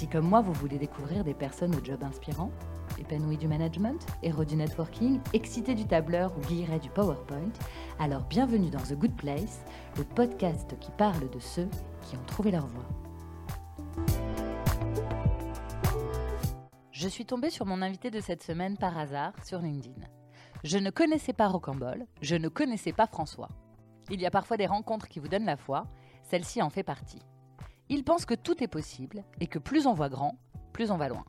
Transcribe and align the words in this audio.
Si 0.00 0.08
comme 0.08 0.26
moi 0.26 0.40
vous 0.40 0.54
voulez 0.54 0.78
découvrir 0.78 1.24
des 1.24 1.34
personnes 1.34 1.74
au 1.74 1.84
job 1.84 2.02
inspirant, 2.02 2.50
épanouies 2.98 3.36
du 3.36 3.46
management, 3.46 4.02
héros 4.22 4.46
du 4.46 4.56
networking, 4.56 5.20
excités 5.34 5.74
du 5.74 5.84
tableur 5.84 6.34
ou 6.38 6.40
guillerets 6.40 6.78
du 6.78 6.88
PowerPoint, 6.88 7.52
alors 7.98 8.22
bienvenue 8.22 8.70
dans 8.70 8.80
The 8.80 8.94
Good 8.94 9.14
Place, 9.14 9.62
le 9.98 10.04
podcast 10.04 10.74
qui 10.80 10.90
parle 10.92 11.28
de 11.28 11.38
ceux 11.38 11.68
qui 12.00 12.16
ont 12.16 12.24
trouvé 12.26 12.50
leur 12.50 12.66
voie. 12.66 12.88
Je 16.92 17.06
suis 17.06 17.26
tombée 17.26 17.50
sur 17.50 17.66
mon 17.66 17.82
invité 17.82 18.10
de 18.10 18.20
cette 18.20 18.42
semaine 18.42 18.78
par 18.78 18.96
hasard 18.96 19.34
sur 19.44 19.58
LinkedIn. 19.58 20.00
Je 20.64 20.78
ne 20.78 20.88
connaissais 20.88 21.34
pas 21.34 21.48
Rocambole, 21.48 22.06
je 22.22 22.36
ne 22.36 22.48
connaissais 22.48 22.94
pas 22.94 23.06
François. 23.06 23.50
Il 24.08 24.18
y 24.22 24.24
a 24.24 24.30
parfois 24.30 24.56
des 24.56 24.66
rencontres 24.66 25.08
qui 25.08 25.20
vous 25.20 25.28
donnent 25.28 25.44
la 25.44 25.58
foi, 25.58 25.84
celle-ci 26.22 26.62
en 26.62 26.70
fait 26.70 26.84
partie. 26.84 27.20
Il 27.92 28.04
pense 28.04 28.24
que 28.24 28.34
tout 28.34 28.62
est 28.62 28.68
possible 28.68 29.24
et 29.40 29.48
que 29.48 29.58
plus 29.58 29.88
on 29.88 29.94
voit 29.94 30.08
grand, 30.08 30.38
plus 30.72 30.92
on 30.92 30.96
va 30.96 31.08
loin. 31.08 31.24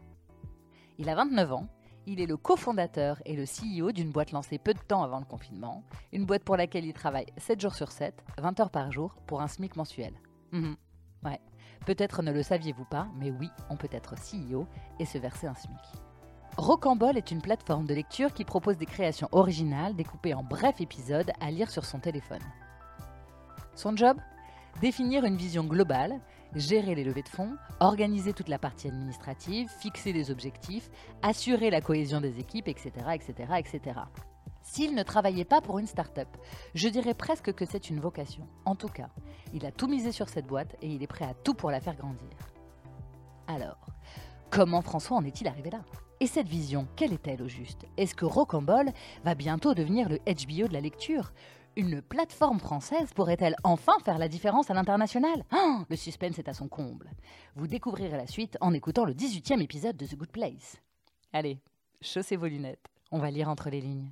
Il 1.00 1.10
a 1.10 1.16
29 1.16 1.54
ans, 1.54 1.68
il 2.06 2.22
est 2.22 2.28
le 2.28 2.38
cofondateur 2.38 3.20
et 3.26 3.36
le 3.36 3.46
CEO 3.46 3.92
d'une 3.92 4.12
boîte 4.12 4.32
lancée 4.32 4.60
peu 4.60 4.76
de 4.76 4.80
temps 4.80 5.02
avant 5.02 5.18
le 5.18 5.26
confinement, 5.26 5.84
une 6.14 6.28
boîte 6.28 6.44
pour 6.44 6.58
laquelle 6.58 6.86
il 6.86 6.94
travaille 6.94 7.26
7 7.38 7.60
jours 7.60 7.74
sur 7.74 7.92
7, 7.92 8.24
20 8.38 8.60
heures 8.60 8.70
par 8.70 8.92
jour 8.92 9.16
pour 9.26 9.42
un 9.42 9.48
SMIC 9.48 9.76
mensuel. 9.76 10.14
Mhm. 10.52 10.76
Ouais, 11.26 11.42
peut-être 11.88 12.22
ne 12.22 12.32
le 12.32 12.44
saviez-vous 12.44 12.86
pas, 12.86 13.08
mais 13.18 13.32
oui, 13.32 13.50
on 13.72 13.76
peut 13.76 13.90
être 13.92 14.14
CEO 14.14 14.68
et 15.00 15.06
se 15.06 15.18
verser 15.18 15.48
un 15.48 15.56
SMIC. 15.56 15.80
Rocambole 16.58 17.18
est 17.18 17.32
une 17.32 17.42
plateforme 17.42 17.88
de 17.88 17.96
lecture 17.96 18.34
qui 18.34 18.46
propose 18.46 18.78
des 18.78 18.86
créations 18.86 19.30
originales 19.32 19.96
découpées 19.96 20.36
en 20.36 20.44
brefs 20.44 20.80
épisodes 20.80 21.32
à 21.40 21.50
lire 21.50 21.72
sur 21.72 21.86
son 21.86 21.98
téléphone. 21.98 22.44
Son 23.74 23.96
job? 23.96 24.18
Définir 24.80 25.26
une 25.26 25.38
vision 25.38 25.64
globale, 25.64 26.20
gérer 26.56 26.96
les 26.96 27.04
levées 27.04 27.24
de 27.24 27.30
fonds, 27.30 27.56
organiser 27.80 28.34
toute 28.34 28.50
la 28.50 28.60
partie 28.60 28.88
administrative, 28.88 29.70
fixer 29.80 30.14
des 30.14 30.32
objectifs, 30.32 30.90
assurer 31.22 31.70
la 31.70 31.82
cohésion 31.82 32.22
des 32.22 32.40
équipes, 32.40 32.68
etc. 32.68 32.92
etc., 33.14 33.54
etc. 33.58 34.00
S'il 34.62 34.96
ne 34.96 35.04
travaillait 35.04 35.46
pas 35.46 35.62
pour 35.62 35.80
une 35.80 35.88
start-up, 35.88 36.30
je 36.76 36.88
dirais 36.88 37.14
presque 37.14 37.54
que 37.54 37.66
c'est 37.66 37.90
une 37.90 38.00
vocation. 38.00 38.48
En 38.66 38.76
tout 38.76 38.88
cas, 38.88 39.10
il 39.54 39.66
a 39.66 39.72
tout 39.72 39.88
misé 39.88 40.12
sur 40.12 40.30
cette 40.30 40.46
boîte 40.46 40.76
et 40.82 40.88
il 40.88 41.02
est 41.02 41.08
prêt 41.08 41.26
à 41.26 41.34
tout 41.34 41.54
pour 41.54 41.72
la 41.72 41.82
faire 41.82 41.96
grandir. 41.96 42.30
Alors, 43.48 43.88
comment 44.50 44.82
François 44.82 45.18
en 45.18 45.26
est-il 45.26 45.48
arrivé 45.48 45.72
là? 45.72 45.82
Et 46.20 46.28
cette 46.28 46.48
vision, 46.48 46.88
quelle 46.96 47.14
est-elle 47.14 47.42
au 47.42 47.48
juste? 47.48 47.88
Est-ce 47.98 48.14
que 48.14 48.26
Rocambole 48.26 48.92
va 49.24 49.34
bientôt 49.34 49.74
devenir 49.74 50.08
le 50.08 50.20
HBO 50.20 50.68
de 50.68 50.74
la 50.74 50.82
lecture? 50.82 51.34
Une 51.76 52.02
plateforme 52.02 52.60
française 52.60 53.14
pourrait-elle 53.14 53.56
enfin 53.64 53.94
faire 54.04 54.18
la 54.18 54.28
différence 54.28 54.70
à 54.70 54.74
l'international? 54.74 55.44
Oh, 55.54 55.80
Le 55.90 55.96
suspense 55.96 56.38
est 56.40 56.50
à 56.50 56.54
son 56.54 56.68
comble. 56.68 57.10
Vous 57.56 57.68
découvrirez 57.68 58.18
la 58.18 58.28
suite 58.28 58.58
en 58.62 58.74
écoutant 58.74 59.06
le 59.06 59.14
18e 59.14 59.62
épisode 59.62 59.98
de 59.98 60.06
The 60.06 60.16
Good 60.16 60.32
Place. 60.32 60.78
Allez, 61.34 61.60
chaussez 62.02 62.36
vos 62.36 62.48
lunettes, 62.48 62.88
on 63.12 63.20
va 63.20 63.32
lire 63.32 63.50
entre 63.50 63.70
les 63.70 63.82
lignes. 63.82 64.12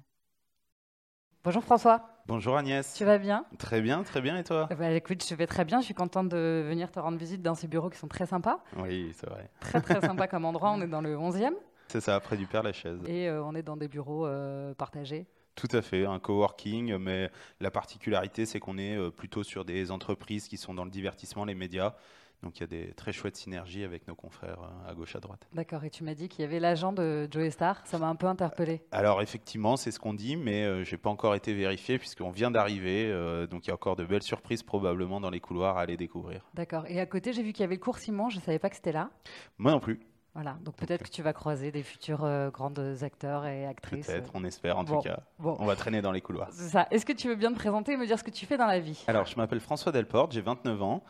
Bonjour 1.43 1.63
François. 1.63 2.01
Bonjour 2.27 2.57
Agnès. 2.57 2.93
Tu 2.93 3.05
vas 3.05 3.17
bien? 3.17 3.45
Très 3.57 3.81
bien, 3.81 4.03
très 4.03 4.21
bien 4.21 4.37
et 4.37 4.43
toi? 4.43 4.67
Bah, 4.77 4.91
Écoute, 4.91 5.25
je 5.27 5.33
vais 5.35 5.47
très 5.47 5.65
bien. 5.65 5.79
Je 5.79 5.85
suis 5.85 5.93
contente 5.93 6.29
de 6.29 6.63
venir 6.67 6.91
te 6.91 6.99
rendre 6.99 7.17
visite 7.17 7.41
dans 7.41 7.55
ces 7.55 7.67
bureaux 7.67 7.89
qui 7.89 7.97
sont 7.97 8.07
très 8.09 8.25
sympas. 8.25 8.59
Oui, 8.77 9.11
c'est 9.15 9.27
vrai. 9.27 9.49
Très 9.61 9.81
très 9.81 9.99
sympa 10.01 10.27
comme 10.29 10.45
endroit. 10.45 10.71
On 10.71 10.81
est 10.81 10.87
dans 10.87 11.01
le 11.01 11.15
11e. 11.15 11.53
C'est 11.87 12.01
ça, 12.01 12.15
après 12.15 12.37
du 12.37 12.45
Père 12.45 12.61
Lachaise. 12.61 12.99
Et 13.07 13.27
euh, 13.27 13.43
on 13.43 13.55
est 13.55 13.63
dans 13.63 13.77
des 13.77 13.87
bureaux 13.87 14.27
euh, 14.27 14.75
partagés. 14.75 15.25
Tout 15.59 15.75
à 15.75 15.81
fait, 15.81 16.05
un 16.05 16.19
coworking, 16.19 16.95
mais 16.95 17.29
la 17.59 17.69
particularité, 17.69 18.45
c'est 18.45 18.61
qu'on 18.61 18.77
est 18.77 18.95
euh, 18.95 19.09
plutôt 19.09 19.43
sur 19.43 19.65
des 19.65 19.91
entreprises 19.91 20.47
qui 20.47 20.55
sont 20.55 20.73
dans 20.73 20.85
le 20.85 20.89
divertissement, 20.89 21.43
les 21.43 21.53
médias. 21.53 21.95
Donc 22.41 22.57
il 22.57 22.61
y 22.61 22.63
a 22.63 22.67
des 22.67 22.93
très 22.93 23.11
chouettes 23.11 23.35
synergies 23.35 23.83
avec 23.83 24.07
nos 24.07 24.15
confrères 24.15 24.61
euh, 24.61 24.89
à 24.89 24.93
gauche, 24.93 25.17
à 25.17 25.19
droite. 25.19 25.49
D'accord, 25.53 25.83
et 25.83 25.89
tu 25.89 26.05
m'as 26.05 26.13
dit 26.13 26.29
qu'il 26.29 26.43
y 26.43 26.45
avait 26.45 26.61
l'agent 26.61 26.93
de 26.93 27.27
Joey 27.29 27.49
Star, 27.49 27.85
ça 27.85 27.97
m'a 27.97 28.07
un 28.07 28.15
peu 28.15 28.27
interpellé. 28.27 28.81
Alors 28.93 29.21
effectivement, 29.21 29.75
c'est 29.75 29.91
ce 29.91 29.99
qu'on 29.99 30.13
dit, 30.13 30.37
mais 30.37 30.63
euh, 30.63 30.85
je 30.85 30.91
n'ai 30.91 30.97
pas 30.97 31.09
encore 31.09 31.35
été 31.35 31.53
vérifié 31.53 31.99
puisqu'on 31.99 32.31
vient 32.31 32.51
d'arriver, 32.51 33.11
donc 33.51 33.65
il 33.65 33.67
y 33.67 33.71
a 33.71 33.73
encore 33.73 33.97
de 33.97 34.05
belles 34.05 34.23
surprises 34.23 34.63
probablement 34.63 35.19
dans 35.19 35.29
les 35.29 35.41
couloirs 35.41 35.77
à 35.77 35.81
aller 35.81 35.97
découvrir. 35.97 36.45
D'accord, 36.53 36.85
et 36.87 37.01
à 37.01 37.05
côté 37.05 37.33
j'ai 37.33 37.43
vu 37.43 37.51
qu'il 37.51 37.63
y 37.63 37.65
avait 37.65 37.75
le 37.75 37.81
cours 37.81 37.97
Simon, 37.97 38.29
je 38.29 38.37
ne 38.37 38.41
savais 38.41 38.59
pas 38.59 38.69
que 38.69 38.77
c'était 38.77 38.93
là. 38.93 39.09
Moi 39.57 39.73
non 39.73 39.81
plus. 39.81 39.99
Voilà, 40.35 40.57
donc 40.63 40.75
peut-être 40.75 41.03
que 41.03 41.09
tu 41.09 41.21
vas 41.21 41.33
croiser 41.33 41.71
des 41.71 41.83
futurs 41.83 42.23
euh, 42.23 42.49
grands 42.49 42.73
acteurs 43.01 43.45
et 43.45 43.65
actrices. 43.65 44.07
Peut-être, 44.07 44.31
on 44.33 44.43
espère 44.43 44.77
en 44.77 44.85
tout 44.85 44.99
cas. 44.99 45.19
On 45.43 45.65
va 45.65 45.75
traîner 45.75 46.01
dans 46.01 46.11
les 46.11 46.21
couloirs. 46.21 46.49
C'est 46.51 46.69
ça. 46.69 46.87
Est-ce 46.91 47.05
que 47.05 47.13
tu 47.13 47.27
veux 47.27 47.35
bien 47.35 47.51
te 47.51 47.57
présenter 47.57 47.93
et 47.93 47.97
me 47.97 48.05
dire 48.05 48.19
ce 48.19 48.23
que 48.23 48.31
tu 48.31 48.45
fais 48.45 48.57
dans 48.57 48.67
la 48.67 48.79
vie? 48.79 49.03
Alors, 49.07 49.25
je 49.25 49.35
m'appelle 49.35 49.59
François 49.59 49.91
Delporte, 49.91 50.31
j'ai 50.31 50.41
29 50.41 50.81
ans. 50.81 51.03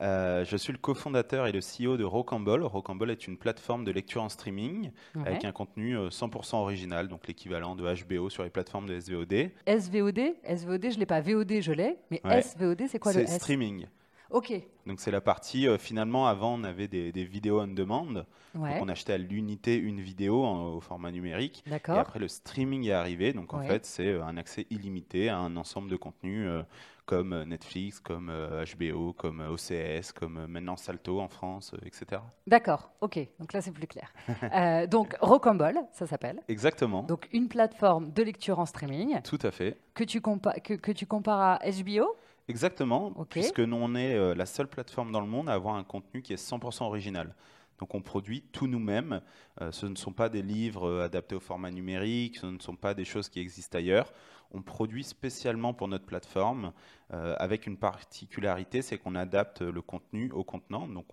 Euh, 0.00 0.44
je 0.44 0.56
suis 0.56 0.72
le 0.72 0.78
cofondateur 0.78 1.46
et 1.46 1.52
le 1.52 1.60
CEO 1.60 1.96
de 1.96 2.04
Rocambole. 2.04 2.64
Rocambole 2.64 3.12
est 3.12 3.28
une 3.28 3.36
plateforme 3.36 3.84
de 3.84 3.92
lecture 3.92 4.22
en 4.22 4.28
streaming 4.28 4.90
avec 5.24 5.44
un 5.44 5.52
contenu 5.52 5.96
100% 5.96 6.56
euh, 6.56 6.58
original, 6.58 7.08
donc 7.08 7.28
l'équivalent 7.28 7.76
de 7.76 7.84
HBO 8.04 8.28
sur 8.28 8.42
les 8.42 8.50
plateformes 8.50 8.88
de 8.88 8.98
SVOD. 8.98 9.50
SVOD 9.68 10.34
SVOD, 10.56 10.90
je 10.90 10.98
l'ai 10.98 11.06
pas. 11.06 11.20
VOD, 11.20 11.60
je 11.60 11.72
l'ai. 11.72 11.96
Mais 12.10 12.20
SVOD, 12.42 12.82
c'est 12.88 12.98
quoi 12.98 13.12
le 13.12 13.20
S? 13.20 13.30
C'est 13.30 13.36
streaming. 13.36 13.86
Ok. 14.30 14.52
Donc 14.86 15.00
c'est 15.00 15.10
la 15.10 15.20
partie, 15.20 15.66
euh, 15.68 15.78
finalement, 15.78 16.26
avant 16.26 16.54
on 16.54 16.64
avait 16.64 16.88
des, 16.88 17.24
vidéos 17.24 17.60
on 17.60 17.68
demand. 17.68 18.06
Donc 18.06 18.24
on 18.54 18.88
achetait 18.88 19.14
à 19.14 19.18
l'unité 19.18 19.76
une 19.76 20.00
vidéo 20.00 20.44
au 20.44 20.80
format 20.80 21.10
numérique. 21.10 21.64
D'accord. 21.66 21.96
Et 21.96 21.98
après 21.98 22.18
le 22.18 22.28
streaming 22.28 22.86
est 22.86 22.92
arrivé. 22.92 23.32
Donc 23.32 23.54
en 23.54 23.62
fait 23.62 23.84
c'est 23.84 24.08
euh, 24.08 24.24
un 24.24 24.36
accès 24.36 24.66
illimité 24.70 25.28
à 25.28 25.38
un 25.38 25.56
ensemble 25.56 25.90
de 25.90 25.96
contenus 25.96 26.46
euh, 26.48 26.62
comme 27.06 27.42
Netflix, 27.44 28.00
comme 28.00 28.32
HBO, 28.78 29.12
comme 29.12 29.40
OCS, 29.40 30.12
comme 30.14 30.46
maintenant 30.46 30.76
Salto 30.76 31.20
en 31.20 31.28
France, 31.28 31.74
etc. 31.84 32.22
D'accord, 32.46 32.92
ok, 33.02 33.18
donc 33.38 33.52
là 33.52 33.60
c'est 33.60 33.72
plus 33.72 33.86
clair. 33.86 34.10
donc 34.88 35.14
Rocambole, 35.20 35.80
ça 35.92 36.06
s'appelle. 36.06 36.40
Exactement. 36.48 37.02
Donc 37.02 37.28
une 37.32 37.48
plateforme 37.48 38.10
de 38.10 38.22
lecture 38.22 38.58
en 38.58 38.64
streaming. 38.64 39.20
Tout 39.20 39.38
à 39.42 39.50
fait. 39.50 39.76
Que 39.92 40.04
tu, 40.04 40.22
que, 40.22 40.74
que 40.74 40.92
tu 40.92 41.04
compares 41.04 41.40
à 41.40 41.58
HBO 41.70 42.16
Exactement, 42.48 43.12
puisque 43.30 43.60
nous, 43.60 43.76
on 43.76 43.94
est 43.94 44.14
euh, 44.14 44.34
la 44.34 44.44
seule 44.44 44.68
plateforme 44.68 45.12
dans 45.12 45.20
le 45.20 45.26
monde 45.26 45.48
à 45.48 45.54
avoir 45.54 45.76
un 45.76 45.84
contenu 45.84 46.20
qui 46.20 46.34
est 46.34 46.36
100% 46.36 46.84
original. 46.84 47.34
Donc 47.78 47.94
on 47.94 48.02
produit 48.02 48.42
tout 48.52 48.66
nous-mêmes. 48.66 49.20
Euh, 49.60 49.72
ce 49.72 49.86
ne 49.86 49.96
sont 49.96 50.12
pas 50.12 50.28
des 50.28 50.42
livres 50.42 50.88
euh, 50.88 51.04
adaptés 51.04 51.34
au 51.34 51.40
format 51.40 51.70
numérique, 51.70 52.36
ce 52.36 52.46
ne 52.46 52.58
sont 52.58 52.76
pas 52.76 52.94
des 52.94 53.04
choses 53.04 53.28
qui 53.28 53.40
existent 53.40 53.78
ailleurs. 53.78 54.12
On 54.52 54.62
produit 54.62 55.02
spécialement 55.02 55.74
pour 55.74 55.88
notre 55.88 56.06
plateforme 56.06 56.72
avec 57.10 57.66
une 57.66 57.76
particularité, 57.76 58.82
c'est 58.82 58.98
qu'on 58.98 59.14
adapte 59.14 59.62
le 59.62 59.82
contenu 59.82 60.30
au 60.32 60.42
contenant. 60.42 60.86
Donc 60.86 61.06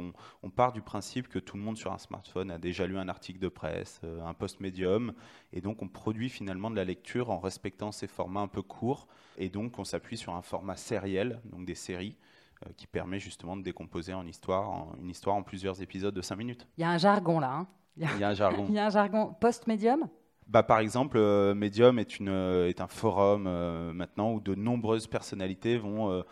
on, 0.43 0.49
part 0.49 0.73
du 0.73 0.81
principe 0.81 1.27
que 1.27 1.39
tout 1.39 1.57
le 1.57 1.63
monde 1.63 1.77
sur 1.77 1.91
un 1.91 1.97
smartphone 1.97 2.51
a 2.51 2.59
déjà 2.59 2.85
lu 2.85 2.97
un 2.97 3.09
article 3.09 3.39
de 3.39 3.49
presse, 3.49 3.99
un 4.23 4.33
post 4.33 4.59
médium, 4.59 5.13
et 5.53 5.61
donc 5.61 5.81
on 5.81 5.87
produit 5.87 6.29
finalement 6.29 6.69
de 6.69 6.75
la 6.75 6.85
lecture 6.85 7.29
en 7.29 7.39
respectant 7.39 7.91
ces 7.91 8.07
formats 8.07 8.41
un 8.41 8.47
peu 8.47 8.61
courts. 8.61 9.07
Et 9.37 9.49
donc 9.49 9.79
on 9.79 9.83
s'appuie 9.83 10.17
sur 10.17 10.35
un 10.35 10.43
format 10.43 10.75
sériel, 10.75 11.41
donc 11.45 11.65
des 11.65 11.75
séries. 11.75 12.15
Euh, 12.67 12.69
qui 12.77 12.85
permet 12.85 13.19
justement 13.19 13.57
de 13.57 13.63
décomposer 13.63 14.13
en 14.13 14.27
histoire, 14.27 14.69
en, 14.69 14.93
une 15.01 15.09
histoire 15.09 15.35
en 15.35 15.41
plusieurs 15.41 15.81
épisodes 15.81 16.13
de 16.13 16.21
5 16.21 16.35
minutes. 16.35 16.67
Il 16.77 16.81
y 16.81 16.83
a 16.83 16.91
un 16.91 16.97
jargon 16.99 17.39
là. 17.39 17.51
Hein. 17.51 17.67
Il, 17.97 18.19
y 18.19 18.23
a, 18.23 18.29
un 18.29 18.33
jargon. 18.35 18.65
Il 18.69 18.75
y 18.75 18.79
a 18.79 18.85
un 18.85 18.89
jargon 18.89 19.33
post-médium? 19.39 20.07
Bah, 20.45 20.61
par 20.61 20.77
exemple, 20.77 21.17
euh, 21.17 21.55
Medium 21.55 21.97
est, 21.97 22.19
une, 22.19 22.29
euh, 22.29 22.69
est 22.69 22.79
un 22.79 22.87
forum 22.87 23.43
maintenant 23.93 24.33
où 24.33 24.39
de 24.39 24.53
nombreuses 24.53 25.07
personnalités 25.07 25.77
vont 25.77 26.23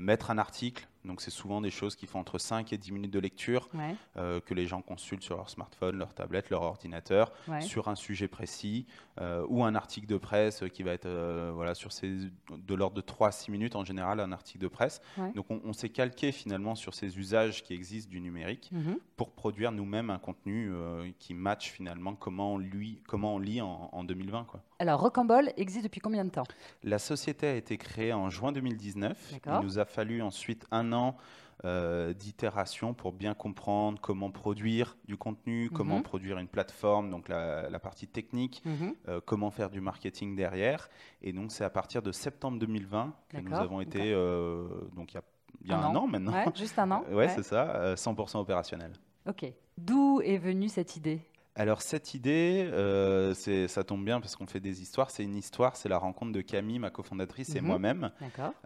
mettre 0.00 0.30
un 0.30 0.36
article 0.36 0.86
donc 1.08 1.22
c'est 1.22 1.30
souvent 1.30 1.60
des 1.60 1.70
choses 1.70 1.96
qui 1.96 2.06
font 2.06 2.20
entre 2.20 2.38
5 2.38 2.72
et 2.72 2.78
10 2.78 2.92
minutes 2.92 3.10
de 3.10 3.18
lecture 3.18 3.68
euh, 4.16 4.40
que 4.40 4.54
les 4.54 4.66
gens 4.66 4.82
consultent 4.82 5.22
sur 5.22 5.36
leur 5.36 5.50
smartphone, 5.50 5.96
leur 5.96 6.14
tablette, 6.14 6.50
leur 6.50 6.62
ordinateur 6.62 7.32
sur 7.60 7.88
un 7.88 7.96
sujet 7.96 8.28
précis 8.28 8.86
euh, 9.20 9.44
ou 9.48 9.64
un 9.64 9.74
article 9.74 10.06
de 10.06 10.18
presse 10.18 10.62
qui 10.72 10.82
va 10.82 10.92
être 10.92 11.06
euh, 11.06 11.50
voilà, 11.54 11.74
sur 11.74 11.92
ces, 11.92 12.10
de 12.50 12.74
l'ordre 12.74 12.94
de 12.94 13.00
3 13.00 13.28
à 13.28 13.32
6 13.32 13.50
minutes 13.50 13.74
en 13.74 13.84
général 13.84 14.20
un 14.20 14.32
article 14.32 14.60
de 14.60 14.68
presse. 14.68 15.00
Donc 15.34 15.46
on, 15.50 15.72
s'est 15.72 15.88
calqué 15.88 16.32
finalement 16.32 16.74
sur 16.74 16.94
ces 16.94 17.18
usages 17.18 17.62
qui 17.62 17.72
existent 17.72 18.10
du 18.10 18.20
numérique 18.20 18.70
mhm. 18.72 18.98
pour 19.16 19.30
produire 19.30 19.72
nous-mêmes 19.72 20.10
un 20.10 20.18
contenu 20.18 20.72
qui 21.18 21.34
match 21.34 21.70
finalement 21.70 22.14
comment 22.14 22.54
on, 22.54 22.58
lui, 22.58 23.00
comment 23.06 23.36
on 23.36 23.38
lit 23.38 23.60
en, 23.62 23.88
en 23.92 24.04
2020. 24.04 24.44
Quoi. 24.44 24.60
Alors 24.80 25.00
Rocambole 25.00 25.52
existe 25.56 25.84
depuis 25.84 26.00
combien 26.00 26.24
de 26.24 26.30
temps? 26.30 26.44
La 26.82 26.98
société 26.98 27.46
a 27.46 27.54
été 27.54 27.78
créée 27.78 28.12
en 28.12 28.28
juin 28.28 28.52
2019. 28.52 29.34
Il 29.46 29.52
nous 29.62 29.78
a 29.78 29.84
fallu 29.84 30.20
ensuite 30.20 30.66
un 30.70 30.92
an 30.92 30.97
an 30.98 31.16
euh, 31.64 32.12
d'itération 32.12 32.94
pour 32.94 33.12
bien 33.12 33.34
comprendre 33.34 34.00
comment 34.00 34.30
produire 34.30 34.96
du 35.06 35.16
contenu, 35.16 35.70
comment 35.70 35.96
mhm. 35.96 36.02
produire 36.04 36.38
une 36.38 36.46
plateforme, 36.46 37.10
donc 37.10 37.28
la, 37.28 37.80
partie 37.80 38.06
technique, 38.06 38.62
mhm. 38.64 38.94
euh, 39.08 39.20
comment 39.24 39.50
faire 39.50 39.68
du 39.68 39.80
marketing 39.80 40.36
derrière. 40.36 40.88
Et 41.20 41.32
donc 41.32 41.50
c'est 41.50 41.64
à 41.64 41.70
partir 41.70 42.00
de 42.00 42.12
septembre 42.12 42.60
2020 42.60 43.12
que 43.30 43.38
nous 43.38 43.56
avons 43.56 43.80
été, 43.80 44.12
euh, 44.12 44.68
donc 44.94 45.14
il 45.14 45.68
y 45.68 45.72
a, 45.72 45.78
un, 45.78 45.96
an. 45.96 46.06
maintenant. 46.06 46.32
Ouais, 46.32 46.44
juste 46.54 46.78
un 46.78 46.92
an. 46.92 47.02
ouais, 47.10 47.28
c'est 47.28 47.42
ça, 47.42 47.94
100% 47.94 48.38
opérationnel. 48.38 48.92
Ok. 49.28 49.52
D'où 49.76 50.20
est 50.20 50.38
venue 50.38 50.68
cette 50.68 50.94
idée? 50.94 51.20
Alors 51.58 51.82
cette 51.82 52.14
idée, 52.14 52.70
euh, 52.72 53.34
ça 53.34 53.82
tombe 53.82 54.04
bien 54.04 54.20
parce 54.20 54.36
qu'on 54.36 54.46
fait 54.46 54.60
des 54.60 54.80
histoires. 54.80 55.10
C'est 55.10 55.24
une 55.24 55.34
histoire, 55.34 55.74
c'est 55.74 55.88
la 55.88 55.98
rencontre 55.98 56.30
de 56.30 56.40
Camille, 56.40 56.78
ma 56.78 56.90
cofondatrice, 56.90 57.56
et 57.56 57.60
mhm. 57.60 57.66
moi-même. 57.66 58.12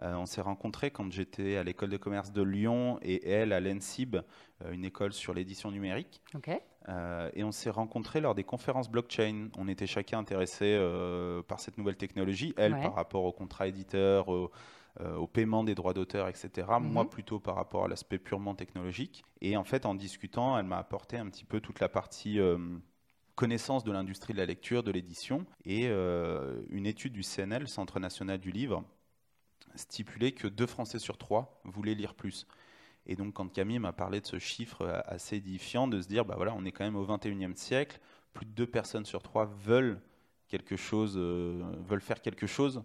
Euh, 0.03 0.13
on 0.13 0.27
s'est 0.27 0.41
rencontrés 0.41 0.91
quand 0.91 1.11
j'étais 1.11 1.57
à 1.57 1.63
l'école 1.63 1.89
de 1.89 1.97
commerce 1.97 2.31
de 2.31 2.43
Lyon 2.43 2.99
et 3.01 3.27
elle 3.27 3.51
à 3.51 3.59
l'ENSIB, 3.59 4.17
euh, 4.17 4.71
une 4.71 4.85
école 4.85 5.11
sur 5.11 5.33
l'édition 5.33 5.71
numérique. 5.71 6.21
et 7.35 7.43
on 7.43 7.51
s'est 7.51 7.71
rencontrés 7.71 8.21
lors 8.21 8.35
des 8.35 8.43
conférences 8.43 8.91
blockchain. 8.91 9.49
On 9.57 9.67
était 9.67 9.87
chacun 9.87 10.19
intéressé 10.19 10.77
par 11.47 11.59
cette 11.59 11.79
nouvelle 11.79 11.97
technologie. 11.97 12.53
Elle 12.57 12.73
par 12.73 12.93
rapport 12.93 13.23
au 13.23 13.31
contrat 13.31 13.67
éditeur, 13.67 14.27
au, 14.27 14.51
paiement 15.31 15.63
des 15.63 15.75
droits 15.75 15.93
d'auteur, 15.93 16.27
etc. 16.27 16.67
Mhm. 16.79 16.91
Moi 16.91 17.09
plutôt 17.09 17.39
par 17.39 17.55
rapport 17.55 17.85
à 17.85 17.87
l'aspect 17.87 18.19
purement 18.19 18.55
technologique. 18.55 19.23
Et 19.41 19.57
en 19.57 19.63
fait, 19.63 19.85
en 19.85 19.95
discutant, 19.95 20.57
elle 20.57 20.65
m'a 20.65 20.77
apporté 20.77 21.17
un 21.17 21.27
petit 21.29 21.45
peu 21.45 21.59
toute 21.59 21.79
la 21.79 21.89
partie 21.89 22.39
connaissance 23.35 23.83
de 23.83 23.91
l'industrie 23.91 24.33
de 24.33 24.37
la 24.37 24.45
lecture, 24.45 24.83
de 24.83 24.91
l'édition, 24.91 25.45
et 25.65 25.87
euh, 25.87 26.61
une 26.69 26.85
étude 26.85 27.13
du 27.13 27.23
CNL, 27.23 27.67
Centre 27.67 27.99
national 27.99 28.39
du 28.39 28.51
livre, 28.51 28.83
stipulait 29.75 30.33
que 30.33 30.47
deux 30.47 30.67
Français 30.67 30.99
sur 30.99 31.17
trois 31.17 31.59
voulaient 31.63 31.95
lire 31.95 32.13
plus. 32.13 32.45
Et 33.05 33.15
donc 33.15 33.33
quand 33.33 33.51
Camille 33.51 33.79
m'a 33.79 33.91
parlé 33.91 34.21
de 34.21 34.25
ce 34.25 34.39
chiffre 34.39 35.03
assez 35.05 35.37
édifiant, 35.37 35.87
de 35.87 36.01
se 36.01 36.07
dire, 36.07 36.25
bah 36.25 36.35
voilà, 36.37 36.53
on 36.55 36.63
est 36.63 36.71
quand 36.71 36.85
même 36.85 36.95
au 36.95 37.05
21e 37.05 37.55
siècle, 37.55 37.99
plus 38.33 38.45
de 38.45 38.51
deux 38.51 38.67
personnes 38.67 39.05
sur 39.05 39.21
trois 39.21 39.45
veulent 39.45 39.99
quelque 40.47 40.75
chose, 40.75 41.15
euh, 41.17 41.61
veulent 41.79 42.01
faire 42.01 42.21
quelque 42.21 42.47
chose 42.47 42.83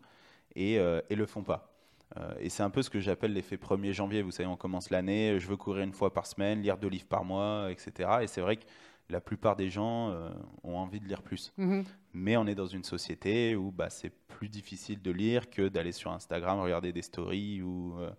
et, 0.55 0.79
euh, 0.79 1.01
et 1.11 1.15
le 1.15 1.27
font 1.27 1.43
pas. 1.43 1.78
Et 2.41 2.49
c'est 2.49 2.63
un 2.63 2.71
peu 2.71 2.83
ce 2.83 2.91
que 2.91 3.01
j'appelle 3.01 3.33
l'effet 3.33 3.57
1er 3.57 3.93
janvier. 3.93 4.23
Vous 4.23 4.31
savez, 4.31 4.49
on 4.49 4.57
commence 4.57 4.91
l'année, 4.91 5.39
je 5.39 5.47
veux 5.47 5.57
courir 5.57 5.85
une 5.85 5.93
fois 5.93 6.13
par 6.13 6.27
semaine, 6.27 6.63
lire 6.63 6.79
deux 6.79 6.89
livres 6.89 7.07
par 7.07 7.25
mois, 7.25 7.69
etc. 7.71 8.11
Et 8.23 8.27
c'est 8.27 8.41
vrai 8.41 8.57
que 8.57 8.65
la 9.11 9.21
plupart 9.21 9.57
des 9.57 9.71
gens 9.71 10.11
euh, 10.11 10.29
ont 10.65 10.77
envie 10.77 11.01
de 11.01 11.07
lire 11.07 11.23
plus. 11.23 11.53
Mhm. 11.57 11.85
Mais 12.13 12.37
on 12.37 12.47
est 12.47 12.55
dans 12.55 12.67
une 12.67 12.85
société 12.85 13.57
où 13.57 13.71
bah, 13.71 13.91
c'est 13.91 14.13
plus 14.29 14.49
difficile 14.49 15.01
de 15.01 15.11
lire 15.11 15.51
que 15.51 15.69
d'aller 15.69 15.93
sur 15.93 16.11
Instagram 16.13 16.61
regarder 16.61 16.93
des 16.93 17.03
stories 17.03 17.63
ou 17.63 17.99
euh, 17.99 18.11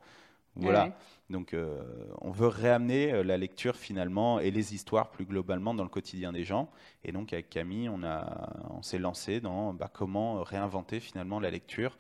voilà. 0.56 0.98
Donc 1.30 1.54
euh, 1.54 1.82
on 2.22 2.32
veut 2.32 2.48
réamener 2.48 3.24
la 3.24 3.38
lecture 3.38 3.76
finalement 3.76 4.40
et 4.40 4.52
les 4.52 4.74
histoires 4.74 5.10
plus 5.12 5.26
globalement 5.26 5.74
dans 5.74 5.84
le 5.84 5.90
quotidien 5.90 6.34
des 6.34 6.44
gens. 6.44 6.70
Et 7.04 7.12
donc 7.12 7.34
avec 7.34 7.50
Camille, 7.50 7.88
on, 7.88 8.04
a, 8.04 8.68
on 8.72 8.82
s'est 8.82 8.98
lancé 8.98 9.40
dans 9.40 9.74
bah, 9.74 9.90
comment 9.94 10.42
réinventer 10.42 11.00
finalement 11.00 11.40
la 11.40 11.52
lecture. 11.52 11.98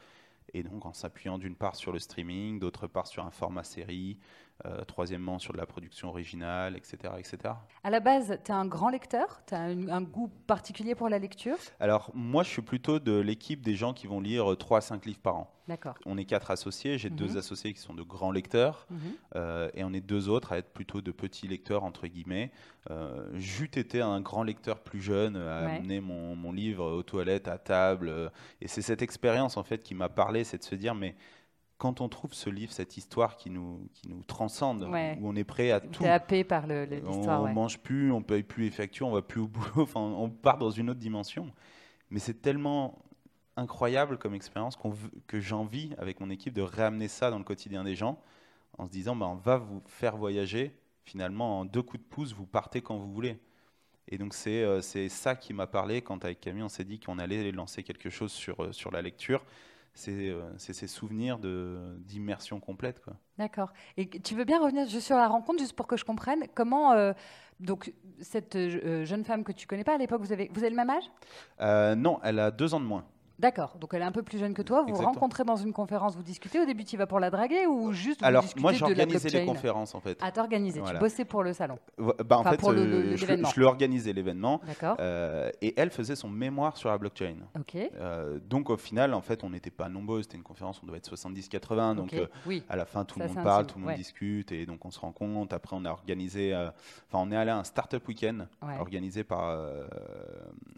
Et 0.54 0.63
donc 0.63 0.86
en 0.86 0.94
s'appuyant 0.94 1.38
d'une 1.38 1.56
part 1.56 1.75
sur 1.75 1.92
le 1.92 2.00
streaming, 2.00 2.60
d'autre 2.60 2.88
part 2.88 3.07
sur 3.07 3.25
un 3.25 3.31
format 3.31 3.63
série, 3.63 4.18
euh, 4.66 4.84
troisièmement, 4.86 5.40
sur 5.40 5.54
de 5.54 5.58
la 5.58 5.66
production 5.66 6.10
originale, 6.10 6.76
etc. 6.76 7.14
etc. 7.18 7.54
À 7.84 7.90
la 7.90 8.00
base, 8.00 8.38
tu 8.44 8.52
es 8.52 8.56
un 8.56 8.66
grand 8.66 8.90
lecteur? 8.90 9.42
Tu 9.48 9.56
as 9.56 9.62
un, 9.62 10.02
goût 10.02 10.30
particulier 10.48 10.96
pour 10.96 11.10
la 11.10 11.20
lecture? 11.20 11.58
Alors, 11.80 12.12
moi, 12.14 12.44
je 12.44 12.50
suis 12.50 12.62
plutôt 12.62 13.00
de 13.00 13.20
l'équipe 13.20 13.62
des 13.62 13.76
gens 13.76 13.94
qui 13.94 14.08
vont 14.08 14.20
lire 14.20 14.58
3 14.58 14.80
à 14.80 14.82
5 14.82 15.06
livres 15.06 15.20
par 15.20 15.38
an. 15.38 15.54
D'accord. 15.70 15.94
On 16.08 16.18
est 16.18 16.26
quatre 16.26 16.50
associés. 16.50 16.98
J'ai 16.98 17.12
deux 17.12 17.30
mhm. 17.30 17.38
associés 17.38 17.74
qui 17.74 17.80
sont 17.80 17.94
de 17.94 18.02
grands 18.02 18.32
lecteurs. 18.32 18.88
Mhm. 18.90 19.00
Euh, 19.36 19.70
et 19.76 19.84
on 19.84 19.94
est 19.94 20.02
deux 20.02 20.28
autres 20.28 20.52
à 20.52 20.58
être 20.58 20.74
plutôt 20.74 21.00
de 21.02 21.12
petits 21.12 21.48
lecteurs, 21.48 21.84
entre 21.84 22.08
guillemets. 22.08 22.52
Euh, 22.90 23.30
J'eût 23.36 23.70
été 23.76 24.02
un 24.02 24.20
grand 24.20 24.42
lecteur 24.42 24.80
plus 24.80 25.00
jeune, 25.00 25.38
à 25.38 25.76
amener 25.76 26.02
mon, 26.02 26.36
mon, 26.36 26.52
livre 26.52 26.84
aux 26.92 27.04
toilettes, 27.04 27.48
à 27.48 27.60
table. 27.60 28.10
Euh, 28.10 28.30
et 28.62 28.68
c'est 28.68 28.82
cette 28.82 29.04
expérience, 29.04 29.58
en 29.58 29.64
fait, 29.64 29.84
qui 29.84 29.94
m'a 29.94 30.10
parlé, 30.10 30.44
c'est 30.44 30.58
de 30.58 30.64
se 30.64 30.74
dire, 30.74 30.96
mais 30.96 31.16
quand 31.80 32.02
on 32.02 32.10
trouve 32.10 32.34
ce 32.34 32.50
livre, 32.50 32.74
cette 32.74 32.98
histoire 32.98 33.38
qui 33.38 33.50
nous, 33.50 33.90
qui 33.94 34.10
nous 34.10 34.22
transcende, 34.24 34.84
où 34.84 35.28
on 35.28 35.36
est 35.36 35.46
prêt 35.46 35.72
à 35.72 35.80
tout. 35.80 36.04
happé 36.06 36.44
par 36.44 36.68
l'histoire. 36.68 37.42
On 37.42 37.48
ne 37.48 37.54
mange 37.54 37.80
plus, 37.80 38.12
on 38.12 38.22
paye 38.22 38.44
plus 38.44 38.66
les 38.66 38.70
factures, 38.70 39.08
on 39.08 39.14
va 39.14 39.22
plus 39.22 39.40
au 39.40 39.48
boulot, 39.48 39.72
enfin, 39.78 40.02
on 40.02 40.30
part 40.30 40.58
dans 40.58 40.70
une 40.70 40.90
autre 40.90 41.00
dimension. 41.00 41.52
Mais 42.12 42.20
c'est 42.20 42.42
tellement 42.42 43.00
incroyable 43.56 44.18
comme 44.18 44.36
expérience 44.36 44.78
que 45.26 45.40
j'ai 45.40 45.56
envie, 45.56 45.96
avec 45.98 46.20
mon 46.20 46.30
équipe, 46.30 46.54
de 46.54 46.62
réamener 46.62 47.08
ça 47.08 47.31
dans 47.31 47.38
le 47.38 47.46
quotidien 47.46 47.86
des 47.86 47.96
gens, 47.96 48.22
en 48.78 48.86
se 48.86 48.92
disant, 48.92 49.16
bah, 49.16 49.28
on 49.28 49.36
va 49.36 49.58
vous 49.58 49.82
faire 49.88 50.18
voyager. 50.18 50.75
Finalement, 51.06 51.62
en 51.62 51.66
deux 51.66 51.82
coups 51.82 52.04
de 52.04 52.08
pouce, 52.08 52.34
vous 52.34 52.46
partez 52.46 52.82
quand 52.82 52.98
vous 52.98 53.12
voulez. 53.12 53.40
Et 54.10 54.18
donc 54.18 54.34
c'est 54.34 54.64
euh, 54.64 54.82
ça 54.82 55.36
qui 55.36 55.54
m'a 55.54 55.68
parlé 55.68 56.02
quand 56.02 56.25
avec 56.25 56.40
Camille 56.40 56.64
on 56.64 56.70
s'est 56.70 56.84
dit 56.84 57.00
qu'on 57.00 57.20
allait 57.20 57.52
lancer 57.52 57.84
quelque 57.84 58.10
chose 58.10 58.32
sur, 58.32 58.64
euh, 58.64 58.72
sur 58.72 58.92
la 58.92 59.04
lecture. 59.04 59.46
Euh, 60.07 60.50
c'est 60.57 60.74
ces 60.74 60.88
souvenirs 60.88 61.39
d'immersion 61.39 62.59
complète. 62.59 63.01
D'accord. 63.38 63.71
Et 63.97 64.09
tu 64.09 64.36
veux 64.36 64.45
bien 64.45 64.59
revenir 64.62 64.88
juste 64.88 65.07
sur 65.07 65.18
la 65.18 65.27
rencontre, 65.27 65.59
juste 65.59 65.74
pour 65.74 65.88
que 65.88 65.97
je 65.97 66.06
comprenne 66.06 66.44
comment. 66.56 66.94
Euh, 66.94 67.13
donc, 67.59 67.94
cette 68.21 68.56
euh, 68.56 69.03
jeune 69.03 69.25
femme 69.25 69.44
que 69.44 69.51
tu 69.51 69.68
connais 69.68 69.83
pas 69.83 69.95
à 69.95 69.97
l'époque, 69.97 70.21
vous 70.21 70.31
avez, 70.31 70.50
vous 70.53 70.62
avez 70.62 70.69
le 70.69 70.75
même 70.75 70.89
âge? 70.89 71.97
Non, 71.97 72.19
elle 72.24 72.39
a 72.39 72.51
deux 72.51 72.74
ans 72.74 72.80
de 72.80 72.86
moins. 72.86 73.06
D'accord, 73.39 73.77
donc 73.80 73.94
elle 73.94 74.01
est 74.01 74.06
un 74.06 74.12
peu 74.12 74.21
plus 74.21 74.38
jeune 74.38 74.53
que 74.53 74.62
toi. 74.62 74.83
Vous 74.83 74.94
vous 74.94 75.01
rencontrez 75.01 75.45
dans 75.45 75.56
une 75.56 75.71
conférence, 75.71 76.15
vous 76.15 76.24
discutez. 76.24 76.59
Au 76.59 76.65
début, 76.65 76.83
tu 76.83 76.97
vas 76.97 77.07
pour 77.07 77.21
la 77.21 77.30
draguer 77.30 77.65
ou 77.68 77.94
juste 77.94 78.19
vous 78.19 78.27
Alors, 78.27 78.44
moi, 78.57 78.74
j'organisais 78.74 79.30
les 79.30 79.45
conférences 79.45 79.95
en 79.95 80.01
fait. 80.01 80.18
Ah, 80.21 80.31
t'organisais, 80.31 80.81
tu 80.86 80.97
bossais 80.97 81.24
pour 81.24 81.44
le 81.44 81.53
salon. 81.53 81.80
Bah, 81.97 82.38
en 82.38 82.44
fait, 82.44 82.62
euh, 82.63 83.15
je, 83.15 83.25
je 83.25 83.59
l'organisais 83.59 84.12
l'événement. 84.12 84.59
D'accord. 84.68 84.97
Euh, 85.00 85.50
et 85.62 85.74
elle 85.77 85.89
faisait 85.89 86.15
son 86.15 86.27
mémoire 86.30 86.75
sur 86.75 86.89
la 86.89 86.97
blockchain. 86.97 87.38
Ok. 87.57 87.75
Euh, 87.75 88.39
donc 88.39 88.69
au 88.69 88.77
final, 88.77 89.13
en 89.13 89.21
fait, 89.21 89.44
on 89.45 89.51
n'était 89.51 89.71
pas 89.71 89.88
nombreux. 89.88 90.21
C'était 90.21 90.38
une 90.38 90.44
conférence, 90.44 90.81
on 90.83 90.88
devait 90.88 90.97
être 90.97 91.15
70-80. 91.15 91.95
Donc 91.95 92.13
oui. 92.45 92.63
à 92.68 92.75
la 92.75 92.86
fin, 92.86 93.06
tout 93.06 93.19
le 93.19 93.27
monde 93.27 93.41
parle, 93.41 93.68
tout 93.68 93.80
le 93.80 93.86
monde 93.86 93.95
discute 93.95 94.51
et 94.51 94.65
donc 94.65 94.83
on 94.83 94.91
se 94.91 95.00
rend 95.00 95.13
compte. 95.13 95.53
Après, 95.53 95.77
on 95.77 95.86
a 95.86 95.91
organisé, 95.91 96.53
enfin, 96.56 97.24
on 97.25 97.31
est 97.31 97.38
allé 97.38 97.51
à 97.51 97.57
un 97.57 97.63
startup 97.63 98.06
week-end 98.06 98.47
organisé 98.80 99.24
par 99.24 99.56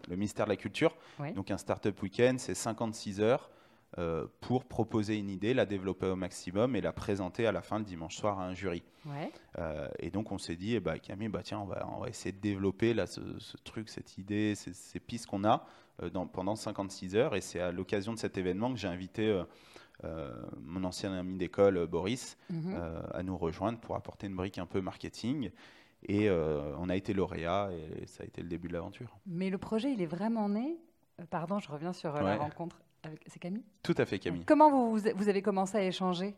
le 0.08 0.16
ministère 0.16 0.46
de 0.46 0.50
la 0.50 0.56
Culture. 0.56 0.94
Donc 1.34 1.50
un 1.50 1.58
startup 1.58 2.00
week-end, 2.02 2.36
c'est 2.38 2.51
56 2.54 3.20
heures 3.20 3.50
euh, 3.98 4.26
pour 4.40 4.64
proposer 4.64 5.18
une 5.18 5.28
idée, 5.28 5.52
la 5.52 5.66
développer 5.66 6.06
au 6.06 6.16
maximum 6.16 6.74
et 6.76 6.80
la 6.80 6.94
présenter 6.94 7.46
à 7.46 7.52
la 7.52 7.60
fin 7.60 7.78
le 7.78 7.84
dimanche 7.84 8.16
soir 8.16 8.40
à 8.40 8.46
un 8.46 8.54
jury. 8.54 8.82
Euh, 9.58 9.86
et 9.98 10.08
donc 10.08 10.32
on 10.32 10.38
s'est 10.38 10.56
dit, 10.56 10.76
eh 10.76 10.80
ben, 10.80 10.98
Camille, 10.98 11.28
bah, 11.28 11.42
tiens, 11.42 11.58
on 11.58 11.66
va, 11.66 11.86
on 11.94 12.00
va 12.00 12.08
essayer 12.08 12.32
de 12.32 12.40
développer 12.40 12.94
là, 12.94 13.06
ce, 13.06 13.20
truc, 13.64 13.90
cette 13.90 14.16
idée, 14.16 14.54
ces, 14.54 14.98
pistes 14.98 15.26
qu'on 15.26 15.44
a 15.44 15.66
euh, 16.02 16.08
dans, 16.08 16.26
pendant 16.26 16.56
56 16.56 17.16
heures. 17.16 17.36
Et 17.36 17.42
c'est 17.42 17.60
à 17.60 17.70
l'occasion 17.70 18.14
de 18.14 18.18
cet 18.18 18.38
événement 18.38 18.72
que 18.72 18.78
j'ai 18.78 18.88
invité 18.88 19.42
mon 20.62 20.82
ancien 20.82 21.12
ami 21.12 21.36
d'école, 21.36 21.86
Boris, 21.86 22.36
mhm. 22.50 22.74
à 23.12 23.22
nous 23.22 23.36
rejoindre 23.36 23.78
pour 23.78 23.94
apporter 23.94 24.26
une 24.26 24.34
brique 24.34 24.58
un 24.58 24.66
peu 24.66 24.80
marketing. 24.80 25.50
Et 26.08 26.28
on 26.30 26.88
a 26.88 26.96
été 26.96 27.12
lauréat 27.12 27.70
et 27.72 28.06
ça 28.06 28.24
a 28.24 28.26
été 28.26 28.42
le 28.42 28.48
début 28.48 28.66
de 28.66 28.72
l'aventure. 28.72 29.16
Mais 29.26 29.48
le 29.48 29.58
projet, 29.58 29.92
il 29.92 30.02
est 30.02 30.06
vraiment 30.06 30.48
né 30.48 30.78
Pardon, 31.30 31.58
je 31.58 31.70
reviens 31.70 31.92
sur 31.92 32.12
la 32.12 32.36
rencontre. 32.36 32.80
C'est 33.26 33.40
Camille? 33.40 33.64
Tout 33.82 33.94
à 33.98 34.04
fait, 34.04 34.18
Camille. 34.18 34.44
Comment 34.44 34.70
vous, 34.70 34.98
vous 35.16 35.28
avez 35.28 35.42
commencé 35.42 35.76
à 35.76 35.84
échanger? 35.84 36.34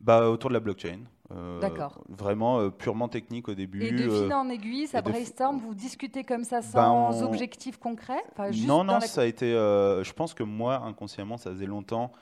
Bah, 0.00 0.28
Autour 0.28 0.50
de 0.50 0.54
la 0.54 0.60
blockchain. 0.60 1.00
Euh, 1.30 1.60
D'accord. 1.60 2.02
Vraiment 2.08 2.60
euh, 2.60 2.70
purement 2.70 3.08
technique 3.08 3.48
au 3.48 3.54
début. 3.54 3.82
Et 3.82 3.92
de 3.92 3.98
fil 3.98 4.32
euh, 4.32 4.36
en 4.36 4.48
aiguille, 4.48 4.86
ça 4.86 5.02
brainstorm, 5.02 5.58
vous 5.58 5.74
discutez 5.74 6.24
comme 6.24 6.44
ça 6.44 6.62
sans 6.62 7.10
ben, 7.10 7.24
objectif 7.24 7.78
concret 7.78 8.22
Non, 8.66 8.84
non, 8.84 9.00
ça 9.00 9.22
a 9.22 9.24
été. 9.24 9.50
je 9.50 10.12
pense 10.12 10.34
que 10.34 10.42
moi, 10.42 10.82
inconsciemment, 10.84 11.36
ça 11.36 11.50
faisait 11.50 11.66
longtemps 11.66 12.12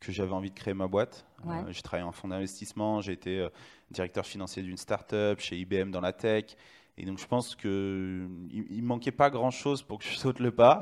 que 0.00 0.12
j'avais 0.12 0.32
envie 0.32 0.50
de 0.50 0.54
créer 0.54 0.74
ma 0.74 0.86
boîte. 0.86 1.26
j'ai 1.68 1.82
travaillé 1.82 2.06
en 2.06 2.12
fonds 2.12 2.28
d'investissement, 2.28 3.00
j'ai 3.00 3.12
été 3.12 3.46
directeur 3.90 4.24
financier 4.24 4.62
d'une 4.62 4.76
start-up, 4.76 5.40
chez 5.40 5.56
IBM 5.56 5.90
dans 5.90 6.00
la 6.00 6.12
tech. 6.12 6.56
Et 6.96 7.04
donc 7.04 7.18
je 7.18 7.26
pense 7.26 7.56
qu'il 7.56 7.70
ne 7.70 8.82
manquait 8.82 9.10
pas 9.10 9.30
grand-chose 9.30 9.82
pour 9.82 9.98
que 9.98 10.04
je 10.04 10.14
saute 10.14 10.38
le 10.38 10.52
pas. 10.52 10.80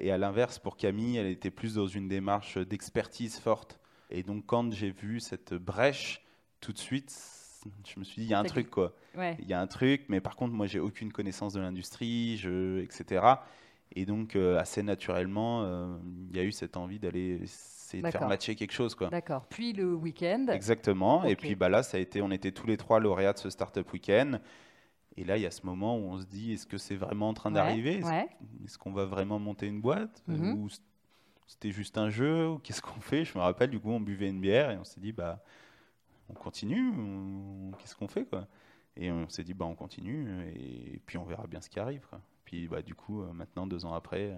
Et 0.00 0.10
à 0.10 0.18
l'inverse, 0.18 0.58
pour 0.58 0.76
Camille, 0.76 1.16
elle 1.16 1.28
était 1.28 1.50
plus 1.50 1.74
dans 1.74 1.86
une 1.86 2.08
démarche 2.08 2.58
d'expertise 2.58 3.38
forte. 3.38 3.78
Et 4.10 4.22
donc 4.22 4.44
quand 4.46 4.72
j'ai 4.72 4.90
vu 4.90 5.20
cette 5.20 5.54
brèche, 5.54 6.22
tout 6.60 6.72
de 6.72 6.78
suite, 6.78 7.12
je 7.86 7.98
me 7.98 8.04
suis 8.04 8.22
dit, 8.22 8.28
il 8.28 8.30
y 8.30 8.34
a 8.34 8.38
un 8.38 8.44
truc, 8.44 8.70
quoi. 8.70 8.94
Il 9.16 9.46
y 9.46 9.52
a 9.52 9.60
un 9.60 9.66
truc, 9.66 10.04
mais 10.08 10.20
par 10.20 10.36
contre, 10.36 10.54
moi, 10.54 10.66
j'ai 10.66 10.80
aucune 10.80 11.12
connaissance 11.12 11.52
de 11.52 11.60
l'industrie, 11.60 12.36
je, 12.36 12.80
etc. 12.80 13.24
Et 13.94 14.06
donc, 14.06 14.36
euh, 14.36 14.58
assez 14.58 14.82
naturellement, 14.82 15.62
euh, 15.64 15.86
il 16.30 16.36
y 16.36 16.40
a 16.40 16.44
eu 16.44 16.52
cette 16.52 16.76
envie 16.76 16.98
d'aller 16.98 17.40
essayer 17.42 18.02
de 18.02 18.10
faire 18.10 18.26
matcher 18.26 18.54
quelque 18.54 18.72
chose, 18.72 18.94
quoi. 18.94 19.08
D'accord. 19.08 19.46
Puis 19.50 19.72
le 19.72 19.94
week-end. 19.94 20.46
Exactement. 20.48 21.24
Et 21.24 21.36
puis 21.36 21.54
bah, 21.54 21.68
là, 21.68 21.82
ça 21.82 21.98
a 21.98 22.00
été, 22.00 22.22
on 22.22 22.30
était 22.30 22.52
tous 22.52 22.66
les 22.66 22.76
trois 22.76 23.00
lauréats 23.00 23.34
de 23.34 23.38
ce 23.38 23.50
Startup 23.50 23.90
Weekend. 23.92 24.40
Et 25.16 25.24
là, 25.24 25.36
il 25.36 25.42
y 25.42 25.46
a 25.46 25.50
ce 25.50 25.66
moment 25.66 25.96
où 25.96 26.02
on 26.10 26.20
se 26.20 26.24
dit, 26.24 26.52
est-ce 26.52 26.66
que 26.66 26.78
c'est 26.78 26.96
vraiment 26.96 27.28
en 27.28 27.34
train 27.34 27.50
d'arriver? 27.50 28.02
Est-ce 28.64 28.78
qu'on 28.78 28.92
va 28.92 29.04
vraiment 29.04 29.38
monter 29.38 29.66
une 29.66 29.80
boîte? 29.80 30.22
Mhm. 30.26 30.54
Ou 30.54 30.68
c'était 31.46 31.70
juste 31.70 31.98
un 31.98 32.08
jeu? 32.08 32.48
Ou 32.48 32.58
qu'est-ce 32.58 32.82
qu'on 32.82 33.00
fait? 33.00 33.24
Je 33.24 33.36
me 33.36 33.42
rappelle, 33.42 33.70
du 33.70 33.78
coup, 33.78 33.90
on 33.90 34.00
buvait 34.00 34.28
une 34.28 34.40
bière 34.40 34.70
et 34.70 34.78
on 34.78 34.84
s'est 34.84 35.00
dit, 35.00 35.12
bah, 35.12 35.42
on 36.28 36.34
continue, 36.34 36.92
qu'est-ce 37.78 37.94
qu'on 37.94 38.08
fait 38.08 38.24
quoi? 38.24 38.46
Et 38.96 39.10
on 39.10 39.28
s'est 39.28 39.44
dit, 39.44 39.54
bah, 39.54 39.66
on 39.66 39.74
continue, 39.74 40.46
et, 40.54 41.00
puis 41.06 41.18
on 41.18 41.24
verra 41.24 41.46
bien 41.46 41.60
ce 41.60 41.68
qui 41.68 41.78
arrive. 41.78 42.06
Puis 42.44 42.68
bah, 42.68 42.82
du 42.82 42.94
coup, 42.94 43.22
maintenant, 43.32 43.66
deux 43.66 43.84
ans 43.84 43.94
après, 43.94 44.36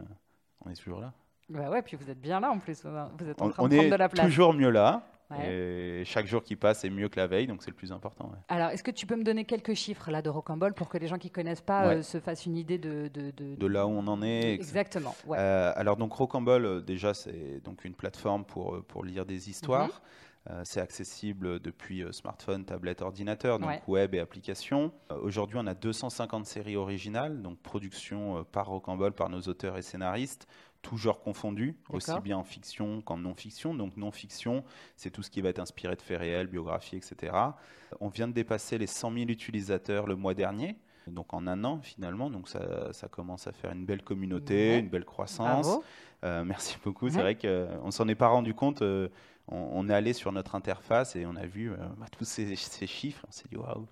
on 0.64 0.70
est 0.70 0.74
toujours 0.74 1.00
là. 1.00 1.12
Bah 1.48 1.70
ouais, 1.70 1.82
puis 1.82 1.96
vous 1.96 2.08
êtes 2.10 2.20
bien 2.20 2.40
là 2.40 2.50
en 2.50 2.58
plus, 2.58 2.84
vous 2.84 3.28
êtes 3.28 3.42
en 3.42 3.50
train 3.50 3.62
on 3.64 3.68
de 3.68 3.74
prendre 3.76 3.90
de 3.90 3.96
la 3.96 4.08
place. 4.08 4.26
toujours 4.26 4.54
mieux 4.54 4.70
là. 4.70 5.06
Et 5.42 6.02
chaque 6.04 6.26
jour 6.26 6.42
qui 6.42 6.56
passe 6.56 6.84
est 6.84 6.90
mieux 6.90 7.08
que 7.08 7.18
la 7.18 7.26
veille, 7.26 7.46
donc 7.46 7.62
c'est 7.62 7.70
le 7.70 7.76
plus 7.76 7.92
important. 7.92 8.32
Alors, 8.48 8.70
est-ce 8.70 8.82
que 8.82 8.90
tu 8.90 9.06
peux 9.06 9.16
me 9.16 9.24
donner 9.24 9.44
quelques 9.44 9.74
chiffres 9.74 10.10
là 10.10 10.22
de 10.22 10.28
Rocambole 10.28 10.74
pour 10.74 10.88
que 10.88 10.98
les 10.98 11.06
gens 11.06 11.18
qui 11.18 11.30
connaissent 11.30 11.60
pas 11.60 11.86
euh, 11.86 12.02
se 12.02 12.20
fassent 12.20 12.46
une 12.46 12.56
idée 12.56 12.78
de, 12.78 13.08
de, 13.08 13.30
de, 13.30 13.66
là 13.66 13.86
où 13.86 13.90
on 13.90 14.06
en 14.06 14.22
est 14.22 14.52
Exactement. 14.52 15.14
Euh, 15.30 15.72
alors 15.74 15.96
donc 15.96 16.12
Rocambole, 16.12 16.64
euh, 16.64 16.80
déjà 16.80 17.14
c'est 17.14 17.60
donc 17.64 17.84
une 17.84 17.94
plateforme 17.94 18.44
pour 18.44 18.84
pour 18.84 19.04
lire 19.04 19.26
des 19.26 19.48
histoires. 19.48 20.02
Mhm. 20.48 20.64
c'est 20.64 20.80
accessible 20.80 21.58
depuis 21.58 22.04
smartphone, 22.12 22.66
tablette, 22.66 23.00
ordinateur, 23.00 23.58
donc 23.58 23.88
web 23.88 24.14
et 24.14 24.20
application. 24.20 24.92
Aujourd'hui, 25.22 25.56
on 25.58 25.66
a 25.66 25.74
250 25.74 26.44
séries 26.44 26.76
originales, 26.76 27.40
donc 27.40 27.58
production 27.60 28.44
par 28.52 28.66
Rocambole, 28.66 29.12
par 29.12 29.30
nos 29.30 29.40
auteurs 29.40 29.78
et 29.78 29.82
scénaristes 29.82 30.46
tout 30.84 30.96
genre 30.98 31.20
confondu, 31.20 31.76
aussi 31.88 32.12
bien 32.22 32.36
en 32.36 32.44
fiction 32.44 33.00
qu'en 33.00 33.16
non-fiction. 33.16 33.74
Donc 33.74 33.96
non-fiction, 33.96 34.62
c'est 34.96 35.10
tout 35.10 35.22
ce 35.22 35.30
qui 35.30 35.40
va 35.40 35.48
être 35.48 35.58
inspiré 35.58 35.96
de 35.96 36.02
faits 36.02 36.20
réels, 36.20 36.46
biographies, 36.46 36.96
etc. 36.96 37.32
On 38.00 38.08
vient 38.08 38.28
de 38.28 38.34
dépasser 38.34 38.78
les 38.78 38.86
100 38.86 39.12
000 39.12 39.24
utilisateurs 39.30 40.06
le 40.06 40.14
mois 40.14 40.34
dernier. 40.34 40.76
Donc 41.06 41.34
en 41.34 41.46
un 41.46 41.64
an 41.64 41.80
finalement, 41.82 42.30
donc 42.30 42.48
ça, 42.48 42.92
ça 42.92 43.08
commence 43.08 43.46
à 43.46 43.52
faire 43.52 43.72
une 43.72 43.84
belle 43.84 44.02
communauté, 44.02 44.78
une 44.78 44.88
belle 44.88 45.04
croissance. 45.04 45.68
Euh, 46.22 46.44
merci 46.44 46.76
beaucoup. 46.84 47.08
C'est 47.08 47.20
vrai 47.20 47.34
qu'on 47.34 47.86
ne 47.86 47.90
s'en 47.90 48.06
est 48.08 48.14
pas 48.14 48.28
rendu 48.28 48.54
compte. 48.54 48.82
Euh, 48.82 49.08
on, 49.48 49.88
est 49.88 49.94
allé 49.94 50.12
sur 50.14 50.32
notre 50.32 50.54
interface 50.54 51.16
et 51.16 51.26
on 51.26 51.36
a 51.36 51.44
vu 51.44 51.70
euh, 51.70 51.76
bah, 51.98 52.06
tous 52.16 52.24
ces, 52.24 52.56
ces, 52.56 52.86
chiffres. 52.86 53.24
On 53.28 53.32
s'est 53.32 53.48
dit 53.50 53.56
waouh, 53.56 53.86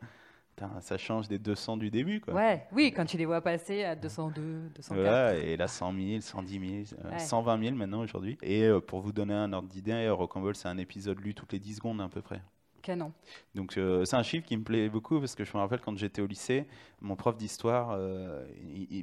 ça 0.81 0.99
change 0.99 1.29
des 1.29 1.39
200 1.39 1.77
du 1.77 1.91
début. 1.91 2.21
Quoi. 2.21 2.35
Ouais, 2.35 2.67
oui, 2.73 2.93
quand 2.95 3.05
tu 3.05 3.17
les 3.17 3.27
vois 3.27 3.41
passer 3.41 3.85
à 3.85 3.97
202, 3.97 4.71
204. 4.75 5.01
Ouais, 5.01 5.49
et 5.49 5.57
là, 5.57 5.69
100 5.69 5.93
000, 5.93 6.21
110 6.21 6.87
000, 6.87 7.01
120 7.19 7.63
000 7.63 7.77
maintenant 7.77 8.01
aujourd'hui. 8.01 8.39
Et 8.43 8.65
euh, 8.65 8.81
pour 8.81 9.01
vous 9.01 9.13
donner 9.13 9.35
un 9.35 9.53
ordre 9.53 9.69
d'idée, 9.69 10.09
Rock'n'Roll, 10.09 10.55
c'est 10.55 10.69
un 10.69 10.79
épisode 10.79 11.21
lu 11.21 11.35
toutes 11.35 11.53
les 11.53 11.59
10 11.59 11.77
secondes 11.77 12.01
à 12.01 12.09
peu 12.09 12.23
près. 12.23 12.41
Canon. 12.83 13.13
Donc 13.55 13.79
euh, 13.79 14.05
c'est 14.05 14.17
un 14.17 14.23
chiffre 14.23 14.47
qui 14.47 14.57
me 14.57 14.65
plaît 14.65 14.89
beaucoup 14.89 15.19
parce 15.21 15.35
que 15.35 15.45
je 15.45 15.53
me 15.55 15.61
rappelle 15.61 15.81
quand 15.81 15.97
j'étais 15.97 16.21
au 16.21 16.27
lycée, 16.27 16.67
mon 17.01 17.17
prof 17.17 17.37
d'histoire, 17.37 17.93
euh, 17.93 18.45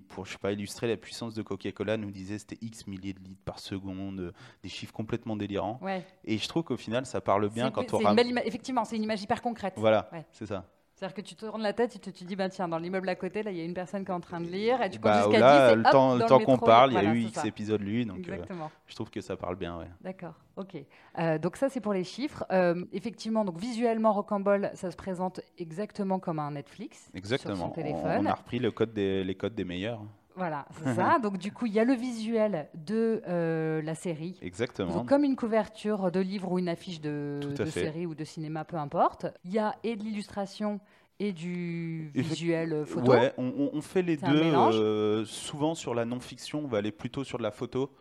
pour 0.09 0.25
je 0.25 0.33
sais 0.33 0.37
pas 0.37 0.51
illustrer 0.51 0.87
la 0.87 0.97
puissance 0.97 1.33
de 1.33 1.41
Coca-Cola, 1.41 1.97
nous 1.97 2.11
disait 2.11 2.37
c'était 2.37 2.57
X 2.61 2.85
milliers 2.85 3.13
de 3.13 3.19
litres 3.19 3.41
par 3.45 3.59
seconde, 3.59 4.33
des 4.61 4.69
chiffres 4.69 4.93
complètement 4.93 5.35
délirants. 5.35 5.79
Ouais. 5.81 6.05
Et 6.25 6.37
je 6.37 6.47
trouve 6.47 6.63
qu'au 6.63 6.77
final 6.77 7.05
ça 7.05 7.21
parle 7.21 7.49
bien 7.49 7.71
quand 7.71 7.93
on 7.93 8.17
Effectivement, 8.45 8.85
c'est 8.85 8.97
une 8.97 9.03
image 9.03 9.23
hyper 9.23 9.41
concrète. 9.41 9.73
Voilà, 9.77 10.09
c'est 10.31 10.45
ça. 10.45 10.65
C'est-à-dire 10.99 11.15
que 11.15 11.21
tu 11.21 11.35
tournes 11.35 11.61
la 11.61 11.71
tête 11.71 11.95
et 11.95 11.99
tu 11.99 12.11
te 12.11 12.25
dis, 12.25 12.35
bah, 12.35 12.49
tiens, 12.49 12.67
dans 12.67 12.77
l'immeuble 12.77 13.07
à 13.07 13.15
côté, 13.15 13.41
là, 13.41 13.51
il 13.51 13.57
y 13.57 13.61
a 13.61 13.63
une 13.63 13.73
personne 13.73 14.03
qui 14.03 14.11
est 14.11 14.13
en 14.13 14.19
train 14.19 14.41
de 14.41 14.47
lire. 14.49 14.81
Et 14.81 14.89
tu 14.89 14.99
bah, 14.99 15.21
jusqu'à 15.23 15.69
10 15.69 15.75
le 15.77 15.83
temps, 15.83 16.15
le 16.15 16.25
temps 16.25 16.39
qu'on 16.41 16.57
parle, 16.57 16.91
il 16.91 16.95
y 16.95 16.97
a 16.97 17.13
eu 17.13 17.19
X 17.21 17.45
épisodes 17.45 17.79
lui. 17.79 18.05
Donc, 18.05 18.27
euh, 18.27 18.37
je 18.85 18.95
trouve 18.95 19.09
que 19.09 19.21
ça 19.21 19.37
parle 19.37 19.55
bien. 19.55 19.77
Ouais. 19.77 19.87
D'accord, 20.01 20.33
ok. 20.57 20.75
Euh, 21.17 21.37
donc, 21.37 21.55
ça, 21.55 21.69
c'est 21.69 21.79
pour 21.79 21.93
les 21.93 22.03
chiffres. 22.03 22.43
Euh, 22.51 22.83
effectivement, 22.91 23.45
donc, 23.45 23.57
visuellement, 23.57 24.11
Rocambole, 24.11 24.71
ça 24.73 24.91
se 24.91 24.97
présente 24.97 25.39
exactement 25.57 26.19
comme 26.19 26.37
un 26.37 26.51
Netflix. 26.51 27.09
Exactement. 27.13 27.55
Sur 27.55 27.65
son 27.67 27.71
téléphone. 27.71 28.17
On, 28.19 28.25
a 28.25 28.33
repris 28.33 28.59
le 28.59 28.71
code 28.71 28.91
des, 28.91 29.23
les 29.23 29.35
codes 29.35 29.55
des 29.55 29.63
meilleurs. 29.63 30.01
Voilà, 30.39 30.65
c'est 30.71 30.95
ça. 30.95 31.19
Donc 31.19 31.37
du 31.37 31.51
coup, 31.51 31.65
il 31.65 31.73
y 31.73 31.79
a 31.79 31.83
le 31.83 31.93
visuel 31.93 32.69
de 32.73 33.21
euh, 33.27 33.81
la 33.81 33.93
série. 33.93 34.39
Exactement. 34.41 35.03
comme 35.03 35.25
une 35.25 35.35
couverture 35.35 36.11
de 36.11 36.21
livre 36.21 36.53
ou 36.53 36.59
une 36.59 36.69
affiche 36.69 37.01
de, 37.01 37.41
série 37.67 38.05
ou 38.05 38.15
de 38.15 38.23
cinéma, 38.23 38.63
peu 38.63 38.77
importe. 38.77 39.25
Il 39.43 39.51
y 39.51 39.59
a 39.59 39.75
et 39.83 39.97
de 39.97 40.03
l'illustration 40.03 40.79
et 41.19 41.33
du 41.33 42.11
visuel 42.15 42.71
euh, 42.71 42.85
photo. 42.85 43.11
Ouais, 43.11 43.33
on, 43.37 43.81
fait 43.81 44.01
les 44.01 44.15
deux. 44.15 44.53
Euh, 44.53 45.25
souvent 45.25 45.75
sur 45.75 45.93
la 45.93 46.05
non-fiction, 46.05 46.61
on 46.63 46.67
va 46.67 46.77
aller 46.77 46.93
plutôt 46.93 47.25
sur 47.25 47.37
de 47.37 47.43
la 47.43 47.51
photo, 47.51 47.91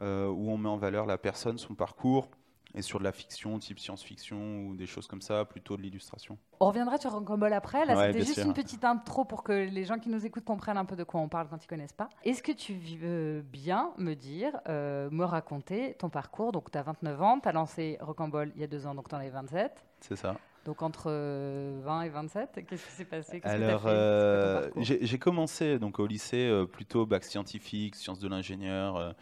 où 0.00 0.04
on 0.50 0.58
met 0.58 0.68
en 0.68 0.76
valeur 0.76 1.06
la 1.06 1.18
personne, 1.18 1.56
son 1.56 1.74
parcours 1.74 2.28
et 2.76 2.82
sur 2.82 2.98
de 2.98 3.04
la 3.04 3.12
fiction, 3.12 3.58
type 3.58 3.78
science-fiction 3.78 4.66
ou 4.66 4.76
des 4.76 4.86
choses 4.86 5.06
comme 5.06 5.22
ça, 5.22 5.46
plutôt 5.46 5.78
de 5.78 5.82
l'illustration. 5.82 6.36
On 6.60 6.68
reviendra 6.68 6.98
sur 6.98 7.10
Rocambole 7.10 7.54
après. 7.54 7.86
Là, 7.86 8.06
c'était 8.06 8.24
juste 8.24 8.44
une 8.44 8.52
petite 8.52 8.84
intro 8.84 9.24
pour 9.24 9.42
que 9.42 9.52
les 9.52 9.84
gens 9.84 9.98
qui 9.98 10.10
nous 10.10 10.26
écoutent 10.26 10.44
comprennent 10.44 10.76
un 10.76 10.84
peu 10.84 10.94
de 10.94 11.02
quoi 11.02 11.20
on 11.20 11.28
parle 11.28 11.48
quand 11.48 11.62
ils 11.64 11.66
connaissent 11.66 11.94
pas. 11.94 12.10
Est-ce 12.22 12.42
que 12.42 12.52
tu 12.52 12.74
veux 12.74 13.40
bien 13.40 13.92
me 13.96 14.14
dire, 14.14 14.60
euh, 14.68 15.08
me 15.10 15.24
raconter 15.24 15.94
ton 15.98 16.10
parcours? 16.10 16.52
Donc, 16.52 16.70
tu 16.70 16.76
as 16.76 16.82
29 16.82 17.22
ans, 17.22 17.40
tu 17.40 17.48
as 17.48 17.52
lancé 17.52 17.96
Rocambole 18.00 18.52
il 18.54 18.60
y 18.60 18.64
a 18.64 18.68
deux 18.68 18.86
ans, 18.86 18.94
donc 18.94 19.08
tu 19.08 19.14
en 19.14 19.20
es 19.20 19.30
27. 19.30 19.72
C'est 20.00 20.16
ça. 20.16 20.36
Donc 20.66 20.82
entre 20.82 21.10
20 21.10 21.12
euh, 21.12 22.02
et 22.02 22.08
27, 22.08 22.66
qu'est-ce 22.68 22.84
qui 22.84 22.92
s'est 22.92 23.04
passé? 23.04 23.40
Alors, 23.44 23.84
euh, 23.86 24.68
j'ai 24.74 25.18
commencé 25.18 25.78
donc 25.78 26.00
au 26.00 26.06
lycée 26.08 26.52
plutôt 26.72 27.06
bac 27.06 27.22
scientifique, 27.22 27.94
sciences 27.94 28.18
de 28.18 28.28
l'ingénieur, 28.28 29.14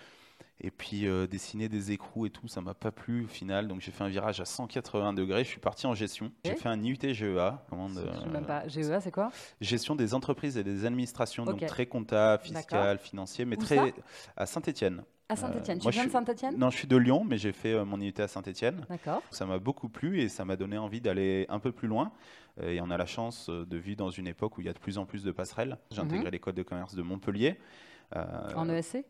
et 0.61 0.71
puis 0.71 1.07
euh, 1.07 1.27
dessiner 1.27 1.69
des 1.69 1.93
écrous 1.93 2.27
et 2.27 2.31
tout, 2.31 2.47
ça 2.47 2.61
m'a 2.61 2.75
pas 2.75 2.93
plu 2.93 3.25
au 3.25 3.29
final. 3.29 3.67
Donc 3.67 3.81
j'ai 3.81 3.91
fait 3.91 4.05
un 4.05 4.09
virage 4.09 4.41
à 4.41 4.45
180 4.45 5.13
degrés. 5.13 5.45
Je 5.45 5.49
suis 5.49 5.61
parti 5.61 5.87
en 5.87 5.95
gestion. 5.95 6.31
J'ai 6.45 6.55
fait 6.55 6.69
un 6.69 6.83
IUT 6.83 6.97
GEA. 7.03 7.65
Comment 7.69 7.89
même 7.89 8.47
pas. 8.47 8.67
GEA, 8.69 9.01
c'est 9.01 9.11
quoi? 9.11 9.31
Gestion 9.61 9.97
des 9.97 10.15
entreprises 10.15 10.57
et 10.57 10.65
des 10.65 10.87
administrations. 10.87 11.45
Donc 11.45 11.65
très 11.67 11.87
comptable, 11.87 12.43
fiscal, 12.43 12.99
financier, 12.99 13.45
mais 13.45 13.57
très 13.57 13.95
à 14.37 14.47
Saint-Étienne. 14.47 15.03
À 15.27 15.37
Saint-Etienne. 15.37 15.79
tu 15.79 15.89
viens 15.89 16.05
de 16.05 16.11
Saint-Etienne 16.11 16.59
Non, 16.59 16.69
je 16.69 16.77
suis 16.77 16.87
de 16.87 16.99
Lyon, 16.99 17.25
mais 17.25 17.39
j'ai 17.39 17.53
fait 17.53 17.73
euh, 17.73 17.87
mon 17.87 17.99
IUT 17.99 18.13
à 18.19 18.29
Saint-Etienne. 18.29 18.85
D'accord. 18.91 19.23
Ça 19.31 19.47
m'a 19.47 19.59
beaucoup 19.59 19.89
plu 19.89 20.21
et 20.21 20.29
ça 20.29 20.45
m'a 20.45 20.55
donné 20.55 20.77
envie 20.77 21.01
d'aller 21.01 21.47
un 21.49 21.59
peu 21.59 21.73
plus 21.73 21.89
loin. 21.89 22.13
Euh, 22.61 22.69
et 22.69 22.81
on 22.83 22.91
a 22.91 22.99
la 22.99 23.07
chance 23.07 23.49
de 23.49 23.77
vivre 23.79 23.97
dans 23.97 24.11
une 24.11 24.27
époque 24.27 24.59
où 24.59 24.61
il 24.61 24.67
y 24.67 24.71
a 24.71 24.75
de 24.75 24.79
plus 24.79 24.99
en 24.99 25.07
plus 25.07 25.25
de 25.25 25.33
passerelles. 25.33 25.79
J'ai 25.91 26.03
mhm. 26.03 26.09
intégré 26.09 26.31
l'école 26.31 26.53
de 26.53 26.63
commerce 26.63 26.95
de 26.95 27.01
Montpellier. 27.01 27.59
en 28.15 28.69
ESC 28.69 29.05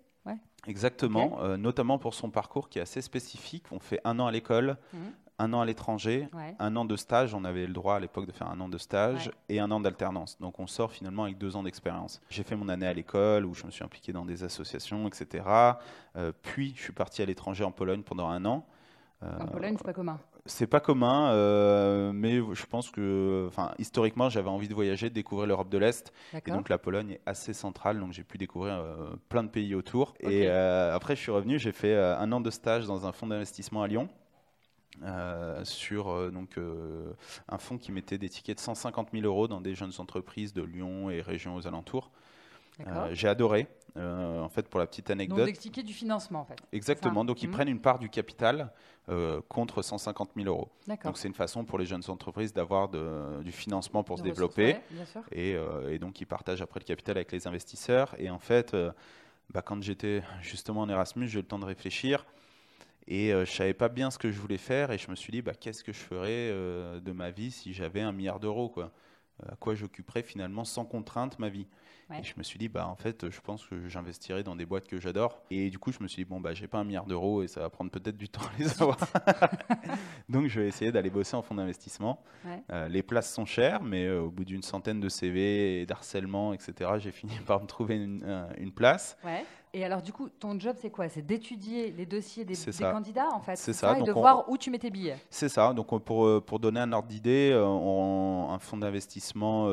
Exactement, 0.66 1.38
euh, 1.42 1.56
notamment 1.56 1.98
pour 1.98 2.14
son 2.14 2.30
parcours 2.30 2.68
qui 2.68 2.78
est 2.78 2.82
assez 2.82 3.02
spécifique. 3.02 3.64
On 3.70 3.78
fait 3.78 4.00
un 4.04 4.18
an 4.18 4.26
à 4.26 4.32
l'école, 4.32 4.76
mhm. 4.92 5.00
un 5.38 5.52
an 5.52 5.60
à 5.60 5.66
l'étranger, 5.66 6.28
un 6.58 6.76
an 6.76 6.84
de 6.84 6.96
stage. 6.96 7.34
On 7.34 7.44
avait 7.44 7.66
le 7.66 7.72
droit 7.72 7.96
à 7.96 8.00
l'époque 8.00 8.26
de 8.26 8.32
faire 8.32 8.48
un 8.48 8.58
an 8.60 8.68
de 8.68 8.78
stage 8.78 9.30
et 9.48 9.60
un 9.60 9.70
an 9.70 9.80
d'alternance. 9.80 10.38
Donc 10.40 10.58
on 10.60 10.66
sort 10.66 10.92
finalement 10.92 11.24
avec 11.24 11.38
deux 11.38 11.56
ans 11.56 11.62
d'expérience. 11.62 12.20
J'ai 12.30 12.44
fait 12.44 12.56
mon 12.56 12.68
année 12.68 12.86
à 12.86 12.94
l'école 12.94 13.44
où 13.44 13.54
je 13.54 13.66
me 13.66 13.70
suis 13.70 13.84
impliqué 13.84 14.12
dans 14.12 14.24
des 14.24 14.42
associations, 14.42 15.06
etc. 15.06 15.44
Euh, 16.16 16.32
puis 16.42 16.72
je 16.76 16.82
suis 16.82 16.92
parti 16.92 17.20
à 17.20 17.26
l'étranger 17.26 17.64
en 17.64 17.72
Pologne 17.72 18.02
pendant 18.02 18.28
un 18.28 18.44
an. 18.44 18.64
Euh, 19.22 19.38
en 19.40 19.46
Pologne, 19.46 19.74
c'est 19.76 19.84
pas 19.84 19.92
commun 19.92 20.18
c'est 20.46 20.66
pas 20.66 20.80
commun, 20.80 21.30
euh, 21.32 22.12
mais 22.12 22.36
je 22.36 22.66
pense 22.66 22.90
que, 22.90 23.46
enfin, 23.48 23.72
historiquement, 23.78 24.28
j'avais 24.28 24.50
envie 24.50 24.68
de 24.68 24.74
voyager, 24.74 25.08
de 25.08 25.14
découvrir 25.14 25.46
l'Europe 25.46 25.70
de 25.70 25.78
l'Est. 25.78 26.12
Et 26.46 26.50
donc 26.50 26.68
la 26.68 26.76
Pologne 26.78 27.12
est 27.12 27.20
assez 27.24 27.54
centrale, 27.54 27.98
donc 27.98 28.12
j'ai 28.12 28.24
pu 28.24 28.36
découvrir 28.36 28.74
euh, 28.74 29.16
plein 29.30 29.42
de 29.42 29.48
pays 29.48 29.74
autour. 29.74 30.14
Et 30.20 30.48
euh, 30.48 30.94
après, 30.94 31.16
je 31.16 31.22
suis 31.22 31.32
revenu, 31.32 31.58
j'ai 31.58 31.72
fait 31.72 31.96
un 31.96 32.30
an 32.32 32.40
de 32.40 32.50
stage 32.50 32.84
dans 32.86 33.06
un 33.06 33.12
fonds 33.12 33.26
d'investissement 33.26 33.82
à 33.82 33.88
Lyon. 33.88 34.08
sur 35.64 36.30
donc 36.30 36.58
un 37.48 37.58
fonds 37.58 37.78
qui 37.78 37.90
mettait 37.90 38.18
des 38.18 38.28
tickets 38.28 38.58
de 38.58 38.62
150 38.62 39.08
000 39.12 39.24
euros 39.24 39.48
dans 39.48 39.62
des 39.62 39.74
jeunes 39.74 39.92
entreprises 39.98 40.52
de 40.52 40.62
Lyon 40.62 41.08
et 41.08 41.22
régions 41.22 41.56
aux 41.56 41.66
alentours. 41.66 42.10
J'ai 43.12 43.28
adoré. 43.28 43.66
en 43.96 44.48
fait, 44.48 44.68
pour 44.68 44.80
la 44.80 44.86
petite 44.86 45.10
anecdote. 45.10 45.46
Donc, 45.46 45.74
des 45.74 45.82
du 45.82 45.92
financement, 45.92 46.40
en 46.40 46.44
fait. 46.44 46.58
Exactement. 46.72 47.24
Donc, 47.24 47.42
ils 47.42 47.48
mhm. 47.48 47.54
prennent 47.54 47.68
une 47.68 47.80
part 47.80 47.98
du 47.98 48.08
capital 48.08 48.72
euh, 49.10 49.42
contre 49.50 49.82
150 49.82 50.30
000 50.34 50.48
euros. 50.48 50.70
Donc 51.04 51.18
c'est 51.18 51.28
une 51.28 51.34
façon 51.34 51.66
pour 51.66 51.78
les 51.78 51.84
jeunes 51.84 52.04
entreprises 52.08 52.54
d'avoir 52.54 52.88
du 52.88 53.52
financement 53.52 54.02
pour 54.02 54.16
se 54.16 54.22
développer. 54.22 54.76
Euh, 55.36 55.90
et, 55.90 55.98
donc 55.98 56.22
ils 56.22 56.26
partagent 56.26 56.62
après 56.62 56.80
le 56.80 56.86
capital 56.86 57.18
avec 57.18 57.30
les 57.30 57.46
investisseurs. 57.46 58.14
Et 58.18 58.30
en 58.30 58.38
fait, 58.38 58.72
euh, 58.72 58.92
bah, 59.50 59.60
quand 59.60 59.82
j'étais 59.82 60.22
justement 60.40 60.80
en 60.80 60.88
Erasmus, 60.88 61.28
j'ai 61.28 61.38
eu 61.38 61.42
le 61.42 61.46
temps 61.46 61.58
de 61.58 61.66
réfléchir. 61.66 62.24
Et 63.06 63.28
je 63.28 63.40
ne 63.40 63.44
savais 63.44 63.74
pas 63.74 63.90
bien 63.90 64.10
ce 64.10 64.16
que 64.16 64.30
je 64.30 64.40
voulais 64.40 64.56
faire. 64.56 64.90
Et 64.90 64.96
je 64.96 65.10
me 65.10 65.16
suis 65.16 65.32
dit, 65.32 65.42
bah, 65.42 65.52
qu'est-ce 65.52 65.84
que 65.84 65.92
je 65.92 65.98
ferais 66.00 66.48
de 67.02 67.12
ma 67.12 67.30
vie 67.30 67.50
si 67.50 67.74
j'avais 67.74 68.00
un 68.00 68.12
milliard 68.12 68.40
d'euros 68.40 68.74
À 69.46 69.56
quoi 69.56 69.74
j'occuperais 69.74 70.22
finalement 70.22 70.64
sans 70.64 70.86
contrainte 70.86 71.38
ma 71.38 71.50
vie? 71.50 71.66
Et 72.12 72.22
je 72.22 72.34
me 72.36 72.42
suis 72.42 72.58
dit, 72.58 72.68
bah, 72.68 72.86
en 72.86 72.96
fait, 72.96 73.30
je 73.30 73.40
pense 73.40 73.64
que 73.66 73.88
j'investirai 73.88 74.42
dans 74.42 74.56
des 74.56 74.66
boîtes 74.66 74.86
que 74.86 75.00
j'adore. 75.00 75.42
Et 75.50 75.70
du 75.70 75.78
coup, 75.78 75.90
je 75.90 76.02
me 76.02 76.08
suis 76.08 76.24
dit, 76.24 76.28
bon, 76.28 76.40
bah, 76.40 76.52
j'ai 76.54 76.66
pas 76.66 76.78
un 76.78 76.84
milliard 76.84 77.06
d'euros 77.06 77.42
et 77.42 77.48
ça 77.48 77.60
va 77.60 77.70
prendre 77.70 77.90
peut-être 77.90 78.16
du 78.16 78.28
temps 78.28 78.42
à 78.42 78.58
les 78.58 78.82
avoir. 78.82 78.98
Donc, 80.28 80.46
je 80.46 80.60
vais 80.60 80.68
essayer 80.68 80.92
d'aller 80.92 81.10
bosser 81.10 81.36
en 81.36 81.42
fonds 81.42 81.54
d'investissement. 81.54 82.22
Euh, 82.70 82.88
les 82.88 83.02
places 83.02 83.32
sont 83.32 83.46
chères, 83.46 83.82
mais 83.82 84.04
euh, 84.04 84.22
au 84.22 84.30
bout 84.30 84.44
d'une 84.44 84.62
centaine 84.62 85.00
de 85.00 85.08
CV 85.08 85.80
et 85.80 85.86
d'harcèlement, 85.86 86.52
etc., 86.52 86.92
j'ai 86.98 87.12
fini 87.12 87.34
par 87.46 87.60
me 87.60 87.66
trouver 87.66 87.96
une, 87.96 88.22
euh, 88.24 88.46
une 88.58 88.72
place. 88.72 89.16
Ouais. 89.24 89.44
Et 89.72 89.84
alors, 89.84 90.02
du 90.02 90.12
coup, 90.12 90.28
ton 90.28 90.58
job, 90.60 90.76
c'est 90.78 90.90
quoi? 90.90 91.08
C'est 91.08 91.22
d'étudier 91.22 91.90
les 91.90 92.06
dossiers 92.06 92.44
des, 92.44 92.54
candidats, 92.78 93.30
en 93.32 93.40
fait 93.40 93.56
C'est 93.56 93.72
ça. 93.72 93.98
Et 93.98 94.02
de 94.02 94.12
voir 94.12 94.48
où 94.48 94.56
tu 94.56 94.70
mets 94.70 94.78
tes 94.78 94.90
billets? 94.90 95.16
C'est 95.30 95.48
ça. 95.48 95.72
Donc, 95.72 95.88
pour, 96.04 96.44
pour 96.44 96.60
donner 96.60 96.78
un 96.78 96.92
ordre 96.92 97.08
d'idée, 97.08 97.52
un 97.52 98.58
fonds 98.60 98.76
d'investissement, 98.76 99.68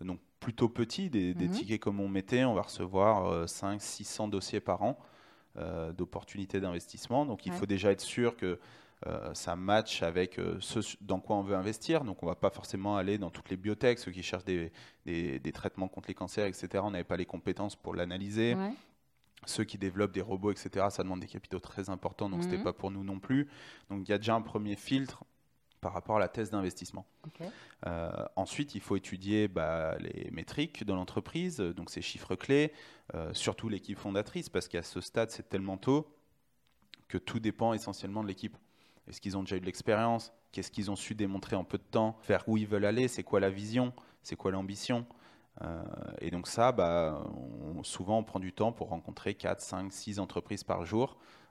donc 0.00 0.18
plutôt 0.44 0.68
petit, 0.68 1.08
des, 1.08 1.34
mhm. 1.34 1.50
tickets 1.50 1.80
comme 1.80 2.00
on 2.00 2.08
mettait, 2.08 2.44
on 2.44 2.52
va 2.52 2.62
recevoir 2.62 3.48
5 3.48 3.76
euh, 3.76 3.78
600 3.78 4.28
dossiers 4.28 4.60
par 4.60 4.82
an. 4.82 4.98
d'opportunités 5.96 6.60
d'investissement. 6.60 7.24
Donc 7.24 7.46
il 7.46 7.52
faut 7.52 7.66
déjà 7.66 7.92
être 7.92 8.00
sûr 8.00 8.36
que 8.36 8.58
ça 9.34 9.54
match 9.54 10.02
avec 10.02 10.40
ce 10.60 10.80
dans 11.00 11.20
quoi 11.20 11.36
on 11.36 11.42
veut 11.42 11.54
investir. 11.56 12.04
Donc 12.04 12.22
on 12.22 12.26
ne 12.26 12.30
va 12.30 12.36
pas 12.36 12.50
forcément 12.50 12.96
aller 12.96 13.18
dans 13.18 13.30
toutes 13.30 13.50
les 13.50 13.56
biotech, 13.56 13.98
ceux 13.98 14.10
qui 14.12 14.22
cherchent 14.22 14.44
des, 14.44 14.72
des, 15.06 15.52
traitements 15.52 15.88
contre 15.88 16.08
les 16.08 16.14
cancers, 16.14 16.46
etc. 16.46 16.82
On 16.82 16.90
n'avait 16.90 17.04
pas 17.04 17.16
les 17.16 17.26
compétences 17.26 17.76
pour 17.76 17.94
l'analyser. 17.94 18.56
Ceux 19.46 19.64
qui 19.64 19.78
développent 19.78 20.12
des 20.12 20.22
robots, 20.22 20.50
etc., 20.50 20.86
ça 20.90 21.02
demande 21.02 21.20
des 21.20 21.26
capitaux 21.26 21.60
très 21.60 21.90
importants, 21.90 22.30
donc 22.30 22.42
ce 22.42 22.46
n'était 22.46 22.58
mhm. 22.58 22.64
pas 22.64 22.72
pour 22.72 22.90
nous 22.90 23.04
non 23.04 23.18
plus. 23.18 23.48
Donc 23.90 24.00
il 24.06 24.10
y 24.10 24.14
a 24.14 24.18
déjà 24.18 24.34
un 24.34 24.40
premier 24.40 24.76
filtre 24.76 25.24
par 25.84 25.92
rapport 25.92 26.16
à 26.16 26.18
la 26.18 26.28
thèse 26.28 26.48
d'investissement. 26.48 27.04
Euh, 27.86 28.10
ensuite, 28.36 28.74
il 28.74 28.80
faut 28.80 28.96
étudier 28.96 29.48
bah, 29.48 29.96
les 29.98 30.30
métriques 30.30 30.82
de 30.82 30.94
l'entreprise, 30.94 31.58
donc 31.58 31.90
ces 31.90 32.00
chiffres 32.00 32.36
clés, 32.36 32.72
euh, 33.14 33.34
surtout 33.34 33.68
l'équipe 33.68 33.98
fondatrice, 33.98 34.48
parce 34.48 34.66
qu'à 34.66 34.80
ce 34.80 35.02
stade, 35.02 35.30
c'est 35.30 35.46
tellement 35.50 35.76
tôt 35.76 36.08
que 37.06 37.18
tout 37.18 37.38
dépend 37.38 37.74
essentiellement 37.74 38.22
de 38.22 38.28
l'équipe. 38.28 38.56
Est-ce 39.06 39.20
qu'ils 39.20 39.36
ont 39.36 39.42
déjà 39.42 39.56
eu 39.56 39.60
de 39.60 39.66
l'expérience? 39.66 40.32
Qu'est-ce 40.52 40.70
qu'ils 40.70 40.90
ont 40.90 40.96
su 40.96 41.14
démontrer 41.14 41.54
en 41.54 41.64
peu 41.64 41.76
de 41.76 41.82
temps? 41.82 42.16
Vers 42.26 42.48
où 42.48 42.56
ils 42.56 42.66
veulent 42.66 42.86
aller? 42.86 43.06
C'est 43.06 43.22
quoi 43.22 43.38
la 43.38 43.50
vision? 43.50 43.92
C'est 44.22 44.36
quoi 44.36 44.52
l'ambition? 44.52 45.04
Euh, 45.60 45.82
et 46.18 46.30
donc 46.30 46.48
ça, 46.48 46.72
bah, 46.72 47.22
souvent 47.82 48.16
on 48.20 48.24
prend 48.24 48.40
du 48.40 48.54
temps 48.54 48.72
pour 48.72 48.88
rencontrer 48.88 49.34
4, 49.34 49.60
5, 49.60 49.92
6 49.92 50.18
entreprises 50.18 50.64
par 50.64 50.86
jour, 50.86 51.10
euh, 51.10 51.43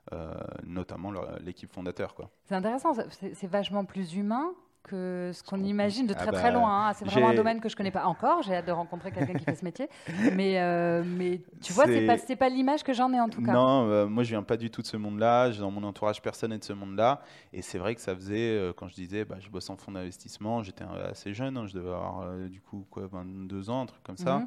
notamment 0.64 1.12
l'équipe 1.40 1.72
fondateur. 1.72 2.14
C'est 2.44 2.54
intéressant, 2.54 2.92
c'est 3.10 3.46
vachement 3.46 3.84
plus 3.84 4.14
humain 4.14 4.54
que 4.84 5.30
ce 5.32 5.42
qu'on 5.42 5.62
imagine 5.64 6.06
de 6.06 6.12
ah 6.12 6.20
très 6.20 6.32
très 6.32 6.52
bah, 6.52 6.58
loin. 6.58 6.88
Hein. 6.88 6.92
C'est 6.92 7.06
vraiment 7.06 7.30
un 7.30 7.34
domaine 7.34 7.60
que 7.60 7.68
je 7.68 7.76
connais 7.76 7.90
pas 7.90 8.04
encore. 8.04 8.42
J'ai 8.42 8.54
hâte 8.54 8.66
de 8.66 8.72
rencontrer 8.72 9.10
quelqu'un 9.10 9.32
qui 9.32 9.44
fait 9.44 9.54
ce 9.54 9.64
métier. 9.64 9.88
Mais, 10.34 10.60
euh, 10.60 11.02
mais 11.04 11.40
tu 11.62 11.72
vois, 11.72 11.86
c'est 11.86 12.06
pas, 12.06 12.16
pas 12.36 12.48
l'image 12.48 12.82
que 12.82 12.92
j'en 12.92 13.12
ai 13.12 13.20
en 13.20 13.28
tout 13.28 13.42
cas. 13.42 13.52
Non, 13.52 13.88
euh, 13.88 14.06
moi 14.06 14.22
je 14.22 14.30
viens 14.30 14.42
pas 14.42 14.56
du 14.56 14.70
tout 14.70 14.82
de 14.82 14.86
ce 14.86 14.96
monde-là. 14.96 15.50
Dans 15.50 15.70
mon 15.70 15.82
entourage, 15.84 16.20
personne 16.20 16.50
n'est 16.50 16.58
de 16.58 16.64
ce 16.64 16.72
monde-là. 16.72 17.22
Et 17.52 17.62
c'est 17.62 17.78
vrai 17.78 17.94
que 17.94 18.00
ça 18.00 18.14
faisait, 18.14 18.50
euh, 18.50 18.72
quand 18.76 18.88
je 18.88 18.94
disais, 18.94 19.24
bah, 19.24 19.36
je 19.40 19.48
bosse 19.48 19.70
en 19.70 19.76
fonds 19.76 19.92
d'investissement, 19.92 20.62
j'étais 20.62 20.84
assez 21.10 21.32
jeune. 21.32 21.56
Hein. 21.56 21.66
je 21.66 21.74
devais 21.74 21.88
avoir 21.88 22.34
du 22.48 22.60
coup 22.60 22.86
quoi, 22.90 23.06
22 23.10 23.70
ans, 23.70 23.82
un 23.82 23.86
truc 23.86 24.02
comme 24.02 24.18
ça. 24.18 24.38
Mhm. 24.38 24.46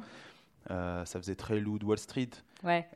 Euh, 0.70 1.04
ça 1.04 1.18
faisait 1.18 1.34
très 1.34 1.60
loup 1.60 1.78
de 1.78 1.84
Wall 1.84 1.98
Street. 1.98 2.30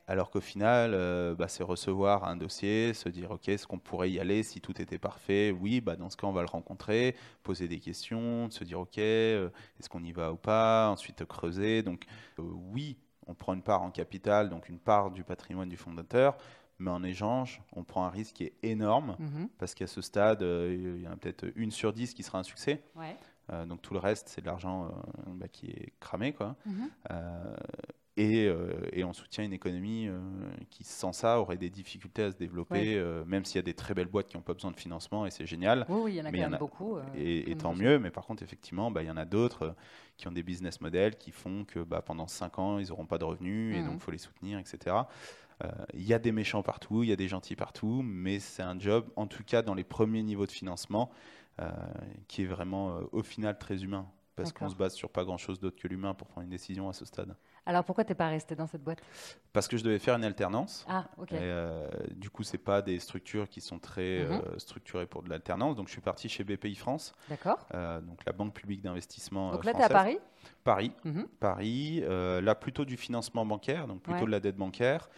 Alors 0.06 0.30
qu'au 0.30 0.40
final, 0.40 0.92
euh, 0.94 1.34
bah, 1.34 1.48
c'est 1.48 1.62
recevoir 1.62 2.24
un 2.24 2.36
dossier, 2.36 2.92
se 2.92 3.08
dire 3.08 3.30
ok, 3.30 3.48
est-ce 3.48 3.66
qu'on 3.66 3.78
pourrait 3.78 4.10
y 4.10 4.20
aller 4.20 4.42
si 4.42 4.60
tout 4.60 4.80
était 4.82 4.98
parfait? 4.98 5.54
Oui, 5.58 5.80
bah, 5.80 5.96
dans 5.96 6.10
ce 6.10 6.16
cas, 6.16 6.26
on 6.26 6.32
va 6.32 6.42
le 6.42 6.48
rencontrer, 6.48 7.16
poser 7.42 7.68
des 7.68 7.78
questions, 7.78 8.50
se 8.50 8.64
dire 8.64 8.80
ok, 8.80 8.98
euh, 8.98 9.48
est-ce 9.78 9.88
qu'on 9.88 10.02
y 10.04 10.12
va 10.12 10.32
ou 10.32 10.36
pas? 10.36 10.88
Ensuite, 10.90 11.24
creuser. 11.24 11.82
Donc, 11.82 12.04
oui, 12.38 12.98
on 13.26 13.34
prend 13.34 13.54
une 13.54 13.62
part 13.62 13.82
en 13.82 13.90
capital, 13.90 14.50
donc 14.50 14.68
une 14.68 14.80
part 14.80 15.10
du 15.10 15.24
patrimoine 15.24 15.68
du 15.68 15.76
fondateur. 15.76 16.36
Mais 16.78 16.90
en 16.90 17.04
échange, 17.04 17.62
on 17.74 17.84
prend 17.84 18.04
un 18.04 18.10
risque 18.10 18.34
qui 18.34 18.44
est 18.44 18.54
énorme 18.64 19.16
mhm. 19.20 19.48
parce 19.56 19.72
qu'à 19.72 19.86
ce 19.86 20.00
stade, 20.00 20.42
il 20.42 21.00
y 21.00 21.06
en 21.06 21.12
a 21.12 21.16
peut-être 21.16 21.46
une 21.54 21.70
sur 21.70 21.92
dix 21.92 22.12
qui 22.12 22.24
sera 22.24 22.40
un 22.40 22.42
succès. 22.42 22.82
Euh, 23.52 23.66
donc 23.66 23.82
tout 23.82 23.94
le 23.94 24.00
reste, 24.00 24.28
c'est 24.28 24.40
de 24.40 24.46
l'argent 24.46 24.86
euh, 24.86 24.88
bah, 25.34 25.48
qui 25.48 25.66
est 25.66 25.92
cramé. 26.00 26.32
Quoi. 26.32 26.56
Mhm. 26.66 26.90
Euh, 27.10 27.56
et, 28.18 28.52
et, 28.92 29.04
on 29.04 29.14
soutient 29.14 29.42
une 29.42 29.54
économie 29.54 30.06
qui, 30.68 30.84
sans 30.84 31.14
ça, 31.14 31.40
aurait 31.40 31.56
des 31.56 31.70
difficultés 31.70 32.24
à 32.24 32.30
se 32.30 32.36
développer, 32.36 33.02
même 33.26 33.46
s'il 33.46 33.56
y 33.56 33.58
a 33.58 33.62
des 33.62 33.72
très 33.72 33.94
belles 33.94 34.06
boîtes 34.06 34.26
qui 34.28 34.36
n'ont 34.36 34.42
pas 34.42 34.52
besoin 34.52 34.70
de 34.70 34.76
financement, 34.76 35.24
et 35.24 35.30
c'est 35.30 35.46
génial. 35.46 35.86
Oui, 35.88 36.12
il 36.12 36.16
y 36.16 36.20
en 36.20 36.26
a 36.26 36.30
quand 36.30 36.50
même 36.50 36.58
beaucoup. 36.58 36.98
et, 37.16 37.56
tant 37.56 37.74
mieux, 37.74 37.98
mais 37.98 38.10
par 38.10 38.26
contre, 38.26 38.42
effectivement, 38.42 38.90
bah, 38.90 39.02
il 39.02 39.06
y 39.06 39.10
en 39.10 39.16
a 39.16 39.24
d'autres 39.24 39.74
qui 40.18 40.28
ont 40.28 40.32
des 40.32 40.42
business 40.42 40.82
models 40.82 41.16
qui 41.16 41.30
font 41.30 41.64
que 41.64 41.78
bah, 41.78 42.02
pendant 42.02 42.26
5 42.26 42.58
ans, 42.58 42.78
ils 42.78 42.88
n'auront 42.88 43.06
pas 43.06 43.16
de 43.16 43.24
revenus, 43.24 43.74
et 43.74 43.78
donc 43.78 43.88
il 43.88 43.94
mhm. 43.94 44.00
faut 44.00 44.10
les 44.10 44.18
soutenir, 44.18 44.58
etc. 44.58 44.94
Il 45.94 46.02
y 46.02 46.12
a 46.12 46.18
des 46.18 46.32
méchants 46.32 46.62
partout, 46.62 47.02
il 47.04 47.08
y 47.08 47.12
a 47.12 47.16
des 47.16 47.28
gentils 47.28 47.56
partout, 47.56 48.02
mais 48.04 48.40
c'est 48.40 48.62
un 48.62 48.78
job, 48.78 49.08
en 49.16 49.26
tout 49.26 49.42
cas 49.42 49.62
dans 49.62 49.74
les 49.74 49.84
premiers 49.84 50.22
niveaux 50.22 50.44
de 50.44 50.52
financement, 50.52 51.10
qui 52.28 52.42
est 52.42 52.46
vraiment 52.46 52.96
euh, 52.96 53.02
au 53.12 53.22
final 53.22 53.58
très 53.58 53.82
humain 53.82 54.06
parce 54.34 54.50
qu'on 54.50 54.68
se 54.68 54.74
base 54.74 54.94
sur 54.94 55.10
pas 55.10 55.24
grand 55.24 55.36
chose 55.36 55.60
d'autre 55.60 55.78
que 55.78 55.86
l'humain 55.86 56.14
pour 56.14 56.26
prendre 56.26 56.46
une 56.46 56.50
décision 56.50 56.88
à 56.88 56.94
ce 56.94 57.04
stade. 57.04 57.36
Alors 57.66 57.84
pourquoi 57.84 58.02
t'es 58.02 58.14
pas 58.14 58.28
resté 58.28 58.56
dans 58.56 58.66
cette 58.66 58.82
boîte? 58.82 59.00
Parce 59.52 59.68
que 59.68 59.76
je 59.76 59.84
devais 59.84 59.98
faire 59.98 60.16
une 60.16 60.24
alternance. 60.24 60.86
Ah, 60.88 61.04
ok. 61.18 61.32
Euh, 61.32 61.86
du 62.12 62.30
coup, 62.30 62.42
c'est 62.42 62.58
pas 62.58 62.80
des 62.80 62.98
structures 62.98 63.48
qui 63.48 63.60
sont 63.60 63.78
très 63.78 64.24
mhm. 64.24 64.58
structurées 64.58 65.06
pour 65.06 65.22
de 65.22 65.28
l'alternance. 65.28 65.76
Donc 65.76 65.88
je 65.88 65.92
suis 65.92 66.00
parti 66.00 66.30
chez 66.30 66.44
BPI 66.44 66.74
France. 66.74 67.12
D'accord. 67.28 67.58
donc 68.02 68.24
la 68.24 68.32
banque 68.32 68.54
publique 68.54 68.80
d'investissement. 68.80 69.52
Donc 69.52 69.64
là, 69.66 69.74
tu 69.74 69.80
es 69.80 69.84
à 69.84 69.90
Paris? 69.90 70.18
Paris, 70.64 70.92
mhm. 71.04 71.28
Paris. 71.38 72.00
là, 72.00 72.54
plutôt 72.54 72.86
du 72.86 72.96
financement 72.96 73.44
bancaire, 73.44 73.86
donc 73.86 74.00
plutôt 74.00 74.24
de 74.24 74.30
la 74.30 74.40
dette 74.40 74.56
bancaire. 74.56 75.10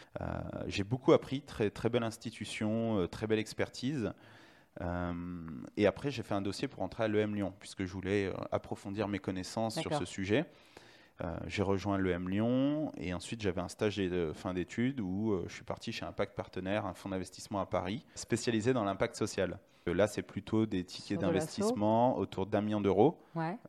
J'ai 0.66 0.85
beaucoup 0.85 1.12
appris, 1.12 1.40
très 1.40 1.70
très 1.70 1.88
belle 1.88 2.02
institution, 2.02 3.06
très 3.06 3.28
belle 3.28 3.38
expertise. 3.38 4.12
Euh, 4.80 5.12
et 5.76 5.87
après, 5.87 6.10
j'ai 6.10 6.22
fait 6.22 6.34
un 6.34 6.42
dossier 6.42 6.68
pour 6.68 6.82
entrer 6.82 7.04
à 7.04 7.08
l'EM 7.08 7.34
Lyon, 7.34 7.52
puisque 7.60 7.84
je 7.84 7.92
voulais 7.92 8.26
euh, 8.26 8.34
approfondir 8.50 9.08
mes 9.08 9.18
connaissances 9.18 9.78
sur 9.80 9.94
ce 9.96 10.04
sujet. 10.04 10.44
Euh, 11.22 11.37
j'ai 11.46 11.62
rejoint 11.62 11.96
l'EM 11.96 12.29
Lyon 12.29 12.90
et 12.96 13.14
ensuite 13.14 13.40
j'avais 13.40 13.61
un 13.61 13.68
stage 13.68 13.96
de 13.96 14.33
fin 14.35 14.53
d'études 14.53 15.00
où 15.00 15.40
je 15.46 15.55
suis 15.55 15.64
parti 15.64 15.92
chez 15.92 16.05
Impact 16.05 16.35
Partenaire, 16.35 16.87
un 16.87 16.94
fonds 16.94 17.09
d'investissement 17.09 17.61
à 17.61 17.66
Paris, 17.66 18.05
spécialisé 18.14 18.72
dans 18.72 18.85
l'impact 18.85 19.14
social. 19.14 19.59
Là, 19.92 20.07
c'est 20.07 20.22
plutôt 20.22 20.64
des 20.64 20.83
tickets 20.83 21.20
d'investissement 21.20 22.16
autour 22.16 22.46
d'un 22.46 22.62
million 22.62 22.81
d'euros. 22.81 23.18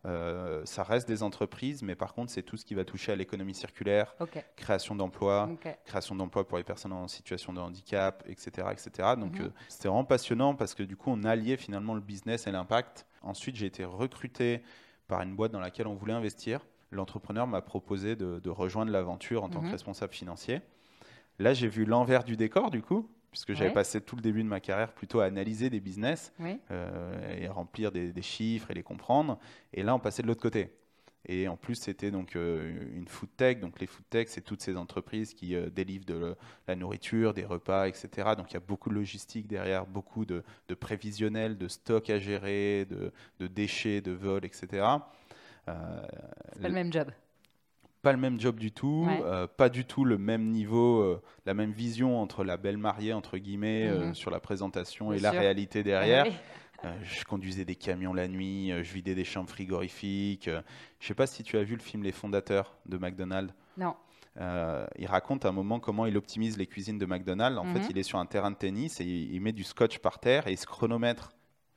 Euh, 0.06 0.62
ça 0.64 0.84
reste 0.84 1.08
des 1.08 1.24
entreprises, 1.24 1.84
mais 1.84 1.96
par 1.96 2.14
contre, 2.14 2.32
c'est 2.32 2.44
tout 2.44 2.56
ce 2.56 2.64
qui 2.64 2.74
va 2.74 2.86
toucher 2.86 3.12
à 3.12 3.16
l'économie 3.16 3.54
circulaire, 3.54 4.16
création 4.56 4.96
d'emplois, 4.96 5.50
création 5.84 6.16
d'emplois 6.16 6.48
pour 6.48 6.58
les 6.58 6.64
personnes 6.64 6.94
en 6.94 7.08
situation 7.10 7.52
de 7.52 7.60
handicap, 7.60 8.24
etc. 8.28 8.68
etc. 8.72 9.10
Donc, 9.18 9.40
mhm. 9.40 9.48
euh, 9.48 9.50
c'était 9.68 9.90
vraiment 9.90 10.06
passionnant 10.06 10.56
parce 10.56 10.74
que 10.74 10.84
du 10.84 10.96
coup, 10.96 11.12
on 11.12 11.24
alliait 11.24 11.58
finalement 11.58 11.94
le 11.94 12.02
business 12.02 12.48
et 12.48 12.52
l'impact. 12.52 13.06
Ensuite, 13.22 13.58
j'ai 13.58 13.66
été 13.66 13.84
recruté 13.84 14.62
par 15.08 15.22
une 15.22 15.36
boîte 15.36 15.52
dans 15.52 15.60
laquelle 15.60 15.88
on 15.88 15.96
voulait 15.96 16.14
investir. 16.14 16.66
L'entrepreneur 16.92 17.48
m'a 17.48 17.62
proposé 17.62 18.16
de, 18.16 18.50
rejoindre 18.50 18.92
l'aventure 18.92 19.44
en 19.44 19.50
tant 19.50 19.60
que 19.60 19.66
mhm. 19.66 19.72
responsable 19.72 20.14
financier. 20.14 20.62
Là, 21.40 21.54
j'ai 21.54 21.68
vu 21.68 21.86
l'envers 21.86 22.24
du 22.24 22.38
décor, 22.38 22.72
du 22.72 22.82
coup, 22.82 23.10
puisque 23.32 23.54
j'avais 23.54 23.74
passé 23.74 24.00
tout 24.00 24.16
le 24.16 24.22
début 24.22 24.44
de 24.44 24.48
ma 24.48 24.62
carrière 24.62 24.94
plutôt 24.94 25.20
à 25.20 25.26
analyser 25.26 25.70
des 25.70 25.82
business 25.82 26.34
euh, 26.72 27.38
et 27.38 27.48
à 27.48 27.52
remplir 27.52 27.92
des, 27.92 28.22
chiffres 28.22 28.72
et 28.72 28.74
les 28.74 28.84
comprendre. 28.84 29.38
Et 29.74 29.84
là, 29.84 29.94
on 29.94 30.00
passait 30.00 30.22
de 30.22 30.28
l'autre 30.28 30.42
côté. 30.42 30.72
Et 31.28 31.48
en 31.48 31.58
plus, 31.58 31.76
c'était 31.76 32.12
donc 32.12 32.36
euh, 32.36 32.72
une 32.96 33.08
food 33.08 33.30
tech. 33.36 33.60
Donc 33.60 33.80
les 33.80 33.88
food 33.88 34.06
tech, 34.10 34.28
c'est 34.30 34.42
toutes 34.42 34.62
ces 34.62 34.78
entreprises 34.78 35.34
qui 35.34 35.56
euh, 35.56 35.70
délivrent 35.70 36.06
de 36.06 36.36
la 36.68 36.76
nourriture, 36.76 37.34
des 37.34 37.44
repas, 37.44 37.88
etc. 37.88 38.30
Donc 38.38 38.52
il 38.52 38.54
y 38.54 38.58
a 38.58 38.62
beaucoup 38.62 38.90
de 38.90 38.96
logistique 38.96 39.48
derrière, 39.48 39.86
beaucoup 39.88 40.24
de, 40.24 40.44
de 40.68 40.76
prévisionnel, 40.76 41.58
de 41.58 41.68
stock 41.68 42.10
à 42.10 42.20
gérer, 42.20 42.86
de, 42.86 43.12
de 43.40 43.48
déchets, 43.48 44.02
de 44.02 44.12
vols, 44.12 44.46
etc. 44.46 44.86
c'est 45.66 46.62
pas 46.62 46.68
le 46.68 46.74
même 46.74 46.92
job 46.92 47.12
pas 48.06 48.12
le 48.12 48.20
même 48.20 48.40
job 48.40 48.60
du 48.60 48.72
tout, 48.72 49.08
euh, 49.10 49.48
pas 49.48 49.68
du 49.68 49.84
tout 49.84 50.06
le 50.06 50.20
même 50.20 50.52
niveau, 50.52 51.00
euh, 51.00 51.24
la 51.48 51.56
même 51.56 51.72
vision 51.72 52.22
entre 52.22 52.44
la 52.44 52.56
belle 52.56 52.78
mariée, 52.78 53.14
entre 53.14 53.40
guillemets, 53.40 53.88
euh, 53.88 54.06
mhm. 54.06 54.14
sur 54.14 54.30
la 54.30 54.40
présentation 54.40 55.12
et 55.12 55.18
la 55.18 55.32
réalité 55.32 55.82
derrière. 55.82 56.28
je 57.02 57.24
conduisais 57.24 57.66
des 57.66 57.76
camions 57.76 58.14
la 58.14 58.28
nuit, 58.28 58.72
je 58.84 58.94
vidais 58.94 59.16
des 59.16 59.24
chambres 59.24 59.50
frigorifiques. 59.50 60.48
je 61.00 61.08
sais 61.08 61.16
pas 61.16 61.26
si 61.26 61.42
tu 61.42 61.58
as 61.58 61.64
vu 61.64 61.74
le 61.74 61.82
film 61.82 62.04
Les 62.04 62.12
Fondateurs 62.12 62.78
de 62.86 63.00
McDonald's. 63.00 63.56
Non. 63.76 63.96
il 64.40 65.08
raconte 65.08 65.44
à 65.46 65.50
un 65.50 65.52
moment 65.52 65.80
comment 65.80 66.06
il 66.06 66.16
optimise 66.16 66.60
les 66.60 66.68
cuisines 66.68 67.00
de 67.00 67.08
McDonald's. 67.08 67.58
En 67.58 67.66
fait, 67.66 67.80
mhm. 67.80 67.88
il 67.90 67.98
est 67.98 68.04
sur 68.04 68.20
un 68.20 68.28
terrain 68.28 68.52
de 68.52 68.56
tennis 68.56 69.02
et 69.02 69.04
il, 69.04 69.42
met 69.42 69.52
du 69.52 69.64
scotch 69.64 69.98
par 69.98 70.20
terre 70.20 70.46
et 70.46 70.52
il 70.52 70.60
se 70.60 70.68
chronomètre 70.68 71.32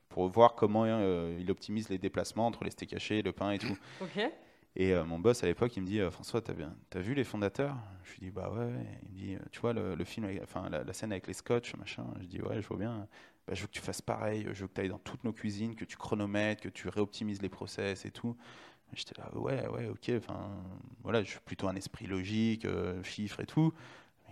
pour 0.09 0.29
voir 0.29 0.55
comment 0.55 0.87
il 0.87 1.51
optimise 1.51 1.89
les 1.89 1.99
déplacements 1.99 2.47
entre 2.47 2.65
les 2.65 2.71
steaks 2.71 2.95
hachés, 2.95 3.23
le 3.23 3.33
pain 3.33 3.53
et 3.53 3.59
tout. 3.59 3.77
ok. 4.01 4.31
Et 4.79 4.95
euh, 4.95 5.05
mon 5.05 5.19
boss 5.19 5.43
à 5.43 5.47
l'époque, 5.47 5.77
il 5.77 5.83
me 5.83 5.87
dit 5.87 6.01
euh, 6.01 6.11
François, 6.11 6.41
t'as, 6.41 6.53
as 6.95 7.01
vu 7.01 7.15
les 7.15 7.25
fondateurs? 7.25 7.77
Je 8.05 8.13
lui 8.13 8.19
dis 8.21 8.31
Bah 8.31 8.51
ouais. 8.51 8.73
Il 9.03 9.09
me 9.09 9.15
dit 9.15 9.35
euh, 9.35 9.41
Tu 9.51 9.61
vois 9.61 9.73
le, 9.73 10.05
film, 10.05 10.29
enfin 10.43 10.69
la, 10.71 10.93
scène 10.93 11.11
avec 11.11 11.27
les 11.27 11.33
scotch, 11.33 11.75
machin 11.75 12.07
Je 12.21 12.27
dis 12.27 12.41
Ouais, 12.41 12.63
je 12.63 12.69
vois 12.69 12.77
bien. 12.79 13.09
Bah, 13.47 13.55
je 13.55 13.63
veux 13.63 13.67
que 13.67 13.73
tu 13.73 13.81
fasses 13.81 14.03
pareil. 14.03 14.47
Je 14.53 14.63
veux 14.63 14.69
que 14.69 14.75
tu 14.75 14.81
ailles 14.81 14.89
dans 14.89 14.99
toutes 14.99 15.25
nos 15.25 15.33
cuisines, 15.33 15.75
que 15.75 15.85
tu 15.85 15.97
chronomètres, 15.97 16.63
que 16.63 16.69
tu 16.69 16.89
réoptimises 16.89 17.43
les 17.43 17.49
process 17.49 18.05
et 18.05 18.13
tout. 18.13 18.37
J'étais 18.95 19.21
là, 19.21 19.37
ouais, 19.37 19.67
ouais, 19.67 19.89
ok. 19.89 20.13
Enfin, 20.17 20.49
voilà, 21.03 21.23
je 21.23 21.31
suis 21.31 21.41
plutôt 21.41 21.69
un 21.69 21.75
esprit 21.75 22.07
logique, 22.07 22.67
chiffres 23.03 23.41
et 23.41 23.47
tout. 23.47 23.75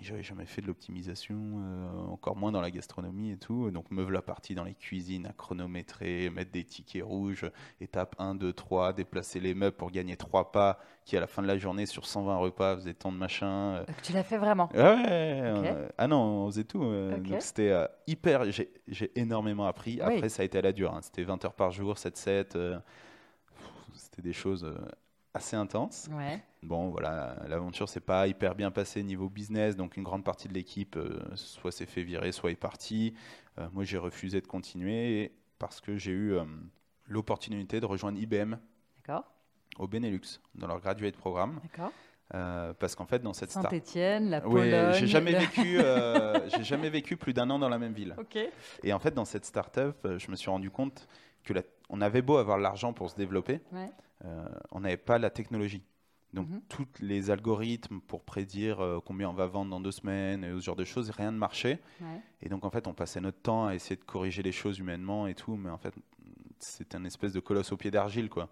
J'avais 0.03 0.23
jamais 0.23 0.45
fait 0.45 0.61
de 0.61 0.67
l'optimisation, 0.67 1.37
euh, 1.37 2.13
encore 2.13 2.37
moins 2.37 2.53
dans 2.53 2.61
la 2.61 2.71
gastronomie 2.71 3.33
et 3.33 3.37
tout. 3.39 3.71
Donc 3.71 3.91
me 3.91 4.07
la 4.09 4.23
partie 4.23 4.55
dans 4.55 4.65
les 4.65 4.75
cuisines 4.75 5.27
à 5.27 5.33
chronométrer, 5.33 6.31
mettre 6.31 6.53
des 6.53 6.65
tickets 6.65 7.03
rouges, 7.03 7.51
étape 7.81 8.15
1, 8.19 8.35
2, 8.35 8.53
3, 8.53 8.93
déplacer 8.93 9.41
les 9.41 9.55
meubles 9.55 9.77
pour 9.77 9.91
gagner 9.91 10.17
3 10.17 10.53
pas, 10.53 10.79
qui 11.05 11.17
à 11.17 11.21
la 11.21 11.27
fin 11.27 11.43
de 11.43 11.47
la 11.47 11.57
journée 11.57 11.87
sur 11.87 12.07
120 12.07 12.37
repas 12.37 12.77
faisait 12.77 12.95
tant 12.95 13.11
de 13.11 13.17
machin. 13.17 13.85
Donc 13.87 14.03
tu 14.03 14.13
l'as 14.13 14.23
fait 14.23 14.39
vraiment? 14.39 14.69
Ouais, 14.75 15.89
ah 15.97 16.07
non, 16.07 16.45
on 16.45 16.47
faisait 16.51 16.65
tout. 16.65 16.81
Donc 16.81 17.27
c'était 17.41 17.71
euh, 17.71 17.87
hyper, 18.07 18.45
j'ai 18.51 19.19
énormément 19.19 19.67
appris. 19.67 20.01
Après 20.01 20.29
ça 20.29 20.43
a 20.43 20.45
été 20.45 20.59
à 20.59 20.63
la 20.63 20.73
dure, 20.73 20.95
hein. 20.95 21.01
c'était 21.03 21.25
20 21.25 21.45
heures 21.45 21.55
par 21.55 21.71
jour, 21.71 21.95
7-7. 21.95 22.57
Euh, 22.57 22.79
c'était 23.95 24.23
des 24.23 24.35
choses 24.35 24.71
assez 25.37 25.57
intense. 25.57 26.09
Ouais. 26.13 26.43
Bon, 26.63 26.91
voilà, 26.91 27.37
l'aventure 27.49 27.89
s'est 27.89 28.01
pas 28.01 28.27
hyper 28.27 28.55
bien 28.55 28.71
passée 28.71 29.03
niveau 29.03 29.29
business, 29.29 29.77
donc 29.77 29.97
une 29.97 30.03
grande 30.03 30.25
partie 30.25 30.49
de 30.49 30.55
l'équipe 30.55 30.97
euh, 30.97 31.21
soit 31.35 31.71
s'est 31.71 31.87
fait 31.87 32.03
virer, 32.03 32.33
soit 32.33 32.51
est 32.51 32.57
partie. 32.57 33.15
Euh, 33.59 33.69
moi, 33.73 33.85
j'ai 33.85 33.99
refusé 33.99 34.41
de 34.41 34.47
continuer 34.47 35.33
parce 35.59 35.81
que 35.81 35.97
j'ai 35.97 36.13
eu 36.13 36.35
l'opportunité 37.07 37.81
de 37.81 37.87
rejoindre 37.87 38.19
IBM 38.19 38.57
au 39.79 39.87
Benelux 39.87 40.41
dans 40.55 40.67
leur 40.67 40.81
graduate 40.81 41.17
programme. 41.17 41.61
D'accord. 41.63 41.93
Euh, 42.35 42.73
parce 42.79 42.97
qu'en 42.97 43.07
fait, 43.07 43.23
dans 43.23 43.33
cette 43.33 43.53
Saint-Étienne, 43.53 44.31
la 44.31 44.41
Pologne. 44.41 44.89
Oui, 44.89 44.99
j'ai 44.99 45.07
jamais 45.07 45.33
vécu, 45.39 45.79
euh, 45.79 46.49
j'ai 46.51 46.65
jamais 46.65 46.91
vécu 46.91 47.17
plus 47.17 47.33
d'un 47.33 47.49
an 47.51 47.59
dans 47.59 47.69
la 47.69 47.79
même 47.79 47.93
ville. 47.93 48.17
Et 48.83 48.93
en 48.93 48.99
fait, 48.99 49.15
dans 49.15 49.25
cette 49.25 49.45
start-up, 49.45 49.97
euh, 50.05 50.19
je 50.19 50.31
me 50.31 50.37
suis 50.37 50.51
rendu 50.51 50.71
compte 50.71 51.07
que 51.45 51.55
on 51.89 52.01
avait 52.01 52.23
beau 52.23 52.39
avoir 52.39 52.59
l'argent 52.59 52.93
pour 52.93 53.11
se 53.11 53.15
développer, 53.15 53.61
on 54.71 54.81
n'avait 54.81 54.97
pas 54.97 55.19
la 55.19 55.31
technologie. 55.31 55.83
Donc, 56.33 56.49
mhm. 56.49 56.61
tous 56.69 56.89
les 57.01 57.31
algorithmes 57.31 58.01
pour 58.01 58.25
prédire 58.25 59.01
combien 59.05 59.31
on 59.31 59.33
va 59.33 59.47
vendre 59.47 59.71
dans 59.71 59.81
deux 59.81 59.93
semaines 59.93 60.45
et 60.45 60.51
ce 60.51 60.61
genre 60.61 60.77
de 60.77 60.85
choses, 60.85 61.11
rien 61.11 61.33
ne 61.33 61.39
marchait. 61.39 61.81
Et 62.43 62.49
donc, 62.49 62.65
en 62.65 62.71
fait, 62.71 62.87
on 62.87 62.95
passait 62.95 63.21
notre 63.21 63.41
temps 63.41 63.67
à 63.67 63.75
essayer 63.75 63.97
de 63.97 64.05
corriger 64.05 64.43
les 64.43 64.53
choses 64.53 64.79
humainement 64.79 65.27
et 65.27 65.35
tout, 65.35 65.57
mais 65.57 65.71
en 65.71 65.79
fait, 65.79 65.95
c'est 66.59 66.95
un 66.95 67.05
espèce 67.05 67.33
de 67.33 67.41
colosse 67.41 67.73
au 67.73 67.77
pied 67.77 67.91
d'argile, 67.91 68.29
quoi. 68.29 68.49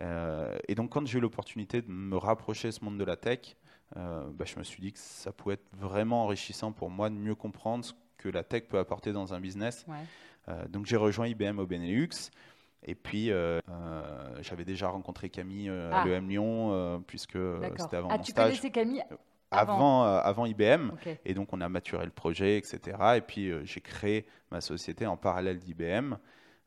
Euh, 0.00 0.56
et 0.68 0.74
donc, 0.74 0.90
quand 0.90 1.06
j'ai 1.06 1.18
eu 1.18 1.20
l'opportunité 1.20 1.82
de 1.82 1.90
me 1.90 2.16
rapprocher 2.16 2.68
de 2.68 2.72
ce 2.72 2.84
monde 2.84 2.98
de 2.98 3.04
la 3.04 3.16
tech, 3.16 3.56
euh, 3.96 4.24
bah, 4.32 4.44
je 4.46 4.58
me 4.58 4.64
suis 4.64 4.80
dit 4.80 4.92
que 4.92 4.98
ça 4.98 5.32
pouvait 5.32 5.54
être 5.54 5.68
vraiment 5.76 6.24
enrichissant 6.24 6.72
pour 6.72 6.90
moi 6.90 7.10
de 7.10 7.14
mieux 7.14 7.34
comprendre 7.34 7.84
ce 7.84 7.92
que 8.16 8.28
la 8.28 8.42
tech 8.42 8.64
peut 8.68 8.78
apporter 8.78 9.12
dans 9.12 9.34
un 9.34 9.40
business. 9.40 9.84
Euh, 10.48 10.66
donc, 10.68 10.86
j'ai 10.86 10.96
rejoint 10.96 11.28
IBM 11.28 11.58
au 11.58 11.66
Benelux. 11.66 12.30
Et 12.84 12.94
puis, 12.94 13.30
j'avais 14.40 14.64
déjà 14.64 14.88
rencontré 14.88 15.30
Camille 15.30 15.68
à 15.68 16.02
ah. 16.02 16.04
l'EM 16.04 16.28
Lyon, 16.28 17.02
puisque 17.06 17.38
c'était 17.78 17.96
avant 17.96 18.08
ah, 18.10 18.16
mon 18.16 18.22
tu 18.22 18.32
stage. 18.32 18.46
connaissais 18.46 18.70
Camille 18.70 19.04
avant, 19.50 20.04
avant, 20.04 20.46
IBM. 20.46 20.92
Et 21.24 21.34
donc, 21.34 21.52
on 21.52 21.60
a 21.60 21.68
maturé 21.68 22.04
le 22.04 22.10
projet, 22.10 22.56
etc. 22.56 22.96
Et 23.16 23.20
puis, 23.20 23.52
j'ai 23.64 23.80
créé 23.80 24.26
ma 24.50 24.60
société 24.60 25.06
en 25.06 25.16
parallèle 25.16 25.58
d'IBM. 25.58 26.16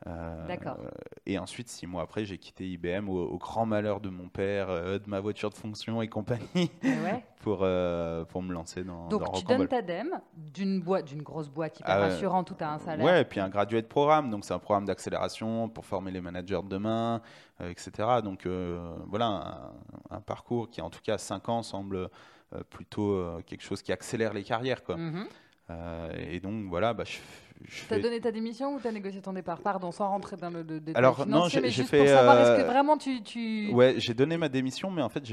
Euh, 0.07 0.47
D'accord. 0.47 0.77
et 1.25 1.39
ensuite, 1.39 1.69
six 1.69 1.87
mois 1.87 2.03
après, 2.03 2.25
j'ai 2.25 2.37
quitté 2.37 2.67
IBM 2.67 3.09
au, 3.09 3.37
grand 3.37 3.65
malheur 3.65 4.01
de 4.01 4.09
mon 4.09 4.27
père, 4.27 4.69
euh, 4.69 4.99
de 4.99 5.09
ma 5.09 5.19
voiture 5.19 5.49
de 5.49 5.55
fonction 5.55 6.01
et 6.01 6.07
compagnie, 6.07 6.69
pour, 7.41 7.59
euh, 7.61 8.23
pour 8.25 8.43
me 8.43 8.53
lancer 8.53 8.83
dans 8.83 9.07
Donc, 9.07 9.31
tu 9.33 9.43
donnes 9.45 9.67
ta 9.67 9.81
DEM 9.81 10.19
d'une 10.35 10.81
boîte, 10.81 11.05
d'une 11.05 11.23
grosse 11.23 11.49
boîte 11.49 11.79
hyper 11.79 11.95
ah 11.95 12.05
assurante 12.05 12.47
tout 12.47 12.57
à 12.63 12.73
un 12.73 12.79
salaire. 12.79 13.05
Ouais, 13.05 13.21
et 13.21 13.25
puis 13.25 13.39
un 13.39 13.49
graduate 13.49 13.87
programme, 13.87 14.29
donc 14.29 14.45
c'est 14.45 14.53
un 14.53 14.59
programme 14.59 14.85
d'accélération 14.85 15.69
pour 15.69 15.85
former 15.85 16.11
les 16.11 16.21
managers 16.21 16.61
de 16.63 16.69
demain, 16.69 17.21
etc. 17.61 17.91
Donc 18.23 18.47
voilà, 19.07 19.71
un, 20.11 20.21
parcours 20.21 20.69
qui, 20.69 20.81
en 20.81 20.89
tout 20.89 21.01
cas, 21.01 21.15
à 21.15 21.17
5 21.17 21.49
ans, 21.49 21.63
semble 21.63 22.09
plutôt 22.69 23.41
quelque 23.47 23.63
chose 23.63 23.81
qui 23.81 23.91
accélère 23.91 24.33
les 24.33 24.43
carrières. 24.43 24.83
Quoi. 24.83 24.97
Mm-hmm. 24.97 26.29
et 26.29 26.39
donc 26.39 26.65
voilà, 26.67 26.93
bah, 26.93 27.05
je 27.05 27.17
tu 27.63 27.93
as 27.93 27.99
donné 27.99 28.19
ta 28.19 28.31
démission 28.31 28.75
ou 28.75 28.79
tu 28.79 28.87
as 28.87 28.91
négocié 28.91 29.21
ton 29.21 29.33
départ 29.33 29.61
Pardon, 29.61 29.91
sans 29.91 30.09
rentrer 30.09 30.35
dans 30.37 30.49
le 30.49 30.63
détail 30.63 30.95
Alors, 30.95 31.25
non, 31.25 31.47
j'ai 31.47 31.61
fait. 31.71 31.97
Pour 31.97 32.07
savoir, 32.07 32.39
est-ce 32.39 32.61
que 32.61 32.67
euh, 32.67 32.71
vraiment 32.71 32.97
tu. 32.97 33.21
tu... 33.21 33.69
Ouais, 33.71 33.95
j'ai 33.97 34.13
donné 34.13 34.37
ma 34.37 34.49
démission, 34.49 34.91
mais 34.91 35.01
en 35.01 35.09
fait, 35.09 35.23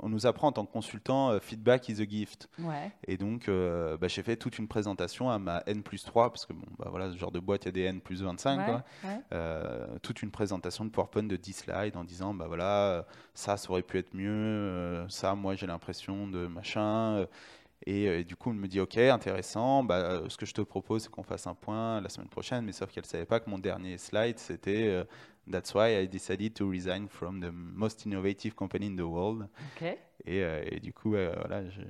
on 0.00 0.08
nous 0.08 0.26
apprend 0.26 0.48
en 0.48 0.52
tant 0.52 0.64
que 0.64 0.72
consultant, 0.72 1.30
euh, 1.30 1.40
feedback 1.40 1.88
is 1.88 2.00
a 2.00 2.04
gift. 2.04 2.48
Ouais. 2.58 2.92
Et 3.06 3.16
donc, 3.16 3.48
euh, 3.48 3.96
bah, 3.96 4.08
j'ai 4.08 4.22
fait 4.22 4.36
toute 4.36 4.58
une 4.58 4.68
présentation 4.68 5.30
à 5.30 5.38
ma 5.38 5.62
N 5.66 5.82
plus 5.82 6.04
3, 6.04 6.30
parce 6.30 6.46
que, 6.46 6.52
bon, 6.52 6.66
bah, 6.78 6.88
voilà, 6.90 7.10
ce 7.10 7.16
genre 7.16 7.32
de 7.32 7.40
boîte, 7.40 7.64
il 7.64 7.66
y 7.66 7.68
a 7.68 7.72
des 7.72 7.82
N 7.82 8.00
plus 8.00 8.22
25. 8.22 8.66
quoi. 8.66 8.84
toute 10.02 10.22
une 10.22 10.30
présentation 10.30 10.84
de 10.84 10.90
PowerPoint 10.90 11.24
de 11.24 11.36
10 11.36 11.52
slides 11.52 11.96
en 11.96 12.04
disant, 12.04 12.34
bah 12.34 12.46
voilà, 12.46 13.06
ça, 13.34 13.56
ça 13.56 13.70
aurait 13.70 13.82
pu 13.82 13.98
être 13.98 14.14
mieux, 14.14 15.04
ça, 15.08 15.34
moi, 15.34 15.54
j'ai 15.54 15.66
l'impression 15.66 16.26
de 16.26 16.46
machin. 16.46 17.26
Euh, 17.88 18.20
et, 18.20 18.24
du 18.24 18.36
coup, 18.36 18.50
elle 18.50 18.56
me 18.56 18.68
dit 18.68 18.80
Ok, 18.80 18.96
intéressant. 18.96 19.84
Bah, 19.84 19.96
euh, 19.96 20.28
ce 20.28 20.36
que 20.36 20.46
je 20.46 20.54
te 20.54 20.62
propose, 20.62 21.04
c'est 21.04 21.10
qu'on 21.10 21.22
fasse 21.22 21.46
un 21.46 21.54
point 21.54 22.00
la 22.00 22.08
semaine 22.08 22.28
prochaine. 22.28 22.64
Mais 22.64 22.72
sauf 22.72 22.90
qu'elle 22.90 23.04
ne 23.04 23.08
savait 23.08 23.26
pas 23.26 23.40
que 23.40 23.50
mon 23.50 23.58
dernier 23.58 23.98
slide, 23.98 24.38
c'était 24.38 24.88
euh, 24.88 25.04
That's 25.50 25.74
why 25.74 26.02
I 26.02 26.08
decided 26.08 26.54
to 26.54 26.70
resign 26.70 27.06
from 27.08 27.40
the 27.40 27.50
most 27.52 28.06
innovative 28.06 28.54
company 28.54 28.86
in 28.86 28.96
the 28.96 29.06
world. 29.06 29.46
Et, 30.24 30.80
du 30.80 30.94
coup, 30.94 31.10
voilà, 31.10 31.68
je, 31.68 31.82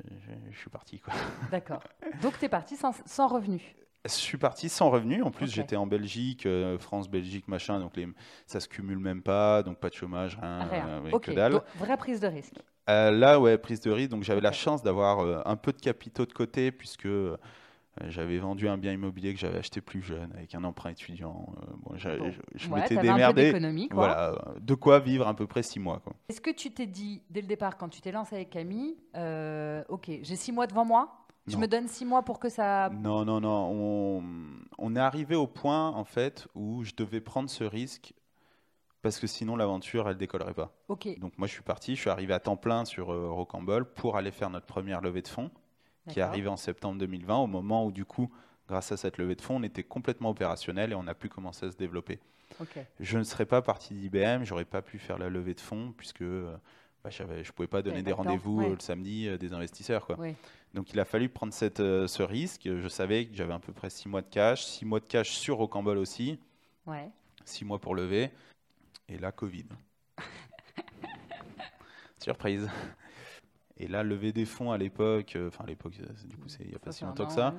suis 0.59 0.70
parti. 0.70 1.00
D'accord. 1.52 1.80
Donc, 2.20 2.37
tu 2.38 2.46
es 2.46 2.48
parti 2.48 2.76
sans, 2.76 2.92
sans 3.07 3.28
revenu 3.28 3.76
je 4.07 4.11
suis 4.11 4.37
parti 4.37 4.68
sans 4.68 4.90
revenu. 4.90 5.22
En 5.22 5.30
plus, 5.30 5.50
j'étais 5.50 5.76
en 5.76 5.87
Belgique, 5.87 6.46
France, 6.78 7.09
Belgique, 7.09 7.48
machin. 7.48 7.80
Donc, 7.80 7.96
les, 7.96 8.07
ça 8.46 8.61
se 8.61 8.68
cumule 8.68 8.98
même 8.98 9.22
pas. 9.22 9.62
Donc, 9.62 9.78
pas 9.78 9.88
de 9.88 9.94
chômage, 9.94 10.37
rien. 10.38 10.64
rien. 10.64 11.18
que 11.18 11.30
dalle. 11.30 11.59
vraie 11.78 11.96
prise 11.96 12.20
de 12.20 12.26
risque. 12.26 12.57
Euh, 12.90 13.11
là, 13.11 13.40
ouais, 13.40 13.57
prise 13.59 13.81
de 13.81 13.90
risque. 13.90 14.11
Donc, 14.11 14.23
j'avais 14.23 14.40
la 14.40 14.53
chance 14.53 14.83
d'avoir 14.83 15.20
euh, 15.20 15.40
un 15.44 15.57
peu 15.57 15.73
de 15.73 15.81
capitaux 15.81 16.27
de 16.27 16.33
côté, 16.33 16.70
puisque 16.70 17.07
euh, 17.07 17.37
j'avais 18.07 18.38
vendu 18.38 18.68
un 18.68 18.77
bien 18.77 18.92
immobilier 18.92 19.33
que 19.33 19.40
j'avais 19.40 19.59
acheté 19.59 19.81
plus 19.81 20.03
jeune, 20.03 20.31
avec 20.35 20.55
un 20.55 20.64
emprunt 20.64 20.90
étudiant. 20.90 21.47
bon, 21.79 21.97
je 21.97 22.68
m'étais 22.68 22.97
démerdé. 22.97 23.53
Voilà, 23.90 24.35
de 24.61 24.75
quoi 24.75 24.99
vivre 24.99 25.27
à 25.27 25.35
peu 25.35 25.47
près 25.47 25.62
six 25.62 25.81
mois. 25.81 26.03
Est-ce 26.29 26.40
que 26.40 26.51
tu 26.51 26.73
t'es 26.73 26.87
dit, 26.87 27.23
dès 27.31 27.40
le 27.40 27.47
départ, 27.47 27.77
quand 27.77 27.88
tu 27.88 28.01
t'es 28.01 28.12
lancé 28.12 28.37
avec 28.37 28.51
Camille, 28.51 28.97
OK, 29.88 30.11
j'ai 30.23 30.37
six 30.37 30.53
mois 30.53 30.66
devant 30.66 30.85
moi 30.85 31.20
je 31.47 31.59
me 31.59 31.66
donne 31.66 31.88
six 31.88 32.07
mois 32.07 32.23
pour 32.23 32.38
que 32.38 32.49
ça. 32.49 32.88
Non, 32.90 33.25
non, 33.25 33.38
non. 33.38 33.70
On, 33.70 34.23
on 34.79 34.97
est 34.97 35.01
arrivé 35.01 35.35
au 35.35 35.47
point, 35.47 35.90
en 35.90 36.05
fait, 36.05 36.49
où 36.55 36.85
je 36.85 36.92
devais 36.97 37.20
prendre 37.20 37.51
ce 37.51 37.64
risque 37.64 38.14
parce 39.05 39.21
que 39.21 39.27
sinon 39.27 39.55
l'aventure 39.55 40.09
elle 40.09 40.17
décollerait 40.17 40.55
pas. 40.55 40.73
Donc 41.21 41.37
moi 41.37 41.47
je 41.47 41.53
suis 41.53 41.62
parti, 41.62 41.95
je 41.95 42.01
suis 42.01 42.09
arrivé 42.09 42.33
à 42.33 42.40
temps 42.40 42.57
plein 42.57 42.87
sur 42.87 43.12
euh, 43.12 43.31
Rocambole 43.31 43.85
pour 43.85 44.17
aller 44.17 44.31
faire 44.31 44.49
notre 44.49 44.64
première 44.64 45.03
levée 45.03 45.21
de 45.21 45.29
fonds 45.29 45.51
qui 46.09 46.21
est 46.21 46.23
arrivée 46.23 46.49
en 46.49 46.57
septembre 46.57 46.99
2020 46.99 47.37
au 47.37 47.47
moment 47.47 47.85
où 47.85 47.93
du 47.93 48.07
coup 48.07 48.31
grâce 48.67 48.93
à 48.93 48.97
cette 48.97 49.19
levée 49.19 49.35
de 49.35 49.43
fonds 49.43 49.57
on 49.57 49.62
était 49.62 49.83
complètement 49.83 50.31
opérationnel 50.31 50.93
et 50.93 50.95
on 50.95 51.07
a 51.07 51.12
pu 51.12 51.29
commencer 51.29 51.67
à 51.67 51.71
se 51.71 51.77
développer. 51.77 52.19
Je 52.99 53.19
ne 53.19 53.25
serais 53.25 53.45
pas 53.45 53.61
parti 53.61 53.93
d'IBM, 53.93 54.45
j'aurais 54.45 54.64
pas 54.64 54.81
pu 54.81 54.99
faire 54.99 55.19
la 55.19 55.29
levée 55.29 55.53
de 55.53 55.61
fonds 55.61 55.93
puisque 55.95 56.23
euh, 56.23 56.57
bah, 57.03 57.11
je 57.11 57.25
ne 57.25 57.53
pouvais 57.55 57.69
pas 57.69 57.83
donner 57.83 58.03
des 58.03 58.12
rendez-vous 58.12 58.62
euh, 58.62 58.71
le 58.71 58.81
samedi 58.81 59.29
des 59.37 59.53
investisseurs. 59.53 60.07
Quoi. 60.07 60.17
Donc 60.73 60.95
il 60.95 61.01
a 61.01 61.05
fallu 61.05 61.29
prendre 61.29 61.53
cette, 61.53 61.77
ce 61.77 62.23
risque. 62.23 62.62
Je 62.64 62.88
savais 62.88 63.27
que 63.27 63.37
j'avais 63.37 63.53
à 63.53 63.59
peu 63.59 63.75
près 63.75 63.90
six 63.90 64.09
mois 64.09 64.23
de 64.23 64.29
cash, 64.31 64.64
six 64.64 64.87
mois 64.87 65.01
de 65.01 65.05
cash 65.05 65.33
sur 65.33 65.59
Rocambole 65.59 65.99
aussi. 65.99 66.38
Ouais. 66.87 67.11
Six 67.45 67.67
mois 67.67 67.79
pour 67.79 67.95
lever 67.95 68.31
et 69.09 69.19
la 69.19 69.33
Covid. 69.33 69.67
Surprise. 72.19 72.69
Et 73.77 73.88
là, 73.88 74.03
lever 74.03 74.33
des 74.33 74.45
fonds 74.45 74.71
à 74.71 74.79
l'époque, 74.79 75.37
euh, 75.37 75.49
enfin 75.49 75.64
à 75.64 75.67
l'époque, 75.67 75.95
euh, 76.01 76.07
du 76.27 76.37
coup, 76.37 76.49
il 76.61 76.69
n'y 76.69 76.75
a 76.75 76.79
pas 76.79 76.93
si 76.93 77.05
longtemps 77.05 77.27
que 77.27 77.33
ça, 77.33 77.55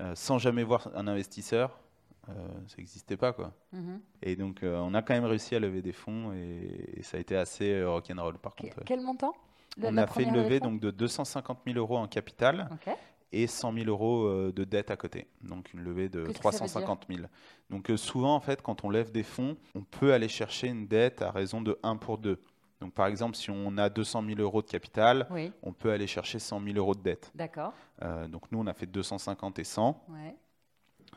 euh, 0.00 0.14
sans 0.14 0.38
jamais 0.38 0.62
voir 0.62 0.90
un 0.94 1.06
investisseur, 1.06 1.78
ça 2.26 2.76
n'existait 2.78 3.18
pas 3.18 3.34
quoi. 3.34 3.52
Mhm. 3.72 4.00
Et 4.22 4.34
donc, 4.34 4.60
on 4.62 4.94
a 4.94 5.02
quand 5.02 5.12
même 5.12 5.26
réussi 5.26 5.54
à 5.56 5.60
lever 5.60 5.82
des 5.82 5.92
fonds 5.92 6.32
et, 6.32 7.00
ça 7.02 7.18
a 7.18 7.20
été 7.20 7.36
assez 7.36 7.84
rock'n'roll 7.84 8.38
par 8.38 8.56
contre. 8.56 8.82
Quel 8.86 9.00
montant? 9.00 9.34
On 9.82 9.96
a 9.98 10.06
fait 10.06 10.22
une 10.22 10.32
levée 10.32 10.58
donc 10.58 10.80
de 10.80 10.90
250 10.90 11.58
000 11.66 11.78
euros 11.78 11.98
en 11.98 12.06
capital. 12.06 12.70
Ok 12.72 12.94
et 13.34 13.46
100 13.46 13.72
000 13.74 13.86
euros 13.86 14.26
euh, 14.26 14.52
de 14.52 14.64
dette 14.64 14.90
à 14.90 14.96
côté. 14.96 15.26
Donc 15.42 15.72
une 15.74 15.82
levée 15.82 16.08
de 16.08 16.24
350 16.24 17.06
000. 17.08 17.26
Donc 17.68 17.90
euh, 17.90 17.96
souvent, 17.96 18.34
en 18.34 18.40
fait, 18.40 18.62
quand 18.62 18.84
on 18.84 18.90
lève 18.90 19.10
des 19.10 19.24
fonds, 19.24 19.56
on 19.74 19.82
peut 19.82 20.12
aller 20.12 20.28
chercher 20.28 20.68
une 20.68 20.86
dette 20.86 21.20
à 21.20 21.30
raison 21.30 21.60
de 21.60 21.78
1 21.82 21.96
pour 21.96 22.18
2. 22.18 22.40
Donc 22.80 22.92
par 22.94 23.06
exemple, 23.06 23.36
si 23.36 23.50
on 23.50 23.76
a 23.76 23.88
200 23.88 24.24
000 24.26 24.40
euros 24.40 24.62
de 24.62 24.68
capital, 24.68 25.26
on 25.62 25.72
peut 25.72 25.90
aller 25.90 26.06
chercher 26.06 26.38
100 26.38 26.62
000 26.62 26.76
euros 26.76 26.94
de 26.94 27.02
dette. 27.02 27.32
D'accord. 27.34 27.72
Euh, 28.02 28.28
donc 28.28 28.50
nous, 28.52 28.60
on 28.60 28.66
a 28.66 28.74
fait 28.74 28.86
250 28.86 29.58
et 29.58 29.64
100. 29.64 30.04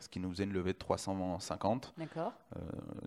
Ce 0.00 0.08
qui 0.08 0.20
nous 0.20 0.30
faisait 0.30 0.44
une 0.44 0.52
levée 0.52 0.74
de 0.74 0.78
350 0.78 1.94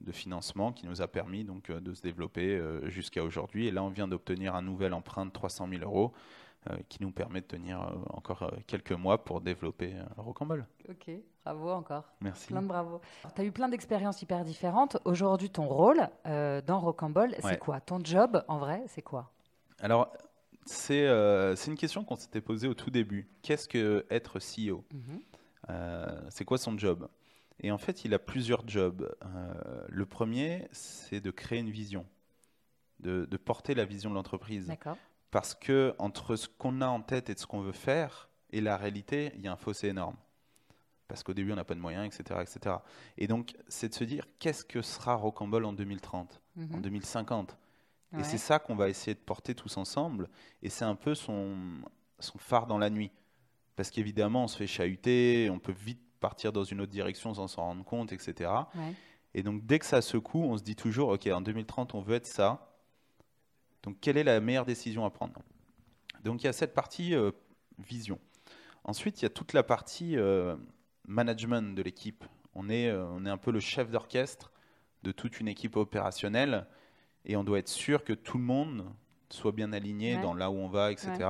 de 0.01 0.11
financement 0.11 0.73
qui 0.73 0.85
nous 0.85 1.01
a 1.01 1.07
permis 1.07 1.45
donc 1.45 1.71
de 1.71 1.93
se 1.93 2.01
développer 2.01 2.61
jusqu'à 2.83 3.23
aujourd'hui. 3.23 3.67
Et 3.67 3.71
là, 3.71 3.81
on 3.81 3.87
vient 3.87 4.09
d'obtenir 4.09 4.55
un 4.55 4.61
nouvel 4.61 4.93
emprunt 4.93 5.25
de 5.25 5.31
300 5.31 5.69
000 5.69 5.83
euros 5.83 6.11
euh, 6.13 6.50
qui 6.89 7.01
nous 7.01 7.11
permet 7.11 7.41
de 7.41 7.47
tenir 7.47 7.81
euh, 7.81 7.95
encore 8.11 8.43
euh, 8.43 8.51
quelques 8.67 8.91
mois 8.91 9.23
pour 9.23 9.41
développer 9.41 9.95
Rocambole. 10.17 10.67
Ok, 10.89 11.09
bravo 11.43 11.71
encore. 11.71 12.05
Merci. 12.21 12.47
Plein 12.47 12.61
de 12.61 12.67
bravo. 12.67 13.01
Tu 13.35 13.41
as 13.41 13.43
eu 13.43 13.51
plein 13.51 13.67
d'expériences 13.67 14.21
hyper 14.21 14.43
différentes. 14.43 14.97
Aujourd'hui, 15.05 15.49
ton 15.49 15.67
rôle 15.67 16.07
dans 16.25 16.79
Rocambole, 16.79 17.35
c'est 17.39 17.59
quoi? 17.59 17.81
Ton 17.81 17.99
job, 18.03 18.43
en 18.47 18.57
vrai, 18.57 18.83
c'est 18.87 19.01
quoi? 19.01 19.31
Alors, 19.79 20.11
c'est 20.65 21.07
une 21.67 21.75
question 21.75 22.03
qu'on 22.03 22.15
s'était 22.15 22.41
posée 22.41 22.67
au 22.67 22.73
tout 22.73 22.91
début. 22.91 23.27
Qu'est-ce 23.41 23.67
que 23.67 24.05
être 24.09 24.39
CEO 24.39 24.83
mhm. 24.93 25.21
C'est 26.29 26.45
quoi 26.45 26.57
son 26.57 26.77
job? 26.77 27.07
Et 27.59 27.71
en 27.71 27.77
fait, 27.77 28.05
il 28.05 28.13
a 28.13 28.19
plusieurs 28.19 28.67
jobs. 28.67 29.15
le 29.87 30.05
premier, 30.05 30.67
c'est 30.71 31.21
de 31.21 31.31
créer 31.31 31.59
une 31.59 31.71
vision, 31.71 32.05
de, 32.99 33.25
de 33.25 33.37
porter 33.37 33.73
la 33.73 33.85
vision 33.85 34.09
de 34.11 34.15
l'entreprise. 34.15 34.71
Parce 35.31 35.55
que 35.55 35.95
entre 35.97 36.35
ce 36.35 36.47
qu'on 36.47 36.81
a 36.81 36.87
en 36.87 37.01
tête 37.01 37.29
et 37.29 37.35
ce 37.37 37.47
qu'on 37.47 37.61
veut 37.61 37.71
faire 37.71 38.29
et 38.51 38.61
la 38.61 38.77
réalité, 38.77 39.31
il 39.35 39.41
y 39.41 39.47
a 39.47 39.53
un 39.53 39.57
fossé 39.57 39.87
énorme. 39.87 40.17
Parce 41.07 41.23
qu'au 41.23 41.33
début, 41.33 41.51
on 41.51 41.55
n'a 41.55 41.65
pas 41.65 41.75
de 41.75 41.79
moyens, 41.79 42.05
etc., 42.05 42.39
etc. 42.41 42.75
Et 43.17 43.27
donc, 43.27 43.55
c'est 43.67 43.89
de 43.89 43.93
se 43.93 44.03
dire, 44.03 44.25
qu'est-ce 44.39 44.63
que 44.63 44.81
sera 44.81 45.15
Rocambole 45.15 45.65
en 45.65 45.73
2030, 45.73 46.41
en 46.73 46.77
2050 46.77 47.57
mhm. 48.11 48.19
Et 48.19 48.23
c'est 48.23 48.37
ça 48.37 48.59
qu'on 48.59 48.75
va 48.75 48.87
essayer 48.87 49.13
de 49.13 49.19
porter 49.19 49.55
tous 49.55 49.77
ensemble. 49.77 50.29
Et 50.61 50.69
c'est 50.69 50.85
un 50.85 50.95
peu 50.95 51.15
son, 51.15 51.57
son 52.19 52.37
phare 52.37 52.67
dans 52.67 52.77
la 52.77 52.89
nuit. 52.89 53.11
Parce 53.75 53.89
qu'évidemment, 53.89 54.45
on 54.45 54.47
se 54.47 54.57
fait 54.57 54.67
chahuter, 54.67 55.49
on 55.49 55.59
peut 55.59 55.73
vite 55.73 56.01
partir 56.19 56.53
dans 56.53 56.63
une 56.63 56.79
autre 56.81 56.91
direction 56.91 57.33
sans 57.33 57.47
s'en 57.47 57.63
rendre 57.63 57.83
compte, 57.83 58.13
etc. 58.13 58.49
Et 59.33 59.43
donc, 59.43 59.65
dès 59.65 59.79
que 59.79 59.85
ça 59.85 60.01
secoue, 60.01 60.43
on 60.43 60.57
se 60.57 60.63
dit 60.63 60.75
toujours, 60.75 61.09
OK, 61.09 61.27
en 61.27 61.41
2030, 61.41 61.95
on 61.95 62.01
veut 62.01 62.15
être 62.15 62.27
ça. 62.27 62.70
Donc, 63.83 63.97
quelle 63.99 64.17
est 64.17 64.23
la 64.23 64.39
meilleure 64.39 64.65
décision 64.65 65.05
à 65.05 65.09
prendre? 65.09 65.41
Donc, 66.23 66.43
il 66.43 66.45
y 66.45 66.49
a 66.49 66.53
cette 66.53 66.73
partie 66.73 67.15
euh, 67.15 67.31
vision. 67.79 68.19
Ensuite, 68.83 69.21
il 69.21 69.23
y 69.23 69.25
a 69.25 69.29
toute 69.29 69.53
la 69.53 69.63
partie 69.63 70.17
euh, 70.17 70.55
management 71.07 71.75
de 71.75 71.81
l'équipe. 71.81 72.23
On 72.53 72.69
est, 72.69 72.89
euh, 72.89 73.05
on 73.07 73.25
est 73.25 73.29
un 73.29 73.37
peu 73.37 73.51
le 73.51 73.59
chef 73.59 73.89
d'orchestre 73.89 74.51
de 75.03 75.11
toute 75.11 75.39
une 75.39 75.47
équipe 75.47 75.75
opérationnelle 75.77 76.67
et 77.25 77.35
on 77.35 77.43
doit 77.43 77.59
être 77.59 77.69
sûr 77.69 78.03
que 78.03 78.13
tout 78.13 78.37
le 78.37 78.43
monde 78.43 78.85
soit 79.29 79.51
bien 79.51 79.73
aligné 79.73 80.17
dans 80.17 80.33
là 80.33 80.51
où 80.51 80.55
on 80.55 80.67
va, 80.67 80.91
etc. 80.91 81.29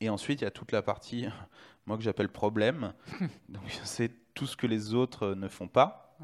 Et 0.00 0.08
ensuite, 0.08 0.40
il 0.40 0.44
y 0.44 0.46
a 0.46 0.50
toute 0.50 0.72
la 0.72 0.82
partie, 0.82 1.28
moi 1.86 1.96
que 1.96 2.02
j'appelle 2.02 2.28
problème. 2.28 2.94
Donc, 3.48 3.64
c'est 3.84 4.10
tout 4.34 4.46
ce 4.46 4.56
que 4.56 4.66
les 4.66 4.94
autres 4.94 5.34
ne 5.34 5.48
font 5.48 5.68
pas. 5.68 6.16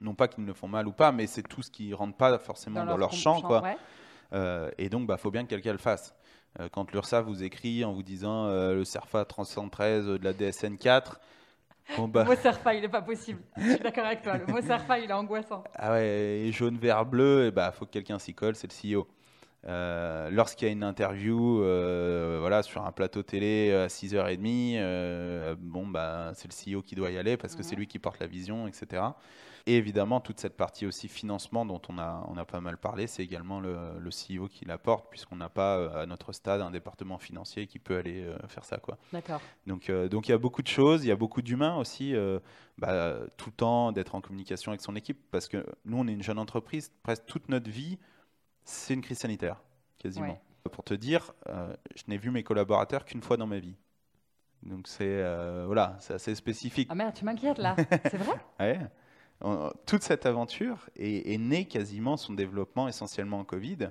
Non 0.00 0.14
pas 0.14 0.28
qu'ils 0.28 0.44
ne 0.44 0.48
le 0.48 0.54
font 0.54 0.68
mal 0.68 0.88
ou 0.88 0.92
pas, 0.92 1.12
mais 1.12 1.26
c'est 1.26 1.42
tout 1.42 1.62
ce 1.62 1.70
qui 1.70 1.90
ne 1.90 1.94
rentre 1.94 2.16
pas 2.16 2.38
forcément 2.38 2.86
dans, 2.86 2.96
leur, 2.96 3.12
champ. 3.12 3.42
quoi. 3.42 3.62
Euh, 4.32 4.70
et 4.78 4.88
donc, 4.88 5.02
il 5.02 5.06
bah, 5.06 5.16
faut 5.16 5.30
bien 5.30 5.44
que 5.44 5.50
quelqu'un 5.50 5.72
le 5.72 5.78
fasse. 5.78 6.14
Euh, 6.58 6.68
quand 6.72 6.90
l'URSSAF 6.92 7.24
vous 7.26 7.42
écrit 7.42 7.84
en 7.84 7.92
vous 7.92 8.02
disant 8.02 8.46
euh, 8.46 8.74
le 8.74 8.84
CERFA 8.84 9.24
313 9.24 10.06
de 10.06 10.24
la 10.24 10.32
DSN 10.32 10.76
4, 10.76 11.20
Bon 11.96 12.08
bah. 12.08 12.22
Le 12.22 12.30
mot 12.30 12.36
SERFA, 12.36 12.74
il 12.74 12.82
n'est 12.82 12.88
pas 12.88 13.02
possible. 13.02 13.40
Je 13.56 13.70
suis 13.70 13.78
d'accord 13.80 14.04
avec 14.04 14.22
toi. 14.22 14.36
Le 14.36 14.46
mot 14.46 14.60
SERFA, 14.60 14.98
il 14.98 15.10
est 15.10 15.12
angoissant. 15.12 15.64
Ah 15.74 15.92
ouais, 15.92 16.42
et 16.44 16.52
jaune, 16.52 16.78
vert, 16.78 17.04
bleu, 17.04 17.46
il 17.46 17.50
bah, 17.50 17.72
faut 17.72 17.84
que 17.84 17.90
quelqu'un 17.90 18.18
s'y 18.18 18.34
colle, 18.34 18.54
c'est 18.54 18.68
le 18.72 18.96
CEO. 18.98 19.08
Euh, 19.66 20.30
lorsqu'il 20.30 20.68
y 20.68 20.70
a 20.70 20.72
une 20.72 20.84
interview 20.84 21.62
euh, 21.62 22.38
voilà, 22.40 22.62
sur 22.62 22.84
un 22.86 22.92
plateau 22.92 23.22
télé 23.22 23.72
à 23.72 23.88
6h30, 23.88 24.76
euh, 24.78 25.54
bon, 25.58 25.86
bah, 25.86 26.32
c'est 26.34 26.48
le 26.48 26.76
CEO 26.78 26.82
qui 26.82 26.94
doit 26.94 27.10
y 27.10 27.18
aller 27.18 27.36
parce 27.36 27.56
que 27.56 27.62
c'est 27.62 27.76
lui 27.76 27.86
qui 27.86 27.98
porte 27.98 28.20
la 28.20 28.26
vision, 28.26 28.66
etc. 28.66 29.02
Et 29.66 29.76
évidemment, 29.76 30.20
toute 30.20 30.40
cette 30.40 30.56
partie 30.56 30.86
aussi 30.86 31.08
financement 31.08 31.64
dont 31.64 31.80
on 31.88 31.98
a, 31.98 32.24
on 32.28 32.36
a 32.36 32.44
pas 32.44 32.60
mal 32.60 32.76
parlé, 32.76 33.06
c'est 33.06 33.22
également 33.22 33.60
le, 33.60 33.76
le, 33.98 34.10
CEO 34.10 34.48
qui 34.48 34.64
la 34.64 34.78
porte, 34.78 35.10
puisqu'on 35.10 35.36
n'a 35.36 35.48
pas 35.48 36.00
à 36.00 36.06
notre 36.06 36.32
stade 36.32 36.60
un 36.60 36.70
département 36.70 37.18
financier 37.18 37.66
qui 37.66 37.78
peut 37.78 37.96
aller 37.96 38.26
faire 38.48 38.64
ça. 38.64 38.78
Quoi. 38.78 38.98
D'accord. 39.12 39.40
Donc, 39.66 39.90
donc 39.90 40.28
il 40.28 40.30
y 40.30 40.34
a 40.34 40.38
beaucoup 40.38 40.62
de 40.62 40.68
choses, 40.68 41.04
il 41.04 41.08
y 41.08 41.12
a 41.12 41.16
beaucoup 41.16 41.42
d'humains 41.42 41.76
aussi, 41.76 42.14
bah, 42.78 43.16
tout 43.36 43.50
le 43.50 43.56
temps 43.56 43.92
d'être 43.92 44.14
en 44.14 44.20
communication 44.20 44.72
avec 44.72 44.80
son 44.80 44.96
équipe, 44.96 45.18
parce 45.30 45.48
que 45.48 45.64
nous, 45.84 45.98
on 45.98 46.06
est 46.06 46.12
une 46.12 46.22
jeune 46.22 46.38
entreprise, 46.38 46.92
presque 47.02 47.26
toute 47.26 47.48
notre 47.48 47.70
vie, 47.70 47.98
c'est 48.64 48.94
une 48.94 49.02
crise 49.02 49.18
sanitaire, 49.18 49.62
quasiment. 49.98 50.40
Pour 50.72 50.84
te 50.84 50.94
dire, 50.94 51.32
euh, 51.48 51.74
je 51.96 52.02
n'ai 52.08 52.18
vu 52.18 52.30
mes 52.30 52.42
collaborateurs 52.42 53.04
qu'une 53.04 53.22
fois 53.22 53.36
dans 53.36 53.46
ma 53.46 53.58
vie. 53.58 53.76
Donc 54.62 54.88
c'est 54.88 55.04
euh, 55.06 55.64
voilà, 55.64 55.96
c'est 56.00 56.12
assez 56.12 56.34
spécifique. 56.34 56.88
Ah 56.90 56.94
merde, 56.94 57.14
tu 57.14 57.24
m'inquiètes 57.24 57.58
là, 57.58 57.74
c'est 58.10 58.18
vrai? 58.18 58.36
Ouais. 58.58 58.78
Toute 59.86 60.02
cette 60.02 60.26
aventure 60.26 60.88
est, 60.96 61.38
née 61.38 61.64
quasiment, 61.66 62.16
son 62.16 62.34
développement 62.34 62.88
essentiellement 62.88 63.38
en 63.38 63.44
Covid. 63.44 63.90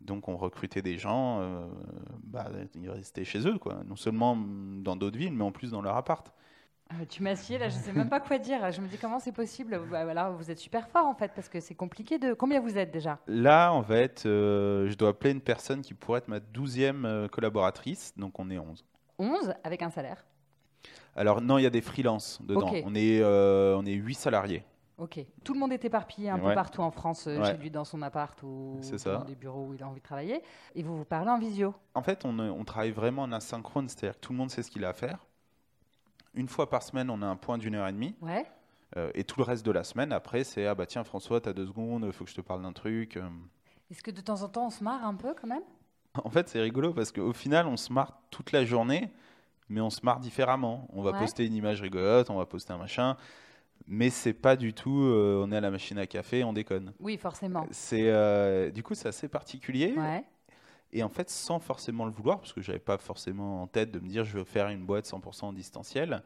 Donc 0.00 0.28
on 0.28 0.36
recrutait 0.36 0.82
des 0.82 0.98
gens, 0.98 1.40
euh, 1.40 1.64
bah, 2.24 2.50
ils 2.74 2.90
restaient 2.90 3.24
chez 3.24 3.46
eux, 3.46 3.58
quoi. 3.58 3.82
non 3.86 3.94
seulement 3.94 4.36
dans 4.36 4.96
d'autres 4.96 5.16
villes, 5.16 5.32
mais 5.32 5.44
en 5.44 5.52
plus 5.52 5.70
dans 5.70 5.80
leur 5.80 5.96
appart. 5.96 6.32
Ah, 7.00 7.06
tu 7.08 7.22
m'as 7.22 7.36
scié 7.36 7.58
là, 7.58 7.68
je 7.68 7.74
sais 7.74 7.92
même 7.92 8.08
pas 8.08 8.20
quoi 8.20 8.38
dire. 8.38 8.70
Je 8.70 8.80
me 8.80 8.86
dis 8.86 8.98
comment 8.98 9.18
c'est 9.18 9.32
possible? 9.32 9.80
Bah, 9.90 10.04
voilà, 10.04 10.30
vous 10.30 10.50
êtes 10.50 10.58
super 10.58 10.88
fort 10.88 11.06
en 11.06 11.14
fait 11.14 11.32
parce 11.34 11.48
que 11.48 11.60
c'est 11.60 11.74
compliqué 11.74 12.18
de. 12.18 12.34
Combien 12.34 12.60
vous 12.60 12.76
êtes 12.76 12.90
déjà? 12.90 13.18
Là, 13.26 13.72
en 13.72 13.82
fait, 13.82 14.24
euh, 14.26 14.88
je 14.90 14.96
dois 14.96 15.10
appeler 15.10 15.30
une 15.30 15.40
personne 15.40 15.80
qui 15.80 15.94
pourrait 15.94 16.18
être 16.18 16.28
ma 16.28 16.40
douzième 16.40 17.06
euh, 17.06 17.28
collaboratrice, 17.28 18.12
donc 18.16 18.38
on 18.38 18.50
est 18.50 18.58
11. 18.58 18.84
11 19.18 19.54
avec 19.64 19.82
un 19.82 19.90
salaire? 19.90 20.24
Alors 21.16 21.40
non, 21.40 21.58
il 21.58 21.62
y 21.62 21.66
a 21.66 21.70
des 21.70 21.80
freelances 21.80 22.40
dedans. 22.42 22.72
On 22.84 22.94
est 22.94 23.20
euh, 23.22 23.76
on 23.76 23.86
est 23.86 23.92
8 23.92 24.14
salariés. 24.14 24.64
Ok. 24.98 25.18
Tout 25.42 25.54
le 25.54 25.60
monde 25.60 25.72
est 25.72 25.84
éparpillé 25.84 26.30
un 26.30 26.38
peu 26.38 26.54
partout 26.54 26.82
en 26.82 26.90
France, 26.90 27.24
chez 27.24 27.56
lui 27.56 27.70
dans 27.70 27.84
son 27.84 28.02
appart 28.02 28.40
ou 28.42 28.80
dans 29.04 29.24
des 29.24 29.34
bureaux 29.34 29.66
où 29.68 29.74
il 29.74 29.82
a 29.82 29.88
envie 29.88 30.00
de 30.00 30.04
travailler. 30.04 30.42
Et 30.74 30.82
vous 30.82 30.96
vous 30.98 31.04
parlez 31.04 31.30
en 31.30 31.38
visio 31.38 31.74
En 31.94 32.02
fait, 32.02 32.24
on, 32.24 32.38
on 32.38 32.64
travaille 32.64 32.92
vraiment 32.92 33.22
en 33.22 33.32
asynchrone, 33.32 33.88
c'est-à-dire 33.88 34.14
que 34.14 34.24
tout 34.24 34.32
le 34.32 34.38
monde 34.38 34.50
sait 34.50 34.62
ce 34.62 34.70
qu'il 34.70 34.84
a 34.84 34.90
à 34.90 34.92
faire. 34.92 35.18
Une 36.34 36.48
fois 36.48 36.70
par 36.70 36.82
semaine, 36.82 37.10
on 37.10 37.20
a 37.22 37.26
un 37.26 37.36
point 37.36 37.58
d'une 37.58 37.74
heure 37.74 37.88
et 37.88 37.92
demie. 37.92 38.14
Ouais. 38.20 38.46
Euh, 38.96 39.10
et 39.14 39.24
tout 39.24 39.40
le 39.40 39.44
reste 39.44 39.64
de 39.64 39.70
la 39.70 39.84
semaine, 39.84 40.12
après, 40.12 40.44
c'est 40.44 40.66
Ah 40.66 40.74
bah 40.74 40.86
tiens, 40.86 41.04
François, 41.04 41.40
tu 41.40 41.48
as 41.48 41.52
deux 41.52 41.66
secondes, 41.66 42.04
il 42.06 42.12
faut 42.12 42.24
que 42.24 42.30
je 42.30 42.36
te 42.36 42.40
parle 42.40 42.62
d'un 42.62 42.72
truc. 42.72 43.16
Euh. 43.16 43.28
Est-ce 43.90 44.02
que 44.02 44.10
de 44.10 44.20
temps 44.20 44.42
en 44.42 44.48
temps, 44.48 44.66
on 44.66 44.70
se 44.70 44.84
marre 44.84 45.04
un 45.04 45.14
peu 45.14 45.34
quand 45.38 45.48
même? 45.48 45.62
En 46.24 46.30
fait, 46.30 46.48
c'est 46.48 46.60
rigolo 46.60 46.92
parce 46.92 47.10
qu'au 47.10 47.32
final, 47.32 47.66
on 47.66 47.76
se 47.76 47.92
marre 47.92 48.18
toute 48.30 48.52
la 48.52 48.64
journée, 48.64 49.10
mais 49.68 49.80
on 49.80 49.88
se 49.90 50.00
marre 50.04 50.20
différemment. 50.20 50.86
On 50.92 51.02
va 51.02 51.12
poster 51.14 51.46
une 51.46 51.54
image 51.54 51.80
rigolote, 51.80 52.28
on 52.28 52.36
va 52.36 52.44
poster 52.44 52.72
un 52.72 52.78
machin. 52.78 53.16
Mais 53.86 54.10
c'est 54.10 54.32
pas 54.32 54.56
du 54.56 54.74
tout, 54.74 55.02
euh, 55.02 55.44
on 55.44 55.52
est 55.52 55.56
à 55.56 55.60
la 55.60 55.70
machine 55.70 55.98
à 55.98 56.06
café, 56.06 56.44
on 56.44 56.52
déconne. 56.52 56.92
Oui, 57.00 57.16
forcément. 57.16 57.66
C'est 57.70 58.72
du 58.72 58.82
coup 58.82 58.94
c'est 58.94 59.08
assez 59.08 59.28
particulier. 59.28 59.94
Ouais. 59.96 60.24
Et 60.92 61.02
en 61.02 61.08
fait, 61.08 61.30
sans 61.30 61.58
forcément 61.58 62.04
le 62.04 62.12
vouloir, 62.12 62.38
parce 62.38 62.52
que 62.52 62.60
je 62.60 62.70
n'avais 62.70 62.82
pas 62.82 62.98
forcément 62.98 63.62
en 63.62 63.66
tête 63.66 63.90
de 63.90 63.98
me 63.98 64.08
dire 64.08 64.24
je 64.24 64.38
veux 64.38 64.44
faire 64.44 64.68
une 64.68 64.84
boîte 64.84 65.06
100% 65.06 65.46
en 65.46 65.52
distanciel, 65.52 66.22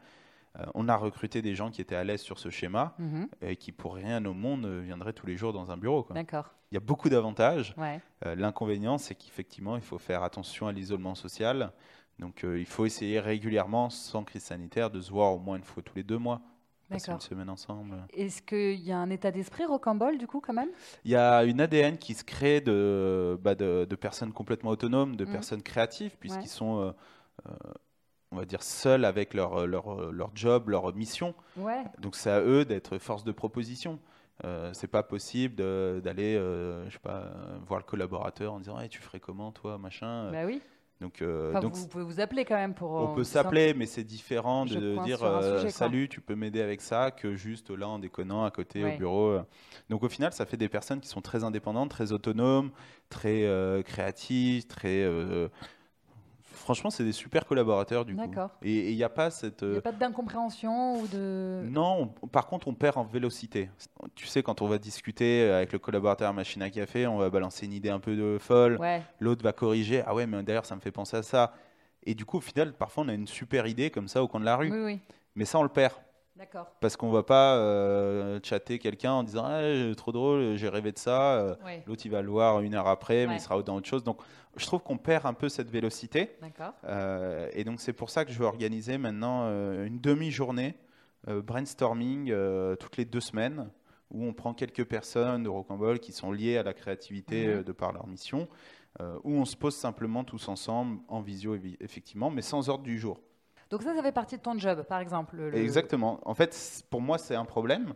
euh, 0.58 0.64
on 0.74 0.88
a 0.88 0.96
recruté 0.96 1.42
des 1.42 1.54
gens 1.54 1.70
qui 1.70 1.80
étaient 1.80 1.96
à 1.96 2.04
l'aise 2.04 2.20
sur 2.20 2.38
ce 2.38 2.50
schéma 2.50 2.94
mhm. 2.98 3.28
et 3.42 3.56
qui, 3.56 3.72
pour 3.72 3.94
rien 3.94 4.24
au 4.24 4.34
monde, 4.34 4.66
viendraient 4.66 5.12
tous 5.12 5.26
les 5.26 5.36
jours 5.36 5.52
dans 5.52 5.70
un 5.70 5.76
bureau. 5.76 6.06
D'accord. 6.10 6.54
Il 6.72 6.74
y 6.74 6.78
a 6.78 6.80
beaucoup 6.80 7.08
d'avantages. 7.08 7.74
Euh, 8.24 8.34
l'inconvénient, 8.34 8.98
c'est 8.98 9.14
qu'effectivement, 9.14 9.76
il 9.76 9.82
faut 9.82 9.98
faire 9.98 10.22
attention 10.22 10.66
à 10.66 10.72
l'isolement 10.72 11.14
social. 11.14 11.72
Donc, 12.18 12.44
euh, 12.44 12.58
il 12.58 12.66
faut 12.66 12.86
essayer 12.86 13.20
régulièrement, 13.20 13.90
sans 13.90 14.24
crise 14.24 14.42
sanitaire, 14.42 14.90
de 14.90 15.00
se 15.00 15.10
voir 15.10 15.34
au 15.34 15.38
moins 15.38 15.56
une 15.56 15.64
fois 15.64 15.82
tous 15.82 15.94
les 15.94 16.02
deux 16.02 16.18
mois 16.18 16.40
passer 16.88 17.12
une 17.12 17.20
semaine 17.20 17.50
ensemble. 17.50 17.96
Est-ce 18.12 18.42
qu'il 18.42 18.80
y 18.80 18.92
a 18.92 18.98
un 18.98 19.10
état 19.10 19.30
d'esprit 19.30 19.64
rocambole, 19.64 20.18
du 20.18 20.26
coup, 20.26 20.40
quand 20.40 20.52
même? 20.52 20.70
Il 21.04 21.10
y 21.10 21.16
a 21.16 21.44
une 21.44 21.60
ADN 21.60 21.98
qui 21.98 22.14
se 22.14 22.24
crée 22.24 22.60
de, 22.60 23.38
bah, 23.42 23.54
de, 23.54 23.84
personnes 23.96 24.32
complètement 24.32 24.70
autonomes, 24.70 25.16
de 25.16 25.24
mmh. 25.24 25.32
personnes 25.32 25.62
créatives, 25.62 26.16
puisqu'ils 26.18 26.48
sont, 26.48 26.80
euh, 26.80 26.92
euh, 27.48 27.52
on 28.30 28.36
va 28.36 28.44
dire, 28.44 28.62
seuls 28.62 29.04
avec 29.04 29.34
leur, 29.34 29.66
leur, 29.66 30.12
leur 30.12 30.30
job, 30.34 30.68
leur 30.68 30.94
mission. 30.94 31.34
Ouais. 31.56 31.84
Donc 31.98 32.16
c'est 32.16 32.30
à 32.30 32.40
eux 32.40 32.64
d'être 32.64 32.98
force 32.98 33.24
de 33.24 33.32
proposition. 33.32 33.98
Euh, 34.44 34.70
c'est 34.74 34.88
pas 34.88 35.02
possible 35.02 35.56
d'aller, 36.02 36.34
je 36.34 36.90
sais 36.92 36.98
pas, 36.98 37.32
voir 37.66 37.80
le 37.80 37.84
collaborateur 37.84 38.52
en 38.52 38.60
disant 38.60 38.78
hey, 38.78 38.88
tu 38.88 39.00
ferais 39.00 39.20
comment 39.20 39.52
toi, 39.52 39.78
machin? 39.78 40.30
Bah 40.30 40.44
oui. 40.44 40.60
Donc, 41.00 41.20
euh, 41.20 41.60
donc, 41.60 41.74
vous 41.74 41.88
pouvez 41.88 42.04
vous 42.04 42.20
appeler 42.20 42.46
quand 42.46 42.54
même 42.54 42.72
pour. 42.72 42.92
On 42.92 43.14
peut 43.14 43.24
s'appeler, 43.24 43.74
mais 43.74 43.84
c'est 43.84 44.04
différent 44.04 44.64
de 44.64 45.02
dire 45.04 45.22
euh, 45.22 45.68
salut, 45.68 46.08
tu 46.08 46.22
peux 46.22 46.34
m'aider 46.34 46.62
avec 46.62 46.80
ça 46.80 47.10
que 47.10 47.34
juste 47.34 47.70
là 47.70 47.88
en 47.88 47.98
déconnant 47.98 48.44
à 48.44 48.50
côté 48.50 48.82
au 48.84 48.96
bureau. 48.96 49.38
Donc 49.90 50.02
au 50.02 50.08
final, 50.08 50.32
ça 50.32 50.46
fait 50.46 50.56
des 50.56 50.68
personnes 50.68 51.00
qui 51.00 51.08
sont 51.08 51.20
très 51.20 51.44
indépendantes, 51.44 51.90
très 51.90 52.12
autonomes, 52.12 52.70
très 53.10 53.44
euh, 53.44 53.82
créatives, 53.82 54.66
très 54.66 55.06
franchement, 56.56 56.90
c'est 56.90 57.04
des 57.04 57.12
super 57.12 57.46
collaborateurs 57.46 58.04
du 58.04 58.16
coup. 58.16 58.22
Et 58.62 58.90
il 58.90 58.96
n'y 58.96 59.04
a 59.04 59.08
pas 59.08 59.30
cette. 59.30 59.62
Il 59.62 59.70
n'y 59.70 59.76
a 59.76 59.82
pas 59.82 59.92
d'incompréhension 59.92 61.00
ou 61.00 61.06
de. 61.06 61.62
Non, 61.64 62.08
par 62.32 62.46
contre, 62.46 62.68
on 62.68 62.74
perd 62.74 62.98
en 62.98 63.04
vélocité. 63.04 63.70
Tu 64.14 64.26
sais, 64.26 64.42
quand 64.42 64.62
on 64.62 64.66
va 64.66 64.78
discuter 64.78 65.48
avec 65.50 65.72
le 65.72 65.78
collaborateur 65.78 66.28
à 66.28 66.32
machine 66.32 66.62
à 66.62 66.70
café, 66.70 67.06
on 67.06 67.18
va 67.18 67.30
balancer 67.30 67.66
une 67.66 67.72
idée 67.72 67.90
un 67.90 68.00
peu 68.00 68.16
de 68.16 68.38
folle. 68.38 68.78
L'autre 69.20 69.42
va 69.42 69.52
corriger. 69.52 70.02
Ah 70.06 70.14
ouais, 70.14 70.26
mais 70.26 70.42
d'ailleurs, 70.42 70.66
ça 70.66 70.74
me 70.74 70.80
fait 70.80 70.90
penser 70.90 71.16
à 71.16 71.22
ça. 71.22 71.52
Et 72.04 72.14
du 72.14 72.24
coup, 72.24 72.38
au 72.38 72.40
final, 72.40 72.72
parfois, 72.72 73.04
on 73.04 73.08
a 73.08 73.14
une 73.14 73.26
super 73.26 73.66
idée 73.66 73.90
comme 73.90 74.08
ça 74.08 74.22
au 74.22 74.28
coin 74.28 74.40
de 74.40 74.44
la 74.44 74.56
rue. 74.56 74.70
Oui, 74.70 74.84
oui. 74.84 75.00
Mais 75.34 75.44
ça, 75.44 75.58
on 75.58 75.62
le 75.62 75.68
perd. 75.68 75.94
D'accord. 76.36 76.66
Parce 76.80 76.96
qu'on 76.96 77.08
ne 77.08 77.14
va 77.14 77.22
pas 77.22 77.56
euh, 77.56 78.38
chatter 78.42 78.78
quelqu'un 78.78 79.12
en 79.12 79.22
disant 79.22 79.44
ah, 79.46 79.94
trop 79.96 80.12
drôle, 80.12 80.56
j'ai 80.56 80.68
rêvé 80.68 80.92
de 80.92 80.98
ça. 80.98 81.36
Euh, 81.36 81.54
l'autre, 81.86 82.02
il 82.04 82.10
va 82.10 82.20
le 82.20 82.28
voir 82.28 82.60
une 82.60 82.74
heure 82.74 82.88
après, 82.88 83.26
mais 83.26 83.36
il 83.36 83.40
sera 83.40 83.60
dans 83.62 83.76
autre 83.76 83.88
chose. 83.88 84.04
Donc, 84.04 84.18
je 84.56 84.66
trouve 84.66 84.82
qu'on 84.82 84.98
perd 84.98 85.26
un 85.26 85.34
peu 85.34 85.48
cette 85.48 85.70
vélocité. 85.70 86.36
Euh, 86.84 87.48
et 87.52 87.64
donc, 87.64 87.80
c'est 87.80 87.92
pour 87.92 88.10
ça 88.10 88.24
que 88.24 88.32
je 88.32 88.38
veux 88.38 88.46
organiser 88.46 88.98
maintenant 88.98 89.48
une 89.84 90.00
demi-journée 90.00 90.74
brainstorming 91.26 92.32
toutes 92.78 92.96
les 92.96 93.04
deux 93.04 93.20
semaines 93.20 93.68
où 94.12 94.24
on 94.24 94.32
prend 94.32 94.54
quelques 94.54 94.84
personnes 94.84 95.42
de 95.42 95.48
Rocambole 95.48 95.98
qui 95.98 96.12
sont 96.12 96.30
liées 96.30 96.56
à 96.56 96.62
la 96.62 96.72
créativité 96.72 97.48
mhm. 97.48 97.62
de 97.64 97.72
par 97.72 97.92
leur 97.92 98.06
mission, 98.06 98.48
où 99.24 99.32
on 99.32 99.44
se 99.44 99.56
pose 99.56 99.74
simplement 99.74 100.24
tous 100.24 100.48
ensemble 100.48 101.00
en 101.08 101.20
visio, 101.20 101.56
effectivement, 101.80 102.30
mais 102.30 102.42
sans 102.42 102.68
ordre 102.68 102.84
du 102.84 102.98
jour. 102.98 103.20
Donc 103.70 103.82
ça, 103.82 103.94
ça 103.94 104.02
fait 104.02 104.12
partie 104.12 104.36
de 104.36 104.42
ton 104.42 104.56
job, 104.58 104.84
par 104.84 105.00
exemple. 105.00 105.50
Exactement. 105.54 106.20
En 106.24 106.34
fait, 106.34 106.84
pour 106.88 107.00
moi, 107.00 107.18
c'est 107.18 107.34
un 107.34 107.44
problème. 107.44 107.94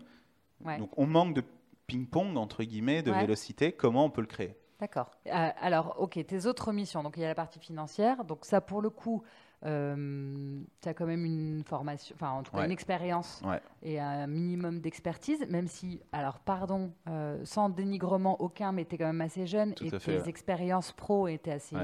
Donc 0.79 0.91
on 0.99 1.07
manque 1.07 1.35
de 1.35 1.43
ping-pong, 1.87 2.37
entre 2.37 2.63
guillemets, 2.65 3.03
de 3.03 3.13
vélocité. 3.13 3.73
Comment 3.73 4.05
on 4.05 4.11
peut 4.11 4.21
le 4.21 4.27
créer? 4.27 4.57
D'accord. 4.81 5.11
Euh, 5.27 5.51
alors, 5.61 5.97
OK, 5.99 6.19
tes 6.27 6.47
autres 6.47 6.73
missions. 6.73 7.03
Donc 7.03 7.17
il 7.17 7.21
y 7.21 7.25
a 7.25 7.29
la 7.29 7.35
partie 7.35 7.59
financière. 7.59 8.25
Donc 8.25 8.45
ça, 8.45 8.61
pour 8.61 8.81
le 8.81 8.89
coup, 8.89 9.23
euh, 9.67 10.63
tu 10.81 10.89
as 10.89 10.95
quand 10.95 11.05
même 11.05 11.25
une 11.27 11.63
formation, 11.65 12.17
enfin 12.19 12.31
en 12.31 12.43
tout 12.43 12.51
cas 12.53 12.65
une 12.65 12.71
expérience 12.71 13.43
et 13.83 14.01
un 14.01 14.27
minimum 14.27 14.81
d'expertise, 14.81 15.47
même 15.51 15.69
si, 15.69 16.01
alors 16.13 16.39
pardon, 16.39 16.93
euh, 17.09 17.39
sans 17.45 17.69
dénigrement 17.69 18.41
aucun, 18.41 18.73
mais 18.73 18.87
tu 18.87 18.95
es 18.95 18.99
quand 18.99 19.07
même 19.07 19.21
assez 19.21 19.47
jeune 19.47 19.75
et 19.83 19.91
tes 19.91 20.29
expériences 20.29 20.93
pro 20.93 21.29
étaient 21.29 21.53
assez 21.53 21.77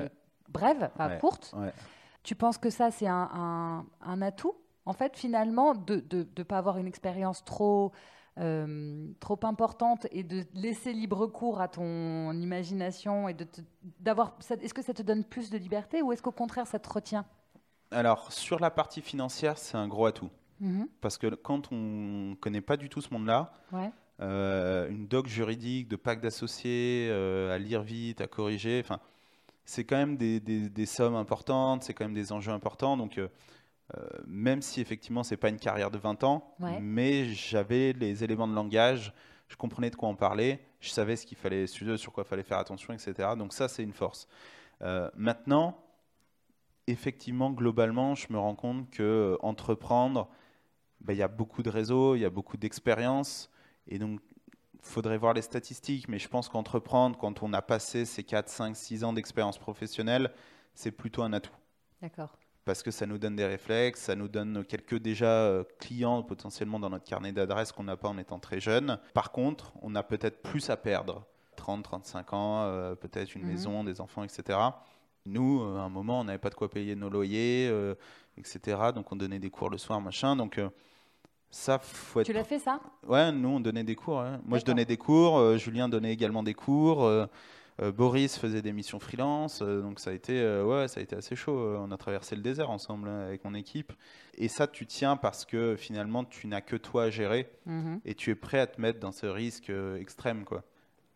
brèves, 0.48 0.90
pas 0.96 1.16
courtes. 1.16 1.54
Tu 2.22 2.34
penses 2.34 2.58
que 2.58 2.70
ça, 2.70 2.90
c'est 2.90 3.06
un, 3.06 3.84
un, 4.00 4.22
atout, 4.22 4.56
en 4.84 4.92
fait, 4.94 5.16
finalement, 5.16 5.74
de 5.74 6.02
ne 6.12 6.42
pas 6.42 6.58
avoir 6.58 6.78
une 6.78 6.88
expérience 6.88 7.44
trop 7.44 7.92
euh, 8.38 9.06
trop 9.18 9.38
importante 9.44 10.06
et 10.10 10.22
de 10.22 10.44
laisser 10.54 10.92
libre 10.92 11.26
cours 11.26 11.60
à 11.60 11.68
ton 11.68 12.32
imagination 12.32 13.28
et 13.28 13.34
de 13.34 13.46
d'avoir 14.00 14.36
est-ce 14.60 14.74
que 14.74 14.82
ça 14.82 14.92
te 14.92 15.02
donne 15.02 15.24
plus 15.24 15.48
de 15.48 15.56
liberté 15.56 16.02
ou 16.02 16.12
est-ce 16.12 16.22
qu'au 16.22 16.32
contraire 16.32 16.66
ça 16.66 16.78
te 16.78 16.88
retient? 16.92 17.24
Alors 17.90 18.30
sur 18.32 18.58
la 18.60 18.70
partie 18.70 19.00
financière 19.00 19.56
c'est 19.56 19.76
un 19.76 19.88
gros 19.88 20.06
atout. 20.06 20.30
Mhm. 20.60 20.88
parce 21.02 21.18
que 21.18 21.34
quand 21.34 21.70
on 21.70 22.34
connaît 22.40 22.62
pas 22.62 22.78
du 22.78 22.88
tout 22.88 23.02
ce 23.02 23.12
monde-là 23.12 23.52
euh, 24.22 24.88
une 24.88 25.06
doc 25.06 25.26
juridique 25.26 25.86
de 25.86 25.96
pacte 25.96 26.22
d'associés 26.22 27.08
euh, 27.10 27.54
à 27.54 27.58
lire 27.58 27.82
vite 27.82 28.22
à 28.22 28.26
corriger 28.26 28.80
enfin 28.82 28.98
c'est 29.66 29.84
quand 29.84 29.96
même 29.96 30.16
des, 30.16 30.40
des, 30.40 30.86
sommes 30.86 31.14
importantes 31.14 31.82
c'est 31.82 31.92
quand 31.92 32.04
même 32.04 32.14
des 32.14 32.32
enjeux 32.32 32.52
importants. 32.52 32.96
Donc 32.96 33.18
même 34.26 34.62
si 34.62 34.80
effectivement 34.80 35.22
c'est 35.22 35.36
pas 35.36 35.48
une 35.48 35.58
carrière 35.58 35.90
de 35.90 35.98
20 35.98 36.24
ans, 36.24 36.54
mais 36.80 37.26
j'avais 37.26 37.92
les 37.92 38.24
éléments 38.24 38.48
de 38.48 38.54
langage, 38.54 39.12
je 39.48 39.56
comprenais 39.56 39.90
de 39.90 39.96
quoi 39.96 40.08
on 40.08 40.16
parlait, 40.16 40.60
je 40.80 40.90
savais 40.90 41.16
ce 41.16 41.26
qu'il 41.26 41.38
fallait, 41.38 41.66
sur 41.66 42.12
quoi 42.12 42.24
il 42.26 42.28
fallait 42.28 42.42
faire 42.42 42.58
attention, 42.58 42.92
etc. 42.92 43.30
Donc 43.36 43.52
ça 43.52 43.68
c'est 43.68 43.82
une 43.82 43.92
force. 43.92 44.26
Euh, 44.82 45.10
maintenant, 45.14 45.78
effectivement, 46.86 47.50
globalement, 47.50 48.14
je 48.14 48.26
me 48.30 48.38
rends 48.38 48.54
compte 48.54 48.90
que 48.90 49.02
euh, 49.02 49.36
entreprendre, 49.40 50.28
ben, 51.00 51.12
il 51.12 51.18
y 51.18 51.22
a 51.22 51.28
beaucoup 51.28 51.62
de 51.62 51.70
réseaux, 51.70 52.14
il 52.14 52.20
y 52.20 52.24
a 52.24 52.30
beaucoup 52.30 52.56
d'expérience, 52.56 53.50
et 53.88 53.98
donc 53.98 54.20
il 54.74 54.80
faudrait 54.82 55.18
voir 55.18 55.34
les 55.34 55.42
statistiques, 55.42 56.08
mais 56.08 56.18
je 56.18 56.28
pense 56.28 56.48
qu'entreprendre, 56.48 57.18
quand 57.18 57.42
on 57.42 57.52
a 57.52 57.62
passé 57.62 58.04
ces 58.04 58.22
4, 58.22 58.48
5, 58.48 58.76
6 58.76 59.04
ans 59.04 59.12
d'expérience 59.12 59.58
professionnelle, 59.58 60.32
c'est 60.74 60.92
plutôt 60.92 61.22
un 61.22 61.32
atout. 61.32 61.54
D'accord 62.00 62.36
parce 62.66 62.82
que 62.82 62.90
ça 62.90 63.06
nous 63.06 63.16
donne 63.16 63.36
des 63.36 63.46
réflexes, 63.46 64.00
ça 64.00 64.16
nous 64.16 64.26
donne 64.26 64.64
quelques 64.64 64.98
déjà 64.98 65.28
euh, 65.28 65.62
clients 65.78 66.24
potentiellement 66.24 66.80
dans 66.80 66.90
notre 66.90 67.04
carnet 67.04 67.30
d'adresses 67.32 67.70
qu'on 67.70 67.84
n'a 67.84 67.96
pas 67.96 68.08
en 68.08 68.18
étant 68.18 68.40
très 68.40 68.60
jeune. 68.60 68.98
Par 69.14 69.30
contre, 69.30 69.72
on 69.82 69.94
a 69.94 70.02
peut-être 70.02 70.42
plus 70.42 70.68
à 70.68 70.76
perdre. 70.76 71.24
30, 71.54 71.84
35 71.84 72.32
ans, 72.32 72.62
euh, 72.64 72.96
peut-être 72.96 73.36
une 73.36 73.42
mhm. 73.42 73.48
maison, 73.48 73.84
des 73.84 74.00
enfants, 74.00 74.24
etc. 74.24 74.58
Nous, 75.26 75.62
euh, 75.62 75.78
à 75.78 75.82
un 75.82 75.88
moment, 75.88 76.20
on 76.20 76.24
n'avait 76.24 76.38
pas 76.38 76.50
de 76.50 76.56
quoi 76.56 76.68
payer 76.68 76.96
nos 76.96 77.08
loyers, 77.08 77.72
etc. 78.36 78.78
Donc 78.92 79.12
on 79.12 79.16
donnait 79.16 79.38
des 79.38 79.50
cours 79.50 79.70
le 79.70 79.78
soir, 79.78 80.00
machin. 80.00 80.34
Donc 80.34 80.60
ça, 81.50 81.78
faut 81.78 82.20
être... 82.20 82.26
Tu 82.26 82.32
l'as 82.32 82.42
fait 82.42 82.58
ça? 82.58 82.80
Ouais, 83.06 83.30
nous, 83.30 83.48
on 83.48 83.60
donnait 83.60 83.84
des 83.84 83.94
cours. 83.94 84.24
Moi, 84.44 84.58
je 84.58 84.64
donnais 84.64 84.84
des 84.84 84.96
cours. 84.96 85.56
Julien 85.56 85.88
donnait 85.88 86.12
également 86.12 86.42
des 86.42 86.54
cours. 86.54 87.08
Euh, 87.82 87.92
Boris 87.92 88.38
faisait 88.38 88.62
des 88.62 88.72
missions 88.72 88.98
freelance, 88.98 89.60
euh, 89.60 89.82
donc 89.82 90.00
ça 90.00 90.10
a 90.10 90.12
été, 90.14 90.40
euh, 90.40 90.64
ouais, 90.64 90.88
ça 90.88 91.00
a 91.00 91.02
été 91.02 91.14
assez 91.14 91.36
chaud. 91.36 91.76
On 91.78 91.90
a 91.90 91.96
traversé 91.96 92.34
le 92.34 92.42
désert 92.42 92.70
ensemble 92.70 93.08
hein, 93.08 93.20
avec 93.26 93.44
mon 93.44 93.54
équipe. 93.54 93.92
Et 94.38 94.48
ça, 94.48 94.66
tu 94.66 94.86
tiens 94.86 95.16
parce 95.16 95.44
que 95.44 95.76
finalement, 95.76 96.24
tu 96.24 96.46
n'as 96.46 96.60
que 96.60 96.76
toi 96.76 97.04
à 97.04 97.10
gérer 97.10 97.50
mhm. 97.66 98.00
et 98.04 98.14
tu 98.14 98.30
es 98.30 98.34
prêt 98.34 98.60
à 98.60 98.66
te 98.66 98.80
mettre 98.80 99.00
dans 99.00 99.12
ce 99.12 99.26
risque 99.26 99.70
extrême, 99.98 100.44
quoi. 100.44 100.62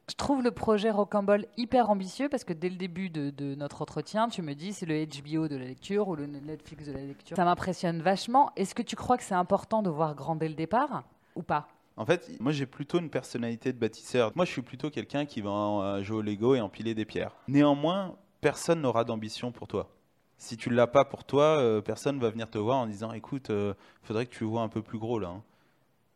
Je 0.09 0.17
trouve 0.17 0.43
le 0.43 0.51
projet 0.51 0.91
Rocambole 0.91 1.47
hyper 1.57 1.89
ambitieux 1.89 2.29
parce 2.29 2.43
que 2.43 2.53
dès 2.53 2.69
le 2.69 2.75
début 2.75 3.11
de, 3.11 3.31
de 3.31 3.55
notre 3.55 3.81
entretien, 3.81 4.29
tu 4.29 4.43
me 4.43 4.55
dis 4.55 4.73
c'est 4.73 4.85
le 4.85 5.07
HBO 5.07 5.47
de 5.47 5.55
la 5.55 5.67
lecture 5.67 6.09
ou 6.09 6.17
le 6.17 6.27
Netflix 6.27 6.87
de 6.87 6.93
la 6.93 7.01
lecture. 7.01 7.37
Ça 7.37 7.45
m'impressionne 7.45 8.03
vachement. 8.03 8.51
Est-ce 8.57 8.75
que 8.75 8.83
tu 8.83 8.97
crois 8.97 9.17
que 9.17 9.23
c'est 9.23 9.37
important 9.37 9.83
de 9.83 9.89
voir 9.89 10.17
grand 10.17 10.35
dès 10.35 10.49
le 10.49 10.55
départ 10.55 11.05
ou 11.37 11.43
pas? 11.43 11.69
En 12.01 12.07
fait, 12.07 12.41
moi 12.41 12.51
j'ai 12.51 12.65
plutôt 12.65 12.99
une 12.99 13.11
personnalité 13.11 13.75
de 13.75 13.79
bâtisseur. 13.79 14.33
Moi 14.35 14.47
je 14.47 14.53
suis 14.53 14.63
plutôt 14.63 14.89
quelqu'un 14.89 15.27
qui 15.27 15.43
va 15.43 15.51
euh, 15.51 16.03
jouer 16.03 16.17
au 16.17 16.23
Lego 16.23 16.55
et 16.55 16.61
empiler 16.63 16.95
des 16.95 17.05
pierres. 17.05 17.37
Néanmoins, 17.47 18.17
personne 18.41 18.81
n'aura 18.81 19.05
d'ambition 19.05 19.53
pour 19.53 19.69
toi. 19.69 19.91
Si 20.39 20.57
tu 20.57 20.71
ne 20.71 20.77
l'as 20.77 20.87
pas 20.87 21.05
pour 21.05 21.25
toi, 21.25 21.59
euh, 21.59 21.83
personne 21.83 22.19
va 22.19 22.31
venir 22.31 22.49
te 22.49 22.57
voir 22.57 22.79
en 22.79 22.87
disant 22.87 23.13
écoute, 23.13 23.49
il 23.51 23.55
euh, 23.55 23.75
faudrait 24.03 24.25
que 24.25 24.35
tu 24.35 24.45
vois 24.45 24.63
un 24.63 24.69
peu 24.69 24.81
plus 24.81 24.99
gros 24.99 25.19
là. 25.19 25.29
Hein. 25.29 25.43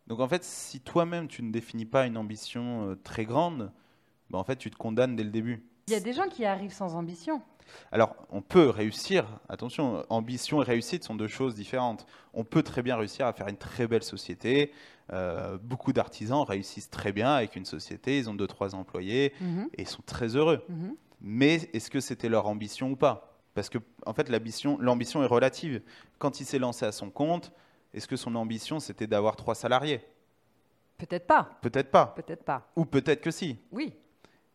Donc 0.07 0.20
en 0.20 0.29
fait, 0.29 0.42
si 0.42 0.81
toi-même 0.81 1.29
tu 1.29 1.42
ne 1.42 1.53
définis 1.53 1.85
pas 1.85 2.07
une 2.07 2.16
ambition 2.16 2.97
très 3.05 3.27
grande, 3.27 3.70
bah, 4.31 4.38
en 4.38 4.44
fait 4.44 4.57
tu 4.57 4.70
te 4.70 4.77
condamnes 4.77 5.16
dès 5.16 5.25
le 5.25 5.31
début. 5.31 5.66
Il 5.88 5.92
y 5.92 5.97
a 5.97 6.01
des 6.01 6.14
gens 6.14 6.29
qui 6.29 6.47
arrivent 6.47 6.73
sans 6.73 6.97
ambition. 6.97 7.42
Alors, 7.92 8.14
on 8.31 8.40
peut 8.40 8.68
réussir, 8.68 9.27
attention, 9.49 10.05
ambition 10.09 10.62
et 10.62 10.64
réussite 10.64 11.05
sont 11.05 11.14
deux 11.14 11.29
choses 11.29 11.55
différentes. 11.55 12.07
On 12.33 12.44
peut 12.44 12.62
très 12.62 12.83
bien 12.83 12.97
réussir 12.97 13.27
à 13.27 13.33
faire 13.33 13.49
une 13.49 13.57
très 13.57 13.87
belle 13.87 14.03
société. 14.03 14.73
Euh, 15.12 15.58
beaucoup 15.62 15.92
d'artisans 15.92 16.42
réussissent 16.42 16.90
très 16.90 17.12
bien 17.12 17.32
avec 17.32 17.56
une 17.56 17.66
société, 17.66 18.18
ils 18.18 18.30
ont 18.30 18.34
deux, 18.34 18.46
trois 18.46 18.74
employés 18.74 19.34
mhm. 19.40 19.68
et 19.74 19.82
ils 19.82 19.88
sont 19.88 20.02
très 20.06 20.36
heureux. 20.36 20.64
Mhm. 20.68 20.96
Mais 21.20 21.54
est-ce 21.72 21.90
que 21.90 22.00
c'était 22.00 22.28
leur 22.28 22.46
ambition 22.46 22.90
ou 22.90 22.96
pas? 22.96 23.38
Parce 23.54 23.68
que, 23.68 23.78
en 24.04 24.14
fait, 24.14 24.28
l'ambition 24.28 25.22
est 25.22 25.26
relative. 25.26 25.80
Quand 26.18 26.40
il 26.40 26.44
s'est 26.44 26.58
lancé 26.58 26.84
à 26.84 26.92
son 26.92 27.10
compte, 27.10 27.52
est-ce 27.92 28.08
que 28.08 28.16
son 28.16 28.34
ambition, 28.34 28.80
c'était 28.80 29.06
d'avoir 29.06 29.36
trois 29.36 29.54
salariés? 29.54 30.00
Peut-être 30.98 31.26
pas. 31.26 31.50
Peut-être 31.60 31.90
pas. 31.90 32.06
Peut-être 32.16 32.44
pas. 32.44 32.68
Ou 32.76 32.84
peut-être 32.84 33.20
que 33.20 33.30
si. 33.30 33.58
Oui. 33.70 33.94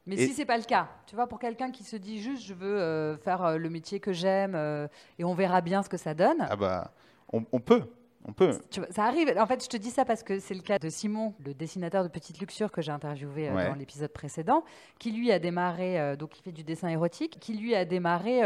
Mais 0.05 0.17
si 0.17 0.33
c'est 0.33 0.45
pas 0.45 0.57
le 0.57 0.63
cas, 0.63 0.87
tu 1.05 1.15
vois, 1.15 1.27
pour 1.27 1.39
quelqu'un 1.39 1.69
qui 1.69 1.83
se 1.83 1.95
dit 1.95 2.19
juste 2.19 2.43
je 2.43 2.55
veux 2.55 2.79
euh, 2.79 3.17
faire 3.17 3.43
euh, 3.43 3.57
le 3.57 3.69
métier 3.69 3.99
que 3.99 4.11
j'aime 4.11 4.55
euh, 4.55 4.87
et 5.19 5.23
on 5.23 5.35
verra 5.35 5.61
bien 5.61 5.83
ce 5.83 5.89
que 5.89 5.97
ça 5.97 6.15
donne. 6.15 6.47
Ah 6.49 6.55
bah, 6.55 6.91
on, 7.31 7.59
peut. 7.59 7.83
On 8.25 8.33
peut. 8.33 8.51
ça 8.91 9.05
arrive. 9.05 9.33
En 9.39 9.45
fait, 9.45 9.63
je 9.63 9.69
te 9.69 9.77
dis 9.77 9.89
ça 9.89 10.05
parce 10.05 10.23
que 10.23 10.39
c'est 10.39 10.53
le 10.53 10.61
cas 10.61 10.77
de 10.77 10.89
Simon, 10.89 11.33
le 11.43 11.53
dessinateur 11.53 12.03
de 12.03 12.09
Petite 12.09 12.39
Luxure 12.39 12.71
que 12.71 12.81
j'ai 12.81 12.91
interviewé 12.91 13.49
dans 13.49 13.75
l'épisode 13.75 14.11
précédent, 14.11 14.63
qui 14.99 15.11
lui 15.11 15.31
a 15.31 15.39
démarré, 15.39 16.17
donc 16.17 16.37
il 16.37 16.41
fait 16.41 16.51
du 16.51 16.63
dessin 16.63 16.89
érotique, 16.89 17.37
qui 17.39 17.53
lui 17.53 17.75
a 17.75 17.85
démarré 17.85 18.41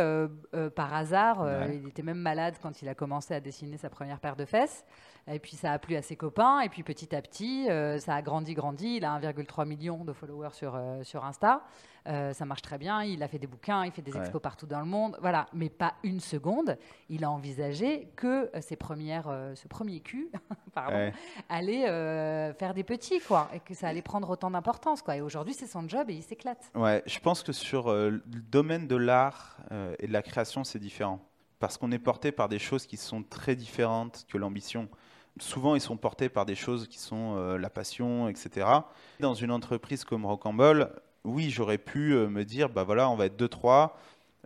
par 0.75 0.93
hasard. 0.93 1.45
Il 1.71 1.88
était 1.88 2.03
même 2.03 2.19
malade 2.19 2.55
quand 2.62 2.81
il 2.81 2.88
a 2.89 2.95
commencé 2.95 3.33
à 3.33 3.39
dessiner 3.39 3.77
sa 3.77 3.89
première 3.89 4.19
paire 4.19 4.36
de 4.36 4.45
fesses. 4.45 4.86
Et 5.31 5.39
puis 5.39 5.55
ça 5.55 5.71
a 5.71 5.79
plu 5.79 5.95
à 5.95 6.01
ses 6.01 6.15
copains. 6.15 6.59
Et 6.62 6.69
puis 6.69 6.83
petit 6.83 7.15
à 7.15 7.21
petit, 7.21 7.69
euh, 7.69 7.97
ça 7.99 8.15
a 8.15 8.21
grandi, 8.21 8.53
grandi. 8.53 8.97
Il 8.97 9.05
a 9.05 9.19
1,3 9.19 9.65
million 9.65 10.03
de 10.03 10.12
followers 10.12 10.53
sur, 10.53 10.75
euh, 10.75 11.03
sur 11.03 11.23
Insta. 11.23 11.62
Euh, 12.07 12.33
ça 12.33 12.45
marche 12.45 12.62
très 12.62 12.77
bien. 12.77 13.03
Il 13.03 13.23
a 13.23 13.29
fait 13.29 13.39
des 13.39 13.47
bouquins, 13.47 13.86
il 13.86 13.91
fait 13.91 14.01
des 14.01 14.17
expos 14.17 14.41
partout 14.41 14.65
dans 14.65 14.81
le 14.81 14.86
monde. 14.86 15.17
Voilà. 15.21 15.47
Mais 15.53 15.69
pas 15.69 15.93
une 16.03 16.19
seconde. 16.19 16.77
Il 17.07 17.23
a 17.23 17.31
envisagé 17.31 18.09
que 18.17 18.51
ses 18.59 18.75
premières, 18.75 19.33
ce 19.55 19.67
premier 19.69 20.01
cul 20.01 20.29
pardon, 20.73 21.12
allait 21.47 21.86
faire 22.53 22.73
des 22.73 22.83
petits, 22.83 23.21
quoi. 23.21 23.49
Et 23.53 23.62
que 23.62 23.73
ça 23.73 23.88
allait 23.88 24.01
prendre 24.01 24.29
autant 24.29 24.51
d'importance, 24.51 25.01
quoi. 25.01 25.15
Et 25.15 25.21
aujourd'hui, 25.21 25.53
c'est 25.53 25.67
son 25.67 25.88
job 25.88 26.09
et 26.09 26.15
il 26.15 26.23
s'éclate. 26.23 26.69
Ouais, 26.75 27.01
je 27.05 27.19
pense 27.19 27.43
que 27.43 27.53
sur 27.53 27.93
le 27.93 28.21
domaine 28.27 28.88
de 28.88 28.97
l'art 28.97 29.57
et 29.99 30.07
de 30.07 30.13
la 30.13 30.21
création, 30.21 30.65
c'est 30.65 30.79
différent 30.79 31.21
parce 31.59 31.77
qu'on 31.77 31.93
est 31.93 31.99
porté 31.99 32.33
par 32.33 32.49
des 32.49 32.59
choses 32.59 32.86
qui 32.86 32.97
sont 32.97 33.23
très 33.23 33.55
différentes 33.55 34.25
que 34.27 34.38
l'ambition 34.38 34.89
souvent 35.39 35.76
ils 35.76 35.82
sont 35.82 35.98
portés 35.98 36.30
par 36.30 36.46
des 36.46 36.56
choses 36.56 36.88
qui 36.88 37.00
sont 37.00 37.36
euh, 37.38 37.58
la 37.58 37.69
passion, 37.69 38.28
etc. 38.30 38.67
Dans 39.19 39.34
une 39.34 39.52
entreprise 39.52 40.04
comme 40.04 40.26
Rocambole, 40.26 40.91
oui, 41.24 41.50
j'aurais 41.50 41.78
pu 41.78 42.13
euh, 42.13 42.28
me 42.28 42.43
dire, 42.43 42.69
bah 42.69 42.84
voilà, 42.84 43.10
on 43.10 43.15
va 43.15 43.26
être 43.26 43.38
deux, 43.38 43.48
trois, 43.48 43.98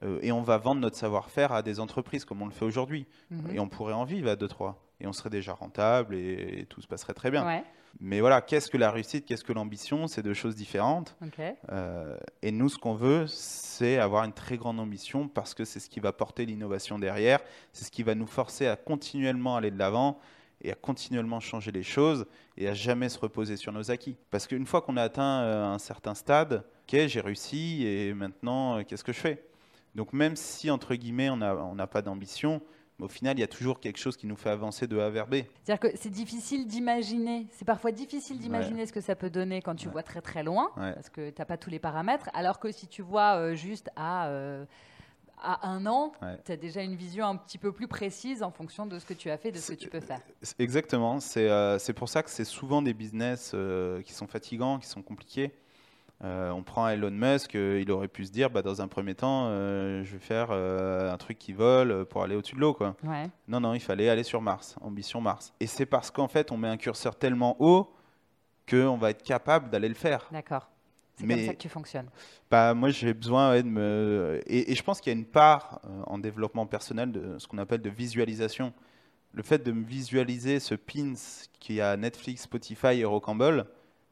euh, 0.03 0.19
et 0.21 0.31
on 0.31 0.41
va 0.41 0.57
vendre 0.57 0.81
notre 0.81 0.95
savoir-faire 0.95 1.51
à 1.51 1.61
des 1.61 1.79
entreprises 1.79 2.23
comme 2.23 2.41
on 2.41 2.45
le 2.45 2.51
fait 2.51 2.65
aujourd'hui. 2.65 3.07
Mhm. 3.31 3.55
Et 3.55 3.59
on 3.59 3.67
pourrait 3.67 3.93
en 3.93 4.05
vivre 4.05 4.29
à 4.29 4.35
deux, 4.35 4.47
trois. 4.47 4.83
Et 4.99 5.07
on 5.07 5.13
serait 5.13 5.29
déjà 5.29 5.53
rentable 5.53 6.15
et, 6.15 6.65
tout 6.69 6.81
se 6.81 6.87
passerait 6.87 7.13
très 7.13 7.29
bien. 7.29 7.63
Mais 7.99 8.19
voilà, 8.19 8.41
qu'est-ce 8.41 8.69
que 8.69 8.77
la 8.77 8.91
réussite, 8.91 9.25
qu'est-ce 9.25 9.43
que 9.43 9.53
l'ambition 9.53 10.07
C'est 10.07 10.21
deux 10.21 10.33
choses 10.33 10.55
différentes. 10.55 11.15
et 12.41 12.51
nous, 12.51 12.69
ce 12.69 12.77
qu'on 12.77 12.93
veut, 12.93 13.25
c'est 13.27 13.97
avoir 13.97 14.23
une 14.23 14.33
très 14.33 14.57
grande 14.57 14.79
ambition 14.79 15.27
parce 15.27 15.53
que 15.53 15.65
c'est 15.65 15.79
ce 15.79 15.89
qui 15.89 15.99
va 15.99 16.13
porter 16.13 16.45
l'innovation 16.45 16.97
derrière, 16.97 17.39
c'est 17.73 17.85
ce 17.85 17.91
qui 17.91 18.01
va 18.01 18.15
nous 18.15 18.27
forcer 18.27 18.67
à 18.67 18.75
continuellement 18.75 19.55
aller 19.55 19.71
de 19.71 19.77
l'avant 19.77 20.19
et 20.61 20.71
à 20.71 20.75
continuellement 20.75 21.39
changer 21.39 21.71
les 21.71 21.83
choses 21.83 22.25
et 22.57 22.67
à 22.67 22.73
jamais 22.73 23.09
se 23.09 23.19
reposer 23.19 23.57
sur 23.57 23.71
nos 23.71 23.91
acquis. 23.91 24.17
Parce 24.31 24.47
qu'une 24.47 24.65
fois 24.65 24.81
qu'on 24.81 24.97
a 24.97 25.03
atteint 25.03 25.41
euh, 25.41 25.65
un 25.65 25.79
certain 25.79 26.15
stade, 26.15 26.63
ok, 26.83 27.07
j'ai 27.07 27.21
réussi 27.21 27.85
et 27.85 28.13
maintenant, 28.13 28.77
euh, 28.77 28.83
qu'est-ce 28.83 29.03
que 29.03 29.13
je 29.13 29.19
fais? 29.19 29.43
Donc 29.95 30.13
même 30.13 30.35
si, 30.35 30.69
entre 30.69 30.95
guillemets, 30.95 31.29
on 31.29 31.37
n'a 31.37 31.55
on 31.55 31.75
pas 31.87 32.01
d'ambition, 32.01 32.61
au 32.99 33.07
final, 33.07 33.37
il 33.37 33.41
y 33.41 33.43
a 33.43 33.47
toujours 33.47 33.79
quelque 33.79 33.97
chose 33.97 34.17
qui 34.17 34.25
nous 34.25 34.35
fait 34.35 34.49
avancer 34.49 34.87
de 34.87 34.97
A 34.97 35.09
vers 35.09 35.27
B. 35.27 35.35
C'est-à-dire 35.63 35.79
que 35.79 35.95
c'est 35.95 36.09
difficile 36.09 36.65
d'imaginer, 36.65 37.47
c'est 37.51 37.65
parfois 37.65 37.91
difficile 37.91 38.39
d'imaginer 38.39 38.87
ce 38.87 38.93
que 38.93 39.01
ça 39.01 39.15
peut 39.15 39.29
donner 39.29 39.61
quand 39.61 39.75
tu 39.75 39.87
vois 39.87 40.01
très 40.01 40.21
très 40.21 40.43
loin, 40.43 40.71
parce 40.75 41.09
que 41.09 41.29
tu 41.29 41.35
n'as 41.39 41.45
pas 41.45 41.57
tous 41.57 41.69
les 41.69 41.79
paramètres, 41.79 42.29
alors 42.33 42.59
que 42.59 42.71
si 42.71 42.87
tu 42.87 43.03
vois 43.03 43.35
euh, 43.35 43.53
juste 43.55 43.89
à 43.95 44.29
à 45.41 45.67
un 45.67 45.85
an, 45.85 46.11
tu 46.45 46.51
as 46.51 46.57
déjà 46.57 46.81
une 46.81 46.95
vision 46.95 47.25
un 47.25 47.35
petit 47.35 47.57
peu 47.57 47.71
plus 47.71 47.87
précise 47.87 48.43
en 48.43 48.51
fonction 48.51 48.85
de 48.85 48.99
ce 48.99 49.05
que 49.05 49.13
tu 49.13 49.29
as 49.29 49.37
fait, 49.37 49.51
de 49.51 49.57
ce 49.57 49.71
que 49.71 49.77
tu 49.77 49.89
peux 49.89 49.99
faire. 49.99 50.19
Exactement. 50.59 51.19
C'est 51.19 51.49
euh, 51.49 51.77
pour 51.95 52.09
ça 52.09 52.23
que 52.23 52.29
c'est 52.29 52.45
souvent 52.45 52.81
des 52.81 52.93
business 52.93 53.51
euh, 53.53 54.01
qui 54.01 54.13
sont 54.13 54.27
fatigants, 54.27 54.79
qui 54.79 54.87
sont 54.87 55.01
compliqués. 55.01 55.53
Euh, 56.23 56.49
on 56.49 56.63
prend 56.63 56.87
Elon 56.87 57.11
Musk, 57.11 57.53
euh, 57.53 57.79
il 57.79 57.91
aurait 57.91 58.07
pu 58.07 58.25
se 58.25 58.31
dire, 58.31 58.49
bah, 58.49 58.63
dans 58.63 58.81
un 58.81 58.87
premier 58.87 59.13
temps, 59.13 59.49
je 59.49 60.11
vais 60.11 60.19
faire 60.19 60.51
un 60.51 61.17
truc 61.17 61.37
qui 61.37 61.53
vole 61.53 62.05
pour 62.05 62.23
aller 62.23 62.35
au-dessus 62.35 62.55
de 62.55 62.61
l'eau. 62.61 62.75
Non, 63.47 63.59
non, 63.59 63.73
il 63.73 63.79
fallait 63.79 64.09
aller 64.09 64.23
sur 64.23 64.41
Mars, 64.41 64.75
ambition 64.81 65.21
Mars. 65.21 65.53
Et 65.59 65.67
c'est 65.67 65.85
parce 65.85 66.09
qu'en 66.09 66.27
fait, 66.27 66.51
on 66.51 66.57
met 66.57 66.67
un 66.67 66.77
curseur 66.77 67.15
tellement 67.15 67.55
haut 67.59 67.93
qu'on 68.67 68.97
va 68.97 69.11
être 69.11 69.23
capable 69.23 69.69
d'aller 69.69 69.87
le 69.87 69.95
faire. 69.95 70.27
D'accord. 70.31 70.69
C'est 71.17 71.27
comme 71.27 71.45
ça 71.45 71.53
que 71.53 71.59
tu 71.59 71.69
fonctionnes. 71.69 72.09
Bah, 72.49 72.73
moi, 72.73 72.89
j'ai 72.89 73.13
besoin 73.13 73.57
de 73.57 73.67
me. 73.67 74.39
Et, 74.45 74.73
je 74.75 74.83
pense 74.83 75.01
qu'il 75.01 75.11
y 75.11 75.15
a 75.15 75.19
une 75.19 75.25
part 75.25 75.81
en 76.05 76.19
développement 76.19 76.67
personnel 76.67 77.11
de 77.11 77.39
ce 77.39 77.47
qu'on 77.47 77.57
appelle 77.57 77.81
de 77.81 77.89
visualisation 77.89 78.73
le 79.33 79.43
fait 79.43 79.59
de 79.59 79.71
me 79.71 79.85
visualiser 79.85 80.59
ce 80.59 80.73
pins 80.73 81.13
qui 81.59 81.79
a 81.79 81.95
Netflix, 81.95 82.43
Spotify 82.43 82.99
et 82.99 83.05
Rocambole, 83.05 83.67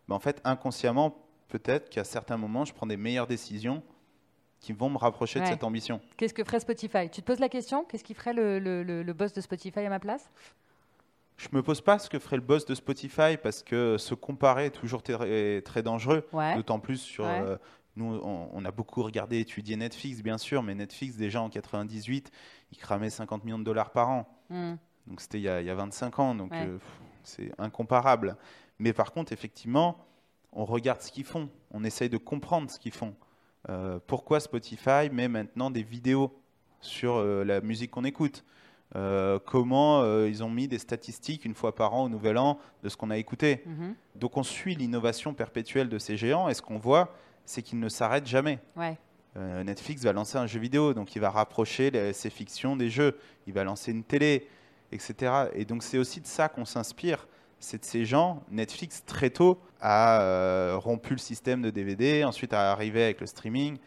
ben 0.07 0.15
en 0.15 0.19
fait, 0.19 0.39
inconsciemment, 0.43 1.17
peut-être 1.47 1.89
qu'à 1.89 2.03
certains 2.03 2.37
moments, 2.37 2.63
je 2.63 2.73
prends 2.73 2.85
des 2.85 2.97
meilleures 2.97 3.27
décisions 3.27 3.81
qui 4.59 4.71
vont 4.71 4.89
me 4.89 4.97
rapprocher 4.97 5.39
de 5.39 5.45
cette 5.45 5.63
ambition. 5.63 5.99
Qu'est-ce 6.17 6.33
que 6.33 6.43
ferait 6.43 6.59
Spotify? 6.59 7.09
Tu 7.09 7.21
te 7.21 7.25
poses 7.25 7.39
la 7.39 7.49
question? 7.49 7.85
Qu'est-ce 7.85 8.03
qui 8.03 8.13
ferait 8.13 8.33
le, 8.33 8.59
le, 8.59 9.13
boss 9.13 9.33
de 9.33 9.41
Spotify 9.41 9.79
à 9.79 9.89
ma 9.89 9.99
place? 9.99 10.29
Je 11.37 11.49
me 11.51 11.61
pose 11.61 11.81
pas 11.81 11.99
ce 11.99 12.09
que 12.09 12.19
ferait 12.19 12.37
le 12.37 12.41
boss 12.41 12.65
de 12.65 12.75
Spotify 12.75 13.37
parce 13.41 13.61
que 13.61 13.97
se 13.97 14.13
comparer 14.13 14.67
est 14.67 14.71
toujours 14.71 15.03
très, 15.03 15.61
très 15.61 15.83
dangereux. 15.83 16.27
D'autant 16.55 16.79
plus 16.79 16.97
sur. 16.97 17.25
Euh, 17.25 17.57
nous, 17.97 18.19
on, 18.23 18.65
a 18.65 18.71
beaucoup 18.71 19.03
regardé, 19.03 19.39
étudié 19.39 19.77
Netflix, 19.77 20.21
bien 20.21 20.37
sûr, 20.37 20.63
mais 20.63 20.75
Netflix, 20.75 21.15
déjà 21.15 21.41
en 21.41 21.49
98, 21.49 22.29
il 22.73 22.77
cramait 22.77 23.09
50 23.09 23.45
millions 23.45 23.59
de 23.59 23.63
dollars 23.63 23.91
par 23.91 24.09
an. 24.09 24.27
Hmm. 24.49 24.75
Donc 25.07 25.21
c'était 25.21 25.39
il, 25.39 25.43
y 25.43 25.49
a 25.49 25.75
25 25.75 26.19
ans, 26.19 26.35
donc 26.35 26.51
euh, 26.51 26.77
c'est 27.23 27.51
incomparable. 27.57 28.35
Mais 28.79 28.91
par 28.91 29.13
contre, 29.13 29.31
effectivement, 29.31 30.05
on 30.51 30.65
regarde 30.65 31.01
ce 31.01 31.11
qu'ils 31.11 31.23
font, 31.23 31.49
on 31.71 31.85
essaye 31.85 32.09
de 32.09 32.17
comprendre 32.17 32.69
ce 32.69 32.79
qu'ils 32.79 32.91
font. 32.91 33.15
Euh, 33.69 33.97
pourquoi 34.07 34.41
Spotify 34.41 35.09
met 35.09 35.29
maintenant 35.29 35.71
des 35.71 35.83
vidéos 35.83 36.37
sur 36.81 37.23
la 37.23 37.61
musique 37.61 37.91
qu'on 37.91 38.03
écoute? 38.03 38.43
Comment 39.45 40.25
ils 40.25 40.43
ont 40.43 40.49
mis 40.49 40.67
des 40.67 40.79
statistiques 40.79 41.45
une 41.45 41.53
fois 41.53 41.75
par 41.75 41.93
an 41.93 42.03
au 42.05 42.09
Nouvel 42.09 42.37
An 42.37 42.59
de 42.83 42.89
ce 42.89 42.97
qu'on 42.97 43.09
a 43.09 43.17
écouté. 43.17 43.61
Mhm. 43.65 43.95
Donc 44.15 44.37
on 44.37 44.43
suit 44.43 44.75
l'innovation 44.75 45.33
perpétuelle 45.33 45.89
de 45.89 45.99
ces 45.99 46.17
géants 46.17 46.47
et 46.47 46.53
ce 46.53 46.61
qu'on 46.61 46.77
voit, 46.77 47.13
c'est 47.45 47.61
qu'ils 47.61 47.79
ne 47.79 47.89
s'arrêtent 47.89 48.27
jamais. 48.27 48.59
Netflix 49.35 50.03
va 50.03 50.13
lancer 50.13 50.37
un 50.37 50.47
jeu 50.47 50.61
vidéo, 50.61 50.93
donc 50.93 51.13
il 51.15 51.19
va 51.19 51.29
rapprocher 51.29 52.13
ses 52.13 52.29
fictions 52.29 52.77
des 52.77 52.89
jeux. 52.89 53.17
Il 53.47 53.53
va 53.53 53.65
lancer 53.65 53.91
une 53.91 54.03
télé 54.03 54.47
etc. 54.91 55.49
Et 55.53 55.65
donc 55.65 55.83
c'est 55.83 55.97
aussi 55.97 56.21
de 56.21 56.27
ça 56.27 56.49
qu'on 56.49 56.65
s'inspire. 56.65 57.27
C'est 57.59 57.79
de 57.79 57.85
ces 57.85 58.05
gens. 58.05 58.43
Netflix 58.51 59.03
très 59.05 59.29
tôt 59.29 59.59
a 59.81 60.21
euh, 60.21 60.77
rompu 60.77 61.13
le 61.13 61.19
système 61.19 61.61
de 61.61 61.69
DVD, 61.69 62.23
ensuite 62.23 62.53
a 62.53 62.71
arrivé 62.71 63.03
avec 63.03 63.21
le 63.21 63.27
streaming. 63.27 63.77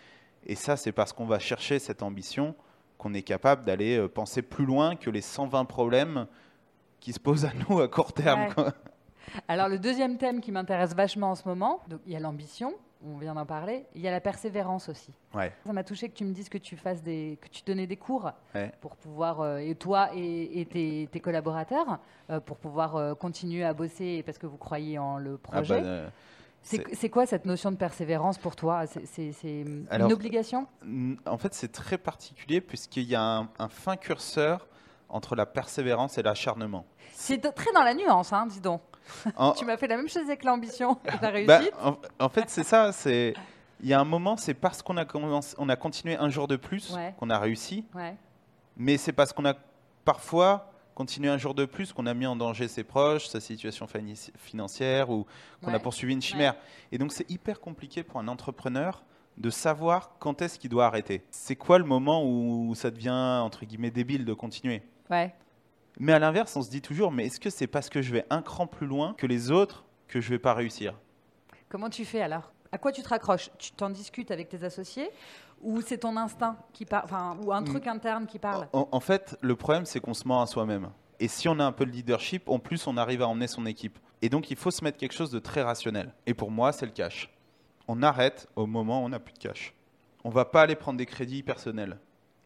Et 0.47 0.55
ça, 0.55 0.77
c'est 0.77 0.93
parce 0.93 1.13
qu'on 1.13 1.27
va 1.27 1.39
chercher 1.39 1.79
cette 1.79 2.03
ambition 2.03 2.55
qu'on 2.99 3.15
est 3.15 3.23
capable 3.23 3.65
d'aller 3.65 3.97
euh, 3.97 4.09
penser 4.09 4.43
plus 4.43 4.67
loin 4.67 4.97
que 4.97 5.09
les 5.09 5.21
120 5.21 5.65
problèmes 5.65 6.27
qui 7.01 7.13
se 7.13 7.21
posent 7.21 7.45
à 7.45 7.53
nous 7.69 7.81
à 7.81 7.89
court 7.89 8.13
terme. 8.13 8.49
Alors 9.49 9.69
le 9.69 9.79
deuxième 9.79 10.19
thème 10.19 10.41
qui 10.41 10.53
m'intéresse 10.53 10.95
vachement 10.95 11.31
en 11.31 11.35
ce 11.35 11.47
moment, 11.47 11.83
donc, 11.89 12.01
il 12.07 12.13
y 12.13 12.17
a 12.17 12.21
l'ambition, 12.21 12.75
on 13.05 13.17
vient 13.17 13.35
d'en 13.35 13.47
parler. 13.47 13.87
Il 13.95 14.01
y 14.01 14.09
a 14.09 14.11
la 14.11 14.21
persévérance 14.21 14.89
aussi. 14.89 15.13
Ça 15.33 15.73
m'a 15.73 15.85
touché 15.85 16.09
que 16.09 16.15
tu 16.15 16.25
me 16.25 16.33
dises 16.33 16.49
que 16.49 16.59
tu 16.59 16.77
fasses 16.77 17.03
des, 17.03 17.39
que 17.41 17.49
tu 17.49 17.63
donnais 17.65 17.87
des 17.87 17.97
cours 17.97 18.33
pour 18.81 18.97
pouvoir 18.97 19.41
euh, 19.41 19.59
et 19.59 19.75
toi 19.75 20.11
et, 20.15 20.67
tes, 20.67 21.21
collaborateurs 21.21 21.99
euh, 22.31 22.41
pour 22.41 22.57
pouvoir 22.57 22.97
euh, 22.97 23.15
continuer 23.15 23.65
à 23.65 23.73
bosser 23.75 24.23
parce 24.25 24.39
que 24.39 24.47
vous 24.47 24.57
croyez 24.57 24.99
en 24.99 25.19
le 25.19 25.39
ah 25.45 25.51
projet. 25.51 25.83
C'est 26.63 27.09
quoi 27.09 27.27
cette 27.27 27.47
notion 27.47 27.71
de 27.71 27.77
persévérance 27.77 28.39
pour 28.39 28.57
toi? 28.57 28.85
C'est 28.87 29.33
une 29.43 30.13
obligation? 30.13 30.67
En 31.27 31.39
fait, 31.39 31.55
c'est 31.55 31.73
très 31.73 31.99
particulier 31.99 32.61
puisqu'il 32.61 33.05
y 33.05 33.15
a 33.15 33.47
un, 33.59 33.69
fin 33.69 33.97
curseur 33.97 34.67
entre 35.09 35.35
la 35.35 35.47
persévérance 35.47 36.19
et 36.19 36.23
l'acharnement. 36.23 36.85
C'est 37.13 37.41
très 37.55 37.73
dans 37.73 37.83
la 37.83 37.95
nuance, 37.95 38.33
hein, 38.33 38.47
dis 38.47 38.61
donc. 38.61 38.83
tu 39.57 39.65
m'as 39.65 39.79
fait 39.79 39.87
la 39.87 39.97
même 39.97 40.09
chose 40.09 40.25
avec 40.25 40.45
l'ambition 40.45 40.99
et 41.07 41.11
la 41.23 41.45
bah, 41.47 41.59
réussite. 41.59 41.75
en, 42.19 42.29
fait, 42.29 42.45
c'est 42.51 42.63
ça. 42.63 42.93
C'est 42.93 43.33
il 43.81 43.89
y 43.89 43.95
a 43.95 44.01
un 44.01 44.05
moment, 44.05 44.37
c'est 44.37 44.55
parce 44.55 44.83
qu'on 44.83 44.97
a, 44.97 45.05
on 45.59 45.69
a 45.69 45.77
continué 45.77 46.17
un 46.17 46.31
jour 46.31 46.49
de 46.49 46.57
plus 46.57 46.95
qu'on 47.19 47.31
a 47.31 47.39
réussi. 47.39 47.85
Mais 48.77 48.97
c'est 48.97 49.13
parce 49.13 49.33
qu'on 49.33 49.45
a 49.45 49.55
parfois 50.05 50.71
continué 50.99 51.29
un 51.29 51.39
jour 51.39 51.55
de 51.55 51.65
plus 51.65 51.93
qu'on 51.93 52.07
a 52.07 52.13
mis 52.13 52.27
en 52.27 52.35
danger 52.35 52.67
ses 52.67 52.83
proches, 52.83 53.29
sa 53.29 53.39
situation 53.39 53.87
financière 54.35 55.11
ou 55.11 55.27
qu'on 55.63 55.73
a 55.73 55.79
poursuivi 55.79 56.13
une 56.13 56.21
chimère. 56.21 56.57
Et 56.91 56.99
donc, 56.99 57.13
c'est 57.13 57.31
hyper 57.31 57.61
compliqué 57.61 58.03
pour 58.03 58.19
un 58.19 58.27
entrepreneur 58.27 59.05
de 59.37 59.49
savoir 59.49 60.17
quand 60.19 60.43
est-ce 60.43 60.59
qu'il 60.59 60.71
doit 60.71 60.87
arrêter. 60.87 61.23
C'est 61.31 61.55
quoi 61.55 61.79
le 61.79 61.85
moment 61.85 62.25
où 62.25 62.75
ça 62.75 62.91
devient, 62.91 63.41
entre 63.45 63.65
guillemets, 63.65 63.93
débile 63.93 64.25
de 64.25 64.35
continuer? 64.35 64.83
Ouais. 65.09 65.33
Mais 66.01 66.13
à 66.13 66.19
l'inverse, 66.19 66.57
on 66.57 66.63
se 66.63 66.71
dit 66.71 66.83
toujours, 66.83 67.13
mais 67.13 67.27
est-ce 67.27 67.39
que 67.39 67.49
c'est 67.49 67.69
parce 67.69 67.89
que 67.89 68.03
je 68.03 68.13
vais 68.13 68.25
un 68.29 68.43
cran 68.43 68.67
plus 68.67 68.89
loin 68.89 69.15
que 69.17 69.29
les 69.29 69.53
autres 69.53 69.85
que 70.09 70.21
je 70.21 70.31
vais 70.31 70.41
pas 70.41 70.53
réussir? 70.53 70.95
Comment 71.69 71.91
tu 71.91 72.05
fais 72.05 72.23
alors? 72.23 72.51
À 72.73 72.79
quoi 72.79 72.91
tu 72.91 73.03
te 73.03 73.09
raccroches? 73.09 73.51
Tu 73.57 73.71
t'en 73.71 73.89
discutes 73.89 74.33
avec 74.33 74.49
tes 74.49 74.65
associés? 74.65 75.11
Ou 75.63 75.81
c'est 75.81 75.99
ton 75.99 76.17
instinct 76.17 76.57
qui 76.73 76.85
parle, 76.85 77.05
enfin, 77.05 77.37
ou 77.43 77.53
un 77.53 77.63
truc 77.63 77.87
mm. 77.87 77.89
interne 77.89 78.27
qui 78.27 78.39
parle 78.39 78.69
en, 78.73 79.01
fait, 79.01 79.37
le 79.41 79.57
problème, 79.57 79.85
c'est 79.85 80.01
qu'on 80.01 80.15
se 80.15 80.27
ment 80.27 80.43
à 80.43 80.47
soi-même. 80.47 80.91
Et 81.21 81.29
si 81.29 81.49
on 81.49 81.59
a 81.59 81.65
un 81.65 81.73
peu 81.73 81.85
de 81.85 81.91
leadership, 81.91 82.49
en 82.49 82.59
plus, 82.59 82.87
on 82.87 82.97
arrive 82.97 83.23
à 83.23 83.29
emmener 83.29 83.49
son 83.49 83.67
équipe. 83.67 83.99
Et 84.23 84.29
donc, 84.29 84.51
il 84.51 84.57
faut 84.57 84.71
se 84.71 84.85
mettre 84.85 84.99
quelque 84.99 85.15
chose 85.15 85.31
de 85.31 85.39
très 85.39 85.63
rationnel. 85.63 86.13
Et 86.27 86.35
pour 86.35 86.51
moi, 86.51 86.73
c'est 86.73 86.87
le 86.87 86.93
cash. 86.93 87.33
On 87.89 88.03
arrête 88.03 88.49
au 88.55 88.67
moment 88.67 89.03
où 89.03 89.07
on 89.07 89.09
n'a 89.09 89.19
plus 89.19 89.35
de 89.35 89.39
cash. 89.39 89.75
On 90.25 90.31
va 90.31 90.45
pas 90.45 90.63
aller 90.63 90.77
prendre 90.77 90.99
des 90.99 91.07
crédits 91.07 91.43
personnels 91.43 91.99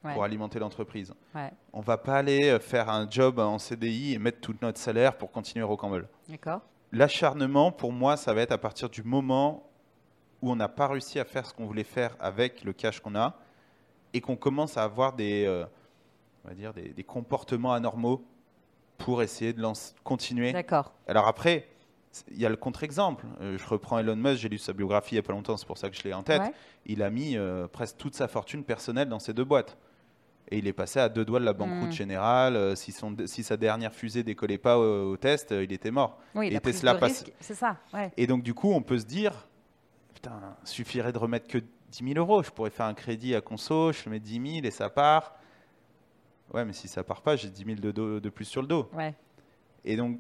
pour 0.03 0.25
alimenter 0.25 0.59
l'entreprise. 0.59 1.15
On 1.73 1.79
ne 1.81 1.85
va 1.85 1.97
pas 1.97 2.17
aller 2.17 2.51
euh, 2.51 2.59
faire 2.59 2.89
un 2.91 3.09
job 3.09 3.39
en 3.39 3.59
CDI 3.59 4.15
et 4.15 4.19
mettre 4.19 4.41
tout 4.41 4.55
notre 4.61 4.79
salaire 4.79 5.17
pour 5.17 5.31
continuer 5.31 5.65
au 5.65 5.77
Campbell. 5.77 6.09
L'acharnement, 6.91 7.73
pour 7.73 7.93
moi, 7.93 8.17
ça 8.17 8.35
va 8.35 8.43
être 8.43 8.53
à 8.53 8.59
partir 8.59 8.91
du 8.91 9.03
moment 9.03 9.71
où 10.43 10.51
on 10.51 10.57
n'a 10.57 10.69
pas 10.69 10.89
réussi 10.89 11.19
à 11.19 11.25
faire 11.25 11.47
ce 11.47 11.55
qu'on 11.55 11.67
voulait 11.67 11.85
faire 11.85 12.17
avec 12.21 12.65
le 12.65 12.73
cash 12.73 13.01
qu'on 13.01 13.15
a 13.15 13.37
et 14.13 14.21
qu'on 14.21 14.37
commence 14.37 14.77
à 14.77 14.83
avoir 14.83 15.15
des, 15.15 15.47
euh, 15.47 15.65
on 16.45 16.49
va 16.49 16.55
dire 16.55 16.75
des, 16.75 17.05
comportements 17.05 17.73
anormaux 17.73 18.25
pour 18.99 19.23
essayer 19.23 19.53
de 19.53 19.65
continuer. 20.05 20.53
D'accord. 20.53 20.93
Alors 21.07 21.27
après, 21.27 21.69
il 22.31 22.39
y 22.39 22.45
a 22.45 22.49
le 22.49 22.57
contre-exemple. 22.57 23.25
Euh, 23.41 23.57
je 23.57 23.67
reprends 23.67 23.99
Elon 23.99 24.17
Musk, 24.17 24.43
j'ai 24.43 24.49
lu 24.49 24.59
sa 24.59 24.73
biographie 24.73 25.15
il 25.15 25.19
n'y 25.19 25.21
a 25.21 25.23
pas 25.23 25.33
longtemps, 25.33 25.57
c'est 25.57 25.67
pour 25.67 25.79
ça 25.79 25.89
que 25.89 25.97
je 25.97 26.03
l'ai 26.03 26.13
en 26.13 26.23
tête. 26.23 26.43
Il 26.85 27.03
a 27.03 27.11
mis 27.11 27.37
presque 27.73 27.97
toute 27.97 28.15
sa 28.15 28.29
fortune 28.29 28.65
personnelle 28.65 29.09
dans 29.09 29.21
ces 29.21 29.33
deux 29.33 29.45
boîtes. 29.45 29.79
Et 30.53 30.59
il 30.59 30.67
est 30.67 30.75
passé 30.75 31.01
à 31.01 31.09
deux 31.09 31.25
doigts 31.25 31.41
de 31.41 31.47
la 31.47 31.55
banqueroute 31.55 31.89
hmm. 31.89 31.93
générale. 31.93 32.57
Euh, 32.57 32.75
si, 32.75 32.93
son, 32.93 33.17
si, 33.25 33.43
sa 33.43 33.57
dernière 33.57 33.95
fusée 33.95 34.23
décollait 34.23 34.59
pas 34.59 34.79
au, 34.79 35.17
test, 35.17 35.51
euh, 35.51 35.65
il 35.65 35.73
était 35.73 35.91
mort. 35.91 36.19
Oui, 36.35 36.49
et 36.49 36.61
Tesla 36.61 36.95
passe. 36.95 37.25
C'est 37.41 37.55
ça. 37.55 37.79
Et 38.19 38.27
donc, 38.27 38.43
du 38.43 38.53
coup, 38.53 38.71
on 38.71 38.83
peut 38.83 38.99
se 38.99 39.07
dire 39.07 39.49
putain, 40.23 40.57
suffirait 40.65 41.13
de 41.13 41.19
remettre 41.19 41.49
que 41.49 41.59
10 41.59 42.15
000 42.15 42.19
euros. 42.19 42.43
Je 42.43 42.51
pourrais 42.51 42.71
faire 42.71 42.87
un 42.87 42.95
crédit 42.95 43.35
à 43.35 43.41
conso, 43.41 43.93
je 43.93 44.09
mets 44.09 44.21
10 44.21 44.53
000 44.55 44.67
et 44.67 44.71
ça 44.71 44.89
part. 44.89 45.35
Ouais, 46.55 46.65
mais 46.65 46.73
si 46.73 46.87
ça 46.89 47.03
part 47.03 47.23
pas, 47.23 47.37
j'ai 47.37 47.49
10 47.49 47.65
000 47.65 47.77
de, 47.81 48.19
de 48.21 48.29
plus 48.29 48.45
sur 48.45 48.63
le 48.63 48.69
dos. 48.69 48.89
Ouais. 48.93 49.15
Et 49.85 49.97
donc, 49.97 50.19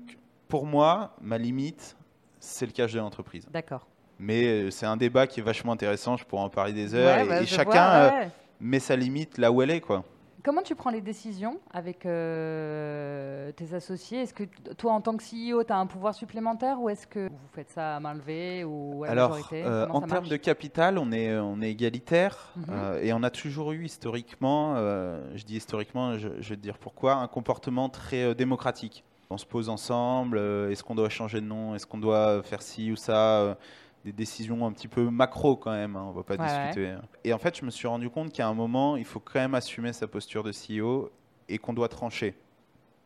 pour 0.48 0.66
moi, 0.66 1.14
ma 1.20 1.38
limite, 1.38 1.96
c'est 2.40 2.66
le 2.66 2.72
cash 2.72 2.92
de 2.92 2.98
l'entreprise. 2.98 3.46
D'accord. 3.50 3.86
Mais 4.18 4.44
euh, 4.46 4.70
c'est 4.70 4.86
un 4.86 4.96
débat 4.96 5.26
qui 5.26 5.40
est 5.40 5.42
vachement 5.42 5.72
intéressant. 5.72 6.16
Je 6.16 6.24
pourrais 6.24 6.42
en 6.42 6.50
parler 6.50 6.72
des 6.72 6.94
heures. 6.94 7.18
et, 7.18 7.28
bah, 7.28 7.44
chacun 7.46 8.30
met 8.60 8.80
sa 8.80 8.96
limite 8.96 9.38
là 9.38 9.50
où 9.52 9.62
elle 9.62 9.70
est, 9.70 9.80
quoi. 9.80 10.04
Comment 10.44 10.62
tu 10.62 10.74
prends 10.74 10.90
les 10.90 11.00
décisions 11.00 11.60
avec 11.72 12.04
euh, 12.04 13.52
tes 13.52 13.74
associés? 13.74 14.22
Est-ce 14.22 14.34
que 14.34 14.42
toi, 14.76 14.92
en 14.92 15.00
tant 15.00 15.16
que 15.16 15.22
CEO, 15.22 15.62
tu 15.62 15.72
as 15.72 15.76
un 15.76 15.86
pouvoir 15.86 16.16
supplémentaire 16.16 16.80
ou 16.80 16.88
est-ce 16.88 17.06
que 17.06 17.28
vous 17.28 17.48
faites 17.54 17.70
ça 17.70 17.96
à 17.96 18.00
main 18.00 18.14
levée 18.14 18.64
ou 18.64 19.04
à 19.04 19.10
Alors, 19.10 19.30
majorité? 19.30 19.62
euh, 19.64 19.86
en 19.88 20.00
termes 20.00 20.26
de 20.26 20.36
capital, 20.36 20.98
on 20.98 21.12
est, 21.12 21.38
on 21.38 21.60
est 21.60 21.70
égalitaire 21.70 22.52
mhm. 22.56 22.64
euh, 22.70 23.02
et 23.02 23.12
on 23.12 23.22
a 23.22 23.30
toujours 23.30 23.70
eu 23.70 23.84
historiquement, 23.84 24.74
je 24.74 25.44
dis 25.44 25.56
historiquement, 25.56 26.18
je, 26.18 26.28
je, 26.40 26.48
vais 26.50 26.56
te 26.56 26.60
dire 26.60 26.78
pourquoi, 26.78 27.14
un 27.14 27.28
comportement 27.28 27.88
très 27.88 28.34
démocratique. 28.34 29.04
On 29.30 29.38
se 29.38 29.46
pose 29.46 29.68
ensemble, 29.68 30.38
est-ce 30.70 30.82
qu'on 30.82 30.96
doit 30.96 31.08
changer 31.08 31.40
de 31.40 31.46
nom, 31.46 31.76
est-ce 31.76 31.86
qu'on 31.86 31.98
doit 31.98 32.42
faire 32.42 32.62
ci 32.62 32.90
ou 32.90 32.96
ça 32.96 33.56
des 34.04 34.12
décisions 34.12 34.66
un 34.66 34.72
petit 34.72 34.88
peu 34.88 35.10
macro 35.10 35.56
quand 35.56 35.70
même, 35.70 35.96
hein, 35.96 36.06
on 36.08 36.12
va 36.12 36.22
pas 36.22 36.36
discuter. 36.36 36.96
Et 37.24 37.32
en 37.32 37.38
fait, 37.38 37.56
je 37.58 37.64
me 37.64 37.70
suis 37.70 37.86
rendu 37.86 38.10
compte 38.10 38.32
qu'à 38.32 38.48
un 38.48 38.54
moment, 38.54 38.96
il 38.96 39.04
faut 39.04 39.20
quand 39.20 39.38
même 39.38 39.54
assumer 39.54 39.92
sa 39.92 40.06
posture 40.08 40.42
de 40.42 40.50
CEO 40.52 41.10
et 41.48 41.58
qu'on 41.58 41.72
doit 41.72 41.88
trancher. 41.88 42.36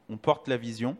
On 0.09 0.17
porte 0.17 0.49
la 0.49 0.57
vision, 0.57 0.97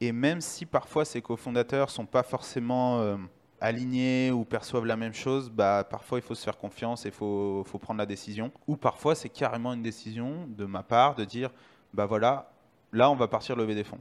et 0.00 0.12
même 0.12 0.40
si 0.40 0.64
parfois 0.64 1.04
ces 1.04 1.20
cofondateurs 1.20 1.90
sont 1.90 2.06
pas 2.06 2.22
forcément 2.22 3.00
euh, 3.00 3.16
alignés 3.60 4.30
ou 4.30 4.44
perçoivent 4.44 4.86
la 4.86 4.96
même 4.96 5.12
chose, 5.12 5.50
bah, 5.50 5.84
parfois 5.88 6.18
il 6.18 6.22
faut 6.22 6.34
se 6.34 6.44
faire 6.44 6.56
confiance 6.56 7.04
et 7.04 7.08
il 7.08 7.14
faut, 7.14 7.64
faut, 7.66 7.78
prendre 7.78 7.98
la 7.98 8.06
décision. 8.06 8.52
Ou 8.66 8.76
parfois 8.76 9.14
c'est 9.14 9.28
carrément 9.28 9.72
une 9.72 9.82
décision 9.82 10.46
de 10.48 10.64
ma 10.64 10.82
part 10.82 11.16
de 11.16 11.24
dire, 11.24 11.50
bah 11.92 12.06
voilà, 12.06 12.50
là 12.92 13.10
on 13.10 13.16
va 13.16 13.28
partir 13.28 13.56
lever 13.56 13.74
des 13.74 13.84
fonds. 13.84 14.00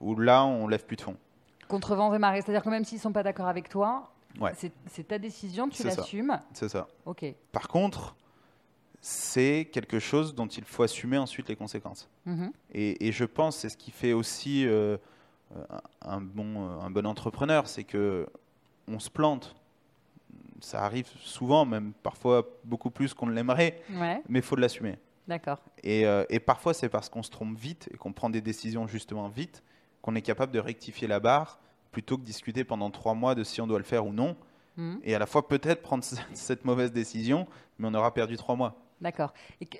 Ou 0.00 0.16
là 0.18 0.44
on 0.44 0.66
lève 0.66 0.84
plus 0.84 0.96
de 0.96 1.02
fonds. 1.02 1.16
Contre 1.68 1.94
vents 1.94 2.12
et 2.12 2.18
marées, 2.18 2.42
c'est-à-dire 2.42 2.64
que 2.64 2.70
même 2.70 2.84
s'ils 2.84 2.98
ne 2.98 3.02
sont 3.02 3.12
pas 3.12 3.22
d'accord 3.22 3.46
avec 3.46 3.68
toi, 3.68 4.10
Ouais. 4.38 4.52
C'est 4.86 5.08
ta 5.08 5.18
décision, 5.18 5.68
tu 5.68 5.82
l'assumes. 5.82 6.40
C'est 6.52 6.68
ça. 6.68 6.88
Ok. 7.04 7.24
Par 7.52 7.68
contre, 7.68 8.16
c'est 9.00 9.68
quelque 9.72 9.98
chose 9.98 10.34
dont 10.34 10.46
il 10.46 10.64
faut 10.64 10.82
assumer 10.82 11.18
ensuite 11.18 11.48
les 11.48 11.56
conséquences. 11.56 12.08
Mhm. 12.26 12.52
Et, 12.72 13.12
je 13.12 13.24
pense 13.24 13.56
c'est 13.56 13.68
ce 13.68 13.76
qui 13.76 13.90
fait 13.90 14.12
aussi 14.12 14.66
euh, 14.66 14.96
un, 16.02 16.20
bon, 16.20 16.68
un 16.80 16.90
bon 16.90 17.06
entrepreneur, 17.06 17.66
c'est 17.66 17.84
que 17.84 18.26
on 18.86 18.98
se 18.98 19.10
plante. 19.10 19.56
Ça 20.60 20.84
arrive 20.84 21.08
souvent, 21.20 21.64
même 21.64 21.92
parfois 22.02 22.46
beaucoup 22.64 22.90
plus 22.90 23.14
qu'on 23.14 23.26
ne 23.26 23.32
l'aimerait, 23.32 23.80
mais 24.28 24.38
il 24.38 24.42
faut 24.42 24.56
l'assumer. 24.56 24.98
D'accord. 25.26 25.60
Et, 25.82 26.06
euh, 26.06 26.24
et, 26.28 26.40
parfois, 26.40 26.74
c'est 26.74 26.88
parce 26.88 27.08
qu'on 27.08 27.22
se 27.22 27.30
trompe 27.30 27.56
vite 27.56 27.88
et 27.94 27.96
qu'on 27.96 28.12
prend 28.12 28.30
des 28.30 28.40
décisions 28.40 28.86
justement 28.86 29.28
vite 29.28 29.62
qu'on 30.02 30.14
est 30.16 30.22
capable 30.22 30.50
de 30.52 30.58
rectifier 30.58 31.06
la 31.06 31.20
barre 31.20 31.60
plutôt 31.90 32.16
que 32.16 32.22
discuter 32.22 32.64
pendant 32.64 32.90
trois 32.90 33.14
mois 33.14 33.34
de 33.34 33.44
si 33.44 33.60
on 33.60 33.66
doit 33.66 33.78
le 33.78 33.84
faire 33.84 34.06
ou 34.06 34.12
non. 34.12 34.36
Mhm. 34.76 35.00
Et 35.04 35.14
à 35.14 35.18
la 35.18 35.26
fois 35.26 35.46
peut-être 35.48 35.82
prendre 35.82 36.04
cette 36.34 36.64
mauvaise 36.64 36.92
décision, 36.92 37.46
mais 37.78 37.88
on 37.88 37.94
aura 37.94 38.12
perdu 38.14 38.36
trois 38.36 38.56
mois. 38.56 38.76
D'accord. 39.00 39.32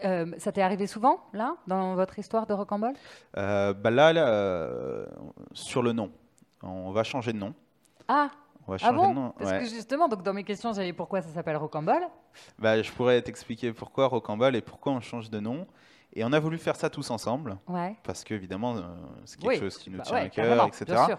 Euh, 0.04 0.32
ça 0.38 0.50
t'est 0.50 0.62
arrivé 0.62 0.86
souvent, 0.86 1.20
là, 1.32 1.56
dans 1.66 1.94
votre 1.94 2.18
histoire 2.18 2.46
de 2.46 2.54
Rocambole? 2.54 2.94
Euh, 3.36 3.74
bah 3.74 3.90
Là, 3.90 4.16
euh, 4.16 5.06
sur 5.52 5.82
le 5.82 5.92
nom. 5.92 6.10
On 6.62 6.90
va 6.92 7.04
changer 7.04 7.32
de 7.32 7.38
nom. 7.38 7.54
Ah 8.08 8.30
on 8.66 8.72
va 8.72 8.78
ah 8.82 8.92
bon 8.92 9.08
de 9.10 9.14
nom. 9.14 9.34
Parce 9.38 9.52
que 9.52 9.64
justement, 9.66 10.08
donc 10.08 10.22
dans 10.22 10.32
mes 10.32 10.44
questions, 10.44 10.72
j'avais 10.72 10.92
pourquoi 10.92 11.22
ça 11.22 11.28
s'appelle 11.28 11.56
Rocambole 11.56 12.02
bah, 12.58 12.80
Je 12.80 12.90
pourrais 12.92 13.20
t'expliquer 13.20 13.72
pourquoi 13.72 14.06
Rocambole 14.06 14.56
et 14.56 14.60
pourquoi 14.60 14.92
on 14.92 15.00
change 15.00 15.28
de 15.28 15.40
nom. 15.40 15.66
Et 16.12 16.24
on 16.24 16.32
a 16.32 16.40
voulu 16.40 16.58
faire 16.58 16.76
ça 16.76 16.90
tous 16.90 17.10
ensemble. 17.10 17.58
Ouais. 17.68 17.96
Parce 18.02 18.24
qu'évidemment, 18.24 18.76
c'est 19.24 19.38
quelque 19.38 19.60
chose 19.60 19.78
qui 19.78 19.90
nous 19.90 19.98
bah 19.98 20.04
tient 20.04 20.16
à 20.16 20.28
cœur, 20.28 20.66
etc. 20.66 21.16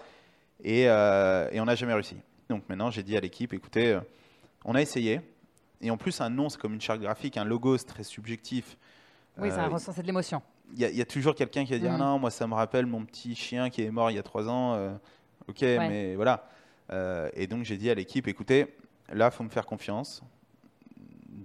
Et, 0.63 0.83
et, 0.83 1.59
on 1.59 1.65
n'a 1.65 1.75
jamais 1.75 1.93
réussi. 1.93 2.17
Donc 2.49 2.67
maintenant, 2.69 2.91
j'ai 2.91 3.03
dit 3.03 3.17
à 3.17 3.19
l'équipe, 3.19 3.53
écoutez, 3.53 3.99
on 4.65 4.75
a 4.75 4.81
essayé. 4.81 5.21
Et 5.81 5.89
en 5.89 5.97
plus, 5.97 6.21
un 6.21 6.29
nom, 6.29 6.49
c'est 6.49 6.59
comme 6.59 6.73
une 6.73 6.81
charte 6.81 7.01
graphique. 7.01 7.37
Un 7.37 7.43
logo, 7.43 7.77
c'est 7.77 7.85
très 7.85 8.03
subjectif. 8.03 8.77
Oui, 9.37 9.49
ça 9.49 9.65
euh, 9.65 9.77
c'est 9.77 10.01
de 10.01 10.07
l'émotion. 10.07 10.41
Il 10.73 10.79
y, 10.79 11.01
a 11.01 11.05
toujours 11.05 11.35
quelqu'un 11.35 11.65
qui 11.65 11.73
va 11.73 11.79
dire 11.79 11.91
mm. 11.91 11.97
non, 11.97 12.19
moi, 12.19 12.31
ça 12.31 12.47
me 12.47 12.53
rappelle 12.53 12.85
mon 12.85 13.03
petit 13.03 13.35
chien 13.35 13.69
qui 13.69 13.83
est 13.83 13.91
mort 13.91 14.09
il 14.09 14.15
y 14.15 14.19
a 14.19 14.23
trois 14.23 14.47
ans. 14.47 14.75
Euh, 14.75 14.93
ok, 15.47 15.61
mais 15.61 16.15
voilà. 16.15 16.47
Euh, 16.91 17.29
et 17.33 17.47
donc, 17.47 17.65
j'ai 17.65 17.77
dit 17.77 17.89
à 17.89 17.95
l'équipe 17.95 18.27
écoutez, 18.27 18.73
là, 19.11 19.29
il 19.31 19.35
faut 19.35 19.43
me 19.43 19.49
faire 19.49 19.65
confiance. 19.65 20.21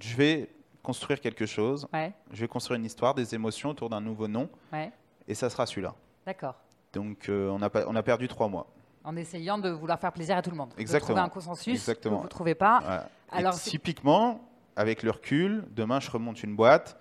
Je 0.01 0.15
vais 0.17 0.51
construire 0.83 1.21
quelque 1.21 1.47
chose. 1.47 1.89
Je 2.31 2.41
vais 2.41 2.49
construire 2.49 2.79
une 2.79 2.87
histoire, 2.87 3.15
des 3.15 3.35
émotions 3.35 3.71
autour 3.71 3.89
d'un 3.89 4.01
nouveau 4.01 4.29
nom. 4.29 4.49
Et 5.27 5.35
ça 5.35 5.51
sera 5.51 5.67
celui-là. 5.67 5.95
D'accord. 6.25 6.55
Donc, 6.93 7.29
on, 7.29 7.61
a, 7.63 7.87
on 7.87 7.97
a 7.97 8.03
perdu 8.03 8.29
trois 8.29 8.49
mois 8.49 8.73
en 9.07 9.17
essayant 9.17 9.57
de 9.57 9.71
vouloir 9.71 9.99
faire 9.99 10.13
plaisir 10.13 10.37
à 10.37 10.43
tout 10.43 10.51
le 10.51 10.57
monde. 10.57 10.75
Exactement. 10.77 11.15
De 11.15 11.15
trouver 11.15 11.27
un 11.27 11.29
consensus 11.29 11.75
Exactement. 11.75 12.17
que 12.17 12.19
vous 12.19 12.25
ne 12.25 12.29
trouvez 12.29 12.55
pas. 12.55 13.09
Alors, 13.31 13.55
typiquement, 13.55 14.41
avec 14.75 15.03
le 15.03 15.13
recul, 15.13 15.65
demain 15.75 16.01
je 16.01 16.11
remonte 16.11 16.43
une 16.43 16.55
boîte, 16.55 16.99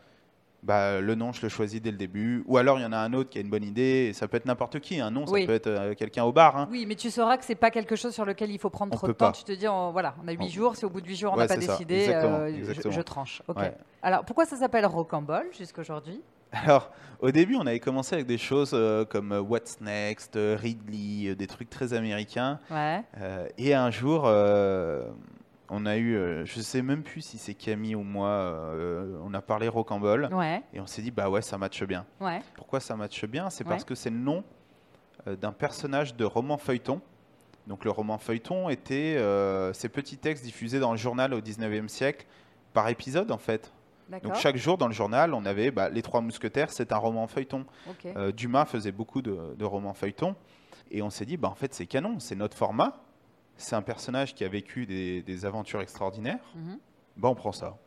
bah, 0.64 1.00
le 1.00 1.16
nom 1.16 1.32
je 1.32 1.42
le 1.42 1.50
choisis 1.50 1.82
dès 1.82 1.92
le 1.92 1.98
début. 1.98 2.44
Ou 2.48 2.58
alors 2.58 2.80
il 2.80 2.84
y 2.84 2.86
en 2.86 2.92
a 2.92 2.98
un 2.98 3.14
autre 3.14 3.30
qui 3.30 3.40
a 3.40 3.42
une 3.42 3.50
bonne 3.50 3.64
idée, 3.64 4.08
et 4.10 4.14
ça 4.14 4.28
peut 4.28 4.38
être 4.38 4.46
n'importe 4.46 4.80
qui, 4.80 5.00
un 5.00 5.12
nom 5.12 5.26
ça 5.26 5.34
peut 5.34 5.54
être 5.54 5.68
euh, 5.68 5.94
quelqu'un 5.96 6.24
au 6.24 6.32
bar. 6.32 6.58
Hein. 6.58 6.68
Oui, 6.72 6.86
mais 6.88 6.96
tu 6.96 7.10
sauras 7.10 7.38
que 7.38 7.46
c'est 7.46 7.56
pas 7.56 7.72
quelque 7.72 7.96
chose 7.96 8.14
sur 8.14 8.26
lequel 8.26 8.52
il 8.52 8.60
faut 8.60 8.70
prendre 8.70 8.96
trop 8.96 9.08
de 9.08 9.14
temps. 9.14 9.32
Tu 9.32 9.44
te 9.44 9.52
dis, 9.52 9.66
voilà, 9.66 10.16
on 10.24 10.28
a 10.28 10.32
huit 10.32 10.50
jours, 10.50 10.76
si 10.76 10.86
au 10.86 10.90
bout 10.90 11.02
de 11.02 11.08
huit 11.08 11.18
jours 11.18 11.34
on 11.34 11.38
n'a 11.38 11.48
pas 11.48 11.58
décidé, 11.58 12.10
euh, 12.10 12.92
Je, 12.92 13.02
tranche. 13.02 13.42
Alors 14.02 14.26
pourquoi 14.26 14.46
ça 14.46 14.58
s'appelle 14.58 14.86
Rocambole 14.86 15.48
jusqu'aujourd'hui? 15.58 16.22
Alors, 16.64 16.92
au 17.20 17.32
début, 17.32 17.56
on 17.56 17.66
avait 17.66 17.80
commencé 17.80 18.16
avec 18.16 18.28
des 18.28 18.38
choses 18.38 18.72
euh, 18.74 19.06
comme 19.06 19.32
euh, 19.32 19.42
What's 19.42 19.80
Next, 19.82 20.36
euh, 20.36 20.58
Ridley, 20.60 21.36
des 21.36 21.48
trucs 21.48 21.70
très 21.70 21.94
américains. 21.94 22.60
Ouais. 22.70 23.04
et 23.58 23.74
un 23.74 23.92
jour, 23.92 24.24
on 25.70 25.86
a 25.86 25.98
eu, 25.98 26.46
je 26.46 26.60
sais 26.62 26.82
même 26.82 27.04
plus 27.04 27.22
si 27.22 27.38
c'est 27.38 27.54
Camille 27.54 27.96
ou 27.96 28.04
moi, 28.04 28.74
on 29.24 29.34
a 29.34 29.42
parlé 29.42 29.68
Rocambole. 29.68 30.30
Ouais. 30.32 30.62
Et 30.74 30.80
on 30.80 30.88
s'est 30.88 31.02
dit, 31.02 31.12
bah 31.12 31.30
ouais, 31.30 31.42
ça 31.42 31.58
matche 31.58 31.84
bien. 31.84 32.06
Ouais. 32.20 32.42
Pourquoi 32.56 32.80
ça 32.80 32.96
matche 32.96 33.26
bien? 33.26 33.50
C'est 33.50 33.64
parce 33.64 33.84
que 33.84 33.96
c'est 33.96 34.10
le 34.10 34.18
nom 34.18 34.44
d'un 35.26 35.52
personnage 35.52 36.16
de 36.16 36.26
roman 36.26 36.58
feuilleton. 36.58 37.02
Donc 37.66 37.84
le 37.84 37.90
roman 37.90 38.20
feuilleton 38.20 38.70
était 38.70 39.18
ces 39.74 39.90
petits 39.90 40.18
textes 40.18 40.44
diffusés 40.44 40.80
dans 40.80 40.92
le 40.92 40.98
journal 40.98 41.34
au 41.34 41.42
19e 41.42 41.88
siècle 41.88 42.26
par 42.74 42.90
épisode 42.90 43.32
en 43.32 43.38
fait. 43.38 43.72
Donc 44.10 44.36
chaque 44.36 44.58
jour 44.58 44.78
dans 44.78 44.88
le 44.88 44.94
journal, 44.94 45.34
on 45.34 45.46
avait 45.46 45.72
bah, 45.72 45.90
Les 45.90 46.02
Trois 46.02 46.22
Mousquetaires, 46.22 46.70
c'est 46.72 46.92
un 46.92 46.98
roman 46.98 47.28
feuilleton. 47.28 47.66
Euh, 48.06 48.32
Dumas 48.32 48.66
faisait 48.66 48.92
beaucoup 48.92 49.22
de, 49.22 49.64
romans 49.64 49.94
feuilletons. 49.94 50.36
Et 50.92 51.02
on 51.02 51.10
s'est 51.10 51.26
dit, 51.26 51.38
bah, 51.38 51.50
en 51.50 51.56
fait, 51.56 51.74
c'est 51.74 51.88
canon, 51.88 52.20
c'est 52.20 52.36
notre 52.36 52.56
format. 52.56 53.02
C'est 53.58 53.76
un 53.76 53.82
personnage 53.82 54.36
qui 54.36 54.44
a 54.44 54.50
vécu 54.50 54.86
des, 54.86 55.46
aventures 55.46 55.82
extraordinaires. 55.82 56.40
Bah, 57.18 57.30
on 57.30 57.36
prend 57.36 57.52
ça. 57.52 57.78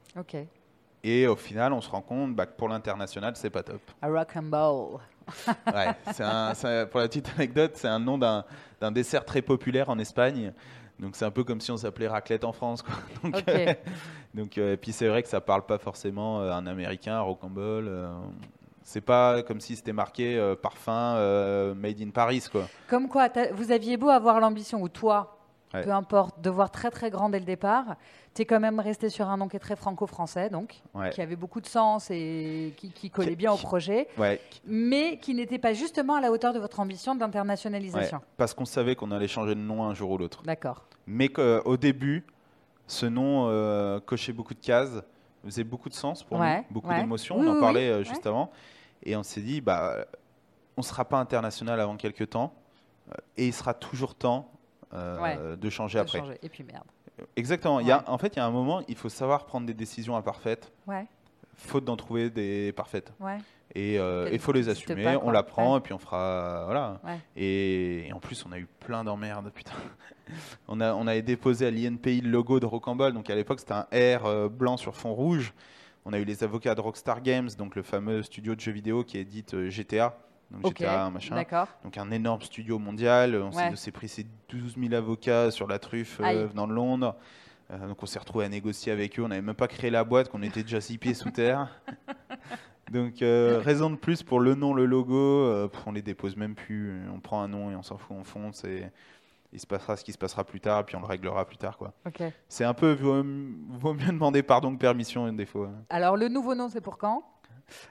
Et 1.04 1.26
au 1.26 1.36
final, 1.36 1.72
on 1.72 1.80
se 1.80 1.90
rend 1.90 2.02
compte 2.02 2.34
bah, 2.34 2.46
que 2.46 2.56
pour 2.56 2.68
l'international, 2.68 3.36
c'est 3.36 3.50
pas 3.50 3.62
top. 3.62 3.80
A 4.02 4.08
rock 4.08 4.36
and 4.36 4.50
ouais, 5.66 6.86
pour 6.86 7.00
la 7.00 7.08
petite 7.08 7.30
anecdote, 7.36 7.72
c'est 7.74 7.88
un 7.88 7.98
nom 7.98 8.16
d'un 8.16 8.92
dessert 8.92 9.24
très 9.24 9.42
populaire 9.42 9.90
en 9.90 9.98
Espagne. 9.98 10.52
Donc 11.00 11.14
c'est 11.14 11.24
un 11.24 11.30
peu 11.30 11.44
comme 11.44 11.60
si 11.60 11.70
on 11.70 11.76
s'appelait 11.76 12.08
raclette 12.08 12.44
en 12.44 12.52
France. 12.52 12.82
Quoi. 12.82 12.94
Donc, 13.22 13.44
donc 14.34 14.58
euh, 14.58 14.74
et 14.74 14.76
puis 14.76 14.92
c'est 14.92 15.08
vrai 15.08 15.22
que 15.22 15.28
ça 15.28 15.40
parle 15.40 15.64
pas 15.64 15.78
forcément 15.78 16.40
euh, 16.40 16.52
un 16.52 16.66
Américain, 16.66 17.16
un 17.16 17.20
rocambole. 17.20 17.86
Euh, 17.88 18.08
c'est 18.82 19.00
pas 19.00 19.42
comme 19.42 19.60
si 19.60 19.76
c'était 19.76 19.92
marqué 19.92 20.54
parfum 20.62 21.74
made 21.74 22.00
in 22.00 22.08
Paris. 22.08 22.44
Quoi. 22.50 22.66
Comme 22.88 23.08
quoi, 23.08 23.28
vous 23.52 23.70
aviez 23.70 23.98
beau 23.98 24.08
avoir 24.08 24.40
l'ambition, 24.40 24.80
ou 24.80 24.88
toi, 24.88 25.37
peu 25.72 25.90
importe, 25.90 26.40
de 26.40 26.50
voir 26.50 26.70
très 26.70 26.90
très 26.90 27.10
grand 27.10 27.28
dès 27.28 27.38
le 27.38 27.44
départ, 27.44 27.96
tu 28.34 28.42
es 28.42 28.44
quand 28.44 28.60
même 28.60 28.80
resté 28.80 29.08
sur 29.08 29.28
un 29.28 29.36
nom 29.36 29.48
qui 29.48 29.56
est 29.56 29.60
très 29.60 29.76
franco-français, 29.76 30.50
donc, 30.50 30.80
qui 31.12 31.20
avait 31.20 31.36
beaucoup 31.36 31.60
de 31.60 31.66
sens 31.66 32.10
et 32.10 32.74
qui, 32.76 33.10
collait 33.10 33.36
bien 33.36 33.52
au 33.52 33.56
projet, 33.56 34.08
mais 34.66 35.18
qui 35.18 35.34
n'était 35.34 35.58
pas 35.58 35.72
justement 35.72 36.14
à 36.14 36.20
la 36.20 36.30
hauteur 36.30 36.52
de 36.52 36.58
votre 36.58 36.80
ambition 36.80 37.14
d'internationalisation. 37.14 38.20
parce 38.36 38.54
qu'on 38.54 38.64
savait 38.64 38.94
qu'on 38.94 39.10
allait 39.10 39.28
changer 39.28 39.54
de 39.54 39.60
nom 39.60 39.84
un 39.84 39.94
jour 39.94 40.10
ou 40.10 40.18
l'autre. 40.18 40.42
D'accord. 40.42 40.84
Mais 41.06 41.28
qu'au 41.28 41.76
début, 41.76 42.24
ce 42.86 43.06
nom 43.06 43.48
euh, 43.48 44.00
cochait 44.00 44.32
beaucoup 44.32 44.54
de 44.54 44.60
cases, 44.60 45.02
faisait 45.44 45.64
beaucoup 45.64 45.88
de 45.88 45.94
sens 45.94 46.22
pour 46.22 46.38
nous, 46.38 46.64
beaucoup 46.70 46.92
d'émotions, 46.92 47.36
on 47.38 47.46
en 47.46 47.60
parlait 47.60 47.90
euh, 47.90 48.04
juste 48.04 48.26
avant, 48.26 48.50
et 49.04 49.16
on 49.16 49.22
s'est 49.22 49.40
dit, 49.40 49.60
bah, 49.60 50.06
on 50.76 50.80
ne 50.80 50.84
sera 50.86 51.04
pas 51.04 51.18
international 51.18 51.80
avant 51.80 51.96
quelques 51.96 52.30
temps, 52.30 52.52
euh, 53.10 53.14
et 53.36 53.46
il 53.46 53.52
sera 53.52 53.74
toujours 53.74 54.14
temps 54.14 54.50
euh, 54.94 55.56
de 55.56 55.70
changer 55.70 55.98
après. 55.98 56.22
Et 56.42 56.48
puis 56.48 56.64
merde. 56.64 56.84
Exactement. 57.36 57.80
Il 57.80 57.86
y 57.86 57.92
a, 57.92 58.04
en 58.06 58.18
fait, 58.18 58.36
il 58.36 58.38
y 58.38 58.42
a 58.42 58.46
un 58.46 58.50
moment, 58.50 58.82
il 58.88 58.96
faut 58.96 59.08
savoir 59.08 59.46
prendre 59.46 59.66
des 59.66 59.74
décisions 59.74 60.16
imparfaites. 60.16 60.72
Ouais. 60.86 61.06
Faute 61.54 61.84
d'en 61.84 61.96
trouver 61.96 62.30
des 62.30 62.72
parfaites. 62.72 63.12
Et 63.74 63.94
il 63.94 63.98
euh, 63.98 64.38
faut 64.38 64.52
les 64.52 64.68
assumer. 64.68 65.16
on 65.22 65.30
la 65.30 65.42
prend 65.42 65.78
et 65.78 65.80
puis 65.80 65.92
on 65.92 65.98
fera. 65.98 66.64
Voilà. 66.66 67.00
Et, 67.36 68.08
en 68.14 68.20
plus, 68.20 68.44
on 68.46 68.52
a 68.52 68.58
eu 68.58 68.66
plein 68.80 69.04
d'emmerdes. 69.04 69.50
Putain. 69.52 69.72
on, 70.68 70.80
a, 70.80 70.94
on 70.94 71.06
avait 71.06 71.22
déposé 71.22 71.66
à 71.66 71.70
l'INPI 71.70 72.20
le 72.20 72.30
logo 72.30 72.60
de 72.60 72.66
Rocambole. 72.66 73.12
Donc 73.12 73.28
à 73.30 73.34
l'époque, 73.34 73.60
c'était 73.60 73.74
un 73.74 73.88
R 73.92 74.26
euh, 74.26 74.48
blanc 74.48 74.76
sur 74.76 74.94
fond 74.94 75.12
rouge. 75.12 75.52
On 76.04 76.12
a 76.12 76.18
eu 76.18 76.24
les 76.24 76.44
avocats 76.44 76.74
de 76.74 76.80
Rockstar 76.80 77.20
Games, 77.20 77.50
donc 77.58 77.74
le 77.74 77.82
fameux 77.82 78.22
studio 78.22 78.54
de 78.54 78.60
jeux 78.60 78.72
vidéo 78.72 79.04
qui 79.04 79.18
édite 79.18 79.68
GTA 79.68 80.16
donc 80.50 80.78
GTA, 80.78 81.04
un 81.04 81.10
machin. 81.10 81.44
Donc 81.84 81.98
un 81.98 82.10
énorme 82.10 82.42
studio 82.42 82.78
mondial. 82.78 83.36
On 83.36 83.76
s'est 83.76 83.92
pris 83.92 84.08
ces 84.08 84.26
12 84.48 84.76
000 84.78 84.94
avocats 84.94 85.50
sur 85.50 85.66
la 85.66 85.78
truffe 85.78 86.20
euh, 86.20 86.46
venant 86.46 86.66
de 86.66 86.72
Londres. 86.72 87.16
Euh, 87.70 87.86
donc 87.86 88.02
on 88.02 88.06
s'est 88.06 88.18
retrouvé 88.18 88.46
à 88.46 88.48
négocier 88.48 88.90
avec 88.92 89.18
eux. 89.18 89.24
On 89.24 89.28
n'avait 89.28 89.42
même 89.42 89.54
pas 89.54 89.68
créé 89.68 89.90
la 89.90 90.04
boîte, 90.04 90.30
qu'on 90.30 90.42
était 90.42 90.62
déjà 90.62 90.80
six 90.80 90.98
pieds 90.98 91.14
sous 91.14 91.30
terre. 91.30 91.68
Donc 92.92 93.20
euh, 93.20 93.60
raison 93.62 93.90
de 93.90 93.96
plus 93.96 94.22
pour 94.22 94.40
le 94.40 94.54
nom, 94.54 94.72
le 94.72 94.86
logo. 94.86 95.68
on 95.84 95.92
les 95.92 96.00
dépose 96.00 96.36
même 96.36 96.54
plus. 96.54 96.98
On 97.14 97.20
prend 97.20 97.42
un 97.42 97.48
nom 97.48 97.70
et 97.70 97.76
on 97.76 97.82
s'en 97.82 97.98
fout, 97.98 98.16
on 98.18 98.24
fonce 98.24 98.64
et 98.64 98.86
il 99.52 99.60
se 99.60 99.66
passera 99.66 99.94
ce 99.96 100.04
qui 100.04 100.12
se 100.12 100.18
passera 100.18 100.44
plus 100.44 100.60
tard, 100.60 100.86
puis 100.86 100.96
on 100.96 101.00
le 101.00 101.06
réglera 101.06 101.44
plus 101.44 101.58
tard. 101.58 101.76
Quoi. 101.76 101.92
C'est 102.48 102.64
un 102.64 102.72
peu, 102.72 102.92
vaut, 102.92 103.22
vaut, 103.70 103.92
mieux 103.92 104.06
demander 104.06 104.42
pardon 104.42 104.74
que 104.74 104.78
permission 104.78 105.30
des 105.30 105.44
fois. 105.44 105.70
Alors 105.90 106.16
le 106.16 106.28
nouveau 106.28 106.54
nom, 106.54 106.70
c'est 106.70 106.80
pour 106.80 106.96
quand? 106.96 107.22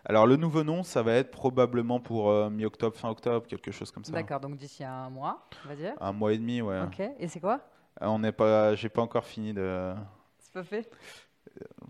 Alors 0.05 0.27
le 0.27 0.35
nouveau 0.35 0.63
nom, 0.63 0.83
ça 0.83 1.03
va 1.03 1.13
être 1.13 1.31
probablement 1.31 1.99
pour 1.99 2.29
euh, 2.29 2.49
mi-octobre, 2.49 2.95
fin 2.95 3.09
octobre, 3.09 3.45
quelque 3.47 3.71
chose 3.71 3.91
comme 3.91 4.03
ça. 4.03 4.11
D'accord, 4.11 4.39
donc 4.39 4.57
d'ici 4.57 4.83
un 4.83 5.09
mois, 5.09 5.47
on 5.65 5.69
va 5.69 5.75
dire. 5.75 5.93
Un 5.99 6.11
mois 6.11 6.33
et 6.33 6.37
demi, 6.37 6.61
ouais. 6.61 6.81
Ok. 6.81 7.01
Et 7.19 7.27
c'est 7.27 7.39
quoi? 7.39 7.61
Euh, 8.01 8.07
On 8.07 8.19
n'est 8.19 8.31
pas, 8.31 8.75
j'ai 8.75 8.89
pas 8.89 9.01
encore 9.01 9.25
fini 9.25 9.53
de. 9.53 9.93
C'est 10.39 10.53
pas 10.53 10.63
fait? 10.63 10.89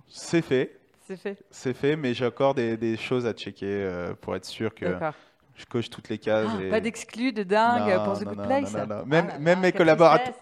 C'est 0.07 0.41
fait. 0.41 0.79
C'est 1.05 1.17
fait. 1.17 1.38
C'est 1.49 1.73
fait, 1.73 1.95
mais 1.95 2.13
j'ai 2.13 2.25
encore 2.25 2.53
des, 2.53 2.75
des, 2.75 2.97
choses 2.97 3.25
à 3.25 3.33
checker 3.33 3.65
euh, 3.65 4.13
pour 4.13 4.35
être 4.35 4.45
sûr 4.45 4.75
que 4.75 4.85
je 5.58 5.66
coche 5.66 5.89
toutes 5.89 6.08
les 6.08 6.20
cases. 6.20 6.49
Ah, 6.49 6.70
pas 6.70 6.80
d'exclus 6.80 7.34
de 7.34 7.43
dingue 7.43 7.93
pour 8.05 8.20
The 8.20 8.24
Good 8.24 8.43
Place. 8.43 8.74
même, 9.05 9.32
ah 9.34 9.39
même, 9.39 9.60
mes 9.60 9.72
collaborateurs, 9.72 10.36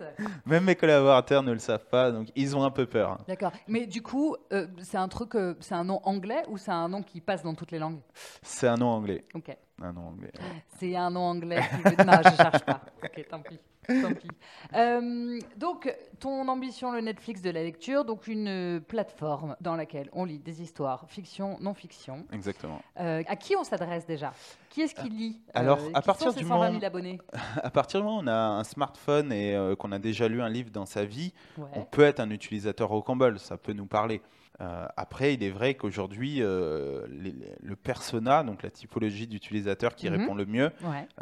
même 0.46 0.66
mes 0.66 0.76
collaborateurs 0.76 1.42
ne 1.42 1.54
le 1.54 1.60
savent 1.60 1.88
pas, 1.90 2.12
donc 2.12 2.28
ils 2.36 2.56
ont 2.56 2.64
un 2.64 2.70
peu 2.70 2.86
peur. 2.86 3.18
D'accord. 3.28 3.54
Mais 3.68 3.88
du 3.88 4.02
coup, 4.02 4.36
euh, 4.52 4.68
c'est 4.80 4.98
un 4.98 5.08
truc, 5.08 5.36
euh, 5.36 5.56
c'est 5.62 5.76
un 5.76 5.86
nom 5.86 6.02
anglais 6.04 6.44
ou 6.50 6.58
c'est 6.58 6.72
un 6.72 6.90
nom 6.90 7.02
qui 7.02 7.22
passe 7.22 7.44
dans 7.44 7.56
toutes 7.56 7.72
les 7.72 7.80
langues? 7.80 8.00
C'est 8.42 8.68
un 8.68 8.76
nom 8.76 8.90
anglais. 8.90 9.24
Ok. 9.34 9.56
Un 9.82 9.94
nom 9.94 10.08
anglais. 10.08 10.32
C'est 10.78 10.96
un 10.96 11.10
nom 11.10 11.22
anglais. 11.22 11.62
Qui... 11.86 12.06
non, 12.06 12.14
je 12.24 12.36
cherche 12.36 12.64
pas. 12.64 12.82
Ok, 13.04 13.26
tant 13.30 13.40
pis. 13.40 13.60
Tant 14.02 14.14
pis. 14.14 14.28
Euh, 14.74 15.40
donc, 15.58 15.94
ton 16.20 16.48
ambition, 16.48 16.92
le 16.92 17.02
Netflix 17.02 17.42
de 17.42 17.50
la 17.50 17.64
lecture, 17.64 18.06
donc 18.06 18.28
une 18.28 18.82
plateforme 18.88 19.56
dans 19.62 19.76
laquelle 19.76 20.10
on 20.14 20.26
lit 20.26 20.40
des 20.40 20.62
histoires, 20.62 21.06
fiction, 21.08 21.58
non-fiction. 21.60 22.26
Exactement. 22.32 22.82
Euh, 23.00 23.24
à 23.28 23.36
qui 23.36 23.56
on 23.56 23.64
s'adresse 23.64 24.06
déjà? 24.06 24.34
Qui 24.70 24.82
est-ce 24.82 24.96
qui 24.96 25.10
lit 25.10 25.42
Alors, 25.54 25.80
à 25.94 26.02
partir 26.02 26.34
du 26.34 26.44
moment, 26.44 26.64
abonnés? 26.64 27.20
À 27.64 27.70
partir 27.70 28.02
du 28.02 28.06
moment 28.06 28.20
où 28.20 28.24
on 28.24 28.28
a 28.28 28.36
un 28.36 28.64
smartphone 28.64 29.32
et 29.32 29.56
qu'on 29.80 29.92
a 29.92 30.00
déjà 30.00 30.28
lu 30.28 30.42
un 30.42 30.50
livre 30.50 30.70
dans 30.72 30.86
sa 30.86 31.06
vie, 31.06 31.34
on 31.74 31.84
peut 31.84 32.04
être 32.04 32.20
un 32.20 32.30
utilisateur 32.30 32.92
au 32.92 33.02
Campbell, 33.02 33.40
ça 33.40 33.58
peut 33.58 33.74
nous 33.74 33.86
parler. 33.86 34.22
Euh, 34.62 34.88
après, 34.96 35.34
il 35.34 35.44
est 35.44 35.50
vrai 35.50 35.76
qu'aujourd'hui, 35.76 36.38
euh, 36.40 37.06
le 37.62 37.76
persona, 37.76 38.44
donc 38.44 38.64
la 38.64 38.70
typologie 38.70 39.28
d'utilisateur 39.28 39.96
qui 39.96 40.10
mhm. 40.10 40.20
répond 40.20 40.36
le 40.36 40.46
mieux, 40.46 40.72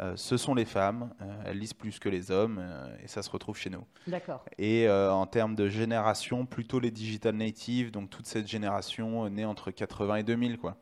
euh, 0.00 0.12
ce 0.16 0.36
sont 0.36 0.54
les 0.54 0.64
femmes. 0.64 1.10
elles 1.44 1.58
lisent 1.58 1.74
plus 1.74 1.98
que 1.98 2.08
les 2.08 2.30
hommes 2.30 2.62
et 3.02 3.08
ça 3.08 3.22
se 3.22 3.30
retrouve 3.30 3.56
chez 3.56 3.70
nous. 3.70 3.84
D'accord. 4.06 4.44
Et 4.58 4.88
en 4.88 5.26
termes 5.26 5.54
de 5.54 5.68
génération, 5.68 6.46
plutôt 6.46 6.80
les 6.80 6.90
digital 6.90 7.34
natives, 7.34 7.90
donc 7.90 8.10
toute 8.10 8.26
cette 8.26 8.48
génération 8.48 9.28
née 9.30 9.44
entre 9.44 9.70
80 9.70 10.16
et 10.16 10.22
2000. 10.22 10.58
Quoi. 10.58 10.76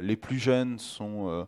les 0.00 0.16
plus 0.16 0.38
jeunes 0.38 0.78
sont 0.78 1.46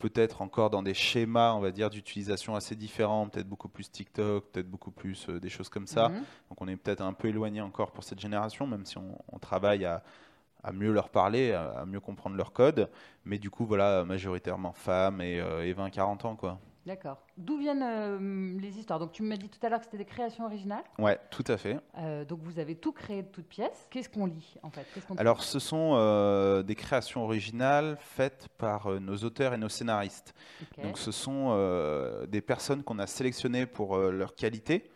peut-être 0.00 0.42
encore 0.42 0.70
dans 0.70 0.82
des 0.82 0.94
schémas, 0.94 1.52
on 1.52 1.60
va 1.60 1.70
dire, 1.70 1.90
d'utilisation 1.90 2.56
assez 2.56 2.74
différents, 2.74 3.28
peut-être 3.28 3.48
beaucoup 3.48 3.68
plus 3.68 3.92
TikTok, 3.92 4.46
peut-être 4.50 4.68
beaucoup 4.68 4.90
plus 4.90 5.28
euh, 5.28 5.38
des 5.38 5.50
choses 5.50 5.68
comme 5.68 5.86
ça. 5.86 6.08
Mhm. 6.08 6.24
Donc 6.48 6.60
on 6.60 6.68
est 6.68 6.76
peut-être 6.76 7.02
un 7.02 7.12
peu 7.12 7.28
éloigné 7.28 7.60
encore 7.60 7.92
pour 7.92 8.02
cette 8.02 8.18
génération, 8.18 8.66
même 8.66 8.84
si 8.86 8.96
on, 8.98 9.38
travaille 9.38 9.84
à, 9.84 10.02
à, 10.64 10.72
mieux 10.72 10.92
leur 10.92 11.10
parler, 11.10 11.52
à, 11.52 11.84
mieux 11.86 12.00
comprendre 12.00 12.36
leur 12.36 12.52
code. 12.52 12.88
Mais 13.24 13.38
du 13.38 13.50
coup, 13.50 13.66
voilà, 13.66 14.04
majoritairement 14.04 14.72
femmes 14.72 15.20
et, 15.20 15.38
euh, 15.38 15.64
et 15.64 15.74
20-40 15.74 16.26
ans, 16.26 16.36
quoi. 16.36 16.58
D'accord. 16.86 17.18
D'où 17.36 17.58
viennent 17.58 17.82
euh, 17.82 18.58
les 18.58 18.78
histoires? 18.78 18.98
Donc 18.98 19.12
tu 19.12 19.22
m'as 19.22 19.36
dit 19.36 19.48
tout 19.48 19.64
à 19.64 19.68
l'heure 19.68 19.80
que 19.80 19.84
c'était 19.84 19.98
des 19.98 20.06
créations 20.06 20.46
originales. 20.46 20.84
Ouais, 20.98 21.18
tout 21.30 21.44
à 21.46 21.56
fait. 21.56 21.78
Euh, 21.98 22.24
donc 22.24 22.40
vous 22.42 22.58
avez 22.58 22.74
tout 22.74 22.92
créé 22.92 23.22
de 23.22 23.28
toutes 23.28 23.48
pièces. 23.48 23.86
Qu'est-ce 23.90 24.08
qu'on 24.08 24.26
lit 24.26 24.56
en 24.62 24.70
fait? 24.70 24.86
Alors 25.18 25.42
ce 25.42 25.58
sont 25.58 25.92
euh, 25.94 26.62
des 26.62 26.74
créations 26.74 27.24
originales 27.24 27.96
faites 28.00 28.48
par 28.56 29.00
nos 29.00 29.16
auteurs 29.16 29.52
et 29.52 29.58
nos 29.58 29.68
scénaristes. 29.68 30.34
Donc 30.82 30.98
ce 30.98 31.12
sont 31.12 31.54
des 32.28 32.40
personnes 32.40 32.82
qu'on 32.82 32.98
a 32.98 33.06
sélectionnées 33.06 33.66
pour 33.66 33.98
leur 33.98 34.34
qualité, 34.34 34.90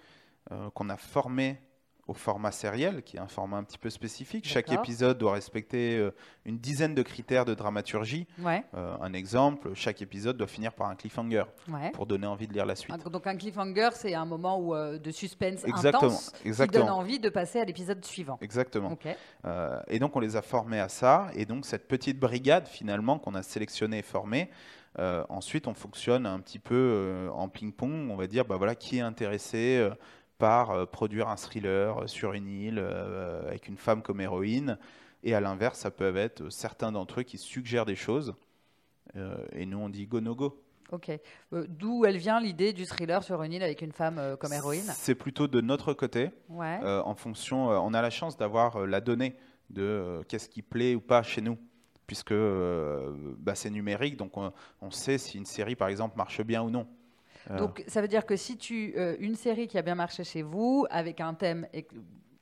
qu'on 0.75 0.89
a 0.89 0.97
formées 0.97 1.59
au 2.07 2.15
format 2.15 2.53
sériel, 2.53 3.03
qui 3.03 3.17
est 3.17 3.21
un 3.21 3.29
format 3.29 3.57
un 3.57 3.65
petit 3.65 3.79
peu 3.79 3.89
spécifique. 3.89 4.47
Chaque 4.47 4.71
épisode 4.71 5.19
doit 5.19 5.33
respecter 5.33 5.97
euh, 5.97 6.11
une 6.45 6.59
dizaine 6.59 6.95
de 6.95 7.03
critères 7.03 7.45
de 7.45 7.55
dramaturgie. 7.55 8.27
Euh, 8.45 8.97
un 9.01 9.13
exemple, 9.15 9.71
chaque 9.75 10.03
épisode 10.03 10.37
doit 10.37 10.47
finir 10.47 10.73
par 10.73 10.89
un 10.89 10.97
cliffhanger 10.97 11.45
pour 11.95 12.07
donner 12.07 12.27
envie 12.27 12.47
de 12.47 12.53
lire 12.53 12.67
la 12.67 12.77
suite. 12.77 12.95
Donc 13.09 13.27
un 13.27 13.37
cliffhanger, 13.37 13.91
c'est 13.93 14.15
un 14.15 14.27
moment 14.27 14.59
où, 14.59 14.75
euh, 14.75 14.99
de 14.99 15.11
suspense 15.11 15.65
intense 15.65 16.33
qui 16.43 16.51
donne 16.69 16.91
envie 16.91 17.19
de 17.19 17.29
passer 17.29 17.61
à 17.61 17.65
l'épisode 17.65 18.05
suivant. 18.05 18.39
Exactement. 18.41 18.97
et 19.89 19.99
donc 19.99 20.17
on 20.17 20.21
les 20.21 20.37
a 20.37 20.43
formés 20.43 20.81
à 20.81 20.89
ça. 20.89 21.29
Et 21.35 21.47
donc 21.47 21.65
cette 21.65 21.89
petite 21.89 22.19
brigade 22.19 22.69
finalement 22.69 23.19
qu'on 23.19 23.35
a 23.35 23.43
sélectionnée 23.43 23.99
et 23.99 24.03
formée, 24.03 24.51
ensuite, 24.99 25.67
on 25.67 25.75
fonctionne 25.75 26.27
un 26.27 26.41
petit 26.41 26.59
peu 26.59 27.29
en 27.33 27.49
ping-pong. 27.49 28.11
On 28.11 28.17
va 28.17 28.27
dire, 28.27 28.45
bah 28.45 28.57
voilà, 28.57 28.75
qui 28.75 28.99
est 28.99 29.03
intéressé 29.03 29.89
par 30.39 30.71
euh, 30.71 30.87
produire 30.87 31.29
un 31.29 31.37
thriller 31.37 32.03
euh, 32.03 32.07
sur 32.07 32.33
une 32.33 32.49
île 32.49 32.79
euh, 32.79 33.47
avec 33.47 33.69
une 33.69 33.77
femme 33.77 34.03
comme 34.03 34.21
héroïne. 34.21 34.79
Et 35.23 35.35
à 35.35 35.41
l'inverse, 35.41 35.79
ça 35.79 35.91
peut 35.91 36.17
être 36.17 36.51
certains 36.51 36.93
d'entre 36.93 37.21
eux 37.21 37.23
qui 37.23 37.39
suggèrent 37.39 37.87
des 37.87 37.97
choses. 37.97 38.35
et 39.53 39.65
nous, 39.65 39.79
on 39.79 39.89
dit 39.89 40.07
go 40.07 40.21
no 40.21 40.35
go. 40.35 40.61
Ok. 40.93 41.11
D'où 41.51 42.05
elle 42.05 42.19
vient 42.19 42.41
l'idée 42.41 42.75
du 42.75 42.85
thriller 42.85 43.23
sur 43.23 43.43
une 43.43 43.55
île 43.55 43.63
avec 43.63 43.81
une 43.81 43.93
femme 43.93 44.37
comme 44.39 44.53
héroïne? 44.53 44.83
C'est 44.83 45.15
plutôt 45.15 45.49
de 45.49 45.63
notre 45.63 45.95
côté. 45.95 46.31
Ouais. 46.51 46.79
en 46.83 47.15
fonction, 47.15 47.69
on 47.69 47.95
a 47.95 48.03
la 48.03 48.11
chance 48.11 48.37
d'avoir 48.37 48.87
la 48.87 49.01
donnée 49.01 49.35
de 49.71 50.21
qu'est-ce 50.29 50.51
qui 50.51 50.61
plaît 50.61 50.95
ou 50.95 51.01
pas 51.01 51.23
chez 51.23 51.41
nous 51.41 51.57
puisque 52.07 52.35
bah, 52.35 53.55
c'est 53.55 53.71
numérique, 53.71 54.19
donc 54.19 54.37
on, 54.37 54.53
on, 54.83 54.91
sait 54.91 55.17
si 55.17 55.39
une 55.39 55.47
série, 55.47 55.75
par 55.75 55.89
exemple, 55.89 56.19
marche 56.19 56.43
bien 56.43 56.63
ou 56.63 56.69
non. 56.69 56.87
Ah. 57.51 57.57
Donc 57.57 57.85
ça 57.87 58.01
veut 58.01 58.09
dire 58.09 58.27
que 58.27 58.37
si 58.37 58.57
tu 58.57 58.95
euh, 58.97 59.17
une 59.19 59.35
série 59.35 59.67
qui 59.67 59.79
a 59.79 59.83
bien 59.83 59.95
marché 59.95 60.25
chez 60.25 60.43
vous 60.43 60.87
avec 60.91 61.21
un 61.21 61.35
thème 61.35 61.67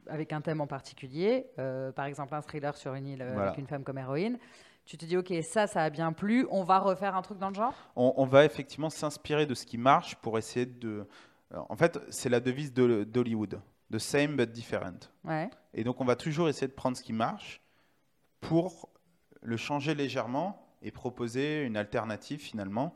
avec 0.09 0.33
un 0.33 0.41
thème 0.41 0.61
en 0.61 0.67
particulier, 0.67 1.47
euh, 1.59 1.93
par 1.93 2.07
exemple 2.07 2.35
un 2.35 2.43
thriller 2.43 2.77
sur 2.77 2.95
une 2.95 3.07
île 3.07 3.23
euh, 3.23 3.39
avec 3.39 3.59
une 3.59 3.67
femme 3.67 3.85
comme 3.85 3.99
héroïne, 3.99 4.39
tu 4.85 4.97
te 4.97 5.05
dis 5.05 5.17
ok 5.17 5.33
ça 5.43 5.67
ça 5.67 5.83
a 5.83 5.91
bien 5.91 6.13
plu, 6.13 6.47
on 6.51 6.63
va 6.63 6.79
refaire 6.79 7.17
un 7.17 7.23
truc 7.23 7.39
dans 7.39 7.49
le 7.49 7.55
genre? 7.55 7.75
On, 7.97 8.25
va 8.27 8.45
effectivement 8.45 8.91
s'inspirer 8.91 9.47
de 9.47 9.55
ce 9.55 9.67
qui 9.67 9.79
marche 9.79 10.17
pour 10.17 10.39
essayer 10.39 10.67
de. 10.67 11.07
En 11.69 11.77
fait, 11.77 12.01
c'est 12.09 12.31
la 12.31 12.41
devise 12.41 12.73
d'Hollywood, 12.73 13.61
the 13.91 13.99
same 13.99 14.37
but 14.37 14.51
different. 14.51 15.11
Ouais. 15.25 15.51
Et 15.75 15.85
donc 15.85 16.01
on 16.01 16.05
va 16.05 16.17
toujours 16.17 16.49
essayer 16.49 16.69
de 16.69 16.73
prendre 16.73 16.97
ce 16.97 17.03
qui 17.03 17.13
marche 17.13 17.61
pour 18.41 18.89
le 19.43 19.57
changer 19.57 19.95
légèrement 19.95 20.67
et 20.83 20.91
proposer 20.91 21.63
une 21.63 21.77
alternative 21.77 22.41
finalement 22.41 22.95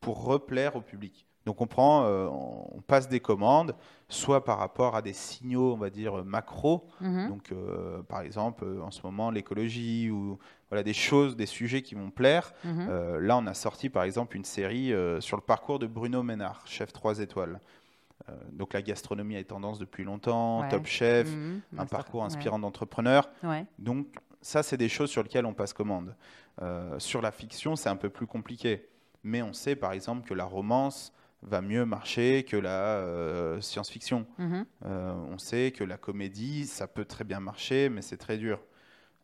pour 0.00 0.24
replaire 0.24 0.76
au 0.76 0.80
public. 0.80 1.26
Donc 1.46 1.60
on 1.60 1.66
prend, 1.66 2.04
euh, 2.04 2.26
on 2.26 2.80
passe 2.86 3.08
des 3.08 3.20
commandes, 3.20 3.74
soit 4.08 4.44
par 4.44 4.58
rapport 4.58 4.96
à 4.96 5.02
des 5.02 5.12
signaux, 5.12 5.74
on 5.74 5.76
va 5.76 5.90
dire 5.90 6.24
macro. 6.24 6.88
Mhm. 7.00 7.28
Donc 7.28 7.52
euh, 7.52 8.02
par 8.02 8.22
exemple, 8.22 8.64
en 8.82 8.90
ce 8.90 9.02
moment 9.04 9.30
l'écologie 9.30 10.10
ou 10.10 10.38
voilà 10.70 10.82
des 10.82 10.94
choses, 10.94 11.36
des 11.36 11.46
sujets 11.46 11.82
qui 11.82 11.94
vont 11.94 12.10
plaire. 12.10 12.52
Mhm. 12.64 12.86
Euh, 12.88 13.20
là, 13.20 13.36
on 13.36 13.46
a 13.46 13.54
sorti 13.54 13.90
par 13.90 14.04
exemple 14.04 14.36
une 14.36 14.44
série 14.44 14.92
sur 15.20 15.36
le 15.36 15.42
parcours 15.42 15.78
de 15.78 15.86
Bruno 15.86 16.22
Ménard, 16.22 16.62
chef 16.66 16.92
3 16.92 17.20
étoiles. 17.20 17.60
donc 18.52 18.72
la 18.72 18.80
gastronomie 18.80 19.36
a 19.36 19.44
tendance 19.44 19.78
depuis 19.78 20.02
longtemps, 20.02 20.66
Top 20.70 20.86
Chef, 20.86 21.30
mhm. 21.30 21.60
un 21.76 21.86
parcours 21.86 22.24
inspirant 22.24 22.58
d'entrepreneur. 22.58 23.28
Donc 23.78 24.06
ça, 24.40 24.62
c'est 24.62 24.76
des 24.76 24.88
choses 24.88 25.10
sur 25.10 25.22
lesquelles 25.22 25.46
on 25.46 25.54
passe 25.54 25.74
commande. 25.74 26.14
sur 26.96 27.20
la 27.20 27.32
fiction, 27.32 27.76
c'est 27.76 27.90
un 27.90 27.96
peu 27.96 28.08
plus 28.08 28.26
compliqué. 28.26 28.88
Mais 29.26 29.40
on 29.42 29.54
sait 29.54 29.74
par 29.76 29.92
exemple 29.92 30.26
que 30.28 30.34
la 30.34 30.44
romance, 30.44 31.12
va 31.44 31.60
mieux 31.60 31.84
marcher 31.84 32.44
que 32.44 32.56
la 32.56 32.98
euh, 32.98 33.60
science-fiction. 33.60 34.26
Mhm. 34.38 34.66
Euh, 34.86 35.12
on 35.30 35.38
sait 35.38 35.72
que 35.72 35.84
la 35.84 35.96
comédie, 35.96 36.66
ça 36.66 36.86
peut 36.86 37.04
très 37.04 37.24
bien 37.24 37.40
marcher, 37.40 37.88
mais 37.88 38.02
c'est 38.02 38.16
très 38.16 38.38
dur. 38.38 38.60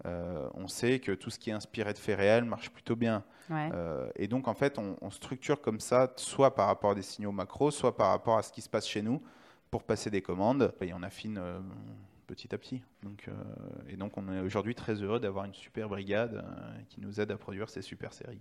Euh, 0.07 0.49
on 0.55 0.66
sait 0.66 0.99
que 0.99 1.12
tout 1.12 1.31
ce 1.31 1.39
qui 1.39 1.51
est 1.51 1.53
inspiré 1.53 1.93
de 1.93 1.99
faits 1.99 2.18
réels 2.18 2.45
marche 2.45 2.71
plutôt 2.71 2.97
bien. 2.97 3.25
et 4.16 4.29
donc, 4.29 4.49
en 4.49 4.55
fait, 4.55 4.79
on, 4.79 5.11
structure 5.11 5.61
comme 5.61 5.81
ça, 5.81 6.12
soit 6.16 6.55
par 6.55 6.68
rapport 6.68 6.93
à 6.93 6.95
des 6.95 7.03
signaux 7.03 7.33
macro, 7.33 7.71
soit 7.71 7.97
par 7.97 8.11
rapport 8.11 8.39
à 8.39 8.43
ce 8.43 8.53
qui 8.53 8.62
se 8.62 8.68
passe 8.68 8.87
chez 8.87 9.03
nous, 9.03 9.21
pour 9.71 9.83
passer 9.83 10.09
des 10.11 10.23
commandes. 10.23 10.73
Et 10.81 10.93
on 10.95 11.03
affine 11.03 11.43
petit 12.27 12.55
à 12.55 12.59
petit. 12.59 12.81
Donc, 13.03 13.27
et 13.89 13.97
donc, 13.97 14.16
on 14.16 14.33
est 14.33 14.41
aujourd'hui 14.41 14.75
très 14.75 14.95
heureux 14.95 15.18
d'avoir 15.18 15.47
une 15.47 15.55
super 15.55 15.89
brigade 15.89 16.45
qui 16.89 17.01
nous 17.01 17.21
aide 17.21 17.33
à 17.33 17.37
produire 17.37 17.68
ces 17.68 17.83
super 17.83 18.12
séries. 18.12 18.41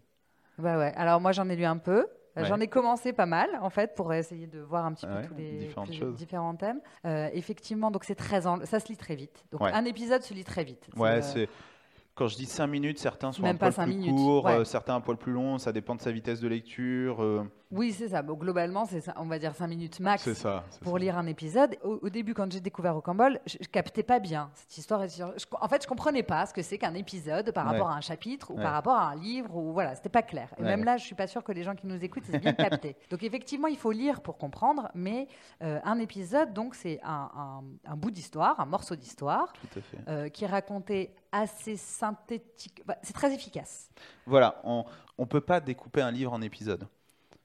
Bah 0.59 0.77
ouais. 0.77 0.93
Alors, 0.95 1.19
moi, 1.19 1.31
j'en 1.31 1.49
ai 1.49 1.55
lu 1.55 1.65
un 1.65 1.77
peu. 1.77 2.05
Euh, 2.39 2.45
j'en 2.45 2.59
ai 2.59 2.67
commencé 2.67 3.13
pas 3.13 3.25
mal, 3.25 3.49
en 3.61 3.69
fait, 3.69 3.95
pour 3.95 4.13
essayer 4.13 4.47
de 4.47 4.59
voir 4.59 4.85
un 4.85 4.93
petit 4.93 5.05
peu 5.05 5.21
tous 5.27 5.35
les 5.35 6.11
différents 6.13 6.55
thèmes. 6.55 6.81
Euh, 7.05 7.29
effectivement, 7.33 7.91
donc 7.91 8.03
c'est 8.03 8.15
très 8.15 8.41
ça 8.41 8.79
se 8.79 8.87
lit 8.87 8.97
très 8.97 9.15
vite. 9.15 9.45
Donc 9.51 9.61
un 9.61 9.85
épisode 9.85 10.21
se 10.21 10.33
lit 10.33 10.43
très 10.43 10.63
vite. 10.63 10.87
Ouais, 10.95 11.17
euh, 11.17 11.21
c'est 11.21 11.49
quand 12.15 12.27
je 12.27 12.35
dis 12.35 12.45
5 12.45 12.67
minutes, 12.67 12.99
certains 12.99 13.31
sont 13.31 13.45
un 13.45 13.55
poil 13.55 13.73
plus 13.73 14.09
courts, 14.09 14.49
certains 14.65 14.95
un 14.95 15.01
poil 15.01 15.17
plus 15.17 15.31
longs, 15.31 15.57
ça 15.57 15.71
dépend 15.71 15.95
de 15.95 16.01
sa 16.01 16.11
vitesse 16.11 16.39
de 16.39 16.47
lecture. 16.47 17.23
Oui, 17.71 17.93
c'est 17.93 18.09
ça. 18.09 18.23
Bon, 18.23 18.33
globalement, 18.33 18.85
c'est 18.85 19.03
on 19.15 19.25
va 19.25 19.37
dire 19.37 19.53
5 19.53 19.67
minutes 19.67 19.99
max 19.99 20.33
ça, 20.33 20.63
pour 20.81 20.97
lire 20.97 21.17
un 21.19 21.27
épisode. 21.27 21.77
Au, 21.83 22.09
début, 22.09 22.33
quand 22.33 22.51
j'ai 22.51 22.61
découvert 22.61 22.95
au 22.95 23.01
Cambol, 23.01 23.39
je, 23.45 23.57
ne 23.59 23.65
captais 23.65 24.01
pas 24.01 24.19
bien 24.19 24.49
cette 24.55 24.75
histoire. 24.79 25.01
en 25.01 25.67
fait, 25.67 25.83
je 25.83 25.87
comprenais 25.87 26.23
pas 26.23 26.47
ce 26.47 26.53
que 26.53 26.63
c'est 26.63 26.79
qu'un 26.79 26.95
épisode 26.95 27.51
par 27.51 27.65
rapport 27.65 27.89
à 27.89 27.95
un 27.95 28.01
chapitre 28.01 28.49
ou 28.51 28.55
par 28.55 28.73
rapport 28.73 28.95
à 28.95 29.09
un 29.09 29.15
livre. 29.15 29.55
Ou 29.55 29.71
voilà, 29.71 29.93
c'était 29.93 30.09
pas 30.09 30.23
clair. 30.23 30.49
Et 30.57 30.63
même 30.63 30.83
là, 30.83 30.97
je 30.97 31.05
suis 31.05 31.13
pas 31.13 31.27
sûre 31.27 31.43
que 31.43 31.51
les 31.51 31.63
gens 31.63 31.75
qui 31.75 31.85
nous 31.85 32.03
écoutent 32.03 32.23
aient 32.33 32.39
bien 32.39 32.53
capté. 32.53 32.95
Donc 33.11 33.21
effectivement, 33.21 33.67
il 33.67 33.77
faut 33.77 33.91
lire 33.91 34.21
pour 34.21 34.39
comprendre. 34.39 34.89
Mais 34.95 35.27
euh, 35.61 35.79
un 35.83 35.99
épisode, 35.99 36.53
donc, 36.53 36.73
c'est 36.73 36.99
un, 37.03 37.61
bout 37.97 38.09
d'histoire, 38.09 38.59
un 38.59 38.65
morceau 38.65 38.95
d'histoire 38.95 39.53
euh, 40.07 40.29
qui 40.29 40.43
est 40.43 40.47
raconté 40.47 41.13
assez 41.31 41.77
synthétique. 41.77 42.81
Bah, 42.87 42.97
c'est 43.03 43.13
très 43.13 43.31
efficace. 43.31 43.91
Voilà, 44.25 44.59
on 44.63 44.85
ne 45.19 45.25
peut 45.25 45.41
pas 45.41 45.59
découper 45.59 46.01
un 46.01 46.09
livre 46.09 46.33
en 46.33 46.41
épisodes. 46.41 46.87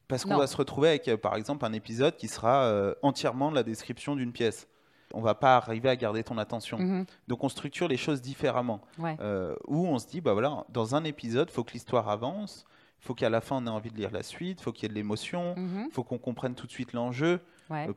Parce 0.08 0.24
qu'on 0.24 0.36
va 0.36 0.46
se 0.46 0.56
retrouver 0.56 0.88
avec, 0.90 1.08
euh, 1.08 1.16
par 1.16 1.36
exemple, 1.36 1.64
un 1.64 1.72
épisode 1.72 2.16
qui 2.16 2.28
sera 2.28 2.64
euh, 2.64 2.94
entièrement 3.02 3.50
la 3.50 3.62
description 3.62 4.16
d'une 4.16 4.32
pièce. 4.32 4.68
On 5.12 5.20
va 5.20 5.34
pas 5.34 5.56
arriver 5.56 5.88
à 5.88 5.96
garder 5.96 6.24
ton 6.24 6.38
attention. 6.38 6.78
Mhm. 6.78 7.06
Donc 7.28 7.44
on 7.44 7.48
structure 7.48 7.88
les 7.88 7.96
choses 7.96 8.20
différemment. 8.20 8.80
Euh, 9.00 9.54
où 9.66 9.86
on 9.86 9.98
se 9.98 10.06
dit, 10.06 10.20
bah 10.20 10.32
voilà, 10.32 10.64
dans 10.70 10.94
un 10.94 11.04
épisode, 11.04 11.48
il 11.50 11.54
faut 11.54 11.64
que 11.64 11.72
l'histoire 11.72 12.08
avance, 12.08 12.66
il 13.00 13.06
faut 13.06 13.14
qu'à 13.14 13.30
la 13.30 13.40
fin 13.40 13.56
on 13.62 13.66
ait 13.66 13.70
envie 13.70 13.90
de 13.90 13.96
lire 13.96 14.10
la 14.10 14.22
suite, 14.22 14.60
il 14.60 14.62
faut 14.64 14.72
qu'il 14.72 14.84
y 14.84 14.86
ait 14.86 14.88
de 14.88 14.94
l'émotion, 14.94 15.54
il 15.56 15.62
mhm. 15.62 15.90
faut 15.92 16.02
qu'on 16.02 16.18
comprenne 16.18 16.54
tout 16.54 16.66
de 16.66 16.72
suite 16.72 16.92
l'enjeu, 16.94 17.40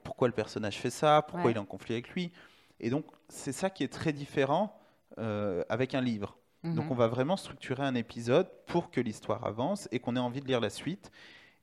pourquoi 0.04 0.28
le 0.28 0.34
personnage 0.34 0.78
fait 0.78 0.90
ça, 0.90 1.24
pourquoi 1.28 1.52
il 1.52 1.58
est 1.58 1.60
en 1.60 1.66
conflit 1.66 1.94
avec 1.96 2.10
lui. 2.10 2.32
Et 2.80 2.90
donc 2.90 3.06
c'est 3.30 3.54
ça 3.54 3.70
qui 3.70 3.84
est 3.84 3.92
très 3.92 4.14
différent 4.14 4.80
avec 5.18 5.96
un 5.96 6.02
livre. 6.02 6.38
Donc 6.64 6.86
mhm. 6.86 6.92
on 6.92 6.96
va 6.96 7.08
vraiment 7.08 7.38
structurer 7.38 7.84
un 7.84 7.96
épisode 7.96 8.48
pour 8.68 8.92
que 8.92 9.02
l'histoire 9.02 9.46
avance 9.46 9.88
et 9.92 10.00
qu'on 10.00 10.16
ait 10.16 10.20
envie 10.20 10.42
de 10.42 10.48
lire 10.48 10.60
la 10.60 10.70
suite. 10.70 11.12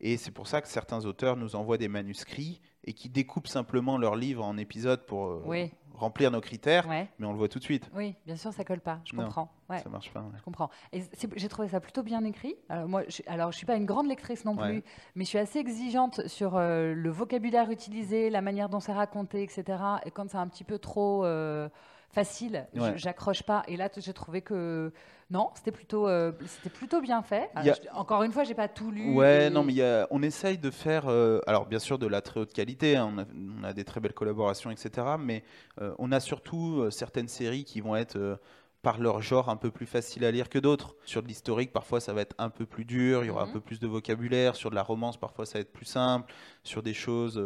Et 0.04 0.18
c'est 0.18 0.30
pour 0.30 0.46
ça 0.46 0.60
que 0.60 0.68
certains 0.68 1.06
auteurs 1.06 1.34
nous 1.36 1.56
envoient 1.56 1.78
des 1.78 1.88
manuscrits 1.88 2.60
et 2.84 2.92
qui 2.92 3.08
découpent 3.08 3.48
simplement 3.48 3.96
leur 3.96 4.16
livre 4.16 4.44
en 4.44 4.58
épisodes 4.58 5.00
pour 5.06 5.28
euh, 5.28 5.66
remplir 5.94 6.30
nos 6.30 6.42
critères, 6.42 6.86
mais 6.86 7.08
on 7.22 7.32
le 7.32 7.38
voit 7.38 7.48
tout 7.48 7.58
de 7.58 7.64
suite. 7.64 7.90
Oui, 7.94 8.14
bien 8.26 8.36
sûr, 8.36 8.52
ça 8.52 8.64
colle 8.64 8.82
pas. 8.82 9.00
Je 9.06 9.16
comprends. 9.16 9.50
Ouais. 9.70 9.78
Ça 9.78 9.88
marche 9.88 10.12
pas. 10.12 10.22
Je 10.36 10.42
comprends. 10.42 10.68
Et 10.92 11.02
j'ai 11.36 11.48
trouvé 11.48 11.68
ça 11.68 11.80
plutôt 11.80 12.02
bien 12.02 12.22
écrit. 12.24 12.54
Alors 12.68 12.86
moi, 12.86 13.02
je, 13.08 13.22
alors 13.26 13.50
je 13.50 13.56
suis 13.56 13.64
pas 13.64 13.76
une 13.76 13.86
grande 13.86 14.06
lectrice 14.06 14.44
non 14.44 14.56
plus, 14.56 14.84
mais 15.14 15.24
je 15.24 15.28
suis 15.30 15.38
assez 15.38 15.58
exigeante 15.58 16.28
sur 16.28 16.56
euh, 16.56 16.92
le 16.92 17.10
vocabulaire 17.10 17.70
utilisé, 17.70 18.28
la 18.28 18.42
manière 18.42 18.68
dont 18.68 18.80
c'est 18.80 18.92
raconté, 18.92 19.42
etc. 19.42 19.64
Et 20.04 20.10
quand 20.10 20.28
c'est 20.28 20.36
un 20.36 20.48
petit 20.48 20.64
peu 20.64 20.78
trop 20.78 21.24
euh, 21.24 21.70
facile, 22.14 22.66
j'accroche 22.96 23.42
pas. 23.42 23.64
Et 23.68 23.76
là, 23.76 23.88
j'ai 23.96 24.12
trouvé 24.12 24.40
que 24.40 24.92
non, 25.30 25.50
c'était 25.54 25.72
plutôt, 25.72 26.06
euh, 26.06 26.32
c'était 26.46 26.70
plutôt 26.70 27.00
bien 27.00 27.22
fait. 27.22 27.50
encore 27.92 28.22
une 28.22 28.32
fois, 28.32 28.44
j'ai 28.44 28.54
pas 28.54 28.68
tout 28.68 28.90
lu. 28.90 29.14
Ouais, 29.14 29.50
non, 29.50 29.64
mais 29.64 29.74
on 30.10 30.22
essaye 30.22 30.58
de 30.58 30.70
faire, 30.70 31.08
euh, 31.08 31.40
alors 31.46 31.66
bien 31.66 31.78
sûr 31.78 31.98
de 31.98 32.06
la 32.06 32.20
très 32.20 32.40
haute 32.40 32.52
qualité. 32.52 32.96
Hein, 32.96 33.26
on, 33.60 33.64
a, 33.64 33.72
des 33.72 33.84
très 33.84 34.00
belles 34.00 34.14
collaborations, 34.14 34.70
etc. 34.70 35.06
Mais 35.18 35.42
euh, 35.80 35.94
on 35.98 36.12
a 36.12 36.20
surtout 36.20 36.90
certaines 36.90 37.28
séries 37.28 37.64
qui 37.64 37.80
vont 37.80 37.96
être 37.96 38.38
par 38.84 39.00
leur 39.00 39.20
genre 39.20 39.48
un 39.48 39.56
peu 39.56 39.72
plus 39.72 39.86
faciles 39.86 40.24
à 40.24 40.30
lire 40.30 40.48
que 40.48 40.60
d'autres. 40.60 40.94
Sur 41.04 41.24
de 41.24 41.26
l'historique, 41.26 41.72
parfois 41.72 41.98
ça 41.98 42.12
va 42.12 42.20
être 42.20 42.36
un 42.38 42.50
peu 42.50 42.66
plus 42.66 42.84
dur, 42.84 43.24
il 43.24 43.26
y 43.26 43.30
aura 43.30 43.42
un 43.42 43.46
mhm. 43.46 43.54
peu 43.54 43.60
plus 43.60 43.80
de 43.80 43.88
vocabulaire. 43.88 44.54
Sur 44.54 44.70
de 44.70 44.76
la 44.76 44.84
romance, 44.84 45.16
parfois 45.16 45.46
ça 45.46 45.54
va 45.54 45.62
être 45.62 45.72
plus 45.72 45.86
simple. 45.86 46.32
Sur 46.62 46.84
des 46.84 46.94
choses 46.94 47.42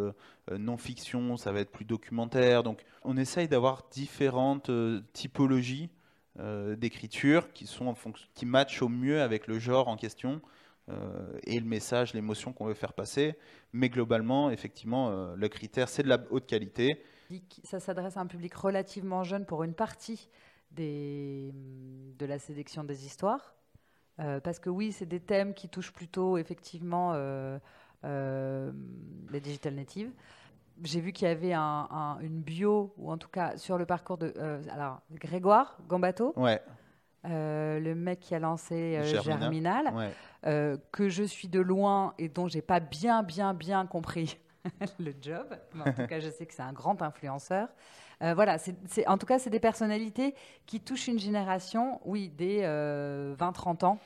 non-fiction, 0.51 1.39
ça 1.39 1.53
va 1.53 1.61
être 1.61 1.70
plus 1.70 1.86
documentaire. 1.86 2.62
Donc 2.62 2.84
on 3.05 3.16
essaye 3.16 3.49
d'avoir 3.49 3.84
différentes 3.91 4.70
typologies 5.14 5.89
euh, 6.41 6.76
d'écriture 6.76 7.53
qui 7.53 7.66
sont 7.66 7.93
qui 8.34 8.47
matchent 8.47 8.80
au 8.82 8.89
mieux 8.89 9.22
avec 9.22 9.49
le 9.49 9.59
genre 9.59 9.89
en 9.89 9.97
question 9.97 10.41
euh, 10.89 11.36
et 11.43 11.59
le 11.59 11.66
message, 11.66 12.14
l'émotion 12.14 12.53
qu'on 12.53 12.66
veut 12.66 12.74
faire 12.74 12.93
passer. 12.93 13.34
Mais 13.72 13.89
globalement, 13.89 14.49
effectivement, 14.49 15.11
euh, 15.11 15.34
le 15.34 15.49
critère, 15.49 15.89
c'est 15.89 16.05
de 16.05 16.09
la 16.09 16.18
haute 16.30 16.47
qualité. 16.47 17.03
Ça 17.64 17.80
s'adresse 17.80 18.16
à 18.16 18.20
un 18.20 18.26
public 18.26 18.55
relativement 18.55 19.24
jeune 19.24 19.47
pour 19.47 19.64
une 19.64 19.74
partie 19.74 20.28
des, 20.70 21.52
de 22.18 22.26
la 22.26 22.38
sélection 22.38 22.84
des 22.84 23.06
histoires. 23.06 23.54
parce 24.16 24.58
que 24.58 24.70
oui, 24.70 24.92
c'est 24.92 25.06
des 25.06 25.20
thèmes 25.20 25.54
qui 25.54 25.68
touchent 25.68 25.92
plutôt 25.92 26.38
effectivement 26.38 27.14
les 28.02 29.40
digital 29.40 29.74
natives 29.74 30.12
j'ai 30.82 31.00
vu 31.00 31.12
qu'il 31.12 31.28
y 31.28 31.30
avait 31.30 31.54
une 31.54 32.40
bio, 32.40 32.92
ou 32.96 33.10
en 33.10 33.18
tout 33.18 33.28
cas 33.28 33.56
sur 33.56 33.78
le 33.78 33.86
parcours 33.86 34.18
de 34.18 34.32
euh, 34.36 34.62
alors, 34.72 35.00
Grégoire 35.12 35.78
Gambato. 35.88 36.32
Ouais. 36.36 36.60
Euh, 37.24 37.80
le 37.80 37.94
mec 37.94 38.20
qui 38.20 38.34
a 38.34 38.38
lancé 38.38 38.96
euh, 38.96 39.22
Germinal, 39.22 39.92
que 40.42 41.08
je 41.08 41.24
suis 41.24 41.48
de 41.48 41.60
loin 41.60 42.14
et 42.18 42.28
dont 42.28 42.46
j'ai 42.48 42.62
pas 42.62 42.80
bien, 42.80 43.22
bien, 43.22 43.54
bien 43.54 43.86
compris 43.86 44.38
le 45.00 45.12
job. 45.20 45.46
Mais 45.74 45.90
en 45.90 45.92
tout 45.92 46.06
cas, 46.08 46.20
je 46.20 46.30
sais 46.30 46.46
que 46.46 46.54
c'est 46.54 46.62
un 46.62 46.72
grand 46.72 47.02
influenceur. 47.02 47.68
Voilà, 48.20 48.58
c'est, 48.58 49.06
en 49.06 49.18
tout 49.18 49.26
cas, 49.26 49.38
c'est 49.38 49.50
des 49.50 49.60
personnalités 49.60 50.34
qui 50.66 50.80
touchent 50.80 51.08
une 51.08 51.18
génération, 51.20 52.00
oui, 52.04 52.28
des 52.28 52.62
20-30 52.62 53.84
ans. 53.84 53.98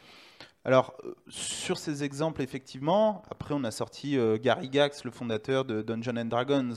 Alors, 0.64 0.94
euh, 1.04 1.14
sur 1.28 1.78
ces 1.78 2.04
exemples, 2.04 2.40
effectivement, 2.40 3.22
après, 3.30 3.54
on 3.54 3.64
a 3.64 3.70
sorti 3.70 4.16
euh, 4.16 4.38
Gary 4.40 4.68
Gax, 4.68 5.04
le 5.04 5.10
fondateur 5.10 5.64
de 5.64 5.82
Dungeons 5.82 6.16
and 6.16 6.26
Dragons. 6.26 6.74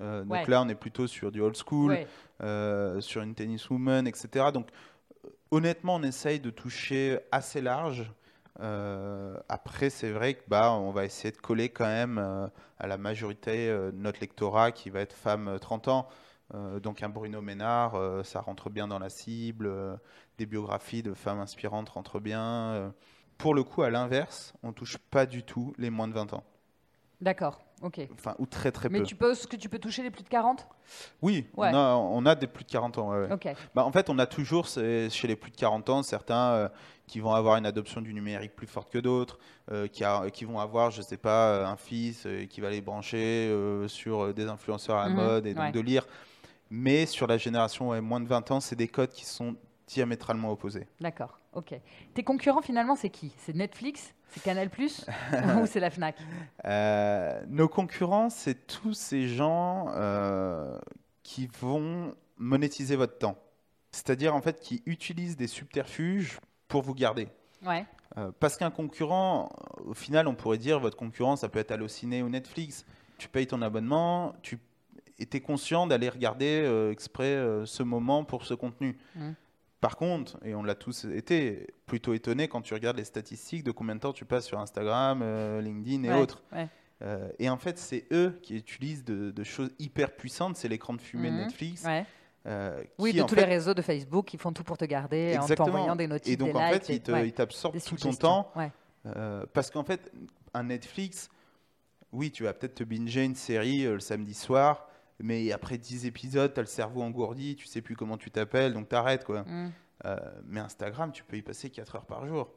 Euh, 0.00 0.24
donc 0.24 0.48
là, 0.48 0.62
on 0.62 0.68
est 0.68 0.74
plutôt 0.74 1.06
sur 1.06 1.32
du 1.32 1.40
old 1.40 1.56
school, 1.56 1.98
sur 3.00 3.22
une 3.22 3.34
tenniswoman, 3.34 4.06
etc. 4.06 4.46
Donc, 4.52 4.68
honnêtement, 5.50 5.96
on 5.96 6.02
essaye 6.02 6.40
de 6.40 6.50
toucher 6.50 7.18
assez 7.32 7.60
large. 7.60 8.12
après, 9.48 9.90
c'est 9.90 10.10
vrai 10.10 10.34
que 10.34 10.42
bah, 10.48 10.72
on 10.72 10.90
va 10.90 11.04
essayer 11.04 11.32
de 11.32 11.38
coller 11.38 11.68
quand 11.68 11.86
même 11.86 12.18
à 12.78 12.86
la 12.86 12.98
majorité 12.98 13.68
de 13.68 13.92
notre 13.92 14.20
lectorat 14.20 14.72
qui 14.72 14.90
va 14.90 15.00
être 15.00 15.12
femme 15.12 15.58
30 15.60 15.88
ans. 15.88 16.08
Donc 16.52 17.02
un 17.02 17.08
Bruno 17.08 17.40
Ménard, 17.40 17.96
ça 18.24 18.40
rentre 18.40 18.70
bien 18.70 18.86
dans 18.86 18.98
la 18.98 19.08
cible. 19.08 19.70
des 20.38 20.46
biographies 20.46 21.02
de 21.02 21.14
femmes 21.14 21.40
inspirantes 21.40 21.88
rentrent 21.88 22.20
bien 22.20 22.92
pour 23.38 23.54
le 23.54 23.62
coup, 23.64 23.82
à 23.82 23.90
l'inverse, 23.90 24.52
on 24.62 24.72
touche 24.72 24.98
pas 24.98 25.26
du 25.26 25.42
tout 25.42 25.74
les 25.78 25.90
moins 25.90 26.08
de 26.08 26.14
20 26.14 26.34
ans. 26.34 26.44
D'accord, 27.20 27.60
ok. 27.82 28.00
Enfin, 28.12 28.34
ou 28.38 28.46
très 28.46 28.70
très 28.70 28.88
peu. 28.88 28.98
Mais 28.98 29.04
tu 29.04 29.14
penses 29.14 29.46
que 29.46 29.56
tu 29.56 29.68
peux 29.68 29.78
toucher 29.78 30.02
les 30.02 30.10
plus 30.10 30.22
de 30.22 30.28
40 30.28 30.66
Oui, 31.22 31.46
on, 31.56 31.62
a, 31.62 31.94
on, 31.94 32.26
a, 32.26 32.34
des 32.34 32.46
plus 32.46 32.64
de 32.64 32.70
40 32.70 32.98
ans. 32.98 33.10
Ouais, 33.10 33.28
bah, 33.74 33.84
en 33.84 33.92
fait, 33.92 34.10
on 34.10 34.18
a 34.18 34.26
toujours 34.26 34.66
chez 34.66 35.08
les 35.24 35.36
plus 35.36 35.50
de 35.50 35.56
40 35.56 35.88
ans 35.88 36.02
certains 36.02 36.50
euh, 36.52 36.68
qui 37.06 37.20
vont 37.20 37.32
avoir 37.32 37.56
une 37.56 37.66
adoption 37.66 38.00
du 38.00 38.12
numérique 38.12 38.54
plus 38.54 38.66
forte 38.66 38.92
que 38.92 38.98
d'autres, 38.98 39.38
euh, 39.70 39.86
qui, 39.86 40.04
qui, 40.32 40.44
vont 40.44 40.58
avoir, 40.58 40.90
je 40.90 41.02
sais 41.02 41.16
pas, 41.16 41.50
euh, 41.50 41.66
un 41.66 41.76
fils 41.76 42.26
qui 42.50 42.60
va 42.60 42.70
les 42.70 42.80
brancher 42.80 43.54
sur 43.86 44.34
des 44.34 44.46
influenceurs 44.46 44.98
à 44.98 45.04
la 45.04 45.10
mhm, 45.10 45.16
mode 45.16 45.46
et 45.46 45.54
donc 45.54 45.72
de 45.72 45.80
lire. 45.80 46.06
Mais 46.70 47.06
sur 47.06 47.26
la 47.26 47.36
génération 47.38 48.00
moins 48.02 48.20
de 48.20 48.28
20 48.28 48.50
ans, 48.50 48.60
c'est 48.60 48.76
des 48.76 48.88
codes 48.88 49.10
qui 49.10 49.24
sont 49.24 49.56
diamétralement 49.86 50.50
opposés. 50.50 50.86
D'accord. 51.00 51.38
Ok. 51.52 51.74
Tes 52.14 52.24
concurrents, 52.24 52.62
finalement, 52.62 52.96
c'est 52.96 53.10
qui? 53.10 53.32
C'est 53.38 53.54
Netflix 53.54 54.14
C'est 54.30 54.42
Canal 54.42 54.70
Plus 54.70 55.06
Ou 55.60 55.66
c'est 55.66 55.80
la 55.80 55.90
Fnac? 55.90 56.16
Euh, 56.64 57.42
Nos 57.48 57.68
concurrents, 57.68 58.30
c'est 58.30 58.66
tous 58.66 58.94
ces 58.94 59.28
gens 59.28 59.86
euh, 59.90 60.78
qui 61.22 61.48
vont 61.60 62.14
monétiser 62.38 62.96
votre 62.96 63.18
temps. 63.18 63.38
C'est-à-dire, 63.92 64.34
en 64.34 64.40
fait, 64.40 64.60
qui 64.60 64.82
utilisent 64.86 65.36
des 65.36 65.46
subterfuges 65.46 66.40
pour 66.66 66.82
vous 66.82 66.94
garder. 66.94 67.28
Ouais. 67.64 67.86
Euh, 68.16 68.32
parce 68.40 68.56
qu'un 68.56 68.70
concurrent, 68.70 69.50
au 69.84 69.94
final, 69.94 70.26
on 70.26 70.34
pourrait 70.34 70.58
dire, 70.58 70.80
votre 70.80 70.96
concurrent, 70.96 71.36
ça 71.36 71.48
peut 71.48 71.60
être 71.60 71.70
Allociné 71.70 72.22
ou 72.22 72.28
Netflix. 72.28 72.84
Tu 73.18 73.28
payes 73.28 73.46
ton 73.46 73.62
abonnement, 73.62 74.34
tu 74.42 74.58
es 75.18 75.40
conscient 75.40 75.86
d'aller 75.86 76.08
regarder 76.08 76.88
exprès 76.90 77.36
ce 77.64 77.82
moment 77.82 78.24
pour 78.24 78.44
ce 78.44 78.54
contenu. 78.54 78.98
Mmh. 79.14 79.30
Par 79.84 79.98
contre, 79.98 80.38
et 80.42 80.54
on 80.54 80.62
l'a 80.62 80.74
tous 80.74 81.04
été, 81.04 81.66
plutôt 81.84 82.14
étonné 82.14 82.48
quand 82.48 82.62
tu 82.62 82.72
regardes 82.72 82.96
les 82.96 83.04
statistiques 83.04 83.64
de 83.64 83.70
combien 83.70 83.94
de 83.94 84.00
temps 84.00 84.14
tu 84.14 84.24
passes 84.24 84.46
sur 84.46 84.58
Instagram, 84.58 85.20
euh, 85.22 85.60
LinkedIn 85.60 86.04
et 86.04 86.12
autres. 86.18 86.42
Euh, 87.02 87.28
et 87.38 87.50
en 87.50 87.58
fait, 87.58 87.76
c'est 87.78 88.06
eux 88.10 88.38
qui 88.42 88.56
utilisent 88.56 89.04
de, 89.04 89.44
choses 89.44 89.68
hyper 89.78 90.16
puissantes. 90.16 90.56
C'est 90.56 90.68
l'écran 90.68 90.94
de 90.94 91.02
fumée 91.02 91.28
de 91.28 91.34
mhm. 91.34 91.42
Netflix. 91.42 91.84
Euh, 92.46 92.82
oui, 92.96 93.12
de 93.12 93.24
tous 93.24 93.34
les 93.34 93.44
réseaux 93.44 93.74
de 93.74 93.82
Facebook 93.82 94.24
qui 94.24 94.38
font 94.38 94.54
tout 94.54 94.64
pour 94.64 94.78
te 94.78 94.86
garder 94.86 95.36
en 95.38 95.46
t'envoyant 95.46 95.96
des 95.96 96.06
notifs. 96.06 96.32
Et 96.32 96.36
donc, 96.38 96.56
en 96.56 96.66
fait, 96.70 96.88
ils 96.88 97.32
t'absorbent 97.34 97.78
tout 97.78 97.96
ton 97.96 98.14
temps. 98.14 98.52
parce 99.52 99.70
qu'en 99.70 99.84
fait, 99.84 100.10
un 100.54 100.62
Netflix, 100.62 101.28
oui, 102.10 102.30
tu 102.30 102.44
vas 102.44 102.54
peut-être 102.54 102.76
te 102.76 102.84
binger 102.84 103.24
une 103.24 103.34
série 103.34 103.82
le 103.82 104.00
samedi 104.00 104.32
soir 104.32 104.88
mais 105.20 105.52
après 105.52 105.78
10 105.78 106.06
épisodes, 106.06 106.52
tu 106.52 106.60
as 106.60 106.62
le 106.62 106.68
cerveau 106.68 107.02
engourdi, 107.02 107.56
tu 107.56 107.66
sais 107.66 107.82
plus 107.82 107.96
comment 107.96 108.16
tu 108.16 108.30
t'appelles, 108.30 108.74
donc 108.74 108.88
t'arrêtes 108.88 109.24
quoi. 109.24 109.42
Mm. 109.42 109.72
Euh, 110.06 110.16
mais 110.46 110.60
Instagram, 110.60 111.12
tu 111.12 111.24
peux 111.24 111.36
y 111.36 111.42
passer 111.42 111.70
4 111.70 111.96
heures 111.96 112.06
par 112.06 112.26
jour. 112.26 112.52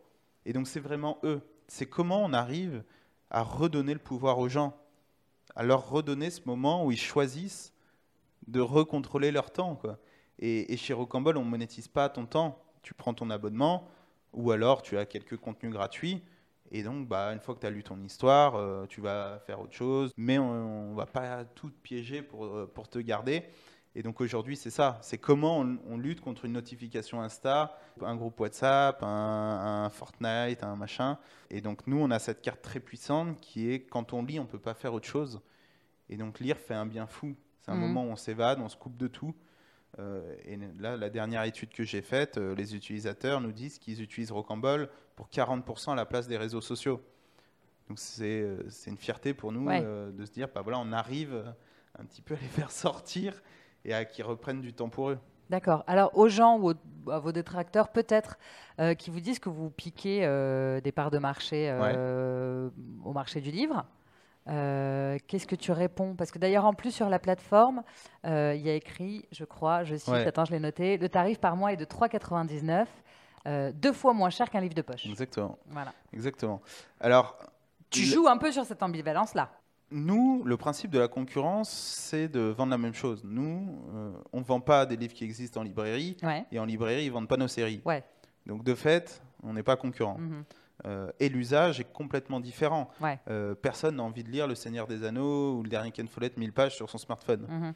Et 0.45 0.53
donc 0.53 0.67
c'est 0.67 0.79
vraiment 0.79 1.19
eux. 1.23 1.41
C'est 1.67 1.85
comment 1.85 2.23
on 2.23 2.33
arrive 2.33 2.83
à 3.29 3.43
redonner 3.43 3.93
le 3.93 3.99
pouvoir 3.99 4.39
aux 4.39 4.49
gens, 4.49 4.77
à 5.55 5.63
leur 5.63 5.89
redonner 5.89 6.29
ce 6.29 6.41
moment 6.45 6.85
où 6.85 6.91
ils 6.91 6.99
choisissent 6.99 7.73
de 8.47 8.61
recontrôler 8.61 9.31
leur 9.31 9.51
temps. 9.51 9.75
Quoi. 9.75 9.99
Et, 10.39 10.73
et 10.73 10.77
chez 10.77 10.93
Rocambole, 10.93 11.37
on 11.37 11.45
ne 11.45 11.49
monétise 11.49 11.87
pas 11.87 12.09
ton 12.09 12.25
temps. 12.25 12.63
Tu 12.81 12.93
prends 12.93 13.13
ton 13.13 13.29
abonnement, 13.29 13.87
ou 14.31 14.51
alors 14.51 14.81
tu 14.81 14.97
as 14.97 15.05
quelques 15.05 15.35
contenus 15.35 15.73
gratuits. 15.73 16.23
Et 16.71 16.83
donc, 16.83 17.07
bah, 17.07 17.33
une 17.33 17.39
fois 17.39 17.55
que 17.55 17.61
tu 17.61 17.65
as 17.67 17.69
lu 17.69 17.83
ton 17.83 18.01
histoire, 18.03 18.55
euh, 18.55 18.85
tu 18.87 19.01
vas 19.01 19.39
faire 19.45 19.61
autre 19.61 19.73
chose. 19.73 20.11
Mais 20.17 20.37
on 20.37 20.91
ne 20.91 20.95
va 20.95 21.05
pas 21.05 21.45
tout 21.45 21.71
piéger 21.83 22.21
pour, 22.21 22.45
euh, 22.45 22.71
pour 22.73 22.89
te 22.89 22.99
garder. 22.99 23.43
Et 23.97 24.03
donc 24.03 24.21
aujourd'hui, 24.21 24.55
c'est 24.55 24.69
ça. 24.69 24.99
C'est 25.01 25.17
comment 25.17 25.57
on, 25.59 25.97
lutte 25.97 26.21
contre 26.21 26.45
une 26.45 26.51
notification 26.51 27.19
Insta, 27.19 27.79
un 27.99 28.15
groupe 28.15 28.39
WhatsApp, 28.39 28.99
un, 29.01 29.89
Fortnite, 29.91 30.63
un 30.63 30.75
machin. 30.75 31.17
Et 31.49 31.61
donc 31.61 31.87
nous, 31.87 31.97
on 31.97 32.11
a 32.11 32.19
cette 32.19 32.43
carte 32.43 32.61
très 32.61 32.79
puissante 32.79 33.41
qui 33.41 33.71
est 33.71 33.87
quand 33.87 34.13
on 34.13 34.21
lit, 34.21 34.39
on 34.39 34.43
ne 34.43 34.47
peut 34.47 34.59
pas 34.59 34.75
faire 34.75 34.93
autre 34.93 35.07
chose. 35.07 35.41
Et 36.09 36.15
donc 36.15 36.39
lire 36.39 36.57
fait 36.57 36.75
un 36.75 36.85
bien 36.85 37.07
fou. 37.07 37.35
C'est 37.61 37.71
un 37.71 37.73
mhm. 37.73 37.81
moment 37.81 38.03
où 38.03 38.09
on 38.09 38.15
s'évade, 38.15 38.59
on 38.61 38.69
se 38.69 38.77
coupe 38.77 38.97
de 38.97 39.07
tout. 39.07 39.33
Euh, 39.99 40.35
et 40.45 40.57
là, 40.79 40.95
la 40.95 41.09
dernière 41.09 41.43
étude 41.43 41.69
que 41.69 41.83
j'ai 41.83 42.01
faite, 42.01 42.37
euh, 42.37 42.55
les 42.55 42.75
utilisateurs 42.75 43.41
nous 43.41 43.51
disent 43.51 43.79
qu'ils 43.79 44.01
utilisent 44.01 44.31
Rocambole 44.31 44.89
pour 45.15 45.27
40% 45.29 45.91
à 45.91 45.95
la 45.95 46.05
place 46.05 46.27
des 46.27 46.37
réseaux 46.37 46.61
sociaux. 46.61 47.01
Donc 47.89 47.99
c'est 47.99 48.41
euh, 48.41 48.69
une 48.85 48.97
fierté 48.97 49.33
pour 49.33 49.51
nous 49.51 49.69
de 49.69 50.25
se 50.25 50.31
dire, 50.31 50.49
bah 50.53 50.61
voilà, 50.61 50.79
on 50.79 50.91
arrive 50.91 51.53
un 51.97 52.05
petit 52.05 52.21
peu 52.21 52.35
à 52.35 52.37
les 52.37 52.47
faire 52.47 52.71
sortir 52.71 53.41
et 53.85 53.93
à 53.93 54.05
qu'ils 54.05 54.25
reprennent 54.25 54.61
du 54.61 54.73
temps 54.73 54.89
pour 54.89 55.09
eux. 55.09 55.19
D'accord. 55.49 55.83
Alors 55.87 56.15
aux 56.17 56.27
gens 56.27 56.59
ou 56.59 56.73
à 57.09 57.19
vos 57.19 57.31
détracteurs 57.31 57.87
peut-être 57.87 58.37
qui 58.97 59.09
vous 59.09 59.21
disent 59.21 59.39
que 59.39 59.47
vous 59.47 59.69
piquez 59.69 60.19
des 60.83 60.91
parts 60.91 61.09
de 61.09 61.19
marché 61.19 61.71
au 63.05 63.13
marché 63.13 63.39
du 63.39 63.51
livre, 63.51 63.85
euh, 64.49 65.17
qu'est-ce 65.27 65.47
que 65.47 65.55
tu 65.55 65.71
réponds? 65.71 66.15
Parce 66.15 66.31
que 66.31 66.39
d'ailleurs, 66.39 66.65
en 66.65 66.73
plus, 66.73 66.91
sur 66.91 67.09
la 67.09 67.19
plateforme, 67.19 67.83
euh, 68.25 68.53
il 68.55 68.61
y 68.61 68.69
a 68.69 68.73
écrit, 68.73 69.25
je 69.31 69.43
crois, 69.43 69.83
je 69.83 69.95
cite, 69.95 70.13
attends, 70.13 70.45
je 70.45 70.51
l'ai 70.51 70.59
noté, 70.59 70.97
le 70.97 71.09
tarif 71.09 71.39
par 71.39 71.55
mois 71.55 71.73
est 71.73 71.77
de 71.77 71.85
3,99, 71.85 72.85
euh, 73.47 73.71
deux 73.73 73.93
fois 73.93 74.13
moins 74.13 74.29
cher 74.29 74.49
qu'un 74.49 74.61
livre 74.61 74.73
de 74.73 74.81
poche. 74.81 75.05
Exactement. 75.05 75.57
Voilà. 75.67 75.93
Exactement. 76.13 76.61
Alors. 76.99 77.37
Tu 77.89 78.03
joues 78.03 78.27
un 78.27 78.37
peu 78.37 78.51
sur 78.51 78.65
cette 78.65 78.83
ambivalence-là? 78.83 79.49
Nous, 79.89 80.43
le 80.43 80.57
principe 80.57 80.91
de 80.91 80.99
la 80.99 81.07
concurrence, 81.07 81.69
c'est 81.69 82.27
de 82.27 82.41
vendre 82.41 82.71
la 82.71 82.77
même 82.77 82.93
chose. 82.93 83.21
Nous, 83.23 83.79
on 84.33 84.39
ne 84.39 84.43
vend 84.43 84.59
pas 84.59 84.85
des 84.85 84.97
livres 84.97 85.13
qui 85.13 85.23
existent 85.23 85.61
en 85.61 85.63
librairie, 85.63 86.17
et 86.51 86.59
en 86.59 86.65
librairie, 86.65 87.03
ils 87.05 87.07
ne 87.07 87.13
vendent 87.13 87.29
pas 87.29 87.37
nos 87.37 87.47
séries. 87.47 87.81
Ouais. 87.85 88.03
Donc, 88.45 88.65
de 88.65 88.75
fait, 88.75 89.21
on 89.43 89.53
n'est 89.53 89.63
pas 89.63 89.77
concurrent. 89.77 90.17
Mhm. 90.17 90.43
Euh, 90.85 91.11
et 91.19 91.29
l'usage 91.29 91.79
est 91.79 91.91
complètement 91.91 92.39
différent. 92.39 92.89
Euh, 93.27 93.55
personne 93.55 93.97
n'a 93.97 94.03
envie 94.03 94.23
de 94.23 94.29
lire 94.29 94.47
Le 94.47 94.55
Seigneur 94.55 94.87
des 94.87 95.03
Anneaux 95.03 95.55
ou 95.57 95.63
le 95.63 95.69
dernier 95.69 95.91
Ken 95.91 96.07
Follett 96.07 96.37
1000 96.37 96.53
pages 96.53 96.75
sur 96.75 96.89
son 96.89 96.97
smartphone. 96.97 97.45
Mhm. 97.47 97.73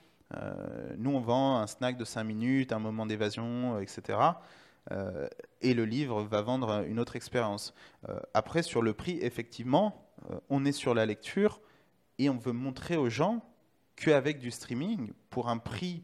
nous, 0.98 1.12
on 1.12 1.20
vend 1.20 1.58
un 1.58 1.68
snack 1.68 1.98
de 1.98 2.06
5 2.06 2.24
minutes, 2.24 2.72
un 2.72 2.80
moment 2.80 3.06
d'évasion, 3.06 3.80
etc. 3.80 4.18
et 5.60 5.74
le 5.74 5.84
livre 5.84 6.24
va 6.24 6.42
vendre 6.42 6.86
une 6.88 7.00
autre 7.00 7.18
expérience. 7.18 7.74
après, 8.34 8.64
sur 8.64 8.82
le 8.82 8.94
prix, 8.94 9.20
effectivement, 9.22 10.10
on 10.50 10.64
est 10.64 10.72
sur 10.72 10.94
la 10.94 11.06
lecture 11.06 11.60
et 12.18 12.30
on 12.30 12.38
veut 12.38 12.54
montrer 12.54 12.96
aux 12.96 13.10
gens 13.10 13.44
qu'avec 13.98 14.40
du 14.40 14.52
streaming, 14.52 15.12
pour 15.30 15.50
un 15.50 15.58
prix 15.58 16.04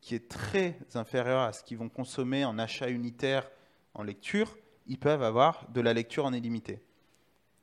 qui 0.00 0.14
est 0.14 0.28
très 0.28 0.76
inférieur 0.94 1.40
à 1.40 1.52
ce 1.54 1.64
qu'ils 1.64 1.78
vont 1.78 1.88
consommer 1.88 2.44
en 2.44 2.58
achat 2.58 2.90
unitaire 2.90 3.50
en 3.94 4.02
lecture, 4.02 4.54
ils 4.86 4.98
peuvent 4.98 5.22
avoir 5.22 5.66
de 5.72 5.80
la 5.80 5.92
lecture 5.92 6.24
en 6.24 6.32
illimité. 6.32 6.80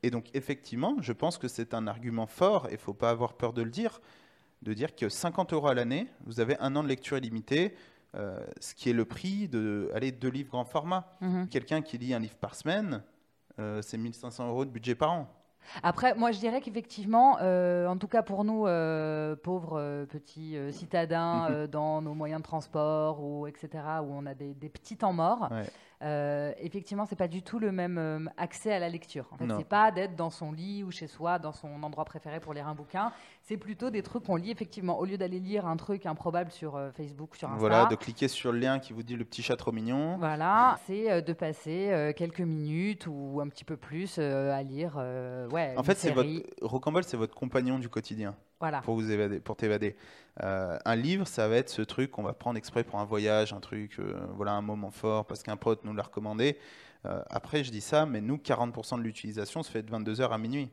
Et 0.04 0.10
donc 0.10 0.30
effectivement, 0.34 0.96
je 1.02 1.14
pense 1.14 1.38
que 1.38 1.48
c'est 1.48 1.74
un 1.74 1.88
argument 1.88 2.28
fort, 2.28 2.68
et 2.68 2.72
il 2.72 2.74
ne 2.74 2.80
faut 2.80 2.94
pas 2.94 3.10
avoir 3.10 3.34
peur 3.34 3.54
de 3.54 3.62
le 3.62 3.70
dire, 3.70 4.02
de 4.62 4.74
dire 4.74 4.96
que 4.96 5.10
50 5.10 5.54
euros 5.54 5.68
à 5.68 5.74
l'année, 5.74 6.08
vous 6.26 6.40
avez 6.40 6.58
un 6.60 6.76
an 6.76 6.84
de 6.84 6.88
lecture 6.88 7.18
illimitée, 7.18 7.76
euh, 8.16 8.40
ce 8.60 8.76
qui 8.76 8.90
est 8.90 8.94
le 8.94 9.06
prix 9.06 9.48
de 9.48 9.92
deux 10.20 10.30
livres 10.30 10.50
grand 10.50 10.66
format. 10.66 11.18
Mhm. 11.22 11.48
Quelqu'un 11.50 11.82
qui 11.82 11.98
lit 11.98 12.14
un 12.14 12.20
livre 12.20 12.36
par 12.36 12.56
semaine, 12.56 13.04
euh, 13.60 13.82
c'est 13.82 13.98
1500 13.98 14.50
euros 14.50 14.66
de 14.66 14.72
budget 14.72 14.96
par 14.96 15.12
an. 15.12 15.42
Après, 15.84 16.16
moi, 16.16 16.32
je 16.32 16.40
dirais 16.40 16.62
qu'effectivement, 16.62 17.38
euh, 17.42 17.88
en 17.88 17.98
tout 17.98 18.08
cas 18.08 18.24
pour 18.24 18.44
nous, 18.44 18.68
euh, 18.68 19.36
pauvres 19.36 19.80
euh, 19.80 20.06
petits 20.06 20.58
citadins 20.72 21.50
mhm. 21.50 21.68
dans 21.68 22.02
nos 22.02 22.14
moyens 22.14 22.42
de 22.42 22.46
transport 22.46 23.24
ou 23.24 23.48
etc., 23.48 23.70
où 24.04 24.14
on 24.14 24.26
a 24.26 24.34
des, 24.34 24.54
petits 24.70 24.98
temps 24.98 25.14
morts, 25.14 25.50
euh, 26.04 26.52
effectivement, 26.58 27.06
c'est 27.06 27.16
pas 27.16 27.28
du 27.28 27.44
tout 27.44 27.60
le 27.60 27.72
même 27.72 27.98
euh, 27.98 28.26
accès 28.38 28.74
à 28.74 28.80
la 28.80 28.90
lecture. 28.90 29.28
En 29.32 29.38
fait, 29.38 29.46
c'est 29.56 29.68
pas 29.68 29.92
d'être 29.92 30.16
dans 30.16 30.30
son 30.30 30.52
lit 30.52 30.84
ou 30.84 30.92
chez 30.92 31.08
soi, 31.08 31.38
dans 31.38 31.52
son 31.52 31.84
endroit 31.84 32.06
préféré 32.06 32.40
pour 32.40 32.54
lire 32.54 32.68
un 32.68 32.74
bouquin. 32.74 33.12
C'est 33.42 33.58
plutôt 33.58 33.90
des 33.90 34.04
trucs 34.04 34.24
qu'on 34.24 34.36
lit 34.36 34.52
effectivement 34.52 35.00
au 35.00 35.06
lieu 35.06 35.18
d'aller 35.18 35.40
lire 35.40 35.66
un 35.66 35.76
truc 35.78 36.06
improbable 36.06 36.52
sur 36.52 36.76
euh, 36.76 36.92
Facebook, 36.92 37.36
sur 37.36 37.50
Insta. 37.50 37.60
Voilà, 37.60 37.86
de 37.86 37.96
cliquer 37.96 38.28
sur 38.28 38.52
le 38.52 38.60
lien 38.60 38.80
qui 38.80 38.94
vous 38.94 39.04
dit 39.04 39.16
le 39.16 39.26
petit 39.26 39.42
chat 39.42 39.56
trop 39.56 39.72
mignon. 39.72 40.18
Voilà, 40.18 40.80
c'est 40.86 41.22
de 41.22 41.34
passer 41.34 42.14
quelques 42.16 42.42
minutes 42.42 43.08
ou 43.08 43.42
un 43.42 43.48
petit 43.48 43.66
peu 43.66 43.78
plus 43.78 44.20
à 44.20 44.62
lire. 44.64 44.96
ouais. 45.52 45.74
En 45.78 45.84
fait, 45.84 45.98
c'est 45.98 46.12
votre 46.12 46.30
Rocambole, 46.62 47.04
c'est 47.04 47.18
votre 47.18 47.36
compagnon 47.36 47.80
du 47.80 47.90
quotidien. 47.90 48.36
Voilà. 48.62 48.82
Pour 48.82 48.94
vous 48.94 49.10
évader, 49.12 49.40
pour 49.40 49.56
t'évader. 49.56 49.96
Euh, 50.44 50.78
un 50.86 50.96
livre, 50.96 51.28
ça 51.28 51.48
va 51.48 51.58
être 51.58 51.70
ce 51.70 51.82
truc 51.82 52.12
qu'on 52.12 52.22
va 52.22 52.34
prendre 52.34 52.58
exprès 52.58 52.84
pour 52.84 53.00
un 53.00 53.06
voyage, 53.06 53.54
un 53.54 53.60
truc, 53.60 54.00
euh, 54.00 54.14
voilà, 54.36 54.52
un 54.54 54.62
moment 54.62 54.92
fort 54.92 55.26
parce 55.26 55.42
qu'un 55.42 55.58
pote 55.58 55.84
nous 55.84 55.94
l'a 55.94 56.04
recommandé. 56.04 56.58
Euh, 57.06 57.22
après, 57.32 57.64
je 57.64 57.72
dis 57.72 57.82
ça, 57.82 58.06
mais 58.06 58.22
nous, 58.22 58.38
40% 58.38 58.98
de 58.98 59.04
l'utilisation 59.04 59.64
se 59.64 59.72
fait 59.72 59.82
de 59.82 59.92
22h 59.92 60.30
à 60.30 60.38
minuit. 60.38 60.70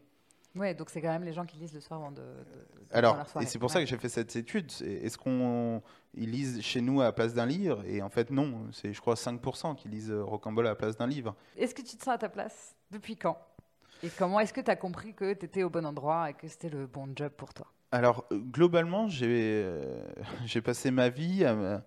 Ouais, 0.58 0.74
donc 0.74 0.90
c'est 0.90 1.00
quand 1.00 1.08
même 1.08 1.24
les 1.24 1.32
gens 1.32 1.46
qui 1.46 1.56
lisent 1.56 1.72
le 1.72 1.80
soir 1.80 2.00
avant 2.00 2.12
de. 2.12 2.22
Alors, 2.90 3.24
et 3.40 3.46
c'est 3.46 3.58
pour 3.58 3.70
ça 3.70 3.80
que 3.80 3.86
j'ai 3.86 3.96
fait 3.96 4.08
cette 4.08 4.34
étude. 4.34 4.70
Est-ce 4.82 5.16
qu'on 5.16 5.82
ils 6.14 6.30
lisent 6.30 6.60
chez 6.62 6.80
nous 6.80 7.00
à 7.00 7.04
la 7.04 7.12
place 7.12 7.34
d'un 7.34 7.46
livre? 7.46 7.82
Et 7.86 8.02
en 8.02 8.08
fait, 8.10 8.30
non. 8.30 8.66
C'est, 8.72 8.92
je 8.92 9.00
crois, 9.00 9.14
5% 9.14 9.76
qui 9.76 9.88
lisent 9.88 10.12
Rocambole 10.12 10.66
à 10.66 10.70
la 10.70 10.76
place 10.76 10.96
d'un 10.96 11.06
livre. 11.06 11.34
Est-ce 11.56 11.74
que 11.74 11.82
tu 11.82 11.96
te 11.96 12.04
sens 12.04 12.14
à 12.14 12.18
ta 12.18 12.28
place? 12.28 12.74
Depuis 12.90 13.16
quand? 13.16 13.38
Et 14.02 14.10
comment 14.10 14.40
est-ce 14.40 14.52
que 14.52 14.60
tu 14.60 14.70
as 14.70 14.76
compris 14.76 15.14
que 15.14 15.32
tu 15.32 15.44
étais 15.44 15.62
au 15.62 15.70
bon 15.70 15.84
endroit 15.84 16.30
et 16.30 16.34
que 16.34 16.46
c'était 16.46 16.68
le 16.68 16.86
bon 16.86 17.08
job 17.14 17.32
pour 17.36 17.52
toi? 17.52 17.66
Alors, 17.90 18.26
euh, 18.32 18.38
globalement, 18.38 19.08
euh, 19.22 20.04
j'ai 20.44 20.60
passé 20.60 20.90
ma 20.90 21.08
vie 21.08 21.44
à, 21.44 21.82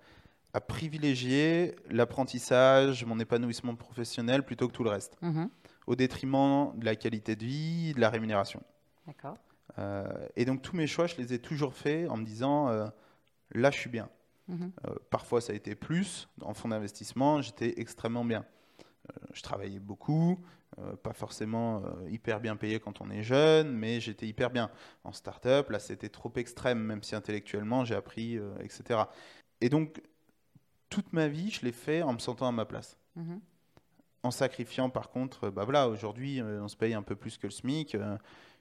privilégier 0.67 1.75
l'apprentissage, 1.89 3.05
mon 3.05 3.19
épanouissement 3.19 3.75
professionnel 3.75 4.43
plutôt 4.43 4.67
que 4.67 4.73
tout 4.73 4.83
le 4.83 4.89
reste, 4.89 5.17
mhm. 5.21 5.49
Au 5.91 5.95
détriment 5.95 6.71
de 6.77 6.85
la 6.85 6.95
qualité 6.95 7.35
de 7.35 7.45
vie, 7.45 7.93
de 7.93 7.99
la 7.99 8.09
rémunération. 8.09 8.61
D'accord. 9.07 9.37
Euh, 9.77 10.27
et 10.35 10.45
donc, 10.45 10.61
tous 10.61 10.75
mes 10.75 10.87
choix, 10.87 11.07
je 11.07 11.15
les 11.17 11.33
ai 11.33 11.39
toujours 11.39 11.73
faits 11.73 12.09
en 12.09 12.17
me 12.17 12.23
disant 12.25 12.69
là, 13.51 13.71
je 13.71 13.77
suis 13.77 13.89
bien. 13.89 14.09
Mhm. 14.47 14.71
parfois, 15.09 15.39
ça 15.39 15.53
a 15.53 15.55
été 15.55 15.75
plus. 15.75 16.27
En 16.41 16.53
fonds 16.53 16.69
d'investissement, 16.69 17.41
j'étais 17.41 17.79
extrêmement 17.79 18.25
bien. 18.25 18.45
je 19.33 19.41
travaillais 19.41 19.79
beaucoup, 19.79 20.39
euh, 20.79 20.95
pas 20.95 21.11
forcément 21.11 21.83
euh, 21.83 22.09
hyper 22.09 22.39
bien 22.39 22.55
payé 22.55 22.79
quand 22.79 23.01
on 23.01 23.09
est 23.09 23.23
jeune, 23.23 23.73
mais 23.73 23.99
j'étais 23.99 24.25
hyper 24.25 24.49
bien. 24.51 24.71
En 25.03 25.11
start-up, 25.11 25.69
là, 25.69 25.79
c'était 25.79 26.07
trop 26.07 26.31
extrême, 26.37 26.79
même 26.79 27.03
si 27.03 27.13
intellectuellement, 27.13 27.83
j'ai 27.83 27.95
appris, 27.95 28.37
euh, 28.37 28.53
etc. 28.61 29.01
Et 29.59 29.67
donc, 29.67 30.01
toute 30.89 31.11
ma 31.11 31.27
vie, 31.27 31.51
je 31.51 31.65
l'ai 31.65 31.73
fait 31.73 32.01
en 32.03 32.13
me 32.13 32.19
sentant 32.19 32.47
à 32.47 32.53
ma 32.53 32.65
place. 32.65 32.97
Mhm. 33.17 33.41
En 34.23 34.31
sacrifiant, 34.31 34.89
par 34.89 35.09
contre, 35.09 35.49
bah 35.49 35.63
voilà, 35.63 35.89
aujourd'hui, 35.89 36.41
on 36.41 36.67
se 36.67 36.75
paye 36.75 36.93
un 36.93 37.01
peu 37.01 37.15
plus 37.15 37.37
que 37.37 37.47
le 37.47 37.51
SMIC. 37.51 37.97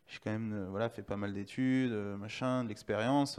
j'ai 0.08 0.18
quand 0.24 0.30
même 0.30 0.66
voilà, 0.70 0.88
fait 0.88 1.02
pas 1.02 1.16
mal 1.16 1.34
d'études, 1.34 1.92
machin, 1.92 2.64
de 2.64 2.68
l'expérience 2.68 3.38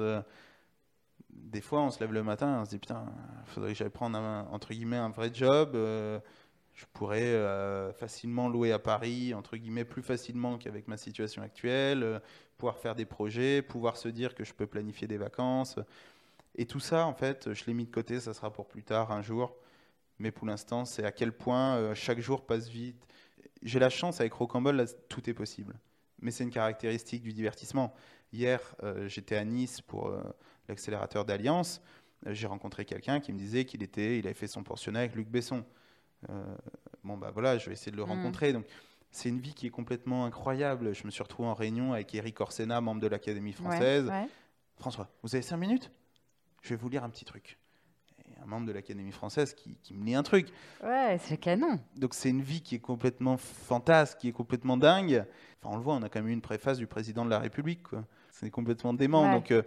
des 1.34 1.62
fois, 1.62 1.82
on 1.82 1.92
se 1.92 2.00
lève 2.02 2.12
le 2.12 2.24
matin 2.24 2.58
et 2.58 2.60
on 2.60 2.66
se 2.66 2.72
dit 2.72 2.78
putain, 2.78 3.06
faudrait 3.46 3.72
que 3.72 3.78
j'aille 3.78 3.90
prendre 3.90 4.18
un, 4.18 4.48
entre 4.52 4.74
guillemets 4.74 4.98
un 4.98 5.10
vrai 5.10 5.32
job 5.34 5.78
je 6.82 6.86
pourrais 6.94 7.22
euh, 7.22 7.94
facilement 7.94 8.50
louer 8.50 8.72
à 8.72 8.80
Paris, 8.80 9.34
entre 9.34 9.58
guillemets, 9.58 9.86
plus 9.86 10.02
facilement 10.02 10.58
qu'avec 10.58 10.88
ma 10.88 10.98
situation 10.98 11.42
actuelle, 11.44 12.04
euh, 12.04 12.20
pouvoir 12.58 12.78
faire 12.80 12.96
des 12.96 13.06
projets, 13.06 13.62
pouvoir 13.62 13.98
se 13.98 14.08
dire 14.08 14.36
que 14.36 14.44
je 14.44 14.54
peux 14.54 14.68
planifier 14.68 15.08
des 15.08 15.18
vacances. 15.18 15.78
Et 16.56 16.66
tout 16.66 16.80
ça, 16.80 17.06
en 17.06 17.14
fait, 17.14 17.54
je 17.54 17.66
l'ai 17.66 17.74
mis 17.74 17.86
de 17.86 17.92
côté, 17.92 18.20
ça 18.20 18.34
sera 18.34 18.52
pour 18.52 18.68
plus 18.68 18.84
tard, 18.84 19.12
un 19.12 19.22
jour. 19.22 19.56
Mais 20.22 20.32
pour 20.32 20.48
l'instant, 20.48 20.86
c'est 20.86 21.04
à 21.04 21.12
quel 21.12 21.32
point 21.32 21.76
euh, 21.76 21.96
chaque 21.96 22.20
jour 22.20 22.46
passe 22.46 22.70
vite. 22.70 23.06
J'ai 23.64 23.80
la 23.80 23.90
chance, 23.90 24.22
avec 24.22 24.34
Rocambole, 24.34 24.86
tout 25.10 25.30
est 25.30 25.34
possible. 25.34 25.80
Mais 26.20 26.32
c'est 26.32 26.44
une 26.44 26.52
caractéristique 26.52 27.24
du 27.24 27.34
divertissement. 27.34 27.94
Hier, 28.32 28.76
j'étais 29.08 29.36
à 29.36 29.44
Nice 29.44 29.82
pour 29.82 30.16
l'accélérateur 30.68 31.26
d'Alliance. 31.26 31.82
J'ai 32.28 32.48
rencontré 32.48 32.86
quelqu'un 32.86 33.20
qui 33.20 33.34
me 33.34 33.38
disait 33.38 33.66
qu'il 33.66 33.82
était, 33.84 34.20
il 34.20 34.28
avait 34.28 34.36
fait 34.36 34.48
son 34.48 34.64
pensionnat 34.64 35.00
avec 35.00 35.16
Luc 35.16 35.28
Besson. 35.28 35.66
Euh, 36.30 36.56
bon, 37.04 37.18
bah 37.18 37.32
voilà, 37.32 37.58
je 37.58 37.68
vais 37.68 37.74
essayer 37.74 37.92
de 37.92 37.98
le 37.98 38.06
mm. 38.06 38.10
rencontrer. 38.10 38.54
Donc, 38.54 38.66
c'est 39.12 39.30
une 39.30 39.40
vie 39.40 39.54
qui 39.54 39.68
est 39.68 39.72
complètement 39.72 40.26
incroyable. 40.26 40.94
Je 40.94 41.06
me 41.06 41.12
suis 41.12 41.24
retrouvé 41.24 41.50
en 41.50 41.54
réunion 41.54 41.94
avec 41.94 42.14
Eric 42.14 42.40
Orsena, 42.40 42.80
membre 42.82 43.02
de 43.02 43.08
l'Académie 43.08 43.54
française. 43.54 44.12
François, 44.78 45.10
vous 45.24 45.36
avez 45.36 45.42
cinq 45.42 45.58
minutes? 45.58 45.92
Je 46.62 46.70
vais 46.70 46.76
vous 46.76 46.90
lire 46.90 47.04
un 47.04 47.10
petit 47.10 47.26
truc. 47.26 47.58
Un 48.44 48.48
membre 48.48 48.68
de 48.68 48.72
l'Académie 48.72 49.12
française 49.12 49.54
qui, 49.54 49.94
me 49.94 50.06
lit 50.06 50.16
un 50.16 50.24
truc. 50.24 50.48
Ouais, 50.84 51.18
c'est 51.22 51.38
canon. 51.38 51.80
Donc 51.96 52.14
c'est 52.14 52.30
une 52.30 52.42
vie 52.42 52.62
qui 52.62 52.76
est 52.76 52.80
complètement 52.80 53.38
fantasque, 53.38 54.20
qui 54.20 54.30
est 54.30 54.34
complètement 54.34 54.78
dingue. 54.78 55.26
Enfin, 55.60 55.74
on 55.74 55.78
le 55.78 55.84
voit, 55.84 55.94
on 55.96 56.02
a 56.02 56.10
quand 56.10 56.20
même 56.20 56.30
eu 56.30 56.34
une 56.34 56.42
préface 56.42 56.78
du 56.78 56.88
président 56.88 57.26
de 57.26 57.30
la 57.30 57.40
République. 57.40 57.84
C'est 58.32 58.50
complètement 58.50 58.94
dément. 58.94 59.32
Donc 59.32 59.52
euh, 59.52 59.62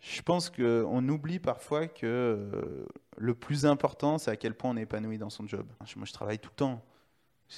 je 0.00 0.20
pense 0.20 0.50
qu'on 0.50 1.08
oublie 1.08 1.38
parfois 1.38 1.86
que 1.86 2.04
euh, 2.04 2.86
le 3.16 3.34
plus 3.34 3.64
important, 3.64 4.18
c'est 4.18 4.30
à 4.30 4.36
quel 4.36 4.54
point 4.54 4.70
on 4.70 4.76
est 4.76 4.82
épanoui 4.82 5.16
dans 5.16 5.30
son 5.30 5.46
job. 5.46 5.66
Moi, 5.96 6.04
je 6.04 6.12
travaille 6.12 6.38
tout 6.38 6.50
le 6.50 6.56
temps. 6.56 6.82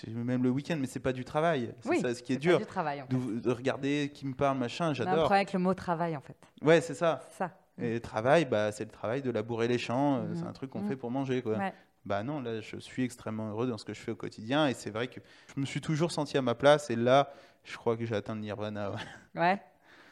Même 0.08 0.42
le 0.42 0.50
week-end, 0.50 0.76
mais 0.78 0.86
c'est 0.86 1.00
pas 1.00 1.12
du 1.12 1.24
travail. 1.24 1.72
C'est 1.80 2.00
ça 2.00 2.14
ce 2.14 2.22
qui 2.22 2.32
est, 2.34 2.36
dur. 2.36 2.58
du 2.58 2.66
travail, 2.66 3.04
de, 3.08 3.50
regarder 3.50 4.10
qui 4.12 4.26
me 4.26 4.34
parle, 4.34 4.58
machin, 4.58 4.92
j'adore. 4.92 5.12
On 5.12 5.16
a 5.16 5.20
un 5.20 5.24
problème 5.24 5.38
avec 5.38 5.52
le 5.52 5.58
mot 5.58 5.74
travail, 5.74 6.16
en 6.16 6.20
fait. 6.20 6.36
Ouais, 6.60 6.80
c'est 6.80 6.94
ça. 6.94 7.20
ça. 7.30 7.52
Et 7.78 8.00
travail, 8.00 8.46
bah, 8.46 8.72
c'est 8.72 8.84
le 8.84 8.90
travail 8.90 9.22
de 9.22 9.30
labourer 9.30 9.68
les 9.68 9.78
champs. 9.78 10.16
Euh, 10.16 10.34
c'est 10.34 10.42
mhm. 10.42 10.48
un 10.48 10.52
truc 10.52 10.70
qu'on 10.70 10.80
mhm. 10.80 10.88
fait 10.88 10.96
pour 10.96 11.10
manger, 11.10 11.42
quoi. 11.42 11.58
Bah 12.06 12.22
non, 12.22 12.40
là, 12.40 12.60
je 12.60 12.76
suis 12.78 13.02
extrêmement 13.02 13.50
heureux 13.50 13.66
dans 13.66 13.78
ce 13.78 13.84
que 13.84 13.92
je 13.92 14.00
fais 14.00 14.12
au 14.12 14.16
quotidien. 14.16 14.68
Et 14.68 14.74
c'est 14.74 14.90
vrai 14.90 15.08
que 15.08 15.18
je 15.54 15.60
me 15.60 15.66
suis 15.66 15.80
toujours 15.80 16.12
senti 16.12 16.38
à 16.38 16.42
ma 16.42 16.54
place. 16.54 16.88
Et 16.88 16.96
là, 16.96 17.32
je 17.64 17.76
crois 17.76 17.96
que 17.96 18.06
j'ai 18.06 18.14
atteint 18.14 18.36
le 18.36 18.42
nirvana. 18.42 18.92
ouais. 19.34 19.60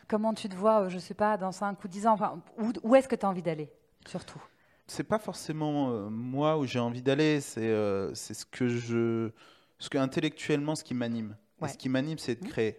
Comment 0.09 0.35
tu 0.35 0.49
te 0.49 0.57
vois, 0.57 0.83
euh, 0.83 0.89
je 0.89 0.99
sais 0.99 1.15
pas, 1.15 1.37
dans 1.37 1.53
5 1.53 1.83
ou 1.83 1.89
10 1.89 2.07
ans? 2.07 2.13
Enfin, 2.13 2.43
Où, 2.83 2.95
est-ce 2.95 3.09
que 3.09 3.17
tu 3.17 3.25
as 3.25 3.29
envie 3.29 3.43
d'aller, 3.43 3.71
surtout? 4.07 4.43
C'est 4.87 5.05
pas 5.05 5.19
forcément 5.19 5.91
euh, 5.91 6.11
moi 6.11 6.59
où 6.59 6.67
j'ai 6.67 6.79
envie 6.79 7.01
d'aller, 7.01 7.41
c'est 7.41 7.71
euh, 7.71 8.13
c'est 8.15 8.35
ce 8.35 8.45
que 8.45 8.69
je. 8.69 9.31
Ce 9.79 9.89
que 9.89 9.99
intellectuellement, 9.99 10.75
ce 10.75 10.85
qui 10.85 10.95
m'anime. 10.95 11.37
Ce 11.67 11.79
qui 11.79 11.89
m'anime, 11.89 12.19
c'est 12.19 12.35
de 12.35 12.45
mmh. 12.45 12.49
créer. 12.49 12.79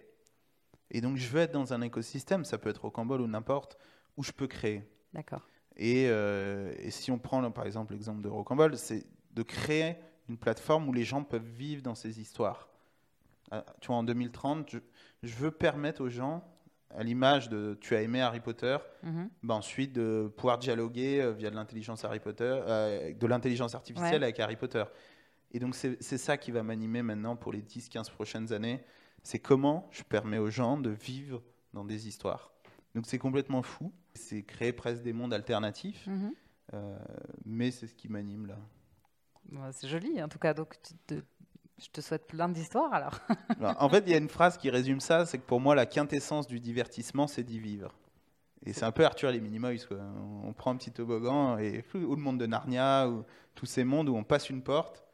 Et 0.90 1.00
donc, 1.00 1.16
je 1.16 1.28
veux 1.28 1.40
être 1.40 1.52
dans 1.52 1.72
un 1.72 1.80
écosystème, 1.82 2.44
ça 2.44 2.58
peut 2.58 2.70
être 2.70 2.84
au 2.84 2.90
Cambodge 2.90 3.20
ou 3.20 3.26
n'importe, 3.26 3.76
où 4.16 4.22
je 4.22 4.32
peux 4.32 4.46
créer. 4.46 4.82
D'accord. 5.12 5.46
Et, 5.76 6.04
et, 6.04 6.90
si 6.90 7.10
on 7.10 7.18
prend 7.18 7.50
par 7.50 7.66
exemple 7.66 7.92
l'exemple 7.92 8.22
de 8.22 8.28
Rocambole, 8.28 8.78
c'est 8.78 9.04
de 9.34 9.42
créer 9.42 9.96
une 10.28 10.38
plateforme 10.38 10.88
où 10.88 10.92
les 10.92 11.04
gens 11.04 11.22
peuvent 11.22 11.44
vivre 11.44 11.82
dans 11.82 11.94
ces 11.94 12.18
histoires. 12.18 12.70
tu 13.80 13.88
vois, 13.88 13.96
en 13.96 14.02
2030, 14.02 14.70
je, 14.70 14.78
je 15.22 15.34
veux 15.34 15.50
permettre 15.50 16.02
aux 16.02 16.08
gens 16.08 16.42
à 16.96 17.02
l'image 17.02 17.48
de 17.48 17.76
tu 17.80 17.94
as 17.94 18.02
aimé 18.02 18.20
Harry 18.20 18.40
Potter, 18.40 18.76
bah 19.42 19.54
ensuite 19.54 19.92
de 19.92 20.32
pouvoir 20.36 20.58
dialoguer 20.58 21.20
euh, 21.20 21.32
via 21.32 21.50
de 21.50 21.54
l'intelligence 21.54 22.04
Harry 22.04 22.20
Potter, 22.20 22.58
euh, 22.66 23.12
de 23.12 23.26
l'intelligence 23.26 23.74
artificielle 23.74 24.22
avec 24.22 24.40
Harry 24.40 24.56
Potter. 24.56 24.84
Et 25.52 25.58
donc 25.58 25.74
c'est 25.74 26.18
ça 26.18 26.36
qui 26.36 26.50
va 26.50 26.62
m'animer 26.62 27.02
maintenant 27.02 27.36
pour 27.36 27.52
les 27.52 27.62
10-15 27.62 28.10
prochaines 28.10 28.52
années. 28.52 28.82
C'est 29.22 29.38
comment 29.38 29.88
je 29.90 30.02
permets 30.02 30.38
aux 30.38 30.50
gens 30.50 30.76
de 30.76 30.90
vivre 30.90 31.42
dans 31.72 31.84
des 31.84 32.08
histoires. 32.08 32.50
Donc 32.94 33.06
c'est 33.06 33.18
complètement 33.18 33.62
fou. 33.62 33.92
C'est 34.16 34.42
créer 34.42 34.72
presque 34.72 35.02
des 35.02 35.12
mondes 35.12 35.32
alternatifs, 35.32 36.06
mhm. 36.06 36.32
euh, 36.74 36.98
mais 37.44 37.70
c'est 37.70 37.86
ce 37.86 37.94
qui 37.94 38.08
m'anime 38.08 38.46
là. 38.46 38.58
c'est 39.72 39.88
joli 39.88 40.22
en 40.22 40.28
tout 40.28 40.38
cas. 40.38 40.54
Donc 40.54 40.76
je 41.08 41.88
te 41.90 42.00
souhaite 42.00 42.26
plein 42.26 42.48
d'histoires 42.48 42.92
alors. 42.92 43.18
en 43.78 43.88
fait, 43.88 44.04
il 44.06 44.10
y 44.10 44.14
a 44.14 44.18
une 44.18 44.28
phrase 44.28 44.56
qui 44.56 44.70
résume 44.70 45.00
ça, 45.00 45.26
c'est 45.26 45.38
que 45.38 45.46
pour 45.46 45.60
moi 45.60 45.74
la 45.74 45.86
quintessence 45.86 46.46
du 46.46 46.60
divertissement, 46.60 47.26
c'est 47.26 47.44
d'y 47.44 47.58
vivre. 47.58 47.94
Et 48.64 48.72
c'est 48.72 48.84
un 48.84 48.92
peu 48.92 49.04
Arthur 49.04 49.28
et 49.28 49.32
les 49.34 49.40
Minimoys. 49.40 49.86
Quoi. 49.86 49.98
On 50.42 50.52
prend 50.52 50.72
un 50.72 50.76
petit 50.76 50.90
toboggan 50.90 51.58
et 51.58 51.84
ou 51.94 52.16
le 52.16 52.22
monde 52.22 52.38
de 52.38 52.46
Narnia, 52.46 53.08
ou 53.08 53.24
tous 53.54 53.66
ces 53.66 53.84
mondes 53.84 54.08
où 54.08 54.16
on 54.16 54.24
passe 54.24 54.50
une 54.50 54.62
porte 54.62 55.06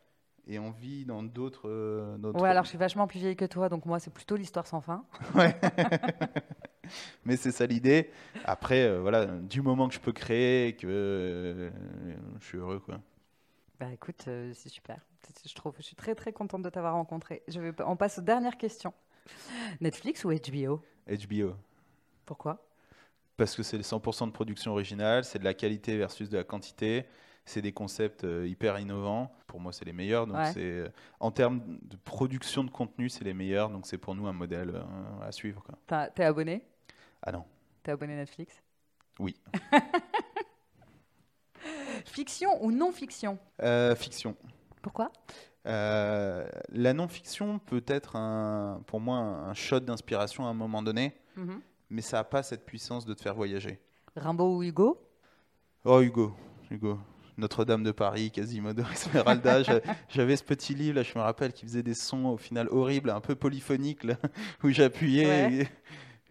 et 0.47 0.59
on 0.59 0.71
vit 0.71 1.05
dans 1.05 1.23
d'autres. 1.23 1.69
Euh, 1.69 2.17
ouais, 2.35 2.49
alors 2.49 2.65
je 2.65 2.71
suis 2.71 2.79
vachement 2.79 3.07
plus 3.07 3.21
vieille 3.21 3.37
que 3.37 3.45
toi, 3.45 3.69
donc 3.69 3.87
moi 3.87 3.99
c'est 3.99 4.13
plutôt 4.13 4.37
l'histoire 4.37 4.67
sans 4.67 4.81
fin. 4.81 5.05
Ouais. 5.35 5.59
Mais 7.25 7.37
c'est 7.37 7.53
ça 7.53 7.67
l'idée. 7.67 8.11
Après, 8.45 8.85
euh, 8.85 9.01
voilà, 9.01 9.27
du 9.27 9.63
moment 9.63 9.89
que 9.89 9.95
je 9.95 10.01
peux 10.01 10.13
créer, 10.13 10.75
que 10.75 10.87
euh, 10.89 11.71
je 12.41 12.45
suis 12.45 12.59
heureux, 12.59 12.81
quoi. 12.81 13.01
Bah 13.79 13.93
écoute, 13.93 14.29
c'est 14.55 14.69
super. 14.69 14.99
Je 15.45 15.55
trouve, 15.55 15.75
je 15.79 15.83
suis 15.83 15.97
très 15.97 16.15
très 16.15 16.33
contente 16.33 16.63
de 16.63 16.71
t'avoir 16.71 16.95
rencontré. 16.95 17.43
Je 17.49 17.61
vais, 17.61 17.73
on 17.85 17.97
passe 17.97 18.19
aux 18.19 18.23
dernières 18.23 18.57
questions. 18.57 18.93
Netflix 19.81 20.25
ou 20.25 20.31
HBO 20.31 20.83
HBO. 21.09 21.55
Pourquoi? 22.25 22.65
Parce 23.37 23.57
que 23.57 23.63
c'est 23.65 23.77
les 23.77 23.83
100% 23.83 24.27
de 24.27 24.33
production 24.33 24.73
originale, 24.73 25.25
c'est 25.25 25.41
de 25.41 25.45
la 25.45 25.55
qualité 25.55 25.97
versus 25.97 26.29
de 26.29 26.37
la 26.37 26.45
quantité 26.45 27.07
c'est 27.45 27.63
des 27.63 27.73
concepts 27.73 28.25
euh, 28.25 28.47
hyper 28.47 28.79
innovants. 28.79 29.33
Pour 29.47 29.61
moi, 29.61 29.73
c'est 29.73 29.85
les 29.85 29.93
meilleurs. 29.93 30.27
Donc, 30.27 30.39
c'est 30.55 30.61
euh, 30.61 30.89
en 31.21 31.31
termes 31.31 31.61
de 31.83 31.97
production 31.97 32.65
de 32.65 32.71
contenu, 32.71 33.09
c'est 33.09 33.25
les 33.25 33.35
meilleurs. 33.35 33.71
Donc, 33.71 33.87
c'est 33.87 33.99
pour 33.99 34.15
nous 34.15 34.27
un 34.27 34.33
modèle 34.33 34.73
euh, 34.75 35.27
à 35.27 35.33
suivre. 35.33 35.65
T'es 36.15 36.25
abonné? 36.25 36.63
Ah 37.23 37.33
non. 37.33 37.45
T'es 37.83 37.93
abonné 37.93 38.17
Netflix? 38.17 38.63
Oui. 39.19 39.37
fiction 42.05 42.63
ou 42.65 42.73
non 42.73 42.93
fiction 42.93 43.39
Fiction. 43.97 44.37
Pourquoi? 44.83 45.11
La 45.65 46.93
non-fiction 46.93 47.59
peut 47.61 47.85
être 47.87 48.17
un, 48.17 48.83
pour 48.87 49.01
moi 49.01 49.19
un 49.19 49.55
shot 49.55 49.81
d'inspiration 49.81 50.47
à 50.47 50.51
un 50.51 50.55
moment 50.55 50.83
donné, 50.83 51.15
mhm. 51.37 51.61
mais 51.91 52.03
ça 52.03 52.19
n'a 52.19 52.25
pas 52.25 52.43
cette 52.43 52.65
puissance 52.65 53.07
de 53.07 53.15
te 53.15 53.23
faire 53.23 53.35
voyager. 53.35 53.81
Rimbaud 54.17 54.57
ou 54.57 54.63
Hugo? 54.63 55.01
Oh 55.85 56.01
Hugo, 56.01 56.35
Hugo. 56.71 56.99
Notre-Dame 57.39 57.83
de 57.83 57.93
Paris, 57.93 58.31
Quasimodo, 58.31 58.83
Esmeralda. 58.93 59.63
J'avais 60.09 60.37
ce 60.37 60.45
petit 60.45 60.75
livre, 60.75 60.97
là, 60.97 61.03
je 61.03 61.17
me 61.17 61.23
rappelle, 61.23 61.53
qui 61.53 61.65
faisait 61.65 61.83
des 61.83 61.95
sons 61.95 62.27
au 62.27 62.37
final 62.37 62.69
horribles, 62.71 63.11
un 63.11 63.21
peu 63.21 63.35
polyphoniques, 63.35 64.07
où 64.63 64.69
j'appuyais. 64.69 65.53
Et, 65.53 65.69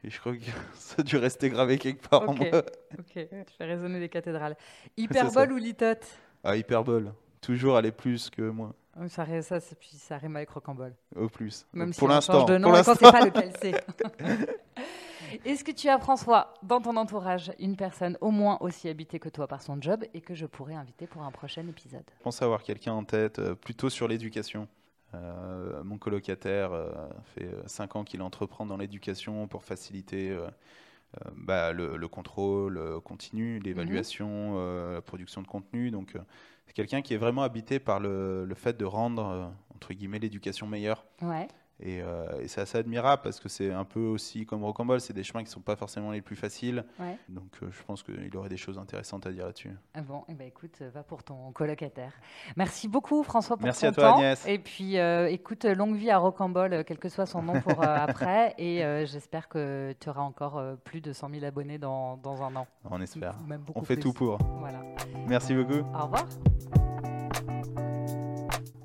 je 0.09 0.19
crois 0.19 0.35
que 0.35 0.43
ça 0.73 0.95
a 0.99 1.03
dû 1.03 1.17
rester 1.17 1.49
gravé 1.49 1.77
quelque 1.77 2.07
part 2.07 2.27
en 2.27 2.33
moi. 2.33 2.47
Ok, 2.99 3.15
je 3.15 3.53
fais 3.57 3.65
résonner 3.65 3.99
les 3.99 4.09
cathédrales. 4.09 4.55
Hyperbole 4.97 5.51
ou 5.53 5.57
litote? 5.57 6.05
Ah, 6.43 6.55
hyperbole. 6.55 7.13
Toujours 7.39 7.77
aller 7.77 7.91
plus 7.91 8.29
que 8.29 8.41
moins. 8.41 8.73
Ça, 9.07 9.25
ça, 9.41 9.59
ça 9.59 10.17
rime 10.17 10.35
avec 10.35 10.49
rocambole. 10.49 10.93
Au 11.15 11.29
plus. 11.29 11.65
Même 11.73 11.93
pour 11.93 12.09
si 12.09 12.13
l'instant. 12.13 12.45
de 12.45 12.57
nom, 12.57 12.71
quand 12.71 12.95
c'est 12.95 13.11
pas 13.11 13.25
lequel 13.25 13.53
c'est. 13.61 13.85
Est-ce 15.45 15.63
que 15.63 15.71
tu 15.71 15.87
as, 15.87 15.97
François, 15.97 16.53
dans 16.61 16.81
ton 16.81 16.97
entourage, 16.97 17.53
une 17.57 17.77
personne 17.77 18.17
au 18.19 18.31
moins 18.31 18.57
aussi 18.59 18.89
habitée 18.89 19.17
que 19.17 19.29
toi 19.29 19.47
par 19.47 19.61
son 19.61 19.81
job 19.81 20.03
et 20.13 20.19
que 20.19 20.35
je 20.35 20.45
pourrais 20.45 20.73
inviter 20.73 21.07
pour 21.07 21.23
un 21.23 21.31
prochain 21.31 21.65
épisode? 21.67 22.03
Je 22.17 22.23
pense 22.23 22.41
avoir 22.41 22.63
quelqu'un 22.63 22.91
en 22.91 23.05
tête, 23.05 23.39
euh, 23.39 23.55
plutôt 23.55 23.89
sur 23.89 24.09
l'éducation. 24.09 24.67
Euh, 25.13 25.83
mon 25.83 25.97
colocataire 25.97 26.71
euh, 26.71 26.91
fait 27.35 27.49
5 27.65 27.95
ans 27.95 28.03
qu'il 28.03 28.21
entreprend 28.21 28.65
dans 28.65 28.77
l'éducation 28.77 29.47
pour 29.47 29.63
faciliter 29.63 30.37
bah, 31.35 31.73
le, 31.73 32.07
contrôle 32.07 33.01
continu, 33.01 33.59
l'évaluation, 33.59 34.51
mhm. 34.51 34.93
la 34.93 35.01
production 35.01 35.41
de 35.41 35.47
contenu. 35.47 35.91
Donc, 35.91 36.17
c'est 36.65 36.73
quelqu'un 36.73 37.01
qui 37.01 37.13
est 37.13 37.17
vraiment 37.17 37.43
habité 37.43 37.79
par 37.79 37.99
le, 37.99 38.45
le 38.45 38.55
fait 38.55 38.77
de 38.77 38.85
rendre, 38.85 39.51
entre 39.75 39.93
guillemets, 39.93 40.19
l'éducation 40.19 40.67
meilleure. 40.67 41.05
Ouais. 41.21 41.47
Euh, 41.83 42.41
et, 42.41 42.47
c'est 42.47 42.61
assez 42.61 42.77
admirable 42.77 43.21
parce 43.23 43.39
que 43.39 43.49
c'est 43.49 43.71
un 43.71 43.83
peu 43.83 44.01
aussi 44.01 44.45
comme 44.45 44.63
Rocambole, 44.63 45.01
c'est 45.01 45.13
des 45.13 45.23
chemins 45.23 45.41
qui 45.41 45.49
ne 45.49 45.53
sont 45.53 45.61
pas 45.61 45.75
forcément 45.75 46.11
les 46.11 46.21
plus 46.21 46.35
faciles. 46.35 46.83
Donc 47.29 47.51
euh, 47.61 47.67
je 47.71 47.83
pense 47.83 48.03
qu'il 48.03 48.35
aurait 48.37 48.49
des 48.49 48.57
choses 48.57 48.77
intéressantes 48.77 49.25
à 49.25 49.31
dire 49.31 49.45
là-dessus. 49.45 49.71
Ah 49.93 50.01
bon, 50.01 50.19
et 50.19 50.31
eh 50.31 50.33
ben, 50.33 50.47
écoute, 50.47 50.81
va 50.81 51.03
pour 51.03 51.23
ton 51.23 51.51
colocataire. 51.51 52.13
Merci 52.55 52.87
beaucoup 52.87 53.23
François 53.23 53.57
pour 53.57 53.65
Merci 53.65 53.85
à 53.85 53.91
toi, 53.91 54.15
Agnès. 54.15 54.45
Et 54.47 54.59
puis 54.59 54.97
euh, 54.97 55.27
écoute, 55.29 55.65
longue 55.65 55.95
vie 55.95 56.11
à 56.11 56.17
Rocambole, 56.17 56.83
quel 56.85 56.99
que 56.99 57.09
soit 57.09 57.25
son 57.25 57.41
nom 57.41 57.59
pour 57.61 57.83
après. 57.83 58.53
Et 58.57 58.79
j'espère 59.05 59.47
que 59.47 59.93
tu 59.99 60.09
auras 60.09 60.21
encore 60.21 60.61
plus 60.83 61.01
de 61.01 61.13
100 61.13 61.29
000 61.29 61.45
abonnés 61.45 61.77
dans, 61.77 62.17
dans 62.17 62.43
un 62.43 62.55
an. 62.55 62.67
On 62.89 63.01
espère. 63.01 63.35
On 63.75 63.83
fait 63.83 63.97
tout 63.97 64.13
pour. 64.13 64.37
Voilà. 64.59 64.81
Merci 65.27 65.53
beaucoup. 65.53 65.79
Au 65.95 66.03
revoir. 66.03 66.25